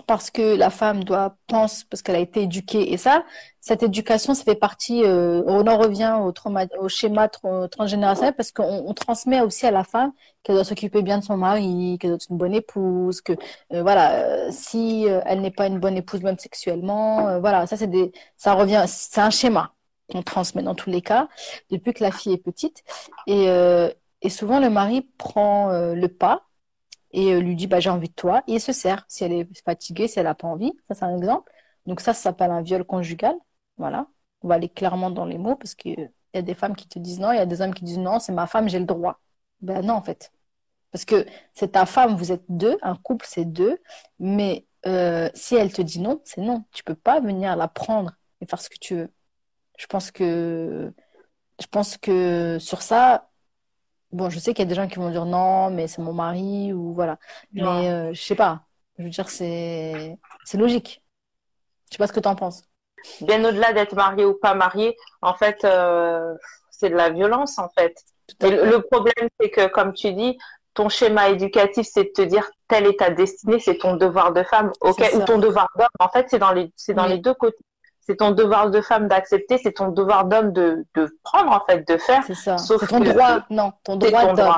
Parce 0.08 0.30
que 0.30 0.56
la 0.56 0.70
femme 0.70 1.04
doit 1.04 1.38
pense 1.48 1.84
parce 1.86 2.02
qu'elle 2.02 2.16
a 2.16 2.20
été 2.20 2.44
éduquée 2.44 2.92
et 2.94 2.98
ça 2.98 3.24
cette 3.62 3.82
éducation 3.84 4.34
ça 4.34 4.44
fait 4.44 4.56
partie 4.56 5.04
euh, 5.04 5.42
on 5.48 5.66
en 5.68 5.78
revient 5.78 6.20
au 6.22 6.32
trauma 6.32 6.66
au 6.80 6.90
schéma 6.90 7.30
transgénérationnel 7.30 8.36
parce 8.36 8.52
qu'on 8.52 8.94
transmet 8.94 9.42
aussi 9.42 9.66
à 9.66 9.72
la 9.72 9.84
femme 9.84 10.12
qu'elle 10.44 10.56
doit 10.56 10.66
s'occuper 10.66 11.02
bien 11.02 11.20
de 11.20 11.24
son 11.24 11.38
mari 11.38 11.98
qu'elle 12.00 12.12
doit 12.12 12.18
être 12.18 12.30
une 12.30 12.38
bonne 12.38 12.54
épouse 12.54 13.22
que 13.22 13.34
euh, 13.74 13.82
voilà 13.84 14.16
euh, 14.16 14.50
si 14.52 15.08
elle 15.26 15.42
n'est 15.42 15.52
pas 15.52 15.68
une 15.68 15.80
bonne 15.80 15.98
épouse 15.98 16.22
même 16.22 16.40
sexuellement 16.40 17.40
voilà 17.40 17.66
ça 17.68 17.78
c'est 17.78 17.88
des 17.88 18.12
ça 18.38 18.54
revient 18.54 18.84
c'est 18.88 19.22
un 19.22 19.30
schéma 19.30 19.74
qu'on 20.12 20.24
transmet 20.24 20.62
dans 20.62 20.76
tous 20.76 20.90
les 20.90 21.02
cas 21.02 21.28
depuis 21.72 21.94
que 21.94 22.04
la 22.04 22.12
fille 22.12 22.34
est 22.34 22.38
petite 22.38 22.84
et 23.28 23.48
et 24.22 24.30
souvent 24.30 24.60
le 24.60 24.70
mari 24.70 25.02
prend 25.18 25.70
le 25.72 26.08
pas 26.08 26.45
et 27.16 27.34
euh, 27.34 27.40
lui 27.40 27.56
dit 27.56 27.68
bah, 27.68 27.80
j'ai 27.80 27.90
envie 27.90 28.10
de 28.10 28.14
toi 28.14 28.44
et 28.48 28.54
il 28.56 28.62
se 28.62 28.74
sert 28.74 29.06
si 29.08 29.24
elle 29.24 29.34
est 29.34 29.48
fatiguée, 29.64 30.08
si 30.08 30.20
elle 30.20 30.26
n'a 30.26 30.36
pas 30.36 30.48
envie. 30.48 30.74
Ça, 30.88 30.96
c'est 30.96 31.06
un 31.06 31.18
exemple. 31.18 31.52
Donc 31.86 32.02
ça, 32.02 32.14
ça 32.14 32.22
s'appelle 32.22 32.52
un 32.52 32.62
viol 32.62 32.84
conjugal. 32.84 33.36
Voilà. 33.78 34.08
On 34.42 34.50
va 34.50 34.56
aller 34.56 34.70
clairement 34.70 35.10
dans 35.12 35.26
les 35.26 35.38
mots 35.38 35.56
parce 35.56 35.76
qu'il 35.76 36.12
y 36.34 36.38
a 36.38 36.42
des 36.42 36.56
femmes 36.56 36.76
qui 36.76 36.88
te 36.88 37.00
disent 37.00 37.20
non, 37.20 37.32
il 37.32 37.38
y 37.38 37.40
a 37.40 37.46
des 37.46 37.62
hommes 37.62 37.74
qui 37.74 37.86
disent 37.86 38.00
non, 38.00 38.20
c'est 38.20 38.34
ma 38.34 38.48
femme, 38.48 38.70
j'ai 38.70 38.80
le 38.80 38.86
droit. 38.86 39.22
Ben 39.62 39.82
non, 39.86 39.96
en 39.96 40.02
fait. 40.02 40.32
Parce 40.92 41.06
que 41.06 41.26
c'est 41.54 41.74
ta 41.74 41.86
femme, 41.86 42.16
vous 42.18 42.32
êtes 42.32 42.44
deux, 42.50 42.78
un 42.82 42.96
couple, 42.96 43.26
c'est 43.30 43.46
deux. 43.46 43.80
Mais 44.20 44.66
euh, 44.86 45.30
si 45.34 45.56
elle 45.56 45.72
te 45.74 45.82
dit 45.82 46.00
non, 46.02 46.22
c'est 46.26 46.42
non. 46.42 46.66
Tu 46.74 46.84
peux 46.84 46.96
pas 46.96 47.20
venir 47.22 47.56
la 47.56 47.68
prendre 47.70 48.12
et 48.42 48.46
faire 48.46 48.62
ce 48.62 48.70
que 48.70 48.78
tu 48.80 48.96
veux. 48.96 49.14
Je 49.78 49.88
pense 49.88 50.12
que, 50.12 50.94
je 51.62 51.68
pense 51.68 51.98
que 51.98 52.58
sur 52.60 52.82
ça, 52.82 53.30
Bon, 54.16 54.30
je 54.30 54.40
sais 54.40 54.54
qu'il 54.54 54.64
y 54.64 54.68
a 54.68 54.70
des 54.70 54.76
gens 54.76 54.88
qui 54.88 54.96
vont 54.96 55.10
dire 55.10 55.26
non, 55.26 55.70
mais 55.72 55.88
c'est 55.88 56.02
mon 56.02 56.14
mari 56.14 56.72
ou 56.72 56.94
voilà. 56.94 57.18
Mais 57.52 57.90
euh, 57.90 58.14
je 58.14 58.22
sais 58.22 58.36
pas. 58.36 58.62
Je 58.98 59.04
veux 59.04 59.10
dire, 59.10 59.28
c'est 59.28 60.18
c'est 60.46 60.58
logique. 60.58 61.04
Je 61.90 61.96
sais 61.96 61.98
pas 61.98 62.08
ce 62.08 62.14
que 62.14 62.22
tu 62.22 62.30
en 62.30 62.36
penses. 62.36 62.64
Bien 63.20 63.44
au-delà 63.44 63.74
d'être 63.74 63.94
marié 63.94 64.24
ou 64.24 64.34
pas 64.34 64.56
marié, 64.56 64.96
en 65.22 65.34
fait, 65.34 65.66
euh, 65.66 66.34
c'est 66.72 66.90
de 66.90 66.96
la 66.96 67.10
violence 67.10 67.60
en 67.60 67.68
fait. 67.78 67.94
le, 68.40 68.80
problème, 68.80 69.28
c'est 69.38 69.50
que 69.50 69.68
comme 69.68 69.92
tu 69.92 70.14
dis, 70.14 70.38
ton 70.74 70.88
schéma 70.88 71.28
éducatif, 71.28 71.86
c'est 71.92 72.06
de 72.06 72.12
te 72.16 72.22
dire 72.22 72.50
telle 72.70 72.88
est 72.88 73.00
ta 73.00 73.10
destinée, 73.10 73.60
c'est 73.60 73.80
ton 73.80 73.98
devoir 73.98 74.32
de 74.32 74.44
femme, 74.44 74.72
ok, 74.80 75.12
ou 75.14 75.26
ton 75.26 75.40
devoir 75.40 75.68
d'homme. 75.78 75.88
En 76.00 76.08
fait, 76.08 76.28
c'est 76.30 76.40
dans 76.40 76.54
les 76.54 76.72
c'est 76.78 76.94
dans 76.94 77.06
les 77.06 77.18
deux 77.18 77.34
côtés 77.34 77.58
c'est 78.06 78.18
ton 78.18 78.32
devoir 78.32 78.70
de 78.70 78.82
femme 78.82 79.08
d'accepter, 79.08 79.58
c'est 79.58 79.74
ton 79.74 79.90
devoir 79.90 80.26
d'homme 80.26 80.52
de, 80.52 80.86
de, 80.94 81.18
prendre 81.24 81.52
en 81.52 81.66
fait, 81.66 81.88
de 81.88 81.98
faire. 81.98 82.24
C'est 82.26 82.36
ça. 82.36 82.58
C'est 82.58 82.88
ton 82.88 83.00
droit, 83.00 83.40
non, 83.50 83.74
ton 83.84 83.96
droit 83.96 84.34
d'homme. 84.34 84.54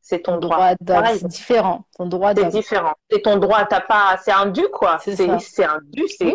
C'est 0.00 0.20
ton, 0.20 0.38
droit. 0.38 0.70
C'est 0.78 1.26
différent. 1.26 1.84
Ton 1.98 2.06
droit 2.06 2.32
C'est 2.34 2.46
différent. 2.46 2.94
C'est 3.10 3.20
ton 3.20 3.36
droit. 3.36 3.66
T'as 3.66 3.82
pas. 3.82 4.18
C'est 4.24 4.32
un 4.32 4.46
dû 4.46 4.66
quoi. 4.72 4.98
C'est 5.00 5.20
un 5.20 5.78
dû. 5.82 6.04
C'est 6.08 6.34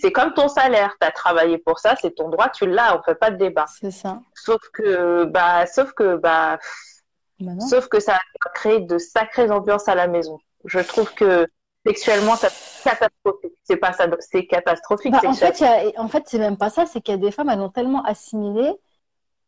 c'est 0.00 0.12
comme 0.12 0.32
ton 0.32 0.48
salaire. 0.48 0.96
Tu 0.98 1.06
as 1.06 1.10
travaillé 1.10 1.58
pour 1.58 1.80
ça. 1.80 1.96
C'est 2.00 2.14
ton 2.14 2.30
droit. 2.30 2.48
Tu 2.48 2.66
l'as. 2.66 2.96
On 2.98 3.02
fait 3.02 3.14
pas 3.14 3.30
de 3.30 3.36
débat. 3.36 3.66
C'est 3.68 3.90
ça. 3.90 4.20
Sauf 4.34 4.60
que 4.72 5.24
bah 5.24 5.66
sauf 5.66 5.92
que 5.92 6.16
bah, 6.16 6.58
bah 7.40 7.52
sauf 7.60 7.88
que 7.88 8.00
ça 8.00 8.14
a 8.14 8.48
créé 8.54 8.80
de 8.80 8.96
sacrées 8.96 9.50
ambiances 9.50 9.88
à 9.88 9.94
la 9.94 10.06
maison. 10.06 10.38
Je 10.64 10.78
trouve 10.78 11.12
que 11.12 11.46
sexuellement, 11.84 12.36
c'est 12.36 12.52
catastrophique. 12.82 13.52
C'est 13.64 13.76
pas 13.76 13.92
ça, 13.92 14.06
c'est 14.20 14.46
catastrophique. 14.46 15.12
Bah, 15.12 15.20
en, 15.24 15.34
fait, 15.34 15.62
a, 15.62 16.00
en 16.00 16.08
fait, 16.08 16.24
c'est 16.26 16.38
même 16.38 16.56
pas 16.56 16.70
ça, 16.70 16.86
c'est 16.86 17.00
qu'il 17.00 17.14
y 17.14 17.18
a 17.18 17.20
des 17.20 17.30
femmes, 17.30 17.48
elles 17.50 17.60
ont 17.60 17.68
tellement 17.68 18.02
assimilé, 18.04 18.72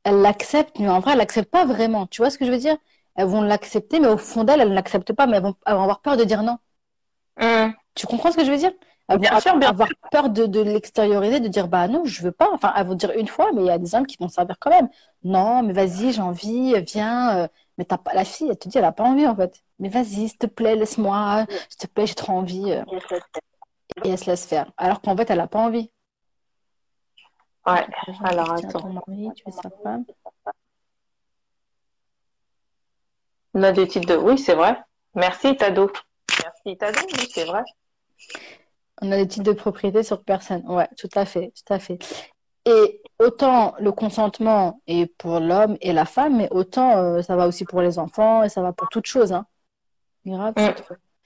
elles 0.05 0.21
l'acceptent, 0.21 0.79
mais 0.79 0.89
en 0.89 1.01
vrai, 1.01 1.13
elles 1.13 1.19
l'acceptent 1.19 1.51
pas 1.51 1.65
vraiment. 1.65 2.07
Tu 2.07 2.23
vois 2.23 2.31
ce 2.31 2.39
que 2.39 2.45
je 2.45 2.51
veux 2.51 2.59
dire? 2.59 2.77
Elles 3.17 3.27
vont 3.27 3.43
l'accepter, 3.43 4.01
mais 4.01 4.09
au 4.09 4.17
fond 4.17 4.45
d'elles, 4.45 4.61
elles 4.61 4.71
ne 4.71 4.75
l'acceptent 4.75 5.13
pas, 5.13 5.27
mais 5.27 5.37
elles 5.37 5.43
vont, 5.43 5.57
avoir 5.65 6.01
peur 6.01 6.17
de 6.17 6.25
dire 6.25 6.43
non. 6.43 6.59
Mmh. 7.41 7.73
Tu 7.95 8.07
comprends 8.07 8.31
ce 8.31 8.37
que 8.37 8.45
je 8.45 8.51
veux 8.51 8.57
dire? 8.57 8.73
Elles 9.09 9.17
vont 9.17 9.23
bien 9.23 9.41
sûr, 9.41 9.53
avoir 9.67 9.89
peur 10.13 10.31
de, 10.31 10.47
de 10.47 10.61
l'extérioriser, 10.61 11.41
de 11.41 11.49
dire 11.49 11.67
bah 11.67 11.89
non, 11.89 12.05
je 12.05 12.23
veux 12.23 12.33
pas. 12.33 12.49
Enfin, 12.53 12.73
elles 12.77 12.87
vont 12.87 12.95
dire 12.95 13.11
une 13.17 13.27
fois, 13.27 13.51
mais 13.53 13.63
il 13.63 13.67
y 13.67 13.71
a 13.71 13.79
des 13.79 13.95
hommes 13.95 14.07
qui 14.07 14.17
vont 14.21 14.29
servir 14.29 14.57
quand 14.61 14.71
même. 14.71 14.89
Non, 15.25 15.63
mais 15.63 15.73
vas-y, 15.73 16.13
j'ai 16.13 16.23
envie, 16.23 16.81
viens. 16.83 17.37
Euh, 17.37 17.49
mais 17.81 17.87
t'as 17.87 17.97
pas 17.97 18.13
la 18.13 18.27
fille, 18.27 18.47
elle 18.51 18.59
te 18.59 18.69
dit, 18.69 18.77
elle 18.77 18.85
a 18.85 18.93
pas 18.93 19.05
envie 19.05 19.27
en 19.27 19.35
fait. 19.35 19.59
Mais 19.79 19.89
vas-y, 19.89 20.29
s'il 20.29 20.37
te 20.37 20.47
plaît, 20.47 20.77
laisse-moi, 20.77 21.47
s'il 21.71 21.79
te 21.79 21.87
plaît, 21.87 22.07
j'ai 22.07 22.15
trop 22.15 22.33
envie. 22.33 22.73
Et 24.05 24.11
elle 24.11 24.19
se 24.19 24.27
laisse 24.27 24.45
faire. 24.45 24.71
Alors 24.77 25.01
qu'en 25.01 25.17
fait, 25.17 25.31
elle 25.31 25.41
a 25.41 25.47
pas 25.47 25.61
envie. 25.61 25.91
Ouais, 27.67 27.87
alors 28.23 28.53
attends. 28.53 28.81
Ton 28.81 28.93
mari, 28.93 29.31
tu 29.35 29.49
es 29.49 29.51
sa 29.51 29.71
femme. 29.83 30.05
On 33.55 33.63
a 33.63 33.73
des 33.73 33.89
titres 33.89 34.09
de. 34.09 34.17
Oui, 34.17 34.37
c'est 34.37 34.55
vrai. 34.55 34.79
Merci, 35.15 35.57
Tado. 35.57 35.91
Merci, 36.43 36.77
Tado, 36.77 37.01
oui, 37.15 37.31
c'est 37.33 37.47
vrai. 37.47 37.63
On 39.01 39.11
a 39.11 39.17
des 39.17 39.27
titres 39.27 39.47
de 39.47 39.53
propriété 39.55 40.03
sur 40.03 40.23
personne. 40.23 40.63
Ouais, 40.69 40.89
tout 40.99 41.09
à 41.15 41.25
fait, 41.25 41.51
tout 41.57 41.73
à 41.73 41.79
fait. 41.79 41.99
Et 42.67 43.01
autant 43.21 43.75
le 43.79 43.93
consentement 43.93 44.81
est 44.87 45.07
pour 45.07 45.39
l'homme 45.39 45.77
et 45.81 45.93
la 45.93 46.07
femme, 46.07 46.39
mais 46.39 46.49
autant 46.51 46.97
euh, 46.97 47.23
ça 47.23 47.37
va 47.37 47.47
aussi 47.47 47.65
pour 47.65 47.83
les 47.83 47.99
enfants 47.99 48.43
et 48.43 48.49
ça 48.49 48.63
va 48.63 48.73
pour 48.73 48.89
toute 48.89 49.07
chose. 49.07 49.33
Hein. 49.33 49.47
Mm. 50.25 50.51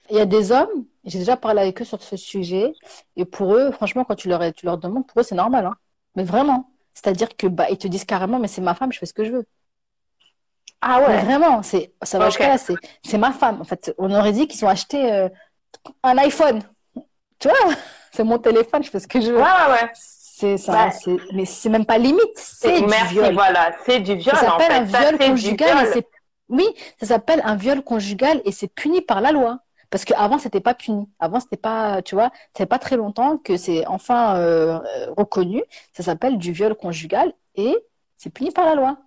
Il 0.09 0.17
y 0.17 0.19
a 0.19 0.25
des 0.25 0.51
hommes, 0.51 0.85
j'ai 1.05 1.19
déjà 1.19 1.37
parlé 1.37 1.61
avec 1.61 1.81
eux 1.81 1.85
sur 1.85 2.03
ce 2.03 2.15
sujet, 2.15 2.73
et 3.15 3.25
pour 3.25 3.55
eux, 3.55 3.71
franchement, 3.71 4.03
quand 4.03 4.15
tu 4.15 4.29
leur, 4.29 4.53
tu 4.53 4.65
leur 4.65 4.77
demandes, 4.77 5.07
pour 5.07 5.19
eux, 5.19 5.23
c'est 5.23 5.35
normal. 5.35 5.65
Hein. 5.65 5.75
Mais 6.15 6.23
vraiment. 6.23 6.69
C'est-à-dire 6.93 7.35
que 7.35 7.47
bah, 7.47 7.65
ils 7.69 7.77
te 7.77 7.87
disent 7.87 8.05
carrément, 8.05 8.39
mais 8.39 8.47
c'est 8.47 8.61
ma 8.61 8.75
femme, 8.75 8.91
je 8.91 8.99
fais 8.99 9.05
ce 9.05 9.13
que 9.13 9.25
je 9.25 9.31
veux. 9.31 9.45
Ah 10.81 10.99
ouais. 11.01 11.23
vraiment, 11.23 11.63
c'est 11.63 11.93
ça 12.03 12.19
va 12.19 12.27
jusqu'à 12.27 12.47
là, 12.47 12.57
c'est 12.57 13.17
ma 13.17 13.31
femme. 13.31 13.59
En 13.59 13.63
fait, 13.63 13.93
on 13.97 14.13
aurait 14.13 14.33
dit 14.33 14.47
qu'ils 14.47 14.63
ont 14.65 14.69
acheté 14.69 15.11
euh, 15.11 15.29
un 16.03 16.17
iPhone. 16.19 16.61
Tu 17.39 17.47
vois, 17.47 17.73
c'est 18.11 18.23
mon 18.23 18.37
téléphone, 18.37 18.83
je 18.83 18.91
fais 18.91 18.99
ce 18.99 19.07
que 19.07 19.19
je 19.19 19.31
veux. 19.31 19.37
Ouais, 19.37 19.71
ouais. 19.71 19.91
C'est 20.37 20.57
ça, 20.57 20.89
mais 21.31 21.45
c'est 21.45 21.69
même 21.69 21.85
pas 21.85 21.97
limite, 21.97 22.19
c'est 22.35 22.81
du 22.81 22.93
viol. 23.07 23.33
voilà, 23.33 23.73
c'est 23.85 24.01
du 24.01 24.15
viol. 24.15 24.35
Ça 24.35 24.47
s'appelle 24.47 24.71
un 24.73 24.83
viol 24.83 25.17
conjugal 25.17 25.87
et 25.95 26.05
oui, 26.49 26.67
ça 26.99 27.05
s'appelle 27.05 27.41
un 27.45 27.55
viol 27.55 27.81
conjugal 27.81 28.41
et 28.43 28.51
c'est 28.51 28.67
puni 28.67 29.01
par 29.01 29.21
la 29.21 29.31
loi. 29.31 29.59
Parce 29.89 30.03
qu'avant, 30.03 30.37
c'était 30.37 30.59
pas 30.59 30.73
puni. 30.73 31.09
Avant, 31.19 31.39
c'était 31.39 31.55
pas, 31.55 32.01
tu 32.01 32.15
vois, 32.15 32.31
c'est 32.53 32.65
pas 32.65 32.79
très 32.79 32.97
longtemps 32.97 33.37
que 33.37 33.55
c'est 33.55 33.87
enfin 33.87 34.35
euh, 34.35 34.77
reconnu. 35.15 35.63
Ça 35.93 36.03
s'appelle 36.03 36.37
du 36.37 36.51
viol 36.51 36.75
conjugal 36.75 37.31
et 37.55 37.73
c'est 38.17 38.29
puni 38.29 38.51
par 38.51 38.65
la 38.65 38.75
loi. 38.75 38.97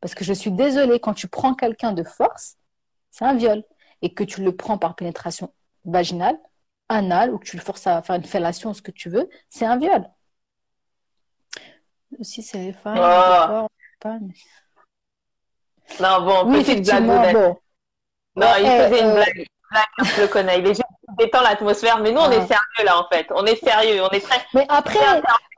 Parce 0.00 0.14
que 0.14 0.22
je 0.22 0.32
suis 0.32 0.52
désolée, 0.52 1.00
quand 1.00 1.14
tu 1.14 1.26
prends 1.26 1.54
quelqu'un 1.54 1.90
de 1.90 2.04
force, 2.04 2.54
c'est 3.10 3.24
un 3.24 3.34
viol. 3.34 3.64
Et 4.00 4.14
que 4.14 4.22
tu 4.22 4.42
le 4.42 4.54
prends 4.54 4.78
par 4.78 4.94
pénétration 4.94 5.52
vaginale, 5.84 6.38
anale, 6.88 7.34
ou 7.34 7.38
que 7.38 7.46
tu 7.46 7.56
le 7.56 7.62
forces 7.62 7.88
à 7.88 8.00
faire 8.02 8.14
une 8.14 8.22
fellation, 8.22 8.74
ce 8.74 8.82
que 8.82 8.92
tu 8.92 9.10
veux, 9.10 9.28
c'est 9.48 9.66
un 9.66 9.76
viol. 9.76 10.08
Si 12.22 12.42
c'est 12.42 12.58
les 12.58 12.72
femmes, 12.72 12.96
oh. 12.98 13.68
pas, 14.00 14.18
Non, 16.00 16.24
bon, 16.24 16.50
oui, 16.50 16.62
petite 16.62 16.84
blague. 16.84 17.34
Bon. 17.34 17.56
Non, 18.36 18.46
il 18.58 18.66
faisait 18.66 19.00
une 19.00 19.06
euh, 19.08 19.14
blague. 19.14 19.46
blague. 19.70 20.14
Je 20.16 20.20
le 20.22 20.28
connais. 20.28 20.58
Il 20.60 20.66
est 20.66 20.74
juste 20.74 20.82
détend 21.18 21.40
l'atmosphère. 21.42 22.00
Mais 22.00 22.12
nous, 22.12 22.20
on 22.20 22.30
est 22.30 22.40
ah. 22.40 22.46
sérieux 22.46 22.84
là, 22.84 23.00
en 23.00 23.06
fait. 23.12 23.26
On 23.34 23.44
est 23.44 23.56
sérieux. 23.56 24.02
On 24.02 24.10
est 24.10 24.20
très. 24.20 24.38
Mais 24.54 24.66
après, 24.68 24.98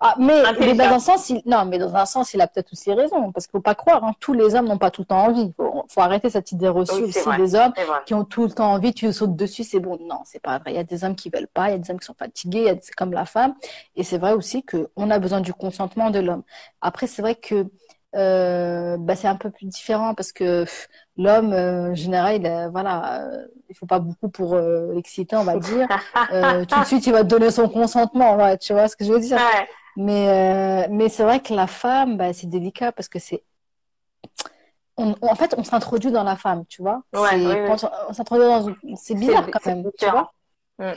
ah, 0.00 0.14
mais, 0.18 0.42
mais, 0.60 0.74
dans 0.74 0.84
un 0.94 0.98
sens, 0.98 1.28
il... 1.30 1.42
non, 1.44 1.64
mais 1.64 1.78
dans 1.78 1.94
un 1.94 2.06
sens, 2.06 2.32
il 2.34 2.40
a 2.40 2.46
peut-être 2.46 2.72
aussi 2.72 2.92
raison. 2.92 3.32
Parce 3.32 3.46
qu'il 3.46 3.52
faut 3.52 3.60
pas 3.60 3.74
croire, 3.74 4.04
hein, 4.04 4.12
tous 4.20 4.32
les 4.32 4.54
hommes 4.54 4.66
n'ont 4.66 4.78
pas 4.78 4.90
tout 4.90 5.02
le 5.02 5.06
temps 5.06 5.24
envie. 5.24 5.52
Faut, 5.56 5.84
faut 5.88 6.00
arrêter 6.00 6.30
cette 6.30 6.52
idée 6.52 6.68
reçue 6.68 7.02
aussi 7.02 7.28
des 7.36 7.54
hommes 7.54 7.72
qui 8.06 8.14
ont 8.14 8.24
tout 8.24 8.44
le 8.44 8.50
temps 8.50 8.72
envie. 8.72 8.94
Tu 8.94 9.12
sautes 9.12 9.36
dessus, 9.36 9.64
c'est 9.64 9.80
bon. 9.80 9.98
Non, 10.00 10.20
c'est 10.24 10.42
pas 10.42 10.58
vrai. 10.58 10.72
Il 10.72 10.76
y 10.76 10.80
a 10.80 10.84
des 10.84 11.04
hommes 11.04 11.16
qui 11.16 11.30
veulent 11.30 11.48
pas. 11.48 11.68
Il 11.68 11.72
y 11.72 11.74
a 11.74 11.78
des 11.78 11.90
hommes 11.90 12.00
qui 12.00 12.06
sont 12.06 12.14
fatigués. 12.18 12.78
C'est 12.82 12.94
comme 12.94 13.12
la 13.12 13.24
femme. 13.24 13.54
Et 13.96 14.04
c'est 14.04 14.18
vrai 14.18 14.32
aussi 14.32 14.62
que 14.62 14.90
on 14.96 15.10
a 15.10 15.18
besoin 15.18 15.40
du 15.40 15.52
consentement 15.52 16.10
de 16.10 16.20
l'homme. 16.20 16.42
Après, 16.80 17.06
c'est 17.06 17.22
vrai 17.22 17.34
que 17.34 17.66
euh, 18.16 18.96
bah, 18.98 19.16
c'est 19.16 19.28
un 19.28 19.36
peu 19.36 19.50
plus 19.50 19.66
différent 19.66 20.14
parce 20.14 20.32
que 20.32 20.64
l'homme, 21.18 21.52
euh, 21.52 21.90
en 21.90 21.94
général, 21.94 22.36
il, 22.36 22.68
voilà, 22.72 23.22
euh, 23.22 23.46
il 23.68 23.76
faut 23.76 23.86
pas 23.86 23.98
beaucoup 23.98 24.28
pour 24.28 24.54
euh, 24.54 24.94
l'exciter, 24.94 25.36
on 25.36 25.44
va 25.44 25.58
dire. 25.58 25.86
tout 26.68 26.80
de 26.80 26.84
suite, 26.84 27.06
il 27.06 27.12
va 27.12 27.24
te 27.24 27.28
donner 27.28 27.50
son 27.50 27.68
consentement, 27.68 28.36
ouais, 28.36 28.56
tu 28.56 28.72
vois 28.72 28.88
ce 28.88 28.96
que 28.96 29.04
je 29.04 29.12
veux 29.12 29.20
dire. 29.20 29.38
Mais, 29.96 30.88
mais 30.90 31.08
c'est 31.08 31.24
vrai 31.24 31.40
que 31.40 31.52
la 31.52 31.66
femme, 31.66 32.16
bah, 32.16 32.32
c'est 32.32 32.48
délicat 32.48 32.92
parce 32.92 33.08
que 33.08 33.18
c'est 33.18 33.42
en 34.96 35.36
fait, 35.36 35.54
on 35.56 35.62
s'introduit 35.62 36.10
dans 36.10 36.24
la 36.24 36.34
femme, 36.34 36.64
tu 36.68 36.82
vois. 36.82 37.02
Ouais, 37.14 37.70
on 37.70 38.12
s'introduit 38.12 38.46
dans... 38.46 38.96
C'est 38.96 39.14
bizarre 39.14 39.46
quand 39.48 39.64
même, 39.66 39.88
tu 39.96 40.10
vois. 40.10 40.32
Mm. 40.78 40.92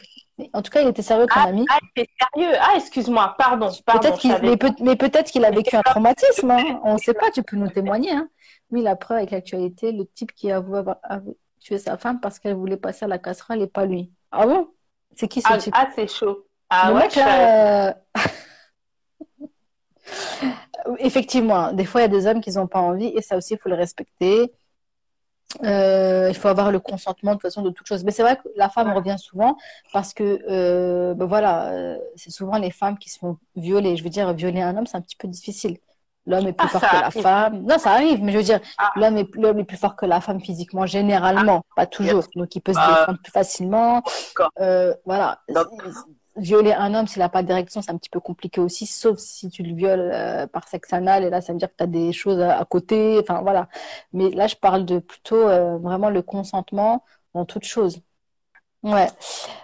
en 0.53 0.61
tout 0.61 0.71
cas, 0.71 0.81
il 0.81 0.87
était 0.87 1.01
sérieux, 1.01 1.25
ton 1.27 1.39
ah, 1.39 1.47
ami. 1.47 1.65
Ah, 1.69 1.77
il 1.95 2.01
était 2.01 2.11
sérieux. 2.33 2.55
Ah, 2.59 2.73
excuse-moi, 2.75 3.35
pardon. 3.37 3.69
Peut-être 3.85 4.17
qu'il, 4.17 4.35
mais, 4.41 4.95
peut-être 4.95 5.31
qu'il 5.31 5.45
a 5.45 5.51
vécu 5.51 5.75
un 5.75 5.81
traumatisme. 5.81 6.51
Hein. 6.51 6.79
On 6.83 6.93
ne 6.93 6.97
sait 6.97 7.13
pas, 7.13 7.31
tu 7.31 7.43
peux 7.43 7.57
nous 7.57 7.69
témoigner. 7.69 8.11
Hein. 8.11 8.27
Oui, 8.71 8.81
la 8.81 8.95
preuve 8.95 9.17
avec 9.17 9.31
l'actualité, 9.31 9.91
le 9.91 10.05
type 10.05 10.33
qui 10.33 10.51
a 10.51 10.59
voulu 10.59 10.81
tuer 11.59 11.77
sa 11.77 11.97
femme 11.97 12.19
parce 12.19 12.39
qu'elle 12.39 12.55
voulait 12.55 12.77
passer 12.77 13.05
à 13.05 13.07
la 13.07 13.19
casserole 13.19 13.61
et 13.61 13.67
pas 13.67 13.85
lui. 13.85 14.11
Ah 14.31 14.47
bon? 14.47 14.69
C'est 15.15 15.27
qui 15.27 15.41
ce 15.41 15.47
ah, 15.51 15.57
type? 15.57 15.73
Ah, 15.77 15.89
c'est 15.93 16.07
chaud. 16.07 16.45
Ah 16.69 16.93
ouais, 16.93 17.09
euh, 17.17 17.93
Effectivement, 20.99 21.73
des 21.73 21.85
fois, 21.85 22.01
il 22.01 22.05
y 22.05 22.07
a 22.07 22.07
des 22.07 22.27
hommes 22.27 22.41
qui 22.41 22.51
n'ont 22.51 22.67
pas 22.67 22.79
envie 22.79 23.07
et 23.07 23.21
ça 23.21 23.37
aussi, 23.37 23.53
il 23.53 23.59
faut 23.59 23.69
le 23.69 23.75
respecter. 23.75 24.51
euh, 25.65 26.27
il 26.29 26.35
faut 26.35 26.47
avoir 26.47 26.71
le 26.71 26.79
consentement 26.79 27.31
de 27.31 27.35
toute 27.35 27.41
façon 27.43 27.61
de 27.61 27.71
toute 27.71 27.85
chose. 27.85 28.05
Mais 28.05 28.11
c'est 28.11 28.23
vrai 28.23 28.37
que 28.37 28.47
la 28.55 28.69
femme 28.69 28.93
revient 28.93 29.17
souvent 29.19 29.57
parce 29.91 30.13
que 30.13 30.39
euh, 30.49 31.13
ben 31.13 31.25
voilà, 31.25 31.73
euh, 31.73 31.97
c'est 32.15 32.31
souvent 32.31 32.57
les 32.57 32.71
femmes 32.71 32.97
qui 32.97 33.09
se 33.09 33.19
font 33.19 33.37
violer. 33.57 33.97
Je 33.97 34.03
veux 34.03 34.09
dire, 34.09 34.33
violer 34.33 34.61
un 34.61 34.77
homme, 34.77 34.87
c'est 34.87 34.97
un 34.97 35.01
petit 35.01 35.17
peu 35.17 35.27
difficile. 35.27 35.77
L'homme 36.27 36.47
est 36.47 36.53
plus 36.53 36.67
Ah, 36.67 36.79
fort 36.79 36.81
que 36.81 36.95
la 36.95 37.05
arrive. 37.07 37.21
femme. 37.23 37.61
Non, 37.63 37.77
ça 37.79 37.91
arrive, 37.93 38.21
mais 38.23 38.31
je 38.31 38.37
veux 38.37 38.43
dire, 38.43 38.59
Ah. 38.77 38.91
l'homme 38.95 39.17
est, 39.17 39.35
l'homme 39.35 39.59
est 39.59 39.63
plus 39.63 39.77
fort 39.77 39.95
que 39.95 40.05
la 40.05 40.21
femme 40.21 40.39
physiquement, 40.39 40.85
généralement, 40.85 41.63
pas 41.75 41.87
toujours. 41.87 42.23
Donc, 42.35 42.55
il 42.55 42.61
peut 42.61 42.73
se 42.73 42.79
Ah. 42.79 42.99
défendre 42.99 43.19
plus 43.23 43.31
facilement. 43.31 44.03
Euh, 44.59 44.93
voilà. 45.05 45.39
Violer 46.37 46.71
un 46.71 46.93
homme 46.93 47.07
s'il 47.07 47.19
n'a 47.19 47.27
pas 47.27 47.43
d'érection, 47.43 47.81
c'est 47.81 47.91
un 47.91 47.97
petit 47.97 48.09
peu 48.09 48.21
compliqué 48.21 48.61
aussi, 48.61 48.85
sauf 48.85 49.17
si 49.17 49.49
tu 49.49 49.63
le 49.63 49.75
violes 49.75 50.11
euh, 50.13 50.47
par 50.47 50.65
sexe 50.67 50.93
anal, 50.93 51.25
et 51.25 51.29
là, 51.29 51.41
ça 51.41 51.51
veut 51.51 51.59
dire 51.59 51.67
que 51.67 51.75
tu 51.77 51.83
as 51.83 51.87
des 51.87 52.13
choses 52.13 52.39
à, 52.39 52.57
à 52.57 52.63
côté. 52.65 53.19
Enfin, 53.21 53.41
voilà. 53.41 53.67
Mais 54.13 54.29
là, 54.29 54.47
je 54.47 54.55
parle 54.55 54.85
de 54.85 54.99
plutôt 54.99 55.35
euh, 55.49 55.77
vraiment 55.79 56.09
le 56.09 56.21
consentement 56.21 57.03
dans 57.33 57.43
toute 57.45 57.65
chose. 57.65 57.99
Ouais. 58.83 59.07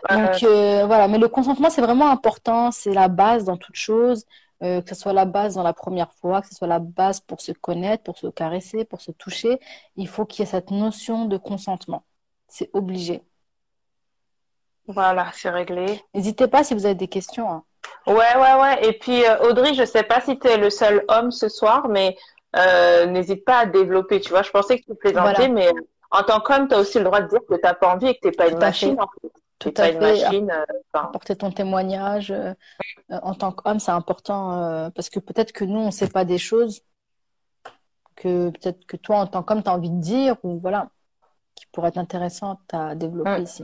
Donc, 0.10 0.43
voilà. 0.88 1.08
Mais 1.08 1.18
le 1.20 1.30
consentement, 1.30 1.70
c'est 1.70 1.82
vraiment 1.82 2.10
important. 2.10 2.72
C'est 2.72 2.93
la 2.93 3.08
base 3.08 3.45
dans 3.45 3.58
toute 3.58 3.76
chose. 3.78 4.26
Euh, 4.64 4.82
que 4.82 4.89
ce 4.89 4.95
soit 4.95 5.14
la 5.14 5.26
base 5.26 5.53
dans 5.53 5.62
la 5.62 5.74
première 5.74 6.12
fois, 6.14 6.41
que 6.41 6.47
ce 6.47 6.55
soit 6.55 6.68
la 6.68 6.80
base 6.80 7.20
pour 7.20 7.41
se 7.41 7.51
connaître, 7.51 8.03
pour 8.03 8.18
se 8.18 8.26
caresser, 8.26 8.86
pour 8.86 9.01
se 9.01 9.12
toucher. 9.12 9.60
Il 9.97 10.08
faut 10.08 10.26
qu'il 10.26 10.39
y 10.43 10.47
ait 10.47 10.51
cette 10.51 10.72
notion 10.72 11.26
de 11.26 11.38
consentement. 11.38 12.03
C'est 12.47 12.72
obligé. 12.74 13.22
Voilà, 14.88 15.30
c'est 15.34 15.49
réglé. 15.49 16.01
N'hésitez 16.14 16.47
pas 16.47 16.64
si 16.64 16.74
vous 16.74 16.86
avez 16.86 16.95
des 16.95 17.08
questions. 17.08 17.51
hein. 17.51 17.64
Ouais, 18.08 18.16
ouais, 18.16 18.55
ouais. 18.62 18.88
Et 18.88 18.93
puis, 18.93 19.26
euh, 19.26 19.47
Audrey, 19.49 19.74
je 19.74 19.84
sais 19.86 20.03
pas 20.03 20.22
si 20.22 20.39
tu 20.39 20.47
es 20.47 20.58
le 20.58 20.70
seul 20.70 21.03
homme 21.10 21.30
ce 21.32 21.49
soir, 21.49 21.88
mais 21.89 22.18
euh, 22.55 23.05
n'hésite 23.05 23.43
pas 23.45 23.60
à 23.60 23.66
développer. 23.66 24.22
Tu 24.22 24.30
vois, 24.30 24.41
je 24.43 24.49
pensais 24.51 24.80
que 24.80 24.86
tu 24.86 24.95
plaisantais, 24.95 25.47
Voilà. 25.47 25.49
mais 25.49 25.70
en 26.10 26.24
tant 26.24 26.39
qu'homme, 26.39 26.68
tu 26.68 26.74
as 26.76 26.80
aussi 26.80 26.97
le 26.99 27.03
droit 27.03 27.22
de 27.22 27.28
dire 27.28 27.39
que 27.47 27.55
tu 27.55 27.62
pas 27.62 27.93
envie 27.93 28.08
et 28.08 28.16
que 28.18 28.30
tu 28.30 28.36
pas 28.36 28.47
une 28.47 28.58
machine. 28.58 28.95
fait. 28.95 29.01
En 29.01 29.08
fait. 29.22 29.32
Tout 29.60 29.70
à 29.70 29.72
pas 29.74 29.89
une 29.89 29.99
fait. 29.99 30.24
machine. 30.24 30.51
euh, 30.51 30.66
enfin, 30.93 31.08
apporter 31.08 31.36
ton 31.36 31.51
témoignage 31.51 32.32
euh, 32.32 32.53
euh, 33.12 33.20
en 33.24 33.34
tant 33.34 33.51
qu'homme, 33.51 33.80
c'est 33.80 33.91
important 33.91 34.91
parce 34.95 35.10
que 35.10 35.20
peut-être 35.20 35.51
que 35.51 35.66
nous, 35.66 35.80
on 35.80 35.86
ne 35.88 35.91
sait 35.91 36.10
pas 36.10 36.26
des 36.26 36.38
choses 36.38 36.82
que 38.16 38.49
peut-être 38.49 38.86
que 38.86 38.97
toi, 38.97 39.18
en 39.18 39.28
tant 39.28 39.43
qu'homme, 39.43 39.64
tu 39.64 39.70
as 39.70 39.74
envie 39.74 39.89
de 39.91 39.99
dire 40.01 40.36
ou 40.43 40.60
voilà, 40.60 40.89
qui 41.55 41.66
pourraient 41.72 41.89
être 41.89 41.97
intéressantes 41.97 42.60
à 42.74 42.95
développer 42.95 43.39
Mm. 43.39 43.43
ici. 43.43 43.64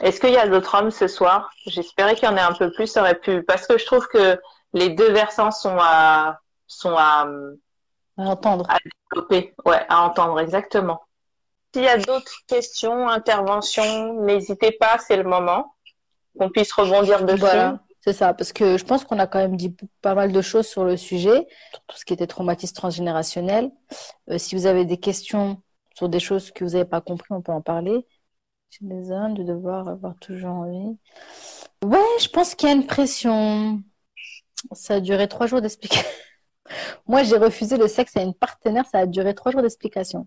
Est-ce 0.00 0.20
qu'il 0.20 0.30
y 0.32 0.36
a 0.38 0.48
d'autres 0.48 0.74
hommes 0.74 0.90
ce 0.90 1.08
soir? 1.08 1.50
J'espérais 1.66 2.14
qu'il 2.14 2.24
y 2.28 2.32
en 2.32 2.36
ait 2.36 2.40
un 2.40 2.54
peu 2.54 2.70
plus, 2.72 2.86
ça 2.86 3.02
aurait 3.02 3.18
pu, 3.18 3.42
parce 3.42 3.66
que 3.66 3.76
je 3.78 3.84
trouve 3.84 4.06
que 4.08 4.40
les 4.72 4.90
deux 4.90 5.12
versants 5.12 5.50
sont 5.50 5.76
à, 5.78 6.40
sont 6.66 6.94
à, 6.96 7.26
À 8.16 8.22
entendre. 8.22 8.66
développer, 9.12 9.54
ouais, 9.66 9.84
à 9.88 10.02
entendre 10.02 10.40
exactement. 10.40 11.02
S'il 11.72 11.84
y 11.84 11.88
a 11.88 11.98
d'autres 11.98 12.34
questions, 12.46 13.08
interventions, 13.08 14.22
n'hésitez 14.22 14.72
pas, 14.72 14.98
c'est 14.98 15.16
le 15.16 15.24
moment 15.24 15.74
qu'on 16.38 16.50
puisse 16.50 16.72
rebondir 16.72 17.24
dessus. 17.24 17.38
Voilà, 17.38 17.80
c'est 18.00 18.12
ça, 18.12 18.34
parce 18.34 18.52
que 18.52 18.78
je 18.78 18.84
pense 18.84 19.04
qu'on 19.04 19.18
a 19.18 19.26
quand 19.26 19.38
même 19.38 19.56
dit 19.56 19.76
pas 20.00 20.14
mal 20.14 20.32
de 20.32 20.42
choses 20.42 20.66
sur 20.66 20.84
le 20.84 20.96
sujet, 20.96 21.46
sur 21.70 21.80
tout 21.86 21.96
ce 21.96 22.04
qui 22.04 22.12
était 22.12 22.26
traumatisme 22.26 22.74
transgénérationnel. 22.74 23.70
Euh, 24.30 24.38
si 24.38 24.56
vous 24.56 24.66
avez 24.66 24.84
des 24.84 24.96
questions 24.96 25.62
sur 25.94 26.08
des 26.08 26.20
choses 26.20 26.50
que 26.50 26.64
vous 26.64 26.70
n'avez 26.70 26.84
pas 26.84 27.00
compris, 27.00 27.28
on 27.30 27.42
peut 27.42 27.52
en 27.52 27.60
parler. 27.60 28.06
Chez 28.70 28.84
les 28.84 29.10
hommes, 29.10 29.34
de 29.34 29.42
devoir 29.42 29.88
avoir 29.88 30.16
toujours 30.16 30.50
envie. 30.50 30.96
Ouais, 31.84 31.98
je 32.20 32.28
pense 32.28 32.54
qu'il 32.54 32.68
y 32.68 32.72
a 32.72 32.74
une 32.74 32.86
pression. 32.86 33.82
Ça 34.72 34.94
a 34.94 35.00
duré 35.00 35.28
trois 35.28 35.46
jours 35.46 35.60
d'explication. 35.60 36.08
Moi, 37.06 37.22
j'ai 37.24 37.36
refusé 37.36 37.76
le 37.76 37.88
sexe 37.88 38.16
à 38.16 38.22
une 38.22 38.34
partenaire, 38.34 38.86
ça 38.86 38.98
a 38.98 39.06
duré 39.06 39.34
trois 39.34 39.52
jours 39.52 39.62
d'explication. 39.62 40.26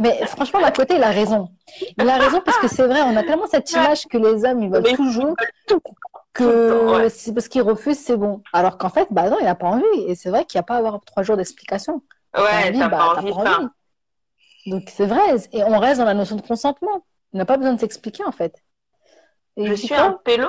Mais 0.00 0.26
franchement, 0.26 0.60
d'un 0.60 0.70
côté, 0.70 0.96
il 0.96 1.02
a 1.02 1.10
raison. 1.10 1.48
Il 1.98 2.08
a 2.08 2.16
raison 2.18 2.40
parce 2.44 2.58
que 2.58 2.68
c'est 2.68 2.86
vrai, 2.86 3.02
on 3.02 3.16
a 3.16 3.22
tellement 3.22 3.46
cette 3.46 3.70
image 3.72 4.06
que 4.06 4.18
les 4.18 4.44
hommes, 4.44 4.62
ils 4.62 4.70
veulent 4.70 4.82
Mais- 4.82 4.94
toujours 4.96 5.34
Tout 5.66 5.80
que 6.34 6.96
ouais. 6.96 7.10
c'est 7.10 7.34
parce 7.34 7.48
qu'ils 7.48 7.62
refusent, 7.62 7.98
c'est 7.98 8.16
bon. 8.16 8.42
Alors 8.54 8.78
qu'en 8.78 8.88
fait, 8.88 9.06
bah 9.10 9.28
non, 9.28 9.36
il 9.40 9.44
n'a 9.44 9.54
pas 9.54 9.66
envie. 9.66 9.84
Et 10.06 10.14
c'est 10.14 10.30
vrai 10.30 10.44
qu'il 10.46 10.58
n'y 10.58 10.60
a 10.60 10.64
pas 10.64 10.74
à 10.76 10.78
avoir 10.78 10.98
trois 11.04 11.22
jours 11.22 11.36
d'explication. 11.36 12.02
T'as 12.32 12.42
Ouais, 12.42 12.68
envie, 12.70 12.78
t'as 12.78 12.88
bah, 12.88 12.96
pas 12.96 13.20
envie, 13.20 13.30
pas 13.30 13.36
enfin, 13.36 13.56
envie. 13.58 13.68
Donc 14.70 14.82
c'est 14.94 15.06
vrai. 15.06 15.20
Et 15.52 15.62
on 15.64 15.78
reste 15.78 15.98
dans 15.98 16.06
la 16.06 16.14
notion 16.14 16.36
de 16.36 16.40
consentement. 16.42 17.04
On 17.34 17.38
n'a 17.38 17.44
pas 17.44 17.56
besoin 17.58 17.74
de 17.74 17.80
s'expliquer 17.80 18.24
en 18.24 18.32
fait. 18.32 18.54
Et 19.58 19.66
Je 19.66 19.74
suis 19.74 19.94
un 19.94 20.12
pélo. 20.24 20.48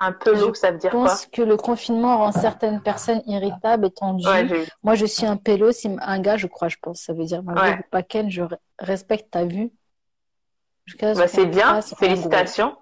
Un 0.00 0.12
pelot, 0.12 0.54
ça 0.54 0.70
veut 0.70 0.76
je 0.76 0.80
dire 0.82 0.90
quoi? 0.92 1.06
pense 1.06 1.26
que 1.26 1.42
le 1.42 1.56
confinement 1.56 2.18
rend 2.18 2.30
certaines 2.32 2.80
personnes 2.80 3.20
irritables 3.26 3.86
et 3.86 3.90
tendues. 3.90 4.26
Ouais, 4.28 4.66
Moi, 4.84 4.94
je 4.94 5.04
suis 5.06 5.26
un 5.26 5.36
pélo, 5.36 5.72
si 5.72 5.90
un 6.00 6.20
gars, 6.20 6.36
je 6.36 6.46
crois, 6.46 6.68
je 6.68 6.76
pense. 6.80 7.00
Ça 7.00 7.12
veut 7.12 7.24
dire, 7.24 7.42
malgré 7.42 7.70
Ouais. 7.70 7.76
vous 7.76 7.82
pas 7.90 8.02
Ken, 8.04 8.30
je 8.30 8.42
re- 8.42 8.58
respecte 8.78 9.30
ta 9.32 9.44
vue. 9.44 9.72
Jusqu'à 10.86 11.14
ce 11.14 11.18
Bah, 11.20 11.26
c'est 11.28 11.46
bien, 11.46 11.80
félicitations. 11.82 12.76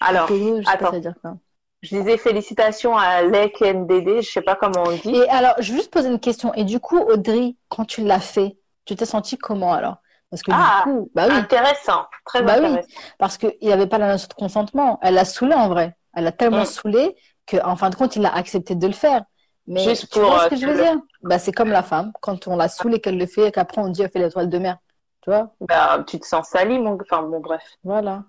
Alors. 0.00 0.26
Pélo, 0.26 0.60
je 0.60 0.66
sais 0.68 0.78
pas 0.78 0.88
attends. 0.88 0.98
dire 0.98 1.14
quoi. 1.20 1.36
je 1.82 1.96
disais 1.96 2.16
félicitations 2.18 2.96
à 2.96 3.22
Lek 3.22 3.60
NDD, 3.62 4.20
je 4.22 4.30
sais 4.30 4.42
pas 4.42 4.56
comment 4.56 4.82
on 4.86 4.92
dit. 4.96 5.14
Et 5.14 5.28
alors, 5.28 5.54
je 5.58 5.72
vais 5.72 5.78
juste 5.78 5.92
poser 5.92 6.08
une 6.08 6.20
question. 6.20 6.52
Et 6.54 6.64
du 6.64 6.80
coup, 6.80 6.98
Audrey, 6.98 7.56
quand 7.68 7.84
tu 7.84 8.02
l'as 8.04 8.20
fait, 8.20 8.58
tu 8.84 8.96
t'es 8.96 9.06
senti 9.06 9.38
comment 9.38 9.72
alors? 9.72 9.98
Parce 10.30 10.42
que 10.42 10.52
Ah, 10.52 10.52
du 10.52 10.82
coup, 10.82 11.10
bah 11.14 11.26
oui, 11.28 11.34
Intéressant, 11.36 12.06
très 12.24 12.42
Bah 12.42 12.58
oui. 12.62 12.78
parce 13.18 13.38
qu'il 13.38 13.56
n'y 13.62 13.72
avait 13.72 13.86
pas 13.86 13.98
la 13.98 14.08
notion 14.12 14.28
de 14.28 14.34
consentement. 14.34 14.98
Elle 15.02 15.14
l'a 15.14 15.24
saoulé 15.24 15.54
en 15.54 15.68
vrai. 15.68 15.96
Elle 16.14 16.24
l'a 16.24 16.32
tellement 16.32 16.60
Mm. 16.62 16.64
saoulé 16.64 17.16
qu'en 17.46 17.76
fin 17.76 17.90
de 17.90 17.94
compte, 17.96 18.16
il 18.16 18.24
a 18.26 18.34
accepté 18.34 18.74
de 18.74 18.86
le 18.86 18.92
faire. 18.92 19.24
Mais 19.66 19.84
Juste 19.84 20.10
tu 20.10 20.20
pour, 20.20 20.24
vois 20.24 20.38
ce 20.40 20.46
euh, 20.46 20.48
que 20.48 20.56
je 20.56 20.66
veux 20.66 20.74
le- 20.74 20.82
dire? 20.82 21.00
Bah, 21.22 21.38
c'est 21.38 21.52
comme 21.52 21.70
la 21.70 21.82
femme, 21.82 22.12
quand 22.20 22.46
on 22.48 22.56
la 22.56 22.68
saoule 22.68 22.94
et 22.94 23.00
qu'elle 23.00 23.18
le 23.18 23.26
fait, 23.26 23.48
et 23.48 23.52
qu'après 23.52 23.80
on 23.80 23.88
dit 23.88 24.02
elle 24.02 24.10
fait 24.10 24.18
l'étoile 24.20 24.48
de 24.50 24.58
mer. 24.58 24.78
Tu 25.22 25.30
vois? 25.30 25.54
Bah, 25.60 26.02
tu 26.06 26.18
te 26.20 26.26
sens 26.26 26.48
sali, 26.48 26.78
mon... 26.80 26.98
Enfin, 27.00 27.22
bon, 27.22 27.40
bref. 27.40 27.62
Voilà. 27.82 28.24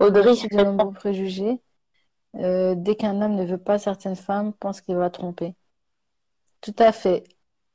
Audrey, 0.00 0.30
Aussi 0.32 0.48
de 0.48 0.56
nombreux 0.56 0.92
préjugés. 0.92 1.60
Euh, 2.36 2.74
dès 2.76 2.96
qu'un 2.96 3.22
homme 3.22 3.36
ne 3.36 3.44
veut 3.46 3.58
pas 3.58 3.78
certaines 3.78 4.16
femmes, 4.16 4.52
pense 4.54 4.80
qu'il 4.82 4.96
va 4.96 5.10
tromper. 5.10 5.54
Tout 6.62 6.74
à 6.78 6.92
fait. 6.92 7.24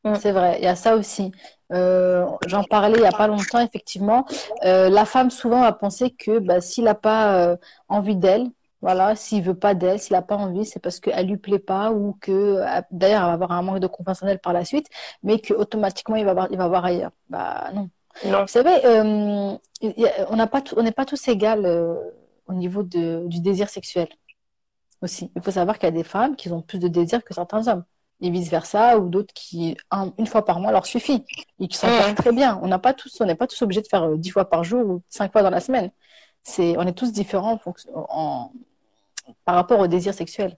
Mm. 0.06 0.16
C'est 0.16 0.32
vrai, 0.32 0.58
il 0.60 0.64
y 0.64 0.68
a 0.68 0.76
ça 0.76 0.95
aussi. 0.95 1.32
Euh, 1.74 2.26
j'en 2.45 2.64
parlais 2.64 2.95
il 2.95 3.01
n'y 3.01 3.08
a 3.08 3.12
pas 3.12 3.28
longtemps, 3.28 3.60
effectivement. 3.60 4.26
Euh, 4.64 4.88
la 4.89 5.06
femme, 5.06 5.32
souvent, 5.32 5.62
va 5.62 5.74
penser 5.74 6.12
que 6.12 6.38
bah, 6.39 6.62
s'il 6.62 6.84
n'a 6.84 6.93
pas 6.93 7.36
euh, 7.38 7.58
envie 7.89 8.16
d'elle, 8.16 8.47
voilà, 8.82 9.16
s'il 9.16 9.41
veut 9.41 9.56
pas 9.58 9.74
d'elle, 9.74 9.99
s'il 9.99 10.14
n'a 10.14 10.22
pas 10.22 10.36
envie, 10.36 10.64
c'est 10.64 10.80
parce 10.80 10.99
qu'elle 10.99 11.26
lui 11.28 11.38
plaît 11.38 11.58
pas 11.58 11.91
ou 11.91 12.16
que, 12.22 12.64
d'ailleurs, 12.91 13.22
elle 13.24 13.28
va 13.30 13.34
avoir 13.34 13.51
un 13.51 13.64
manque 13.64 13.80
de 13.80 13.88
confiance 13.88 14.22
en 14.22 14.28
elle 14.28 14.38
par 14.39 14.53
la 14.53 14.64
suite, 14.64 14.88
mais 15.24 15.39
que 15.39 15.56
automatiquement 15.56 16.18
il 16.18 16.26
va 16.26 16.34
voir, 16.36 16.47
il 16.51 16.58
va 16.58 16.68
voir 16.68 16.86
ailleurs. 16.86 17.12
Bah 17.30 17.72
non. 17.74 17.89
non. 18.26 18.41
Vous 18.41 18.47
savez, 18.47 18.76
on 18.86 20.36
n'a 20.36 20.47
pas 20.47 20.62
tout- 20.62 20.76
on 20.78 20.84
n'est 20.84 20.91
pas 20.91 21.06
tous 21.06 21.28
égales 21.28 21.66
au 22.47 22.53
niveau 22.53 22.84
de, 22.84 23.24
du 23.26 23.41
désir 23.41 23.70
sexuel 23.70 24.08
aussi. 25.01 25.32
Il 25.36 25.41
faut 25.41 25.51
savoir 25.51 25.80
qu'il 25.80 25.88
y 25.88 25.91
a 25.91 25.91
des 25.91 26.03
femmes 26.03 26.36
qui 26.36 26.51
ont 26.51 26.62
plus 26.62 26.78
de 26.78 26.88
désir 26.88 27.24
que 27.24 27.34
certains 27.34 27.68
hommes. 27.68 27.86
Et 28.22 28.30
vice-versa, 28.30 28.97
ou 28.97 29.09
d'autres 29.09 29.34
qui, 29.34 29.76
un- 29.91 30.11
une 30.18 30.26
fois 30.28 30.45
par 30.45 30.59
mois, 30.59 30.72
leur 30.72 30.86
suffit. 30.86 31.26
Et 31.59 31.68
qui 31.68 31.78
s'en 31.78 31.88
portent 31.88 32.16
très 32.16 32.32
bien. 32.32 32.59
On 32.63 32.68
n'a 32.68 32.80
pas 32.80 32.93
tous, 32.93 33.20
on 33.20 33.26
n'est 33.26 33.36
pas 33.36 33.47
tous 33.47 33.61
obligés 33.61 33.82
de 33.82 33.88
faire 33.88 34.03
euh, 34.03 34.16
dix 34.18 34.30
fois 34.30 34.45
par 34.49 34.63
jour 34.63 34.86
ou 34.88 35.01
cinq 35.09 35.32
fois 35.34 35.41
dans 35.43 35.49
la 35.49 35.59
semaine. 35.59 35.91
C'est, 36.43 36.78
on 36.78 36.84
est 36.88 36.93
tous 36.97 37.11
différents 37.11 37.51
en 37.53 37.57
fonction, 37.57 37.91
en, 38.09 38.51
par 39.43 39.55
rapport 39.55 39.80
au 39.80 39.88
désir 39.88 40.13
sexuel. 40.13 40.57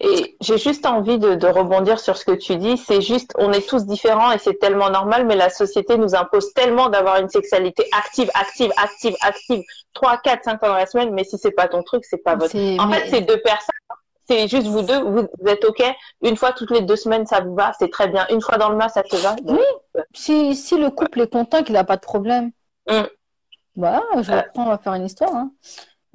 Et 0.00 0.36
j'ai 0.40 0.58
juste 0.58 0.84
envie 0.84 1.18
de, 1.18 1.36
de 1.36 1.46
rebondir 1.46 2.00
sur 2.00 2.16
ce 2.16 2.24
que 2.24 2.32
tu 2.32 2.56
dis. 2.56 2.76
C'est 2.76 3.00
juste, 3.00 3.32
on 3.38 3.52
est 3.52 3.66
tous 3.66 3.86
différents 3.86 4.32
et 4.32 4.38
c'est 4.38 4.58
tellement 4.58 4.90
normal, 4.90 5.24
mais 5.26 5.36
la 5.36 5.48
société 5.48 5.96
nous 5.96 6.14
impose 6.16 6.52
tellement 6.54 6.88
d'avoir 6.88 7.18
une 7.20 7.28
sexualité 7.28 7.86
active, 7.96 8.28
active, 8.34 8.72
active, 8.76 9.14
active, 9.20 9.62
3, 9.94 10.16
4, 10.18 10.44
5 10.44 10.58
fois 10.58 10.68
dans 10.68 10.74
la 10.74 10.86
semaine, 10.86 11.12
mais 11.14 11.22
si 11.24 11.38
c'est 11.38 11.52
pas 11.52 11.68
ton 11.68 11.82
truc, 11.84 12.04
c'est 12.04 12.18
pas 12.22 12.34
votre. 12.34 12.56
En 12.56 12.86
mais- 12.88 12.96
fait, 12.98 13.10
c'est 13.10 13.20
deux 13.20 13.40
personnes. 13.42 13.68
C'est 14.28 14.46
juste 14.48 14.66
vous 14.68 14.82
deux, 14.82 15.00
vous, 15.02 15.26
vous 15.40 15.48
êtes 15.48 15.64
OK. 15.64 15.82
Une 16.22 16.36
fois 16.36 16.52
toutes 16.52 16.70
les 16.70 16.82
deux 16.82 16.96
semaines, 16.96 17.26
ça 17.26 17.40
vous 17.40 17.54
va, 17.54 17.72
c'est 17.78 17.90
très 17.90 18.08
bien. 18.08 18.26
Une 18.30 18.40
fois 18.40 18.56
dans 18.56 18.68
le 18.68 18.76
mois, 18.76 18.88
ça 18.88 19.02
te 19.02 19.16
va. 19.16 19.34
Oui. 19.44 19.58
Si, 20.14 20.54
si 20.54 20.78
le 20.78 20.90
couple 20.90 21.22
est 21.22 21.32
content, 21.32 21.62
qu'il 21.62 21.74
n'a 21.74 21.84
pas 21.84 21.96
de 21.96 22.02
problème, 22.02 22.52
Mm. 22.88 23.02
voilà, 23.76 24.02
je 24.20 24.32
Euh. 24.32 24.40
reprends, 24.40 24.64
on 24.66 24.68
va 24.68 24.78
faire 24.78 24.94
une 24.94 25.04
histoire. 25.06 25.34
hein. 25.34 25.50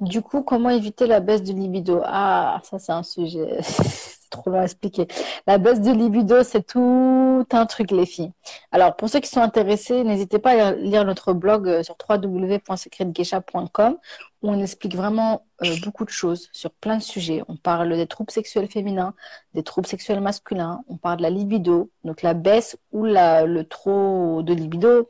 Du 0.00 0.22
coup, 0.22 0.42
comment 0.42 0.70
éviter 0.70 1.06
la 1.06 1.20
baisse 1.20 1.42
de 1.42 1.52
libido? 1.52 2.00
Ah, 2.04 2.60
ça, 2.62 2.78
c'est 2.78 2.92
un 2.92 3.02
sujet, 3.02 3.58
c'est 3.62 4.30
trop 4.30 4.48
long 4.50 4.60
à 4.60 4.64
expliquer. 4.64 5.08
La 5.46 5.58
baisse 5.58 5.80
de 5.80 5.90
libido, 5.90 6.42
c'est 6.44 6.62
tout 6.64 7.44
un 7.52 7.66
truc, 7.66 7.90
les 7.90 8.06
filles. 8.06 8.30
Alors, 8.70 8.94
pour 8.96 9.08
ceux 9.08 9.18
qui 9.20 9.28
sont 9.28 9.40
intéressés, 9.40 10.04
n'hésitez 10.04 10.38
pas 10.38 10.50
à 10.68 10.72
lire 10.72 11.04
notre 11.04 11.32
blog 11.32 11.68
euh, 11.68 11.82
sur 11.82 11.96
www.secretgeisha.com 12.08 13.96
où 14.42 14.50
on 14.50 14.60
explique 14.60 14.94
vraiment 14.94 15.46
euh, 15.64 15.74
beaucoup 15.82 16.04
de 16.04 16.10
choses 16.10 16.48
sur 16.52 16.70
plein 16.72 16.96
de 16.96 17.02
sujets. 17.02 17.42
On 17.48 17.56
parle 17.56 17.94
des 17.96 18.06
troubles 18.06 18.30
sexuels 18.30 18.68
féminins, 18.68 19.14
des 19.54 19.62
troubles 19.62 19.88
sexuels 19.88 20.20
masculins, 20.20 20.82
on 20.88 20.96
parle 20.96 21.18
de 21.18 21.22
la 21.22 21.30
libido, 21.30 21.90
donc 22.04 22.22
la 22.22 22.34
baisse 22.34 22.76
ou 22.92 23.04
le 23.04 23.62
trop 23.62 24.42
de 24.42 24.54
libido. 24.54 25.08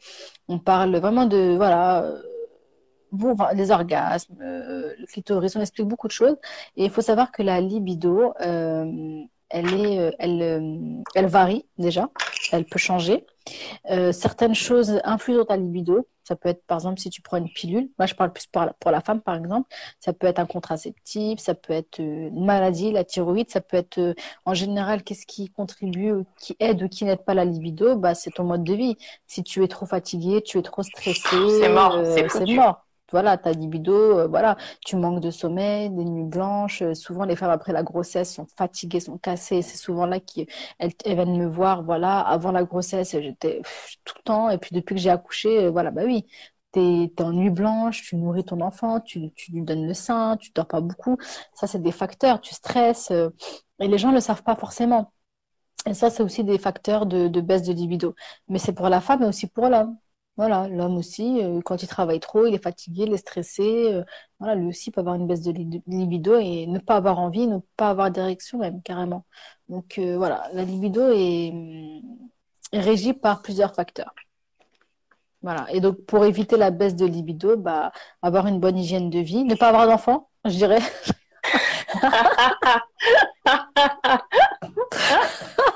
On 0.49 0.59
parle 0.59 0.97
vraiment 0.97 1.27
de, 1.27 1.57
voilà, 1.57 2.05
euh, 2.05 2.23
les 3.55 3.71
orgasmes, 3.71 4.37
euh, 4.41 4.95
le 4.99 5.07
clitoris, 5.07 5.57
on 5.57 5.61
explique 5.61 5.89
beaucoup 5.89 6.09
de 6.09 6.13
choses. 6.13 6.37
Et 6.77 6.85
il 6.85 6.91
faut 6.91 7.01
savoir 7.01 7.33
que 7.33 7.43
la 7.43 7.61
libido, 7.61 8.35
euh, 8.41 9.23
elle 9.51 9.75
est, 9.75 10.15
elle, 10.19 11.03
elle 11.15 11.27
varie 11.27 11.67
déjà, 11.79 12.09
elle 12.53 12.65
peut 12.65 12.79
changer. 12.79 13.27
certaines 14.13 14.55
choses 14.55 15.01
influent 15.05 15.39
dans 15.39 15.45
ta 15.47 15.57
libido. 15.57 16.07
Ça 16.25 16.37
peut 16.37 16.51
être, 16.51 16.63
par 16.67 16.77
exemple, 16.77 17.01
si 17.01 17.09
tu 17.09 17.23
prends 17.23 17.39
une 17.39 17.49
pilule. 17.51 17.89
Moi, 17.99 18.05
je 18.05 18.15
parle 18.15 18.35
plus 18.35 18.47
pour 18.47 18.61
la, 18.61 18.75
pour 18.75 18.91
la 18.91 19.01
femme, 19.01 19.23
par 19.23 19.35
exemple. 19.35 19.67
Ça 19.99 20.13
peut 20.13 20.27
être 20.27 20.39
un 20.39 20.45
contraceptif, 20.45 21.39
ça 21.41 21.55
peut 21.55 21.73
être 21.73 22.01
une 22.01 22.45
maladie, 22.45 22.93
la 22.93 23.03
thyroïde. 23.03 23.49
Ça 23.51 23.63
peut 23.63 23.79
être, 23.79 24.15
en 24.45 24.53
général, 24.53 25.03
qu'est-ce 25.05 25.25
qui 25.25 25.49
contribue, 25.49 26.13
qui 26.39 26.55
aide 26.61 26.83
ou 26.83 26.89
qui 26.89 27.07
n'aide 27.07 27.25
pas 27.25 27.33
la 27.33 27.47
libido? 27.47 27.97
Bah, 27.97 28.15
C'est 28.15 28.31
ton 28.31 28.45
mode 28.45 28.63
de 28.63 28.75
vie. 28.75 28.97
Si 29.27 29.43
tu 29.43 29.65
es 29.65 29.69
trop 29.69 29.87
fatigué, 29.87 30.43
tu 30.43 30.59
es 30.59 30.63
trop 30.63 30.83
stressé, 30.83 31.37
c'est 31.61 31.71
mort. 31.71 31.99
c'est 32.05 32.47
mort 32.55 32.85
voilà, 33.11 33.39
ta 33.39 33.53
libido, 33.53 33.93
euh, 34.19 34.27
voilà, 34.29 34.57
tu 34.85 34.97
manques 34.97 35.21
de 35.21 35.31
sommeil, 35.31 35.91
des 35.91 36.05
nuits 36.05 36.25
blanches. 36.25 36.83
Euh, 36.83 36.95
souvent, 36.95 37.25
les 37.25 37.37
femmes 37.37 37.51
après 37.51 37.73
la 37.73 37.83
grossesse 37.83 38.35
sont 38.35 38.47
fatiguées, 38.57 39.01
sont 39.01 39.19
cassées. 39.19 39.63
C'est 39.63 39.77
souvent 39.77 40.07
là 40.07 40.21
qu'elles 40.21 40.47
elles 40.79 41.15
viennent 41.15 41.37
me 41.39 41.47
voir. 41.47 41.83
Voilà, 41.83 42.21
avant 42.21 42.53
la 42.53 42.65
grossesse, 42.65 43.13
j'étais 43.13 43.63
tout 44.05 44.15
le 44.19 44.23
temps. 44.25 44.51
Et 44.51 44.59
puis 44.59 44.71
depuis 44.75 44.95
que 44.95 45.01
j'ai 45.01 45.11
accouché, 45.11 45.65
euh, 45.65 45.71
voilà, 45.71 45.91
bah 45.91 46.03
oui, 46.05 46.27
t'es 46.73 47.05
es 47.17 47.23
en 47.23 47.33
nuit 47.33 47.51
blanche, 47.51 48.03
tu 48.03 48.17
nourris 48.17 48.45
ton 48.45 48.61
enfant, 48.61 49.01
tu, 49.01 49.31
lui 49.51 49.63
donnes 49.63 49.87
le 49.87 49.95
sein, 49.95 50.37
tu 50.37 50.51
dors 50.55 50.67
pas 50.67 50.81
beaucoup. 50.81 51.17
Ça, 51.55 51.67
c'est 51.67 51.83
des 51.83 51.93
facteurs. 51.93 52.41
Tu 52.41 52.55
stresses. 52.55 53.11
et 53.81 53.89
les 53.89 53.99
gens 53.99 54.11
ne 54.11 54.15
le 54.15 54.21
savent 54.21 54.43
pas 54.43 54.57
forcément. 54.57 55.13
Et 55.87 55.95
ça, 55.95 56.11
c'est 56.11 56.23
aussi 56.23 56.45
des 56.45 56.59
facteurs 56.59 57.07
de, 57.07 57.29
de 57.29 57.41
baisse 57.41 57.63
de 57.63 57.73
libido. 57.73 58.15
Mais 58.49 58.59
c'est 58.59 58.73
pour 58.75 58.89
la 58.89 59.01
femme 59.01 59.23
et 59.23 59.27
aussi 59.27 59.47
pour 59.47 59.69
l'homme. 59.69 59.97
Voilà, 60.39 60.69
l'homme 60.69 60.97
aussi, 60.97 61.43
euh, 61.43 61.61
quand 61.65 61.83
il 61.83 61.89
travaille 61.89 62.21
trop, 62.21 62.47
il 62.47 62.55
est 62.55 62.63
fatigué, 62.63 63.05
il 63.07 63.13
est 63.13 63.17
stressé. 63.17 63.93
Euh, 63.93 64.05
voilà, 64.39 64.55
lui 64.55 64.69
aussi 64.69 64.93
peut 64.93 65.01
avoir 65.01 65.17
une 65.17 65.27
baisse 65.27 65.43
de 65.43 65.51
libido 65.51 66.39
et 66.39 66.67
ne 66.69 66.79
pas 66.79 66.95
avoir 66.97 67.19
envie, 67.19 67.49
ne 67.49 67.59
pas 67.77 67.91
avoir 67.91 68.13
d'érection 68.13 68.59
même 68.59 68.81
carrément. 68.83 69.27
Donc 69.69 69.99
euh, 69.99 70.17
voilà, 70.17 70.49
la 70.53 70.63
libido 70.65 71.11
est, 71.11 71.53
est, 72.73 72.81
régie 72.81 73.15
par 73.15 73.43
plusieurs 73.43 73.75
facteurs. 73.75 74.15
Voilà. 75.43 75.67
Et 75.73 75.81
donc 75.81 76.05
pour 76.07 76.25
éviter 76.25 76.57
la 76.57 76.71
baisse 76.71 76.95
de 76.95 77.07
libido, 77.07 77.57
bah, 77.57 77.91
avoir 78.23 78.47
une 78.47 78.61
bonne 78.61 78.79
hygiène 78.79 79.11
de 79.11 79.19
vie, 79.19 79.45
ne 79.45 79.57
pas 79.57 79.71
avoir 79.71 79.89
d'enfants, 79.89 80.31
je 80.45 80.53
dirais. 80.53 80.79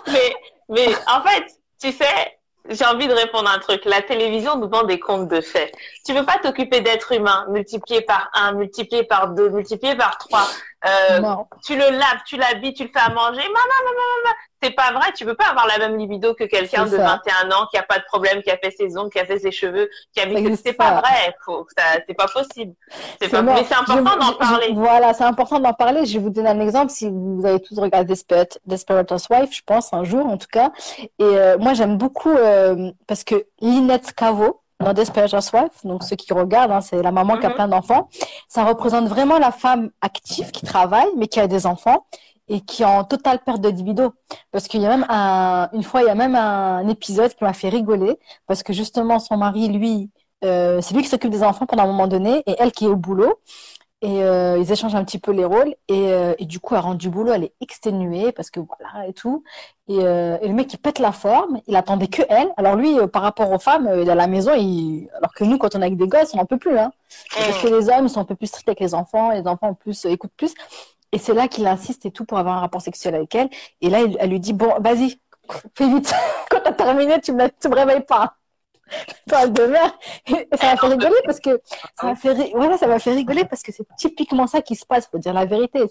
mais, 0.06 0.34
mais 0.68 0.86
en 1.08 1.20
fait, 1.22 1.58
tu 1.80 1.90
sais, 1.90 2.38
j'ai 2.68 2.84
envie 2.84 3.08
de 3.08 3.12
répondre 3.12 3.48
à 3.48 3.54
un 3.54 3.58
truc. 3.58 3.84
La 3.84 4.02
télévision 4.02 4.56
nous 4.58 4.68
vend 4.68 4.84
des 4.84 4.98
contes 4.98 5.28
de 5.28 5.40
faits. 5.40 5.72
Tu 6.04 6.14
veux 6.14 6.24
pas 6.24 6.38
t'occuper 6.38 6.80
d'être 6.80 7.12
humain, 7.12 7.46
multiplié 7.50 8.02
par 8.02 8.30
un, 8.34 8.52
multiplié 8.52 9.04
par 9.04 9.28
deux, 9.28 9.48
multiplié 9.48 9.96
par 9.96 10.18
trois. 10.18 10.46
Euh, 10.84 11.20
tu 11.64 11.74
le 11.74 11.98
laves, 11.98 12.22
tu 12.26 12.36
l'habilles, 12.36 12.74
tu 12.74 12.84
le 12.84 12.90
fais 12.92 13.04
à 13.04 13.10
manger. 13.10 13.42
Maman, 13.42 14.32
c'est 14.62 14.70
pas 14.70 14.92
vrai. 14.92 15.12
Tu 15.16 15.24
peux 15.24 15.34
pas 15.34 15.46
avoir 15.50 15.66
la 15.66 15.78
même 15.78 15.98
libido 15.98 16.34
que 16.34 16.44
quelqu'un 16.44 16.86
de 16.86 16.96
21 16.96 17.50
ans 17.50 17.66
qui 17.70 17.76
a 17.78 17.82
pas 17.82 17.98
de 17.98 18.04
problème, 18.04 18.42
qui 18.42 18.50
a 18.50 18.56
fait 18.56 18.70
ses 18.70 18.96
ongles, 18.96 19.10
qui 19.10 19.18
a 19.18 19.24
fait 19.24 19.38
ses 19.38 19.50
cheveux, 19.50 19.88
qui 20.12 20.20
a 20.20 20.26
mis. 20.26 20.56
C'est 20.56 20.72
pas 20.72 21.00
vrai. 21.00 21.34
c'est 22.06 22.14
pas 22.14 22.28
possible. 22.28 22.74
C'est 23.20 23.28
pas. 23.28 23.42
Mais 23.42 23.64
c'est 23.64 23.74
important 23.74 24.16
d'en 24.16 24.32
parler. 24.34 24.72
voilà, 24.74 25.14
c'est 25.14 25.24
important 25.24 25.60
d'en 25.60 25.72
parler. 25.72 26.04
Je 26.06 26.14
vais 26.14 26.24
vous 26.24 26.30
donner 26.30 26.50
un 26.50 26.60
exemple. 26.60 26.90
Si 26.90 27.08
vous 27.10 27.42
avez 27.44 27.60
tous 27.60 27.78
regardé 27.78 28.06
Desperate, 28.06 28.58
Desperate 28.66 29.10
Housewives, 29.10 29.52
je 29.52 29.62
pense 29.64 29.92
un 29.92 30.04
jour 30.04 30.26
en 30.26 30.36
tout 30.36 30.48
cas. 30.50 30.72
Et 31.18 31.24
euh, 31.24 31.58
moi 31.58 31.74
j'aime 31.74 31.96
beaucoup 31.96 32.30
euh, 32.30 32.90
parce 33.06 33.24
que 33.24 33.46
Lynette 33.60 34.12
Cavo 34.12 34.61
dans 34.82 34.92
Desperate 34.92 35.32
Housewives, 35.32 35.70
donc 35.84 36.02
ceux 36.04 36.16
qui 36.16 36.32
regardent, 36.32 36.72
hein, 36.72 36.80
c'est 36.80 37.02
la 37.02 37.12
maman 37.12 37.38
qui 37.38 37.46
a 37.46 37.50
mhm. 37.50 37.54
plein 37.54 37.68
d'enfants. 37.68 38.08
Ça 38.48 38.64
représente 38.64 39.06
vraiment 39.06 39.38
la 39.38 39.52
femme 39.52 39.90
active 40.00 40.50
qui 40.50 40.64
travaille, 40.64 41.08
mais 41.16 41.28
qui 41.28 41.40
a 41.40 41.46
des 41.46 41.66
enfants 41.66 42.06
et 42.48 42.60
qui 42.60 42.82
est 42.82 42.86
en 42.86 43.04
totale 43.04 43.38
perte 43.44 43.60
de 43.60 43.68
libido. 43.68 44.12
Parce 44.50 44.68
qu'il 44.68 44.82
y 44.82 44.86
a 44.86 44.88
même 44.88 45.06
un, 45.08 45.68
une 45.72 45.82
fois, 45.82 46.02
il 46.02 46.06
y 46.06 46.10
a 46.10 46.14
même 46.14 46.34
un 46.34 46.86
épisode 46.88 47.34
qui 47.34 47.44
m'a 47.44 47.52
fait 47.52 47.68
rigoler 47.68 48.18
parce 48.46 48.62
que 48.62 48.72
justement 48.72 49.18
son 49.18 49.36
mari, 49.36 49.68
lui, 49.68 50.10
euh, 50.44 50.80
c'est 50.80 50.94
lui 50.94 51.02
qui 51.02 51.08
s'occupe 51.08 51.30
des 51.30 51.42
enfants 51.42 51.66
pendant 51.66 51.84
un 51.84 51.86
moment 51.86 52.08
donné 52.08 52.42
et 52.46 52.56
elle 52.58 52.72
qui 52.72 52.84
est 52.84 52.88
au 52.88 52.96
boulot. 52.96 53.38
Et 54.04 54.24
euh, 54.24 54.58
ils 54.58 54.72
échangent 54.72 54.96
un 54.96 55.04
petit 55.04 55.20
peu 55.20 55.30
les 55.30 55.44
rôles. 55.44 55.76
Et, 55.86 56.12
euh, 56.12 56.34
et, 56.38 56.44
du 56.44 56.58
coup, 56.58 56.74
elle 56.74 56.80
rentre 56.80 56.98
du 56.98 57.08
boulot, 57.08 57.32
elle 57.32 57.44
est 57.44 57.54
exténuée 57.60 58.32
parce 58.32 58.50
que 58.50 58.58
voilà 58.58 59.06
et 59.06 59.12
tout. 59.12 59.44
Et, 59.86 60.00
euh, 60.00 60.38
et 60.42 60.48
le 60.48 60.54
mec, 60.54 60.72
il 60.72 60.78
pète 60.78 60.98
la 60.98 61.12
forme. 61.12 61.60
Il 61.68 61.76
attendait 61.76 62.08
que 62.08 62.22
elle. 62.28 62.52
Alors 62.56 62.74
lui, 62.74 62.98
euh, 62.98 63.06
par 63.06 63.22
rapport 63.22 63.52
aux 63.52 63.60
femmes, 63.60 63.88
il 63.94 64.08
est 64.08 64.10
à 64.10 64.16
la 64.16 64.26
maison. 64.26 64.54
Il... 64.54 65.08
Alors 65.16 65.32
que 65.32 65.44
nous, 65.44 65.56
quand 65.56 65.76
on 65.76 65.82
est 65.82 65.86
avec 65.86 65.96
des 65.96 66.08
gosses, 66.08 66.34
on 66.34 66.38
n'en 66.38 66.46
peut 66.46 66.58
plus. 66.58 66.76
Hein. 66.76 66.90
Parce 67.32 67.62
que 67.62 67.68
les 67.68 67.88
hommes 67.88 68.08
sont 68.08 68.20
un 68.20 68.24
peu 68.24 68.34
plus 68.34 68.48
stricts 68.48 68.68
avec 68.68 68.80
les 68.80 68.92
enfants. 68.92 69.30
Les 69.30 69.46
enfants, 69.46 69.68
en 69.68 69.74
plus, 69.74 70.04
écoutent 70.06 70.34
plus. 70.36 70.52
Et 71.12 71.18
c'est 71.18 71.34
là 71.34 71.46
qu'il 71.46 71.64
insiste 71.68 72.04
et 72.04 72.10
tout 72.10 72.24
pour 72.24 72.38
avoir 72.38 72.56
un 72.56 72.60
rapport 72.60 72.82
sexuel 72.82 73.14
avec 73.14 73.32
elle. 73.36 73.50
Et 73.80 73.88
là, 73.88 74.00
elle 74.18 74.30
lui 74.30 74.40
dit, 74.40 74.52
bon, 74.52 74.72
vas-y, 74.80 75.20
fais 75.76 75.86
vite. 75.88 76.12
quand 76.50 76.60
t'as 76.64 76.72
terminé, 76.72 77.20
tu 77.20 77.32
me, 77.32 77.48
tu 77.60 77.68
me 77.68 77.76
réveilles 77.76 78.04
pas 78.04 78.34
de 79.26 79.66
mère. 79.66 79.98
ça 80.58 80.66
m'a 80.66 80.76
fait 80.76 80.86
rigoler 80.88 81.16
parce 81.24 81.40
que 81.40 81.60
ça 81.98 82.06
m'a 82.06 82.16
fait, 82.16 82.50
voilà, 82.54 82.78
ça 82.78 82.86
m'a 82.86 82.98
fait 82.98 83.12
rigoler 83.12 83.44
parce 83.44 83.62
que 83.62 83.72
c'est 83.72 83.86
typiquement 83.96 84.46
ça 84.46 84.62
qui 84.62 84.76
se 84.76 84.84
passe. 84.84 85.06
Faut 85.06 85.18
dire 85.18 85.32
la 85.32 85.44
vérité. 85.44 85.84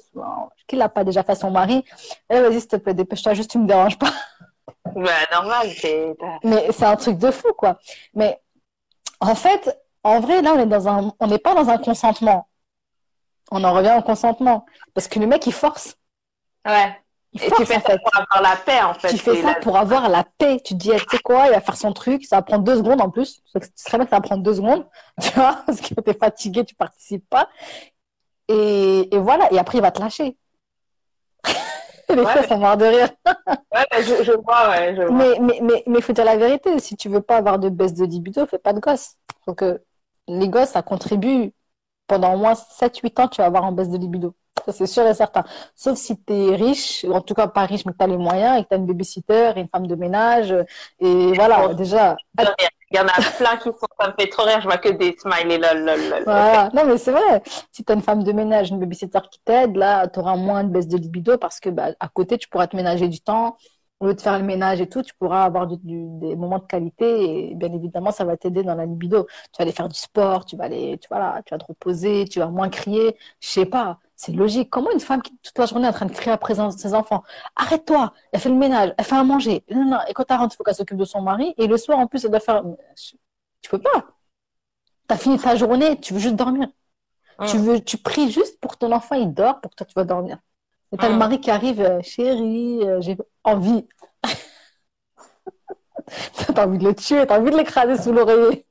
Qu'il 0.68 0.80
l'a 0.80 0.90
pas 0.90 1.04
déjà 1.04 1.24
fait 1.24 1.34
à 1.34 1.36
son 1.36 1.52
mari? 1.52 1.84
Eh, 2.30 2.40
vas-y, 2.40 2.60
s'il 2.60 2.68
te 2.68 2.76
plaît, 2.78 2.94
dépêche-toi, 2.94 3.34
juste 3.34 3.52
tu 3.52 3.58
me 3.58 3.68
déranges 3.68 3.98
pas. 3.98 4.12
Bah, 4.96 5.12
normal, 5.32 5.70
c'est. 5.78 6.16
Mais 6.44 6.68
c'est 6.72 6.86
un 6.86 6.96
truc 6.96 7.18
de 7.18 7.32
fou, 7.32 7.54
quoi. 7.58 7.80
Mais 8.14 8.42
en 9.20 9.36
fait, 9.36 9.80
en 10.04 10.20
vrai, 10.20 10.42
là, 10.42 10.54
on 10.56 10.60
est 10.60 10.66
dans 10.66 10.88
un, 10.88 11.14
on 11.20 11.28
n'est 11.28 11.40
pas 11.40 11.54
dans 11.54 11.70
un 11.70 11.78
consentement. 11.78 12.48
On 13.52 13.64
en 13.64 13.74
revient 13.74 13.96
au 13.98 14.02
consentement 14.02 14.66
parce 14.94 15.08
que 15.08 15.20
le 15.20 15.28
mec 15.28 15.46
il 15.46 15.54
force. 15.54 15.96
Ouais. 16.66 16.96
Et 17.34 17.50
tu 17.50 17.66
fais 17.66 17.80
ça 17.80 17.98
pour 17.98 18.12
avoir 18.14 18.42
la 18.42 18.56
paix, 18.58 18.82
en 18.82 18.94
fait. 18.94 19.10
Tu 19.10 19.18
fais 19.18 19.42
ça 19.42 19.56
pour 19.56 19.78
avoir 19.78 20.10
la 20.10 20.26
paix. 20.38 20.60
Tu 20.64 20.74
te 20.74 20.80
dis, 20.80 20.90
tu 20.90 20.98
sais 21.10 21.20
quoi, 21.20 21.46
il 21.48 21.52
va 21.52 21.62
faire 21.62 21.78
son 21.78 21.94
truc, 21.94 22.26
ça 22.26 22.38
va 22.38 22.42
prendre 22.42 22.64
deux 22.64 22.78
secondes 22.78 23.02
en 23.02 23.10
plus. 23.10 23.42
Ce 23.46 23.60
serait 23.76 23.98
bien 23.98 24.06
que 24.06 24.10
ça 24.10 24.18
va 24.18 24.22
prendre 24.22 24.44
deux 24.44 24.56
secondes, 24.56 24.86
tu 25.22 25.32
vois, 25.32 25.64
parce 25.66 25.80
que 25.80 25.94
tu 25.94 26.10
es 26.10 26.14
fatigué, 26.14 26.66
tu 26.66 26.76
participes 26.76 27.28
pas. 27.30 27.48
Et, 28.50 29.16
et, 29.16 29.20
voilà, 29.20 29.52
et 29.54 29.60
après, 29.60 29.78
il 29.78 29.82
va 29.82 29.92
te 29.92 30.02
lâcher. 30.02 30.38
Les 32.10 32.22
ouais, 32.22 32.44
ça 32.46 32.58
va 32.58 32.76
de 32.76 32.84
rire. 32.84 33.10
ouais, 33.26 34.04
je, 34.04 34.24
je, 34.26 34.34
vois, 34.34 34.70
ouais, 34.70 34.94
je 34.98 35.04
vois. 35.04 35.12
Mais 35.12 35.36
il 35.38 35.42
mais, 35.42 35.60
mais, 35.62 35.84
mais 35.88 36.02
faut 36.02 36.12
dire 36.12 36.26
la 36.26 36.36
vérité, 36.36 36.78
si 36.80 36.98
tu 36.98 37.08
veux 37.08 37.22
pas 37.22 37.38
avoir 37.38 37.58
de 37.58 37.70
baisse 37.70 37.94
de 37.94 38.04
libido, 38.04 38.46
fais 38.46 38.60
pas 38.60 38.74
de 38.74 38.82
gosses. 38.82 39.16
Donc, 39.48 39.64
les 40.28 40.50
gosses, 40.50 40.72
ça 40.72 40.82
contribue 40.82 41.54
pendant 42.12 42.34
au 42.34 42.38
moins 42.38 42.56
7-8 42.56 43.22
ans, 43.22 43.28
tu 43.30 43.40
vas 43.40 43.48
avoir 43.48 43.64
en 43.64 43.72
baisse 43.72 43.90
de 43.90 43.98
libido 43.98 44.36
c'est 44.68 44.86
sûr 44.86 45.08
et 45.08 45.14
certain. 45.16 45.44
Sauf 45.74 45.98
si 45.98 46.16
tu 46.24 46.34
es 46.34 46.56
riche, 46.56 47.04
en 47.06 47.22
tout 47.22 47.34
cas 47.34 47.48
pas 47.48 47.66
riche, 47.66 47.84
mais 47.86 47.94
que 47.94 47.98
tu 47.98 48.04
as 48.04 48.08
les 48.08 48.18
moyens 48.18 48.60
et 48.60 48.64
que 48.64 48.70
tu 48.70 48.76
as 48.76 48.78
une 48.78 48.86
babysitter 48.86 49.54
et 49.56 49.62
une 49.62 49.70
femme 49.70 49.88
de 49.88 49.96
ménage. 49.96 50.54
Et 51.00 51.34
voilà, 51.34 51.74
déjà. 51.74 52.16
Il 52.92 52.98
y 52.98 53.00
en 53.00 53.08
a 53.08 53.22
plein 53.38 53.56
qui 53.58 53.70
sont, 53.70 53.88
ça 54.00 54.10
me 54.10 54.14
fait 54.20 54.28
trop 54.28 54.44
rire, 54.44 54.60
je 54.62 54.68
vois 54.68 54.78
que 54.78 54.90
des 54.90 55.16
smileys, 55.18 55.58
lol, 55.58 55.86
lol, 55.86 56.10
lol. 56.10 56.24
Voilà. 56.26 56.70
Non, 56.76 56.84
mais 56.86 56.98
c'est 56.98 57.12
vrai. 57.12 57.42
Si 57.72 57.84
tu 57.84 57.92
as 57.92 57.96
une 57.96 58.04
femme 58.04 58.24
de 58.24 58.32
ménage, 58.34 58.70
une 58.70 58.80
babysitter 58.80 59.22
qui 59.32 59.40
t'aide, 59.44 59.78
là, 59.78 60.08
tu 60.08 60.20
auras 60.20 60.36
moins 60.36 60.64
de 60.64 60.70
baisse 60.70 60.88
de 60.88 60.98
libido 60.98 61.40
parce 61.40 61.60
que, 61.60 61.70
bah, 61.70 61.88
à 62.00 62.08
côté, 62.10 62.38
tu 62.38 62.48
pourras 62.50 62.68
te 62.68 62.76
ménager 62.76 63.08
du 63.08 63.22
temps. 63.22 63.58
Au 64.02 64.08
lieu 64.08 64.16
de 64.16 64.22
faire 64.22 64.38
le 64.38 64.44
ménage 64.44 64.82
et 64.82 64.90
tout, 64.90 65.02
tu 65.02 65.14
pourras 65.16 65.44
avoir 65.46 65.68
des 65.68 66.36
moments 66.36 66.60
de 66.60 66.66
qualité 66.66 67.52
et 67.52 67.56
bien 67.56 67.72
évidemment, 67.72 68.12
ça 68.12 68.26
va 68.26 68.36
t'aider 68.36 68.64
dans 68.64 68.76
la 68.76 68.86
libido. 68.86 69.26
Tu 69.26 69.58
vas 69.60 69.64
aller 69.64 69.72
faire 69.72 69.88
du 69.88 69.98
sport, 69.98 70.44
tu 70.46 70.58
vas 70.58 70.66
aller, 70.66 70.98
tu, 71.00 71.08
voilà, 71.10 71.42
tu 71.46 71.54
vas 71.54 71.60
te 71.60 71.66
reposer, 71.66 72.26
tu 72.30 72.40
vas 72.40 72.48
moins 72.48 72.70
crier. 72.70 73.16
Je 73.40 73.48
sais 73.48 73.66
pas 73.66 74.00
c'est 74.22 74.34
logique. 74.34 74.70
Comment 74.70 74.92
une 74.92 75.00
femme 75.00 75.24
qui 75.24 75.36
toute 75.38 75.58
la 75.58 75.66
journée 75.66 75.86
est 75.86 75.90
en 75.90 75.94
train 75.94 76.06
de 76.06 76.12
crier 76.12 76.32
après 76.32 76.54
ses 76.78 76.94
enfants 76.94 77.24
Arrête-toi 77.56 78.14
Elle 78.32 78.40
fait 78.40 78.50
le 78.50 78.56
ménage, 78.56 78.94
elle 78.96 79.04
fait 79.04 79.16
à 79.16 79.24
manger. 79.24 79.64
Non, 79.72 79.86
non. 79.86 79.98
Et 80.08 80.14
quand 80.14 80.26
elle 80.30 80.38
rentre, 80.38 80.54
il 80.54 80.58
faut 80.58 80.64
qu'elle 80.64 80.76
s'occupe 80.76 80.98
de 80.98 81.06
son 81.06 81.24
mari. 81.24 81.56
Et 81.58 81.66
le 81.66 81.76
soir, 81.76 81.98
en 81.98 82.06
plus, 82.06 82.24
elle 82.24 82.30
doit 82.30 82.40
faire. 82.40 82.64
Tu 83.62 83.70
peux 83.70 83.80
pas. 83.80 84.06
Tu 85.08 85.14
as 85.16 85.18
fini 85.18 85.40
ta 85.40 85.56
journée, 85.56 86.00
tu 86.00 86.14
veux 86.14 86.20
juste 86.20 86.36
dormir. 86.36 86.68
Tu, 87.48 87.58
veux, 87.58 87.82
tu 87.82 87.98
pries 87.98 88.30
juste 88.30 88.60
pour 88.60 88.74
que 88.74 88.78
ton 88.78 88.92
enfant, 88.92 89.16
il 89.16 89.34
dort, 89.34 89.60
pour 89.62 89.72
que 89.72 89.78
toi, 89.78 89.88
tu 89.88 89.94
vas 89.96 90.04
dormir. 90.04 90.38
Et 90.94 90.98
tu 90.98 91.06
as 91.06 91.10
le 91.10 91.16
mari 91.16 91.40
qui 91.40 91.50
arrive, 91.50 91.82
euh, 91.82 92.02
chérie, 92.02 92.82
euh, 92.84 93.00
j'ai 93.02 93.18
envie. 93.44 93.88
tu 96.34 96.52
as 96.54 96.68
envie 96.68 96.78
de 96.78 96.84
le 96.84 96.94
tuer, 96.96 97.26
tu 97.26 97.34
as 97.34 97.40
envie 97.40 97.52
de 97.52 97.58
l'écraser 97.58 98.02
sous 98.02 98.12
l'oreiller. 98.12 98.66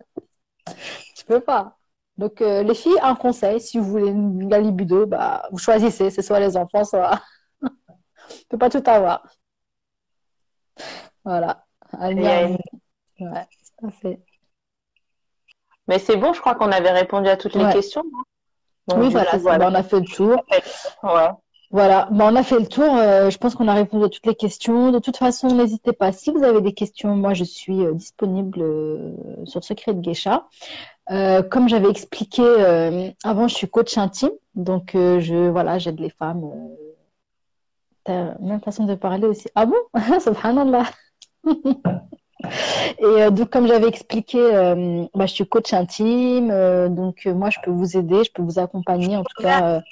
tu 1.16 1.24
peux 1.24 1.40
pas. 1.40 1.78
Donc, 2.18 2.42
euh, 2.42 2.62
les 2.62 2.74
filles, 2.74 2.98
un 3.02 3.14
conseil, 3.14 3.60
si 3.60 3.78
vous 3.78 3.84
voulez 3.84 4.12
la 4.48 4.58
libido, 4.58 5.06
bah, 5.06 5.48
vous 5.50 5.58
choisissez, 5.58 6.10
c'est 6.10 6.20
soit 6.20 6.40
les 6.40 6.58
enfants, 6.58 6.84
soit. 6.84 7.18
ne 7.62 7.68
peut 8.50 8.58
pas 8.58 8.68
tout 8.68 8.82
avoir. 8.84 9.26
Voilà. 11.24 11.64
Ouais, 11.98 13.46
fait. 13.90 14.20
Mais 15.88 15.98
c'est 15.98 16.16
bon, 16.16 16.34
je 16.34 16.40
crois 16.40 16.54
qu'on 16.54 16.70
avait 16.70 16.92
répondu 16.92 17.28
à 17.28 17.36
toutes 17.36 17.54
les 17.54 17.72
questions. 17.72 18.04
oui, 18.94 19.10
voilà, 19.10 19.68
on 19.68 19.74
a 19.74 19.82
fait 19.82 20.00
le 20.00 20.06
tour. 20.06 20.44
Ouais. 21.02 21.30
Voilà, 21.70 22.08
bah, 22.10 22.28
on 22.30 22.36
a 22.36 22.42
fait 22.42 22.58
le 22.58 22.66
tour. 22.66 22.96
Euh, 22.96 23.30
je 23.30 23.38
pense 23.38 23.54
qu'on 23.54 23.68
a 23.68 23.74
répondu 23.74 24.04
à 24.04 24.08
toutes 24.08 24.26
les 24.26 24.34
questions. 24.34 24.90
De 24.90 24.98
toute 24.98 25.16
façon, 25.16 25.54
n'hésitez 25.54 25.92
pas. 25.92 26.12
Si 26.12 26.30
vous 26.30 26.42
avez 26.42 26.60
des 26.60 26.72
questions, 26.72 27.14
moi, 27.14 27.32
je 27.32 27.44
suis 27.44 27.84
euh, 27.84 27.94
disponible 27.94 28.64
sur 29.44 29.62
Secret 29.62 29.94
de 29.94 30.00
Geisha. 30.00 30.48
Euh, 31.10 31.42
comme 31.42 31.68
j'avais 31.68 31.88
expliqué 31.88 32.42
euh, 32.42 33.10
avant, 33.24 33.48
je 33.48 33.54
suis 33.54 33.68
coach 33.68 33.98
intime, 33.98 34.30
donc 34.54 34.94
euh, 34.94 35.18
je 35.20 35.48
voilà, 35.48 35.78
j'aide 35.78 35.98
les 35.98 36.10
femmes 36.10 36.42
t'as 38.04 38.38
même 38.38 38.60
façon 38.60 38.84
de 38.84 38.94
parler 38.94 39.26
aussi. 39.26 39.48
Ah 39.54 39.66
bon? 39.66 39.76
Subhanallah. 40.20 40.84
Et 42.98 43.04
euh, 43.04 43.30
donc, 43.30 43.50
comme 43.50 43.66
j'avais 43.66 43.88
expliqué, 43.88 44.38
euh, 44.38 45.04
bah, 45.14 45.26
je 45.26 45.34
suis 45.34 45.46
coach 45.46 45.72
intime, 45.74 46.50
euh, 46.50 46.88
donc 46.88 47.26
moi, 47.26 47.50
je 47.50 47.58
peux 47.62 47.70
vous 47.70 47.96
aider, 47.96 48.24
je 48.24 48.32
peux 48.32 48.42
vous 48.42 48.58
accompagner, 48.58 49.16
en 49.16 49.24
tout 49.24 49.42
cas, 49.42 49.82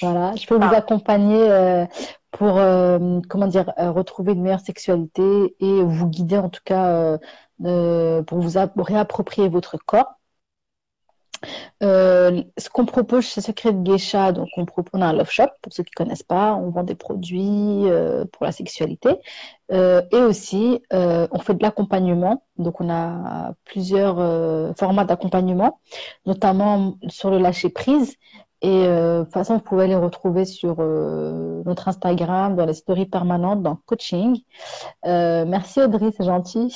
voilà, 0.00 0.34
je 0.36 0.46
peux 0.46 0.56
vous 0.56 0.74
accompagner 0.74 1.86
pour, 2.30 2.54
comment 3.28 3.46
dire, 3.46 3.72
retrouver 3.76 4.32
une 4.32 4.42
meilleure 4.42 4.60
sexualité 4.60 5.56
et 5.60 5.82
vous 5.82 6.08
guider, 6.08 6.38
en 6.38 6.48
tout 6.48 6.62
cas, 6.64 7.18
pour 7.58 8.40
vous 8.40 8.52
réapproprier 8.76 9.48
votre 9.48 9.76
corps. 9.78 10.16
Euh, 11.82 12.42
ce 12.56 12.68
qu'on 12.70 12.86
propose 12.86 13.24
chez 13.26 13.40
Secret 13.40 13.72
de 13.72 13.82
Geisha, 13.82 14.32
donc 14.32 14.48
on 14.56 14.64
propose 14.64 15.00
un 15.02 15.12
love 15.12 15.30
shop 15.30 15.48
pour 15.62 15.72
ceux 15.72 15.82
qui 15.82 15.92
connaissent 15.92 16.22
pas, 16.22 16.54
on 16.54 16.70
vend 16.70 16.82
des 16.82 16.94
produits 16.94 17.88
euh, 17.88 18.24
pour 18.32 18.46
la 18.46 18.52
sexualité 18.52 19.10
euh, 19.72 20.02
et 20.12 20.16
aussi 20.16 20.80
on 20.90 21.38
fait 21.38 21.54
de 21.54 21.62
l'accompagnement. 21.62 22.44
Donc 22.58 22.80
on 22.80 22.90
a 22.90 23.52
plusieurs 23.64 24.16
formats 24.76 25.04
d'accompagnement, 25.04 25.80
notamment 26.24 26.94
sur 27.08 27.30
le 27.30 27.38
lâcher 27.38 27.68
prise. 27.68 28.16
Et 28.66 28.86
de 28.86 29.22
toute 29.22 29.32
façon, 29.32 29.54
vous 29.54 29.60
pouvez 29.60 29.86
les 29.86 29.94
retrouver 29.96 30.44
sur 30.44 30.78
notre 30.78 31.88
Instagram, 31.88 32.56
dans 32.56 32.66
les 32.66 32.74
stories 32.74 33.06
permanentes, 33.06 33.62
dans 33.62 33.76
coaching. 33.86 34.40
merci 35.04 35.80
Audrey, 35.80 36.10
c'est 36.16 36.24
gentil. 36.24 36.74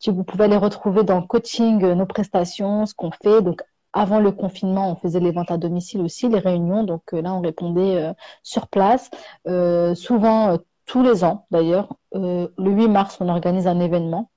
Tu, 0.00 0.10
vous 0.10 0.24
pouvez 0.24 0.48
les 0.48 0.56
retrouver 0.56 1.04
dans 1.04 1.20
coaching, 1.22 1.80
nos 1.80 2.06
prestations, 2.06 2.86
ce 2.86 2.94
qu'on 2.94 3.10
fait. 3.10 3.42
Donc 3.42 3.62
avant 3.92 4.20
le 4.20 4.32
confinement, 4.32 4.92
on 4.92 4.96
faisait 4.96 5.20
les 5.20 5.32
ventes 5.32 5.50
à 5.50 5.56
domicile 5.56 6.00
aussi, 6.02 6.28
les 6.28 6.38
réunions. 6.38 6.84
Donc 6.84 7.14
euh, 7.14 7.22
là, 7.22 7.34
on 7.34 7.40
répondait 7.40 7.96
euh, 7.96 8.12
sur 8.42 8.68
place. 8.68 9.10
Euh, 9.46 9.94
souvent, 9.94 10.56
tous 10.86 11.02
les 11.02 11.24
ans 11.24 11.46
d'ailleurs, 11.50 11.94
le 12.12 12.50
8 12.58 12.88
mars, 12.88 13.18
on 13.20 13.28
organise 13.28 13.66
un 13.66 13.80
événement. 13.80 14.30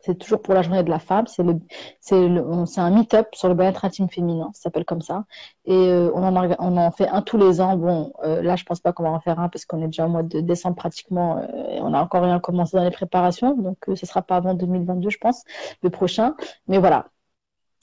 C'est 0.00 0.16
toujours 0.16 0.40
pour 0.42 0.54
la 0.54 0.62
journée 0.62 0.82
de 0.82 0.90
la 0.90 0.98
femme. 0.98 1.26
C'est 1.26 1.42
le, 1.42 1.58
c'est 2.00 2.28
le, 2.28 2.44
c'est 2.66 2.80
un 2.80 2.90
meet-up 2.90 3.28
sur 3.34 3.48
le 3.48 3.54
bien-être 3.54 3.84
intime 3.84 4.08
féminin. 4.08 4.50
Ça 4.54 4.62
s'appelle 4.62 4.84
comme 4.84 5.02
ça. 5.02 5.24
Et 5.64 5.74
on 6.14 6.22
en, 6.22 6.56
on 6.58 6.76
en 6.76 6.90
fait 6.92 7.08
un 7.08 7.22
tous 7.22 7.36
les 7.36 7.60
ans. 7.60 7.76
Bon, 7.76 8.12
là, 8.22 8.56
je 8.56 8.64
pense 8.64 8.80
pas 8.80 8.92
qu'on 8.92 9.02
va 9.04 9.10
en 9.10 9.20
faire 9.20 9.40
un 9.40 9.48
parce 9.48 9.64
qu'on 9.64 9.82
est 9.82 9.86
déjà 9.86 10.06
au 10.06 10.08
mois 10.08 10.22
de 10.22 10.40
décembre 10.40 10.76
pratiquement. 10.76 11.42
et 11.42 11.80
on 11.80 11.90
n'a 11.90 12.02
encore 12.02 12.22
rien 12.22 12.38
commencé 12.40 12.76
dans 12.76 12.84
les 12.84 12.90
préparations. 12.90 13.54
Donc, 13.56 13.78
ce 13.94 14.06
sera 14.06 14.22
pas 14.22 14.36
avant 14.36 14.54
2022, 14.54 15.10
je 15.10 15.18
pense, 15.18 15.44
le 15.82 15.90
prochain. 15.90 16.34
Mais 16.68 16.78
voilà, 16.78 17.06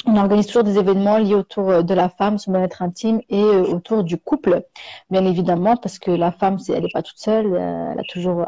on 0.07 0.17
organise 0.17 0.47
toujours 0.47 0.63
des 0.63 0.77
événements 0.77 1.17
liés 1.17 1.33
autour 1.33 1.69
euh, 1.69 1.81
de 1.81 1.93
la 1.93 2.09
femme, 2.09 2.37
son 2.37 2.51
bien-être 2.51 2.81
intime 2.81 3.21
et 3.29 3.41
euh, 3.41 3.63
autour 3.63 4.03
du 4.03 4.17
couple, 4.17 4.63
bien 5.09 5.25
évidemment, 5.25 5.77
parce 5.77 5.99
que 5.99 6.11
la 6.11 6.31
femme, 6.31 6.57
elle 6.69 6.83
n'est 6.83 6.89
pas 6.93 7.01
toute 7.01 7.17
seule, 7.17 7.53
euh, 7.53 7.91
elle 7.91 7.99
a 7.99 8.03
toujours 8.07 8.45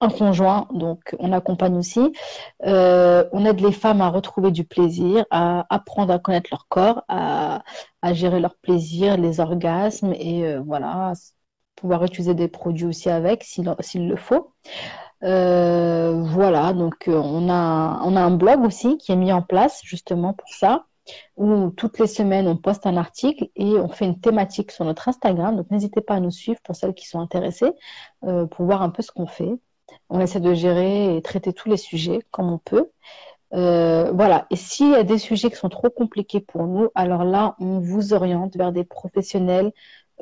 un 0.00 0.08
conjoint, 0.10 0.68
donc 0.72 1.16
on 1.18 1.32
accompagne 1.32 1.76
aussi. 1.76 2.12
on 2.62 3.44
aide 3.44 3.60
les 3.60 3.72
femmes 3.72 4.00
à 4.00 4.08
retrouver 4.08 4.50
du 4.50 4.64
plaisir, 4.64 5.24
à 5.30 5.66
apprendre 5.74 6.12
à 6.12 6.18
connaître 6.18 6.50
leur 6.52 6.66
corps, 6.68 7.02
à, 7.08 7.62
gérer 8.12 8.40
leur 8.40 8.56
plaisir, 8.56 9.16
les 9.16 9.40
orgasmes 9.40 10.12
et 10.12 10.56
voilà, 10.58 11.12
pouvoir 11.76 12.04
utiliser 12.04 12.34
des 12.34 12.48
produits 12.48 12.86
aussi 12.86 13.10
avec 13.10 13.42
s'il 13.44 14.08
le 14.08 14.16
faut. 14.16 14.52
voilà, 15.22 16.72
donc 16.74 17.04
on 17.08 17.48
a, 17.50 18.00
on 18.04 18.16
a 18.16 18.20
un 18.20 18.30
blog 18.36 18.64
aussi 18.64 18.98
qui 18.98 19.12
est 19.12 19.16
mis 19.16 19.32
en 19.32 19.42
place 19.42 19.80
justement 19.84 20.34
pour 20.34 20.48
ça 20.50 20.86
où 21.36 21.70
toutes 21.70 21.98
les 21.98 22.06
semaines 22.06 22.48
on 22.48 22.56
poste 22.56 22.86
un 22.86 22.96
article 22.96 23.48
et 23.56 23.78
on 23.78 23.88
fait 23.88 24.06
une 24.06 24.20
thématique 24.20 24.70
sur 24.70 24.84
notre 24.84 25.08
Instagram. 25.08 25.56
Donc 25.56 25.70
n'hésitez 25.70 26.00
pas 26.00 26.14
à 26.14 26.20
nous 26.20 26.30
suivre 26.30 26.60
pour 26.62 26.76
celles 26.76 26.94
qui 26.94 27.06
sont 27.06 27.20
intéressées 27.20 27.72
euh, 28.24 28.46
pour 28.46 28.66
voir 28.66 28.82
un 28.82 28.90
peu 28.90 29.02
ce 29.02 29.10
qu'on 29.10 29.26
fait. 29.26 29.52
On 30.08 30.20
essaie 30.20 30.40
de 30.40 30.54
gérer 30.54 31.16
et 31.16 31.22
traiter 31.22 31.52
tous 31.52 31.68
les 31.68 31.76
sujets 31.76 32.20
comme 32.30 32.50
on 32.50 32.58
peut. 32.58 32.90
Euh, 33.54 34.12
voilà. 34.12 34.46
Et 34.50 34.56
s'il 34.56 34.90
y 34.90 34.94
a 34.94 35.04
des 35.04 35.18
sujets 35.18 35.50
qui 35.50 35.56
sont 35.56 35.68
trop 35.68 35.90
compliqués 35.90 36.40
pour 36.40 36.66
nous, 36.66 36.88
alors 36.94 37.24
là, 37.24 37.56
on 37.60 37.80
vous 37.80 38.12
oriente 38.12 38.56
vers 38.56 38.72
des 38.72 38.84
professionnels 38.84 39.72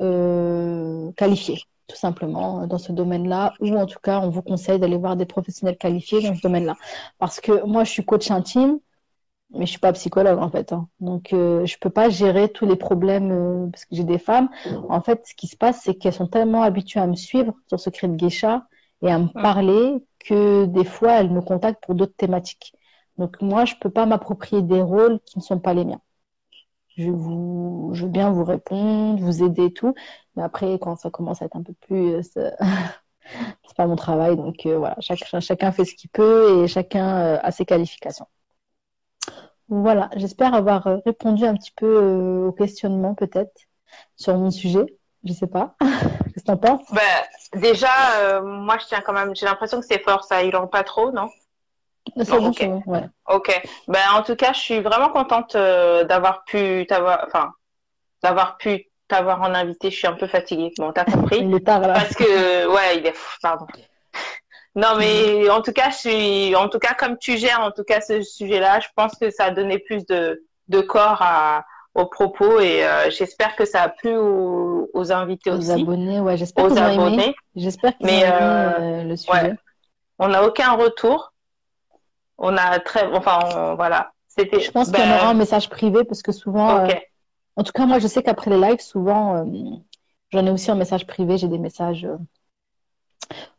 euh, 0.00 1.10
qualifiés, 1.12 1.62
tout 1.86 1.96
simplement, 1.96 2.66
dans 2.66 2.78
ce 2.78 2.92
domaine-là, 2.92 3.54
ou 3.60 3.76
en 3.76 3.86
tout 3.86 4.00
cas, 4.02 4.20
on 4.20 4.30
vous 4.30 4.42
conseille 4.42 4.78
d'aller 4.78 4.96
voir 4.98 5.16
des 5.16 5.26
professionnels 5.26 5.76
qualifiés 5.78 6.22
dans 6.22 6.34
ce 6.34 6.40
domaine-là. 6.42 6.76
Parce 7.18 7.40
que 7.40 7.64
moi, 7.64 7.84
je 7.84 7.90
suis 7.90 8.04
coach 8.04 8.30
intime, 8.30 8.78
mais 9.50 9.66
je 9.66 9.70
suis 9.70 9.80
pas 9.80 9.92
psychologue 9.92 10.38
en 10.38 10.50
fait. 10.50 10.72
Hein. 10.72 10.88
Donc 11.00 11.32
euh, 11.32 11.64
je 11.66 11.76
peux 11.78 11.90
pas 11.90 12.08
gérer 12.08 12.48
tous 12.48 12.66
les 12.66 12.76
problèmes 12.76 13.30
euh, 13.30 13.70
parce 13.70 13.84
que 13.84 13.94
j'ai 13.94 14.04
des 14.04 14.18
femmes. 14.18 14.48
En 14.88 15.00
fait, 15.00 15.26
ce 15.26 15.34
qui 15.34 15.46
se 15.46 15.56
passe, 15.56 15.82
c'est 15.82 15.94
qu'elles 15.94 16.12
sont 16.14 16.26
tellement 16.26 16.62
habituées 16.62 17.00
à 17.00 17.06
me 17.06 17.14
suivre 17.16 17.54
sur 17.68 17.78
Secret 17.80 18.08
de 18.08 18.16
Geisha 18.16 18.66
et 19.04 19.10
à 19.10 19.18
me 19.18 19.28
parler 19.28 20.04
que 20.20 20.64
des 20.66 20.84
fois 20.84 21.12
elles 21.12 21.30
me 21.30 21.40
contactent 21.40 21.84
pour 21.84 21.94
d'autres 21.94 22.16
thématiques. 22.16 22.74
Donc 23.18 23.40
moi, 23.42 23.64
je 23.64 23.74
peux 23.80 23.90
pas 23.90 24.06
m'approprier 24.06 24.62
des 24.62 24.82
rôles 24.82 25.20
qui 25.26 25.38
ne 25.38 25.44
sont 25.44 25.60
pas 25.60 25.74
les 25.74 25.84
miens. 25.84 26.00
Je 26.96 27.10
vous, 27.10 27.90
je 27.92 28.04
veux 28.04 28.10
bien 28.10 28.30
vous 28.30 28.44
répondre, 28.44 29.20
vous 29.20 29.42
aider 29.42 29.66
et 29.66 29.72
tout, 29.72 29.94
mais 30.36 30.42
après 30.42 30.78
quand 30.80 30.96
ça 30.96 31.10
commence 31.10 31.42
à 31.42 31.46
être 31.46 31.56
un 31.56 31.62
peu 31.62 31.74
plus, 31.74 32.14
euh, 32.36 32.50
c'est 33.66 33.76
pas 33.76 33.86
mon 33.86 33.96
travail. 33.96 34.36
Donc 34.36 34.66
euh, 34.66 34.78
voilà, 34.78 34.96
chacun 35.00 35.72
fait 35.72 35.84
ce 35.84 35.94
qu'il 35.94 36.10
peut 36.10 36.64
et 36.64 36.68
chacun 36.68 37.38
a 37.42 37.50
ses 37.50 37.64
qualifications. 37.66 38.26
Voilà, 39.68 40.10
j'espère 40.16 40.54
avoir 40.54 40.86
euh, 40.86 40.98
répondu 41.06 41.44
un 41.44 41.54
petit 41.54 41.72
peu 41.74 41.86
euh, 41.86 42.48
au 42.48 42.52
questionnement 42.52 43.14
peut-être 43.14 43.52
sur 44.16 44.36
mon 44.36 44.50
sujet. 44.50 44.84
Je 45.24 45.32
sais 45.32 45.46
pas. 45.46 45.76
Que 46.44 46.52
t'en 46.52 46.56
penses? 46.56 46.92
Ben, 46.92 47.60
Déjà, 47.60 48.18
euh, 48.18 48.42
moi 48.42 48.78
je 48.78 48.86
tiens 48.86 49.00
quand 49.00 49.12
même, 49.12 49.34
j'ai 49.34 49.46
l'impression 49.46 49.80
que 49.80 49.86
c'est 49.86 50.02
fort, 50.02 50.24
ça 50.24 50.40
rend 50.52 50.66
pas 50.66 50.82
trop, 50.82 51.12
non? 51.12 51.28
C'est 52.16 52.30
bon, 52.30 52.48
ok. 52.48 52.68
Ouais. 52.86 53.04
Ok. 53.28 53.62
Ben, 53.88 54.00
en 54.14 54.22
tout 54.22 54.36
cas, 54.36 54.52
je 54.52 54.60
suis 54.60 54.80
vraiment 54.80 55.08
contente 55.08 55.56
d'avoir 55.56 56.44
pu 56.44 56.84
t'avoir, 56.88 57.24
enfin, 57.26 57.52
d'avoir 58.22 58.56
pu 58.58 58.90
t'avoir 59.08 59.40
en 59.42 59.54
invité. 59.54 59.90
Je 59.90 59.96
suis 59.96 60.06
un 60.06 60.14
peu 60.14 60.26
fatiguée. 60.26 60.72
Bon, 60.78 60.92
t'as 60.92 61.04
compris. 61.04 61.38
il 61.38 61.54
est 61.54 61.64
tard 61.64 61.80
là. 61.80 61.94
Parce 61.94 62.14
que, 62.14 62.66
ouais, 62.68 62.98
il 62.98 63.06
est, 63.06 63.14
pardon. 63.40 63.66
Non, 64.76 64.96
mais 64.98 65.48
en 65.50 65.62
tout 65.62 65.70
cas, 65.70 65.90
je 65.90 65.96
suis, 65.98 66.56
en 66.56 66.68
tout 66.68 66.80
cas, 66.80 66.94
comme 66.94 67.16
tu 67.16 67.36
gères, 67.36 67.60
en 67.60 67.70
tout 67.70 67.84
cas, 67.84 68.00
ce 68.00 68.22
sujet-là, 68.22 68.80
je 68.80 68.88
pense 68.96 69.14
que 69.14 69.30
ça 69.30 69.44
a 69.44 69.50
donné 69.52 69.78
plus 69.78 70.04
de, 70.06 70.44
de 70.66 70.80
corps 70.80 71.22
à, 71.22 71.64
aux 71.94 72.06
propos 72.06 72.60
et 72.60 72.84
euh, 72.84 73.10
j'espère 73.10 73.54
que 73.56 73.64
ça 73.64 73.82
a 73.82 73.88
plu 73.88 74.16
aux, 74.16 74.90
aux 74.92 75.12
invités 75.12 75.50
aux 75.50 75.58
aussi. 75.58 75.70
abonnés, 75.70 76.20
ouais, 76.20 76.36
j'espère 76.36 76.64
aux 76.64 76.76
abonnés. 76.76 77.34
J'espère 77.54 77.96
qu'ils 77.98 78.06
ont 78.06 78.10
aimé 78.10 78.24
euh, 78.26 79.04
le 79.04 79.16
sujet. 79.16 79.32
Ouais. 79.32 79.54
On 80.18 80.28
n'a 80.28 80.44
aucun 80.44 80.72
retour. 80.72 81.32
On 82.38 82.56
a 82.56 82.78
très, 82.80 83.06
enfin, 83.12 83.74
voilà. 83.76 84.12
C'était. 84.26 84.60
Je 84.60 84.70
pense 84.70 84.90
qu'il 84.90 85.04
y 85.04 85.08
en 85.08 85.16
aura 85.16 85.28
un 85.28 85.34
message 85.34 85.70
privé 85.70 86.02
parce 86.02 86.22
que 86.22 86.32
souvent, 86.32 86.80
euh, 86.80 86.88
en 87.56 87.62
tout 87.62 87.72
cas, 87.72 87.86
moi, 87.86 88.00
je 88.00 88.08
sais 88.08 88.22
qu'après 88.22 88.50
les 88.50 88.58
lives, 88.58 88.80
souvent, 88.80 89.46
j'en 90.30 90.46
ai 90.46 90.50
aussi 90.50 90.70
un 90.70 90.74
message 90.74 91.06
privé. 91.06 91.38
J'ai 91.38 91.48
des 91.48 91.58
messages 91.58 92.08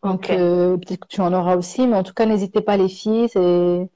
donc, 0.04 0.30
euh, 0.30 0.78
peut-être 0.78 1.02
que 1.02 1.08
tu 1.08 1.22
en 1.22 1.34
auras 1.34 1.56
aussi, 1.56 1.88
mais 1.88 1.96
en 1.96 2.04
tout 2.04 2.14
cas, 2.14 2.26
n'hésitez 2.26 2.62
pas, 2.62 2.78
les 2.78 2.90
filles, 2.90 3.30
c'est 3.30 3.90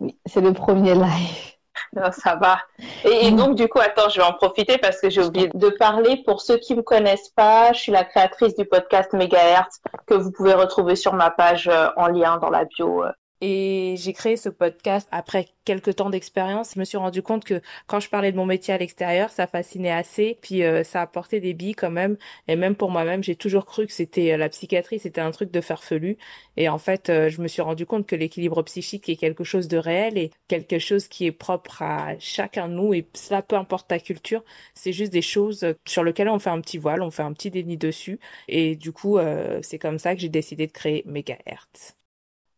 oui, 0.00 0.18
c'est 0.26 0.40
le 0.40 0.52
premier 0.52 0.94
live. 0.94 1.54
Non, 1.96 2.12
ça 2.12 2.36
va. 2.36 2.58
Et, 3.04 3.32
donc, 3.32 3.56
du 3.56 3.68
coup, 3.68 3.80
attends, 3.80 4.08
je 4.08 4.20
vais 4.20 4.26
en 4.26 4.32
profiter 4.32 4.78
parce 4.78 5.00
que 5.00 5.10
j'ai 5.10 5.22
oublié 5.22 5.50
de 5.52 5.68
parler. 5.70 6.22
Pour 6.24 6.40
ceux 6.40 6.56
qui 6.56 6.74
me 6.74 6.82
connaissent 6.82 7.30
pas, 7.30 7.72
je 7.72 7.80
suis 7.80 7.92
la 7.92 8.04
créatrice 8.04 8.54
du 8.54 8.64
podcast 8.64 9.12
Megahertz 9.12 9.80
que 10.06 10.14
vous 10.14 10.30
pouvez 10.30 10.54
retrouver 10.54 10.94
sur 10.94 11.14
ma 11.14 11.30
page 11.30 11.68
euh, 11.68 11.88
en 11.96 12.06
lien 12.06 12.38
dans 12.38 12.50
la 12.50 12.64
bio 12.64 13.04
euh, 13.04 13.12
et 13.40 13.94
j'ai 13.96 14.12
créé 14.12 14.36
ce 14.36 14.48
podcast 14.48 15.08
après 15.12 15.48
quelques 15.64 15.96
temps 15.96 16.10
d'expérience. 16.10 16.72
Je 16.74 16.80
me 16.80 16.84
suis 16.84 16.98
rendu 16.98 17.22
compte 17.22 17.44
que 17.44 17.62
quand 17.86 18.00
je 18.00 18.10
parlais 18.10 18.32
de 18.32 18.36
mon 18.36 18.44
métier 18.46 18.74
à 18.74 18.78
l'extérieur, 18.78 19.30
ça 19.30 19.46
fascinait 19.46 19.90
assez. 19.90 20.38
Puis 20.42 20.62
euh, 20.62 20.84
ça 20.84 21.00
apportait 21.02 21.40
des 21.40 21.54
billes 21.54 21.74
quand 21.74 21.90
même. 21.90 22.16
Et 22.48 22.56
même 22.56 22.74
pour 22.76 22.90
moi-même, 22.90 23.22
j'ai 23.22 23.36
toujours 23.36 23.64
cru 23.66 23.86
que 23.86 23.92
c'était 23.92 24.32
euh, 24.32 24.36
la 24.36 24.48
psychiatrie, 24.48 24.98
c'était 24.98 25.20
un 25.20 25.30
truc 25.30 25.50
de 25.50 25.60
farfelu. 25.60 26.18
Et 26.56 26.68
en 26.68 26.78
fait, 26.78 27.08
euh, 27.08 27.28
je 27.30 27.40
me 27.40 27.48
suis 27.48 27.62
rendu 27.62 27.86
compte 27.86 28.06
que 28.06 28.16
l'équilibre 28.16 28.62
psychique 28.62 29.08
est 29.08 29.16
quelque 29.16 29.44
chose 29.44 29.68
de 29.68 29.78
réel 29.78 30.18
et 30.18 30.30
quelque 30.48 30.78
chose 30.78 31.08
qui 31.08 31.26
est 31.26 31.32
propre 31.32 31.82
à 31.82 32.18
chacun 32.18 32.68
de 32.68 32.74
nous. 32.74 32.94
Et 32.94 33.06
cela, 33.14 33.42
peu 33.42 33.56
importe 33.56 33.88
ta 33.88 33.98
culture, 33.98 34.44
c'est 34.74 34.92
juste 34.92 35.12
des 35.12 35.22
choses 35.22 35.74
sur 35.86 36.04
lesquelles 36.04 36.28
on 36.28 36.38
fait 36.38 36.50
un 36.50 36.60
petit 36.60 36.78
voile, 36.78 37.02
on 37.02 37.10
fait 37.10 37.22
un 37.22 37.32
petit 37.32 37.50
déni 37.50 37.76
dessus. 37.76 38.18
Et 38.48 38.76
du 38.76 38.92
coup, 38.92 39.18
c'est 39.62 39.78
comme 39.78 39.98
ça 39.98 40.14
que 40.14 40.20
j'ai 40.20 40.28
décidé 40.28 40.66
de 40.66 40.72
créer 40.72 41.02
Megahertz. 41.06 41.99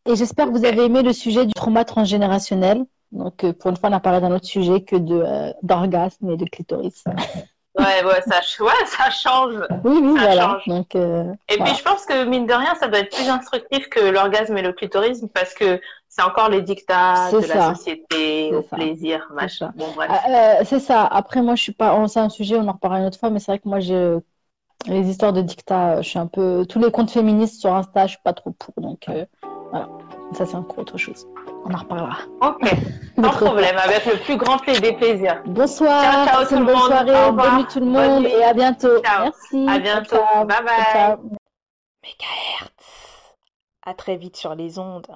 Et 0.06 0.16
j'espère 0.16 0.46
que 0.46 0.50
vous 0.50 0.64
avez 0.64 0.84
aimé 0.84 1.02
le 1.02 1.12
sujet 1.12 1.46
du 1.46 1.52
trauma 1.52 1.84
transgénérationnel. 1.84 2.84
Donc, 3.12 3.44
euh, 3.44 3.52
pour 3.52 3.70
une 3.70 3.76
fois, 3.76 3.90
on 3.90 3.92
a 3.92 4.00
parlé 4.00 4.20
d'un 4.20 4.32
autre 4.32 4.46
sujet 4.46 4.82
que 4.82 4.96
de 4.96 5.14
euh, 5.14 5.52
d'orgasme 5.62 6.30
et 6.30 6.36
de 6.36 6.44
clitoris. 6.46 7.04
Ouais, 7.78 8.04
ouais, 8.04 8.20
ça, 8.26 8.40
ouais, 8.62 8.86
ça 8.86 9.08
change. 9.08 9.54
Oui, 9.82 9.98
oui, 10.02 10.14
voilà. 10.18 10.58
Donc, 10.66 10.94
euh, 10.94 11.24
et 11.48 11.56
puis, 11.56 11.74
je 11.74 11.82
pense 11.82 12.04
que, 12.04 12.24
mine 12.24 12.46
de 12.46 12.52
rien, 12.52 12.74
ça 12.74 12.86
doit 12.86 12.98
être 12.98 13.16
plus 13.16 13.30
instructif 13.30 13.88
que 13.88 14.00
l'orgasme 14.00 14.54
et 14.58 14.62
le 14.62 14.74
clitorisme 14.74 15.28
parce 15.28 15.54
que 15.54 15.80
c'est 16.06 16.22
encore 16.22 16.50
les 16.50 16.60
dictats 16.60 17.30
de 17.32 17.38
la 17.38 17.74
société, 17.74 18.50
le 18.50 18.60
plaisir, 18.60 19.26
machin. 19.32 19.72
Bon, 19.76 19.86
c'est 20.64 20.80
ça. 20.80 21.06
Après, 21.06 21.40
moi, 21.40 21.54
je 21.54 21.62
suis 21.62 21.72
pas. 21.72 21.96
C'est 22.08 22.20
un 22.20 22.28
sujet, 22.28 22.56
on 22.56 22.68
en 22.68 22.72
reparlera 22.72 23.00
une 23.00 23.06
autre 23.06 23.18
fois, 23.18 23.30
mais 23.30 23.38
c'est 23.38 23.52
vrai 23.52 23.58
que 23.58 23.68
moi, 23.68 23.80
je 23.80 24.20
Les 24.86 25.08
histoires 25.08 25.32
de 25.32 25.40
dictat, 25.40 26.02
je 26.02 26.08
suis 26.10 26.18
un 26.18 26.26
peu. 26.26 26.66
Tous 26.68 26.78
les 26.78 26.90
comptes 26.90 27.10
féministes 27.10 27.58
sur 27.58 27.74
Insta, 27.74 28.06
je 28.06 28.12
suis 28.12 28.22
pas 28.22 28.34
trop 28.34 28.50
pour. 28.50 28.74
Donc 28.82 29.06
voilà, 29.72 29.88
ça 30.34 30.44
c'est 30.44 30.54
encore 30.54 30.80
autre 30.80 30.98
chose. 30.98 31.26
On 31.64 31.72
en 31.72 31.78
reparlera. 31.78 32.18
Ok, 32.42 32.70
sans 33.16 33.30
problème, 33.30 33.76
avec 33.78 34.04
le 34.04 34.18
plus 34.22 34.36
grand 34.36 34.58
plaisir. 34.58 35.40
Bonsoir, 35.46 36.02
ciao, 36.02 36.26
ciao 36.26 36.44
tout 36.44 36.54
une 36.56 36.66
bonne 36.66 36.74
monde. 36.76 36.86
soirée, 36.88 37.32
bonne 37.32 37.56
nuit 37.56 37.66
tout 37.72 37.80
le 37.80 37.86
monde 37.86 38.26
et 38.26 38.44
à 38.44 38.52
bientôt. 38.52 39.00
Ciao. 39.02 39.24
Merci. 39.24 39.66
À 39.68 39.78
bientôt. 39.78 40.16
Bye 40.16 40.46
bye 40.46 40.66
bye. 40.66 41.16
Megahertz. 42.02 43.34
À 43.86 43.94
très 43.94 44.16
vite 44.16 44.36
sur 44.36 44.54
les 44.54 44.78
ondes. 44.78 45.06